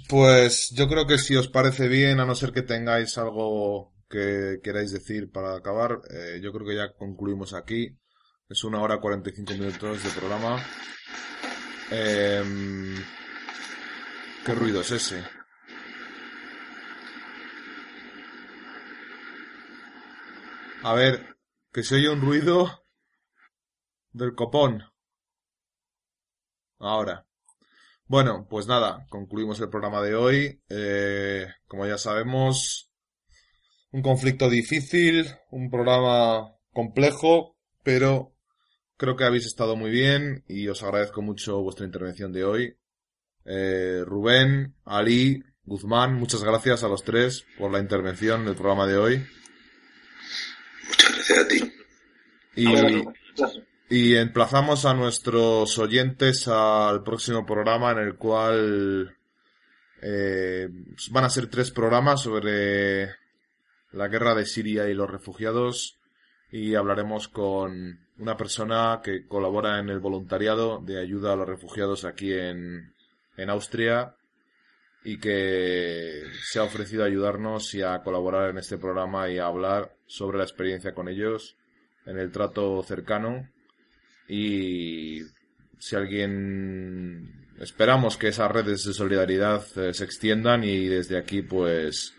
Pues 0.07 0.71
yo 0.75 0.87
creo 0.87 1.05
que 1.05 1.17
si 1.17 1.35
os 1.35 1.49
parece 1.49 1.87
bien, 1.87 2.19
a 2.19 2.25
no 2.25 2.35
ser 2.35 2.51
que 2.51 2.61
tengáis 2.61 3.17
algo 3.17 3.91
que 4.09 4.59
queráis 4.63 4.91
decir 4.91 5.31
para 5.31 5.55
acabar, 5.55 5.99
eh, 6.09 6.39
yo 6.41 6.51
creo 6.51 6.67
que 6.67 6.75
ya 6.75 6.93
concluimos 6.93 7.53
aquí. 7.53 7.95
Es 8.49 8.63
una 8.63 8.81
hora 8.81 8.99
45 8.99 9.53
minutos 9.53 10.03
de 10.03 10.09
programa. 10.09 10.57
Em, 11.91 12.95
¿Qué 14.43 14.53
ruido 14.55 14.81
es 14.81 14.91
ese? 14.91 15.38
A 20.81 20.93
ver, 20.93 21.35
que 21.73 21.83
se 21.83 21.95
oye 21.95 22.09
un 22.09 22.21
ruido 22.21 22.85
del 24.13 24.33
copón. 24.33 24.83
Ahora. 26.79 27.25
Bueno, 28.05 28.47
pues 28.49 28.65
nada, 28.65 29.05
concluimos 29.09 29.59
el 29.59 29.69
programa 29.69 30.01
de 30.01 30.15
hoy. 30.15 30.63
Eh, 30.69 31.47
como 31.67 31.85
ya 31.85 31.97
sabemos, 31.97 32.89
un 33.91 34.01
conflicto 34.01 34.49
difícil, 34.49 35.27
un 35.51 35.69
programa 35.69 36.55
complejo, 36.71 37.57
pero 37.83 38.33
creo 38.95 39.17
que 39.17 39.25
habéis 39.25 39.45
estado 39.45 39.75
muy 39.75 39.91
bien 39.91 40.45
y 40.47 40.69
os 40.69 40.81
agradezco 40.81 41.21
mucho 41.21 41.61
vuestra 41.61 41.85
intervención 41.85 42.31
de 42.31 42.45
hoy. 42.45 42.77
Eh, 43.43 44.01
Rubén, 44.05 44.75
Ali, 44.85 45.43
Guzmán, 45.63 46.15
muchas 46.15 46.41
gracias 46.41 46.83
a 46.83 46.87
los 46.87 47.03
tres 47.03 47.45
por 47.57 47.69
la 47.69 47.79
intervención 47.79 48.43
en 48.43 48.47
el 48.47 48.55
programa 48.55 48.87
de 48.87 48.97
hoy. 48.97 49.27
Muchas 51.29 51.45
gracias 51.45 51.45
a 51.45 51.47
ti. 51.47 51.73
Y, 53.89 54.15
emplazamos 54.15 54.85
a 54.85 54.93
nuestros 54.93 55.77
oyentes 55.79 56.47
al 56.47 57.03
próximo 57.03 57.45
programa 57.45 57.91
en 57.91 57.99
el 57.99 58.15
cual 58.15 59.17
eh, 60.01 60.69
van 61.11 61.23
a 61.23 61.29
ser 61.29 61.47
tres 61.47 61.71
programas 61.71 62.21
sobre 62.21 63.15
la 63.91 64.07
guerra 64.07 64.35
de 64.35 64.45
Siria 64.45 64.87
y 64.87 64.93
los 64.93 65.09
refugiados 65.09 65.97
y 66.51 66.75
hablaremos 66.75 67.27
con 67.27 68.07
una 68.17 68.37
persona 68.37 69.01
que 69.03 69.25
colabora 69.27 69.79
en 69.79 69.89
el 69.89 69.99
voluntariado 69.99 70.79
de 70.79 70.99
ayuda 70.99 71.33
a 71.33 71.35
los 71.35 71.47
refugiados 71.47 72.05
aquí 72.05 72.33
en, 72.33 72.93
en 73.37 73.49
Austria 73.49 74.15
y 75.03 75.19
que 75.19 76.23
se 76.43 76.59
ha 76.59 76.63
ofrecido 76.63 77.03
a 77.03 77.07
ayudarnos 77.07 77.73
y 77.73 77.81
a 77.81 78.01
colaborar 78.03 78.51
en 78.51 78.59
este 78.59 78.77
programa 78.77 79.29
y 79.29 79.39
a 79.39 79.45
hablar 79.45 79.98
sobre 80.09 80.39
la 80.39 80.43
experiencia 80.43 80.93
con 80.93 81.07
ellos 81.07 81.55
en 82.05 82.17
el 82.17 82.31
trato 82.31 82.81
cercano 82.83 83.47
y 84.27 85.21
si 85.77 85.95
alguien 85.95 87.47
esperamos 87.59 88.17
que 88.17 88.29
esas 88.29 88.51
redes 88.51 88.83
de 88.85 88.93
solidaridad 88.93 89.63
eh, 89.77 89.93
se 89.93 90.03
extiendan 90.03 90.63
y 90.63 90.87
desde 90.87 91.17
aquí 91.17 91.43
pues 91.43 92.13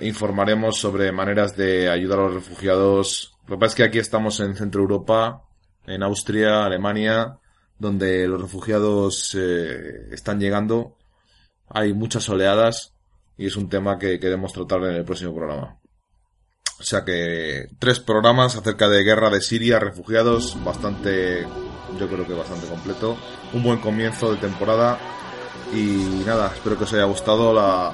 informaremos 0.00 0.78
sobre 0.78 1.10
maneras 1.10 1.56
de 1.56 1.88
ayudar 1.90 2.20
a 2.20 2.22
los 2.22 2.34
refugiados. 2.34 3.36
Lo 3.48 3.56
que 3.56 3.60
pasa 3.60 3.70
es 3.72 3.74
que 3.74 3.84
aquí 3.84 3.98
estamos 3.98 4.38
en 4.40 4.54
Centro 4.54 4.82
Europa, 4.82 5.42
en 5.86 6.02
Austria, 6.02 6.64
Alemania, 6.64 7.38
donde 7.78 8.28
los 8.28 8.40
refugiados 8.40 9.36
eh, 9.38 10.08
están 10.12 10.38
llegando. 10.38 10.96
Hay 11.68 11.92
muchas 11.94 12.28
oleadas 12.28 12.94
y 13.36 13.46
es 13.46 13.56
un 13.56 13.68
tema 13.68 13.98
que 13.98 14.20
queremos 14.20 14.52
tratar 14.52 14.84
en 14.84 14.94
el 14.94 15.04
próximo 15.04 15.34
programa. 15.34 15.78
O 16.80 16.82
sea 16.82 17.04
que 17.04 17.68
tres 17.78 18.00
programas 18.00 18.56
acerca 18.56 18.88
de 18.88 19.04
guerra 19.04 19.30
de 19.30 19.40
Siria, 19.40 19.78
refugiados, 19.78 20.56
bastante, 20.64 21.46
yo 21.98 22.08
creo 22.08 22.26
que 22.26 22.34
bastante 22.34 22.66
completo. 22.66 23.16
Un 23.52 23.62
buen 23.62 23.78
comienzo 23.78 24.32
de 24.32 24.38
temporada 24.38 24.98
y 25.72 26.22
nada, 26.26 26.50
espero 26.54 26.76
que 26.76 26.84
os 26.84 26.92
haya 26.92 27.04
gustado 27.04 27.52
la, 27.52 27.92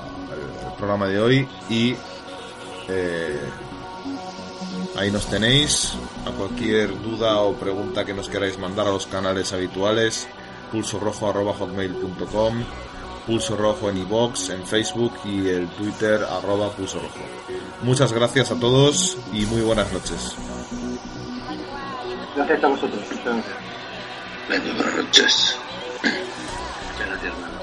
programa 0.81 1.07
de 1.07 1.21
hoy 1.21 1.49
y 1.69 1.95
eh, 2.89 3.39
ahí 4.97 5.11
nos 5.11 5.27
tenéis. 5.27 5.93
A 6.27 6.31
cualquier 6.33 6.89
duda 7.03 7.39
o 7.39 7.55
pregunta 7.55 8.05
que 8.05 8.15
nos 8.15 8.29
queráis 8.29 8.59
mandar 8.59 8.87
a 8.87 8.91
los 8.91 9.07
canales 9.07 9.53
habituales, 9.53 10.27
pulso 10.73 10.99
rojo 10.99 11.33
hotmail.com, 11.33 12.65
pulso 13.27 13.57
rojo 13.57 13.91
en 13.91 13.99
iBox, 13.99 14.51
en 14.51 14.67
Facebook 14.67 15.13
y 15.25 15.49
el 15.49 15.69
Twitter 15.69 16.21
arroba 16.25 16.71
pulso 16.71 17.01
rojo. 17.01 17.21
Muchas 17.83 18.13
gracias 18.13 18.51
a 18.51 18.59
todos 18.59 19.17
y 19.33 19.47
muy 19.47 19.63
buenas 19.63 19.93
noches. 19.93 20.37
Gracias 22.37 22.65
a 22.65 22.69
vosotros. 22.69 23.05
Buenas 24.49 24.97
noches. 24.97 25.57
Gracias. 26.99 27.60